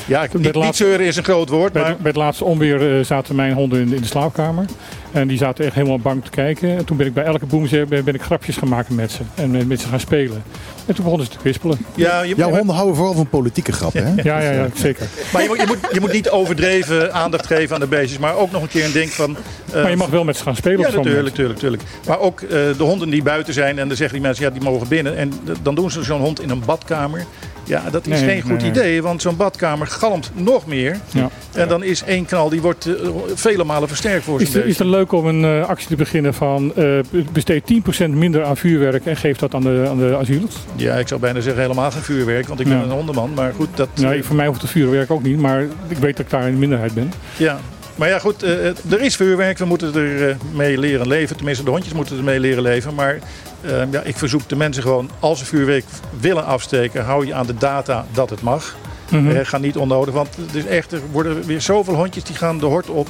ja, 0.07 0.23
ik, 0.23 0.35
niet, 0.39 0.55
niet 0.55 0.77
zeuren 0.77 1.07
is 1.07 1.17
een 1.17 1.25
groot 1.25 1.49
woord. 1.49 1.73
Bij, 1.73 1.83
Maar 1.83 1.91
de- 1.91 1.97
bij 2.03 2.11
het 2.11 2.17
laatste 2.21 2.45
onweer 2.45 2.99
eh, 2.99 3.05
zaten 3.05 3.35
mijn 3.35 3.53
honden 3.53 3.81
in, 3.81 3.93
in 3.95 4.01
de 4.01 4.07
slaapkamer. 4.07 4.65
En 5.13 5.29
die 5.29 5.39
zaten 5.39 5.65
echt 5.65 5.75
helemaal 5.75 5.99
bang 5.99 6.25
te 6.25 6.31
kijken. 6.31 6.77
En 6.77 6.85
toen 6.85 6.97
ben 6.97 7.07
ik 7.07 7.15
bij 7.15 7.25
elke 7.25 7.47
boemzeer 7.47 7.87
ben, 7.89 8.05
ben 8.05 8.15
ik 8.15 8.23
grapjes 8.23 8.57
gaan 8.57 8.69
maken 8.69 8.95
met 8.95 9.11
ze. 9.13 9.21
En 9.35 9.67
met 9.67 9.81
ze 9.81 9.89
gaan 9.89 10.01
spelen. 10.01 10.43
En 10.87 10.95
toen 10.95 11.05
begonnen 11.05 11.27
ze 11.27 11.33
te 11.33 11.39
kwispelen. 11.39 11.79
ja, 11.95 12.23
je, 12.23 12.35
Jouw 12.37 12.51
honden 12.51 12.75
houden 12.75 12.97
vooral 12.97 13.15
van 13.15 13.29
politieke 13.29 13.73
grappen, 13.73 14.07
hè? 14.07 14.23
Ja, 14.23 14.41
ja, 14.41 14.51
ja, 14.51 14.67
zeker. 14.75 15.07
Maar 15.33 15.43
je, 15.43 15.49
moet- 15.49 15.61
je, 15.61 15.67
moet, 15.67 15.79
je 15.93 16.01
moet 16.01 16.13
niet 16.13 16.31
overdreven 16.31 17.13
aandacht 17.13 17.47
geven 17.47 17.75
aan 17.75 17.81
de 17.81 17.87
beestjes. 17.87 18.19
Maar 18.19 18.37
ook 18.37 18.51
nog 18.51 18.63
een 18.63 18.69
keer 18.69 18.85
een 18.85 18.93
ding 18.93 19.11
van... 19.11 19.37
eh, 19.73 19.83
Maar 19.83 19.91
je 19.91 19.97
mag 19.97 20.09
wel 20.09 20.25
met 20.25 20.37
ze 20.37 20.43
gaan 20.43 20.57
spelen 20.57 20.79
Ja, 20.81 20.91
natuurlijk, 20.91 21.25
natuurlijk, 21.25 21.55
natuurlijk. 21.55 21.83
Maar 22.07 22.19
ook 22.19 22.41
eh, 22.41 22.49
de 22.51 22.75
honden 22.79 23.11
die 23.11 23.23
buiten 23.23 23.55
zijn 23.55 23.79
en 23.79 23.89
dan 23.89 23.97
zeggen 23.97 24.17
die 24.17 24.27
mensen, 24.27 24.45
ja, 24.45 24.51
die 24.51 24.63
mogen 24.63 24.89
binnen. 24.89 25.17
En 25.17 25.33
dan 25.63 25.75
doen 25.75 25.91
ze 25.91 26.03
zo'n 26.03 26.21
hond 26.21 26.41
in 26.43 26.51
een 26.51 26.63
badkamer. 26.67 27.25
Ja, 27.65 27.83
dat 27.91 28.07
is 28.07 28.21
Nee, 28.21 28.29
geen 28.29 28.43
goed 28.43 28.61
nee. 28.61 28.71
idee, 28.71 29.03
want 29.03 29.23
zo'n 29.23 29.37
badkamer 29.37 29.87
galmt 29.87 30.31
nog 30.35 30.67
meer. 30.67 30.97
Ja. 31.11 31.31
En 31.53 31.69
dan 31.69 31.83
is 31.83 32.03
één 32.03 32.25
knal, 32.25 32.49
die 32.49 32.61
wordt 32.63 32.87
eh, 32.87 32.95
vele 33.35 33.65
malen 33.65 33.89
versterkt 33.89 34.25
voor 34.25 34.41
Is, 34.41 34.51
zijn 34.51 34.63
het- 34.63 34.73
is 34.73 34.79
het 34.79 34.87
leuk 34.89 35.13
om 35.13 35.27
een 35.27 35.45
eh, 35.45 35.69
actie 35.69 35.89
te 35.89 35.97
beginnen 35.97 36.35
van 36.35 36.73
eh, 36.77 36.99
besteed 37.33 37.63
10% 38.07 38.09
minder 38.11 38.45
aan 38.45 38.57
vuurwerk 38.57 39.07
en 39.07 39.17
geef 39.17 39.37
dat 39.39 39.55
aan 39.55 39.63
de, 39.63 39.87
aan 39.89 39.99
de 39.99 40.17
asielers? 40.17 40.55
Ja, 40.77 40.95
ik 40.95 41.09
zou 41.09 41.21
bijna 41.21 41.41
zeggen 41.41 41.63
helemaal 41.63 41.91
geen 41.91 42.03
vuurwerk, 42.03 42.47
want 42.49 42.61
ik 42.61 42.69
ben 42.69 42.77
een 42.79 42.91
hondenman. 42.91 43.35
Maar 43.35 43.53
goed, 43.57 43.69
dat... 43.75 43.89
Nou, 44.01 44.23
voor 44.23 44.37
mij 44.37 44.47
hoeft 44.47 44.61
het 44.63 44.71
vuurwerk 44.71 45.11
ook 45.11 45.23
niet, 45.23 45.39
maar 45.39 45.63
ik 45.89 45.97
weet 45.99 46.17
dat 46.17 46.25
ik 46.27 46.31
daar 46.31 46.47
in 46.47 46.53
de 46.53 46.59
minderheid 46.59 46.95
ben. 46.95 47.13
Ja. 47.37 47.59
Maar 47.95 48.09
ja, 48.09 48.19
goed, 48.19 48.43
er 48.43 49.01
is 49.01 49.17
vuurwerk. 49.17 49.59
We 49.59 49.65
moeten 49.65 49.95
er 49.95 50.37
mee 50.53 50.79
leren 50.79 51.09
leven. 51.09 51.37
Tenminste, 51.37 51.65
de 51.65 51.71
hondjes 51.71 51.93
moeten 51.93 52.17
er 52.17 52.25
mee 52.25 52.41
leren 52.41 52.63
leven. 52.63 52.95
Maar 52.95 53.19
eh, 53.65 53.93
ja, 53.93 54.01
ik 54.01 54.17
verzoek 54.17 54.49
de 54.49 54.57
mensen 54.57 54.83
gewoon, 54.83 55.11
als 55.21 55.39
ze 55.39 55.45
vuurwerk 55.45 55.85
willen 56.21 56.45
afsteken, 56.45 57.05
hou 57.05 57.27
je 57.27 57.35
aan 57.35 57.47
de 57.47 57.55
data 57.55 58.07
dat 58.13 58.31
het 58.31 58.41
mag. 58.41 58.77
Mhm. 59.11 59.31
Eh, 59.31 59.47
ga 59.47 59.59
niet 59.59 59.77
onnodig, 59.77 60.15
want 60.15 60.29
echt, 60.69 60.93
er 60.93 61.01
worden 61.13 61.45
weer 61.47 61.61
zoveel 61.61 61.95
hondjes 61.95 62.25
die 62.25 62.37
gaan 62.37 62.59
de 62.59 62.67
hort 62.67 62.89
op. 62.89 63.09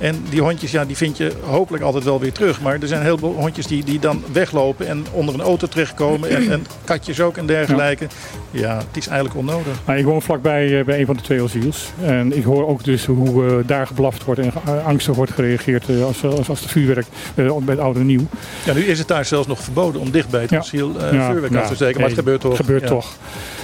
En 0.00 0.22
die 0.30 0.40
hondjes, 0.40 0.70
ja, 0.70 0.84
die 0.84 0.96
vind 0.96 1.16
je 1.16 1.32
hopelijk 1.42 1.84
altijd 1.84 2.04
wel 2.04 2.20
weer 2.20 2.32
terug. 2.32 2.60
Maar 2.60 2.78
er 2.80 2.88
zijn 2.88 3.02
heel 3.02 3.18
veel 3.18 3.32
hondjes 3.38 3.66
die, 3.66 3.84
die 3.84 3.98
dan 3.98 4.22
weglopen 4.32 4.86
en 4.88 5.04
onder 5.12 5.34
een 5.34 5.40
auto 5.40 5.66
terechtkomen. 5.66 6.30
En, 6.30 6.50
en 6.50 6.66
katjes 6.84 7.20
ook 7.20 7.36
en 7.36 7.46
dergelijke. 7.46 8.06
Ja. 8.50 8.76
het 8.76 8.96
is 8.96 9.06
eigenlijk 9.06 9.38
onnodig. 9.38 9.78
Nou, 9.86 9.98
ik 9.98 10.04
woon 10.04 10.22
vlakbij 10.22 10.78
eh, 10.78 10.84
bij 10.84 11.00
een 11.00 11.06
van 11.06 11.16
de 11.16 11.22
twee 11.22 11.42
asiels. 11.42 11.88
En 12.02 12.36
ik 12.36 12.44
hoor 12.44 12.66
ook 12.68 12.84
dus 12.84 13.04
hoe 13.06 13.46
eh, 13.46 13.54
daar 13.66 13.86
geblaft 13.86 14.24
wordt 14.24 14.40
en 14.40 14.52
ge- 14.52 14.70
angstig 14.72 15.14
wordt 15.14 15.32
gereageerd 15.32 15.88
eh, 15.88 16.04
als, 16.04 16.24
als, 16.24 16.48
als 16.48 16.62
de 16.62 16.68
vuurwerk 16.68 17.06
eh, 17.34 17.56
bij 17.56 17.74
het 17.74 17.78
oude 17.84 18.00
en 18.00 18.06
nieuw. 18.06 18.26
Ja, 18.64 18.72
nu 18.74 18.80
is 18.84 18.98
het 18.98 19.08
daar 19.08 19.24
zelfs 19.24 19.46
nog 19.46 19.60
verboden 19.60 20.00
om 20.00 20.10
dicht 20.10 20.28
bij 20.30 20.40
het 20.40 20.50
Ja. 20.50 20.58
asiel 20.58 20.92
eh, 21.00 21.12
Ja, 21.12 21.30
vuurwerk 21.30 21.54
af 21.56 21.68
te 21.68 21.74
steken. 21.74 22.00
Maar 22.00 22.08
het 22.08 22.18
gebeurt 22.18 22.40
toch. 22.40 22.56
Het 22.56 22.66
gebeurt 22.66 22.86
toch. 22.86 23.12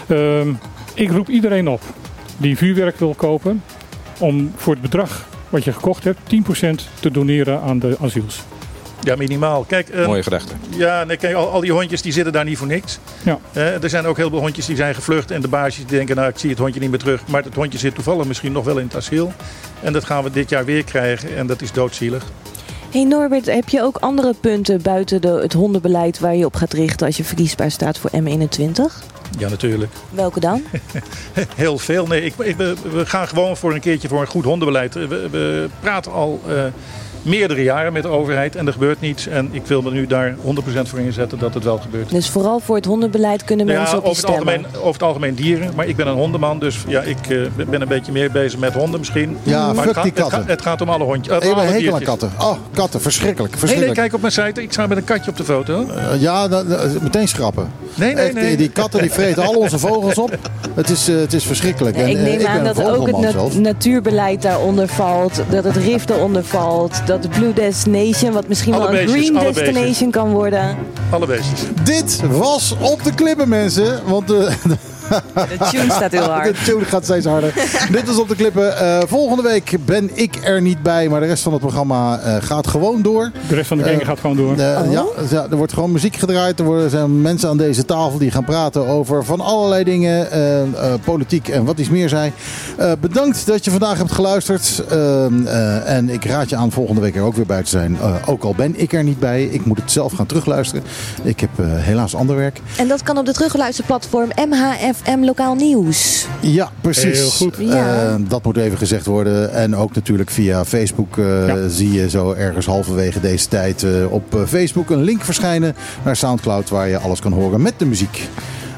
Ehm, 0.07 0.53
ik 0.95 1.11
roep 1.11 1.29
iedereen 1.29 1.69
op 1.69 1.81
die 2.37 2.57
vuurwerk 2.57 2.99
wil 2.99 3.15
kopen 3.15 3.63
om 4.19 4.53
voor 4.57 4.73
het 4.73 4.83
bedrag 4.83 5.27
wat 5.49 5.65
je 5.65 5.73
gekocht 5.73 6.05
hebt 6.05 6.19
10% 6.29 6.91
te 7.01 7.11
doneren 7.11 7.61
aan 7.61 7.79
de 7.79 7.97
asiels. 8.01 8.43
Ja, 9.03 9.17
minimaal. 9.17 9.65
Kijk, 9.65 9.89
eh, 9.89 10.07
Mooie 10.07 10.23
gedachte. 10.23 10.53
ja, 10.69 11.05
nee, 11.05 11.17
kijk 11.17 11.35
al, 11.35 11.51
al 11.51 11.61
die 11.61 11.73
hondjes 11.73 12.03
die 12.03 12.13
zitten 12.13 12.33
daar 12.33 12.45
niet 12.45 12.59
voor 12.59 12.67
niks. 12.67 12.99
Ja. 13.23 13.39
Er 13.53 13.89
zijn 13.91 14.07
ook 14.07 14.17
heel 14.17 14.29
veel 14.31 14.39
hondjes 14.39 14.67
die 14.67 14.77
zijn 14.77 14.95
gevlucht. 14.95 15.31
En 15.31 15.41
de 15.41 15.49
baasjes 15.49 15.87
die 15.87 15.97
denken, 15.97 16.17
nou 16.17 16.29
ik 16.29 16.39
zie 16.39 16.51
het 16.51 16.59
hondje 16.59 16.81
niet 16.81 16.91
meer 16.91 16.99
terug. 16.99 17.27
Maar 17.27 17.43
het 17.43 17.55
hondje 17.55 17.79
zit 17.79 17.95
toevallig 17.95 18.27
misschien 18.27 18.53
nog 18.53 18.65
wel 18.65 18.79
in 18.79 18.85
het 18.87 18.97
asiel. 18.97 19.33
En 19.83 19.93
dat 19.93 20.05
gaan 20.05 20.23
we 20.25 20.31
dit 20.31 20.51
jaar 20.51 20.65
weer 20.65 20.85
krijgen. 20.85 21.37
En 21.37 21.47
dat 21.47 21.63
is 21.63 21.73
doodzielig. 21.73 22.25
Hey 22.91 23.05
Norbert, 23.05 23.47
heb 23.47 23.69
je 23.69 23.83
ook 23.83 23.97
andere 23.97 24.35
punten 24.41 24.83
buiten 24.83 25.21
de, 25.21 25.29
het 25.29 25.53
hondenbeleid 25.53 26.19
waar 26.19 26.35
je 26.37 26.45
op 26.45 26.55
gaat 26.55 26.73
richten 26.73 27.07
als 27.07 27.17
je 27.17 27.25
verkiesbaar 27.25 27.71
staat 27.71 27.99
voor 27.99 28.11
M21? 28.11 29.05
Ja, 29.39 29.49
natuurlijk. 29.49 29.93
Welke 30.11 30.41
dan? 30.41 30.63
Heel 31.55 31.79
veel. 31.79 32.07
Nee, 32.07 32.23
ik, 32.23 32.35
ik, 32.39 32.57
we 32.57 32.75
we 32.93 33.07
gaan 33.07 33.29
gewoon 33.29 33.57
voor 33.57 33.75
een 33.75 33.81
keertje 33.81 34.09
voor 34.09 34.21
een 34.21 34.27
goed 34.27 34.45
hondenbeleid. 34.45 34.95
We, 34.95 35.07
we 35.31 35.69
praten 35.81 36.13
al 36.13 36.41
eh, 36.49 36.65
meerdere 37.27 37.63
jaren 37.63 37.93
met 37.93 38.03
de 38.03 38.09
overheid 38.09 38.57
en 38.57 38.67
er 38.67 38.73
gebeurt 38.73 39.01
niets. 39.01 39.27
En 39.27 39.49
ik 39.53 39.67
wil 39.67 39.83
me 39.83 39.91
nu 39.91 40.07
daar 40.07 40.35
100% 40.35 40.39
voor 40.83 40.99
inzetten 40.99 41.39
dat 41.39 41.55
het 41.55 41.65
wel 41.65 41.79
gebeurt. 41.79 42.11
Dus 42.11 42.29
vooral 42.31 42.61
voor 42.61 42.77
het 42.77 42.85
hondenbeleid 42.85 43.45
kunnen 43.45 43.67
Nou 43.67 43.79
mensen 43.79 43.97
ja, 43.99 44.03
op 44.03 44.09
over, 44.11 44.23
het 44.23 44.31
stemmen. 44.33 44.55
algemeen, 44.55 44.77
over 44.81 44.93
het 44.93 45.03
algemeen 45.03 45.35
dieren. 45.35 45.71
Maar 45.77 45.87
ik 45.87 45.97
ben 45.97 46.07
een 46.07 46.15
hondenman, 46.15 46.59
dus 46.59 46.79
ja, 46.89 47.01
ik 47.01 47.17
eh, 47.29 47.39
ben 47.71 47.81
een 47.81 47.89
beetje 47.89 48.13
meer 48.13 48.31
bezig 48.31 48.59
met 48.59 48.73
honden 48.73 48.99
misschien. 49.01 49.37
Ja, 49.43 49.73
maar 49.73 49.85
fuck 49.85 49.95
het, 49.95 50.03
die 50.03 50.03
gaat, 50.03 50.05
het, 50.05 50.15
katten. 50.15 50.39
gaat, 50.39 50.49
het 50.49 50.63
gaat 50.63 50.81
om 50.81 50.89
alle 50.89 51.05
hondjes. 51.05 51.45
Uh, 51.45 51.51
een 51.51 51.57
hekel 51.67 51.95
aan 51.95 52.03
katten. 52.03 52.31
Oh, 52.41 52.53
katten, 52.75 53.01
verschrikkelijk. 53.01 53.53
Nee, 53.53 53.61
nee, 53.61 53.69
verschrikkelijk. 53.71 53.95
kijk 54.01 54.15
op 54.15 54.21
mijn 54.21 54.33
site. 54.33 54.63
Ik 54.63 54.73
sta 54.73 54.87
met 54.87 54.97
een 54.99 55.05
katje 55.05 55.31
op 55.31 55.37
de 55.37 55.45
foto. 55.45 55.87
Eh, 55.89 56.21
ja, 56.21 56.49
dat- 56.49 56.69
dat- 56.69 57.03
meteen 57.03 57.29
schrappen. 57.29 57.71
Nee, 57.95 58.15
nee, 58.15 58.33
nee. 58.33 58.47
Die, 58.47 58.57
die 58.57 58.69
katten 58.71 59.01
die 59.01 59.11
vreten 59.13 59.45
al 59.47 59.55
onze 59.55 59.79
vogels 59.79 60.19
op. 60.19 60.39
Het 60.75 60.91
is, 60.91 61.09
eh, 61.09 61.17
het 61.17 61.33
is 61.33 61.45
verschrikkelijk. 61.45 61.97
Ik 61.97 62.17
eh, 62.17 62.23
neem 62.23 62.39
ben 62.39 62.49
aan 62.49 62.65
dat 62.65 62.79
ook 62.79 62.87
het 62.87 62.95
vogelman 62.97 63.21
nat- 63.21 63.33
zelf. 63.33 63.59
natuurbeleid 63.59 64.43
daaronder 64.43 64.89
valt. 64.89 65.43
Dat 65.51 65.65
het 65.65 65.77
RIF 65.77 66.09
eronder 66.09 66.45
valt. 66.45 67.01
Dat 67.07 67.16
de 67.23 67.29
Blue 67.29 67.53
Destination, 67.53 68.33
wat 68.33 68.49
misschien 68.49 68.75
Alle 68.75 68.83
wel 68.91 69.01
een 69.01 69.07
beestjes, 69.07 69.29
Green 69.29 69.45
Destination 69.45 69.85
beestjes. 69.85 70.11
kan 70.11 70.31
worden. 70.31 70.77
Alle 71.11 71.27
beestjes. 71.27 71.61
Dit 71.85 72.21
was 72.31 72.75
op 72.81 73.03
de 73.05 73.15
klippen, 73.15 73.49
mensen. 73.49 74.01
Want 74.07 74.29
de, 74.29 74.53
De 74.65 74.77
tune 75.71 75.91
staat 75.91 76.13
heel 76.13 76.23
de 76.25 76.29
hard. 76.31 76.65
tune 76.65 76.85
gaat 76.85 77.05
steeds 77.05 77.27
harder. 77.27 77.53
Dit 77.93 78.07
was 78.07 78.19
op 78.19 78.29
de 78.29 78.35
klippen. 78.37 78.79
Eh, 78.79 78.99
volgende 79.07 79.43
week 79.43 79.77
ben 79.85 80.11
ik 80.15 80.39
er 80.43 80.63
niet 80.63 80.83
bij. 80.83 81.09
Maar 81.09 81.21
de 81.21 81.27
rest 81.27 81.43
van 81.43 81.53
het 81.53 81.61
programma 81.61 82.19
eh, 82.21 82.37
gaat 82.41 82.67
gewoon 82.67 83.03
door. 83.03 83.31
De 83.49 83.55
rest 83.55 83.69
van 83.69 83.77
de 83.79 83.85
gang 83.85 84.05
gaat 84.05 84.21
gewoon 84.21 84.37
door. 84.37 84.57
Eh, 84.57 84.75
Oh. 84.87 84.93
ja, 84.93 85.05
ja, 85.31 85.47
er 85.51 85.57
wordt 85.57 85.73
gewoon 85.73 85.93
muziek 85.93 86.17
gedraaid. 86.17 86.59
Er 86.59 86.65
worden, 86.65 86.91
zijn 86.91 87.21
mensen 87.23 87.49
aan 87.49 87.57
deze 87.57 87.85
tafel 87.85 88.19
die 88.19 88.31
gaan 88.31 88.45
praten 88.45 88.87
over 88.87 89.25
van 89.25 89.41
allerlei 89.41 89.85
dingen. 89.85 90.31
eh, 90.31 90.63
eh, 90.63 90.69
politiek 91.05 91.49
en 91.49 91.65
wat 91.65 91.79
iets 91.79 91.89
meer 91.89 92.09
zijn. 92.09 92.33
Eh, 92.77 92.93
bedankt 93.01 93.47
dat 93.47 93.65
je 93.65 93.71
vandaag 93.71 93.99
hebt 93.99 94.13
geluisterd. 94.13 94.83
Eh, 94.91 95.25
eh, 95.27 95.95
en 95.97 96.09
ik 96.11 96.25
raad 96.25 96.51
je 96.51 96.57
aan 96.57 96.73
volgende 96.73 97.01
week 97.01 97.17
er 97.17 97.23
ook 97.23 97.35
weer 97.37 97.47
bij 97.47 97.63
te 97.63 97.69
zijn. 97.71 97.97
Eh, 98.01 98.15
ook 98.27 98.43
al 98.45 98.55
ben 98.55 98.81
ik 98.81 98.93
er 98.93 99.03
niet 99.05 99.19
bij. 99.19 99.45
Ik 99.45 99.65
moet 99.65 99.79
het 99.81 99.91
zelf 99.93 100.13
gaan 100.13 100.27
terugluisteren. 100.27 100.85
Ik 101.23 101.41
heb 101.41 101.51
eh, 101.57 101.67
helaas 101.69 102.15
ander 102.15 102.37
werk. 102.37 102.61
En 102.79 102.89
dat 102.89 103.03
kan 103.03 103.19
op 103.19 103.27
de 103.27 103.33
teruggeluisterplatform 103.33 104.31
MHFM 105.05 105.25
Lokaal 105.25 105.55
Nieuws. 105.55 106.27
Ja, 106.41 106.71
precies. 106.81 107.19
Heel 107.19 107.31
goed. 107.31 107.57
Ja. 107.59 108.05
Eh, 108.09 108.15
dat 108.29 108.45
moet 108.45 108.57
even 108.57 108.79
gezegd 108.79 109.07
worden. 109.07 109.53
En 109.53 109.77
ook 109.77 109.95
natuurlijk 109.95 110.31
via 110.31 110.65
Facebook 110.65 111.19
eh, 111.19 111.47
Ja. 111.47 111.69
zie 111.69 111.93
je 111.93 112.11
zo 112.11 112.33
ergens 112.33 112.67
halverwege 112.67 113.21
deze 113.21 113.49
tijd 113.49 113.83
eh, 113.83 113.91
op 114.13 114.45
Facebook 114.47 114.91
een 114.91 115.03
link 115.03 115.23
verschijnen 115.25 115.75
naar 116.05 116.17
Soundcloud 116.17 116.69
waar 116.69 116.89
je 116.89 116.99
alles 116.99 117.21
kan 117.21 117.33
horen 117.33 117.63
met 117.63 117.75
de 117.77 117.85
muziek. 117.87 118.29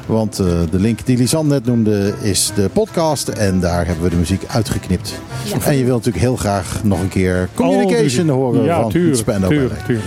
Want 0.05 0.39
eh, 0.39 0.45
de 0.71 0.79
link 0.79 1.05
die 1.05 1.17
Lisanne 1.17 1.53
net 1.53 1.65
noemde 1.65 2.13
is 2.21 2.51
de 2.55 2.69
podcast. 2.73 3.27
En 3.27 3.59
daar 3.59 3.85
hebben 3.85 4.03
we 4.03 4.09
de 4.09 4.15
muziek 4.15 4.43
uitgeknipt. 4.47 5.13
En 5.65 5.77
je 5.77 5.83
wilt 5.83 5.97
natuurlijk 5.97 6.23
heel 6.25 6.35
graag 6.35 6.79
nog 6.83 6.99
een 6.99 7.09
keer 7.09 7.49
Communication 7.53 8.29
Oh, 8.29 8.35
horen 8.35 8.63
ja, 8.63 8.81
van 8.81 8.91
tuurlijk, 8.91 9.15
tuurlijk, 9.23 9.41
Ballet. 9.41 9.85
tuurlijk. 9.85 10.03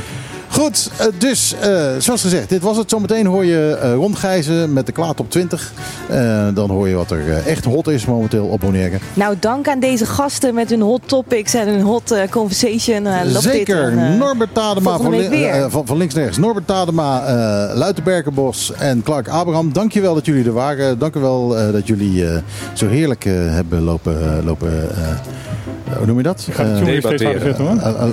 Goed, 0.53 0.91
eh, 0.99 1.07
dus 1.19 1.55
eh, 1.61 1.87
zoals 1.99 2.21
gezegd, 2.21 2.49
dit 2.49 2.63
was 2.63 2.77
het. 2.77 2.91
Zometeen 2.91 3.27
hoor 3.27 3.45
je 3.45 3.79
eh 3.83 3.95
rondgijzen 3.95 4.73
met 4.73 4.87
de 4.87 4.93
Klaat 4.93 5.21
op 5.21 5.31
20. 5.31 5.73
Eh, 6.09 6.47
dan 6.55 6.71
hoor 6.71 6.89
je 6.89 6.95
wat 6.95 7.11
er 7.11 7.47
echt 7.47 7.65
hot 7.65 7.89
is 7.89 8.07
momenteel 8.07 8.47
op 8.47 8.61
Bonaire. 8.61 8.99
Nou, 9.15 9.35
dank 9.41 9.69
aan 9.69 9.81
deze 9.81 10.07
gasten 10.07 10.55
met 10.55 10.71
hun 10.71 10.81
hot 10.81 11.01
topics 11.07 11.55
en 11.55 11.69
hun 11.69 11.81
hot 11.81 12.15
conversation. 12.31 13.07
Zeker, 13.39 13.91
dit. 13.91 13.99
En, 13.99 14.19
Norbert 14.19 14.55
Tadema 14.55 14.97
van, 14.97 15.11
li- 15.17 15.65
van, 15.69 15.87
van 15.87 15.97
links 15.97 16.15
naar 16.15 16.23
rechts. 16.25 16.39
Norbert 16.39 16.67
Tadema, 16.67 17.25
eh 17.25 17.77
Luiten 17.77 18.05
Berkenbos 18.05 18.73
en 18.79 19.03
Clark 19.03 19.29
Abraham. 19.29 19.73
Dankjewel 19.73 20.15
dat 20.15 20.27
jullie 20.27 20.45
er 20.45 20.53
waren. 20.53 20.99
Dankjewel 20.99 21.59
eh 21.59 21.73
dat 21.73 21.87
jullie 21.87 22.27
eh, 22.29 22.37
zo 22.73 22.89
heerlijk 22.89 23.25
hebben 23.29 23.83
lopen... 23.83 24.45
lopen 24.45 24.91
eh, 24.91 25.97
hoe 25.97 26.07
noem 26.07 26.17
je 26.17 26.23
dat? 26.23 26.45
Ik 26.49 26.55
ga 26.55 26.65
het 26.65 26.79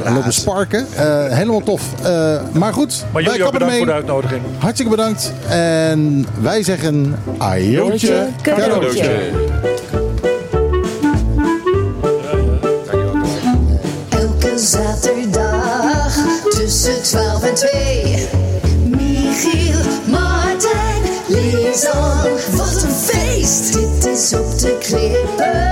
eh, 0.05 0.13
lopen 0.13 0.33
sparken. 0.33 0.85
Eh, 0.95 1.25
helemaal 1.27 1.61
tof. 1.63 1.81
Eh, 2.35 2.41
maar 2.53 2.73
goed, 2.73 3.03
Maar 3.11 3.23
wij 3.23 3.31
jullie 3.31 3.45
ook 3.45 3.51
kappen 3.51 3.67
bedankt 3.67 3.77
voor 3.77 3.85
de 3.85 3.91
ermee. 3.91 3.93
uitnodiging. 3.95 4.41
Hartstikke 4.57 4.91
bedankt. 4.91 5.33
En 5.49 6.25
wij 6.41 6.63
zeggen 6.63 7.15
ajootje 7.37 8.27
Cadeautje. 8.41 9.29
Elke 14.09 14.57
zaterdag 14.57 16.15
tussen 16.49 17.01
12 17.03 17.43
en 17.43 17.55
2. 17.55 18.27
Michiel, 18.89 19.79
Martijn, 20.05 21.01
Lisan, 21.27 22.29
wat 22.51 22.83
een 22.83 22.91
feest. 22.91 23.73
Dit 23.73 24.05
is 24.13 24.33
op 24.33 24.59
de 24.59 24.77
klippen. 24.79 25.67